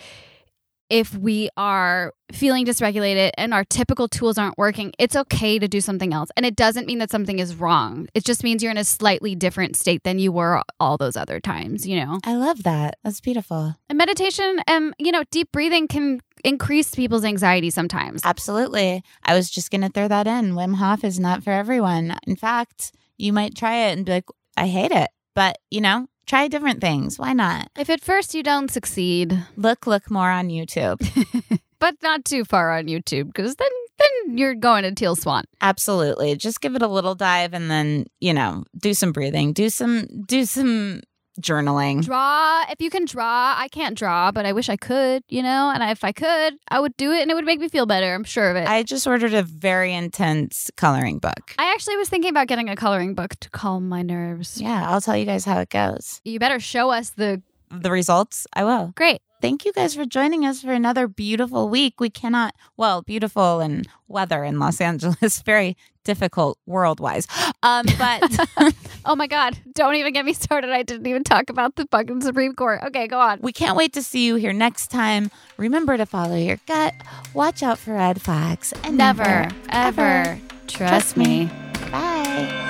if 0.90 1.14
we 1.14 1.50
are 1.56 2.14
feeling 2.32 2.64
dysregulated 2.64 3.30
and 3.36 3.52
our 3.52 3.64
typical 3.64 4.08
tools 4.08 4.38
aren't 4.38 4.56
working, 4.58 4.92
it's 4.98 5.16
okay 5.16 5.58
to 5.58 5.68
do 5.68 5.80
something 5.80 6.12
else. 6.12 6.30
And 6.36 6.46
it 6.46 6.56
doesn't 6.56 6.86
mean 6.86 6.98
that 6.98 7.10
something 7.10 7.38
is 7.38 7.54
wrong. 7.54 8.08
It 8.14 8.24
just 8.24 8.42
means 8.42 8.62
you're 8.62 8.72
in 8.72 8.78
a 8.78 8.84
slightly 8.84 9.34
different 9.34 9.76
state 9.76 10.02
than 10.04 10.18
you 10.18 10.32
were 10.32 10.62
all 10.80 10.96
those 10.96 11.16
other 11.16 11.40
times, 11.40 11.86
you 11.86 11.96
know? 12.04 12.18
I 12.24 12.36
love 12.36 12.62
that. 12.62 12.98
That's 13.04 13.20
beautiful. 13.20 13.74
And 13.88 13.98
meditation 13.98 14.60
and, 14.66 14.94
you 14.98 15.12
know, 15.12 15.24
deep 15.30 15.52
breathing 15.52 15.88
can 15.88 16.20
increase 16.44 16.94
people's 16.94 17.24
anxiety 17.24 17.70
sometimes. 17.70 18.22
Absolutely. 18.24 19.02
I 19.24 19.34
was 19.34 19.50
just 19.50 19.70
going 19.70 19.82
to 19.82 19.90
throw 19.90 20.08
that 20.08 20.26
in. 20.26 20.54
Wim 20.54 20.76
Hof 20.76 21.04
is 21.04 21.18
not 21.18 21.42
for 21.42 21.50
everyone. 21.50 22.18
In 22.26 22.36
fact, 22.36 22.92
you 23.16 23.32
might 23.32 23.54
try 23.54 23.88
it 23.88 23.96
and 23.96 24.06
be 24.06 24.12
like, 24.12 24.26
I 24.56 24.66
hate 24.68 24.92
it. 24.92 25.10
But, 25.34 25.58
you 25.70 25.80
know, 25.80 26.06
try 26.28 26.46
different 26.46 26.80
things. 26.80 27.18
Why 27.18 27.32
not? 27.32 27.70
If 27.76 27.90
at 27.90 28.00
first 28.00 28.34
you 28.34 28.42
don't 28.42 28.70
succeed, 28.70 29.36
Look, 29.56 29.86
look 29.86 30.10
more 30.10 30.30
on 30.30 30.48
YouTube. 30.48 31.00
but 31.80 31.96
not 32.02 32.24
too 32.24 32.44
far 32.44 32.76
on 32.76 32.86
YouTube, 32.86 33.26
because 33.26 33.56
then 33.56 33.68
then 33.98 34.38
you're 34.38 34.54
going 34.54 34.84
to 34.84 34.94
Teal 34.94 35.16
Swan. 35.16 35.44
Absolutely. 35.60 36.36
Just 36.36 36.60
give 36.60 36.76
it 36.76 36.82
a 36.82 36.88
little 36.88 37.16
dive 37.16 37.52
and 37.52 37.68
then, 37.68 38.06
you 38.20 38.32
know, 38.32 38.62
do 38.76 38.94
some 38.94 39.10
breathing, 39.10 39.52
do 39.52 39.68
some 39.70 40.06
do 40.26 40.44
some 40.44 41.02
journaling. 41.40 42.04
Draw 42.04 42.64
if 42.70 42.80
you 42.80 42.90
can 42.90 43.04
draw. 43.04 43.54
I 43.56 43.68
can't 43.68 43.96
draw, 43.96 44.30
but 44.32 44.44
I 44.46 44.52
wish 44.52 44.68
I 44.68 44.76
could, 44.76 45.22
you 45.28 45.42
know. 45.42 45.70
And 45.74 45.82
if 45.90 46.04
I 46.04 46.12
could, 46.12 46.54
I 46.68 46.80
would 46.80 46.96
do 46.96 47.12
it, 47.12 47.22
and 47.22 47.30
it 47.30 47.34
would 47.34 47.44
make 47.44 47.60
me 47.60 47.68
feel 47.68 47.86
better. 47.86 48.14
I'm 48.14 48.24
sure 48.24 48.50
of 48.50 48.56
it. 48.56 48.68
I 48.68 48.82
just 48.82 49.06
ordered 49.06 49.34
a 49.34 49.42
very 49.42 49.94
intense 49.94 50.70
coloring 50.76 51.18
book. 51.18 51.54
I 51.58 51.72
actually 51.72 51.96
was 51.96 52.08
thinking 52.08 52.30
about 52.30 52.46
getting 52.48 52.68
a 52.68 52.76
coloring 52.76 53.14
book 53.14 53.36
to 53.40 53.50
calm 53.50 53.88
my 53.88 54.02
nerves. 54.02 54.60
Yeah, 54.60 54.88
I'll 54.90 55.00
tell 55.00 55.16
you 55.16 55.24
guys 55.24 55.44
how 55.44 55.58
it 55.60 55.70
goes. 55.70 56.20
You 56.24 56.38
better 56.38 56.60
show 56.60 56.90
us 56.90 57.10
the 57.10 57.42
The 57.70 57.90
results, 57.90 58.46
I 58.52 58.64
will. 58.64 58.92
great. 58.96 59.20
Thank 59.40 59.64
you 59.64 59.72
guys 59.72 59.94
for 59.94 60.04
joining 60.04 60.44
us 60.44 60.62
for 60.62 60.72
another 60.72 61.06
beautiful 61.06 61.68
week. 61.68 62.00
We 62.00 62.10
cannot, 62.10 62.54
well, 62.76 63.02
beautiful 63.02 63.60
and 63.60 63.86
weather 64.08 64.42
in 64.44 64.58
Los 64.58 64.80
Angeles, 64.90 65.40
very 65.42 65.76
difficult 66.04 66.58
world 66.66 67.00
wise. 67.00 67.26
Um, 67.62 67.86
but 67.98 68.38
Oh 69.04 69.14
my 69.16 69.26
God! 69.26 69.56
Don't 69.74 69.94
even 69.94 70.12
get 70.12 70.24
me 70.24 70.32
started. 70.34 70.70
I 70.70 70.82
didn't 70.82 71.06
even 71.06 71.24
talk 71.24 71.48
about 71.50 71.76
the 71.76 71.86
fucking 71.90 72.20
Supreme 72.20 72.54
Court. 72.54 72.82
Okay, 72.88 73.06
go 73.06 73.18
on. 73.20 73.38
we 73.40 73.52
can't 73.52 73.76
wait 73.76 73.92
to 73.94 74.02
see 74.02 74.26
you 74.26 74.34
here 74.34 74.52
next 74.52 74.88
time. 74.88 75.30
Remember 75.56 75.96
to 75.96 76.04
follow 76.04 76.36
your 76.36 76.58
gut, 76.66 76.94
watch 77.32 77.62
out 77.62 77.78
for 77.78 77.94
red 77.94 78.20
flags, 78.20 78.74
and 78.84 78.98
Never, 78.98 79.48
ever 79.70 80.38
trust 80.66 81.16
me. 81.16 81.48
Bye. 81.90 82.64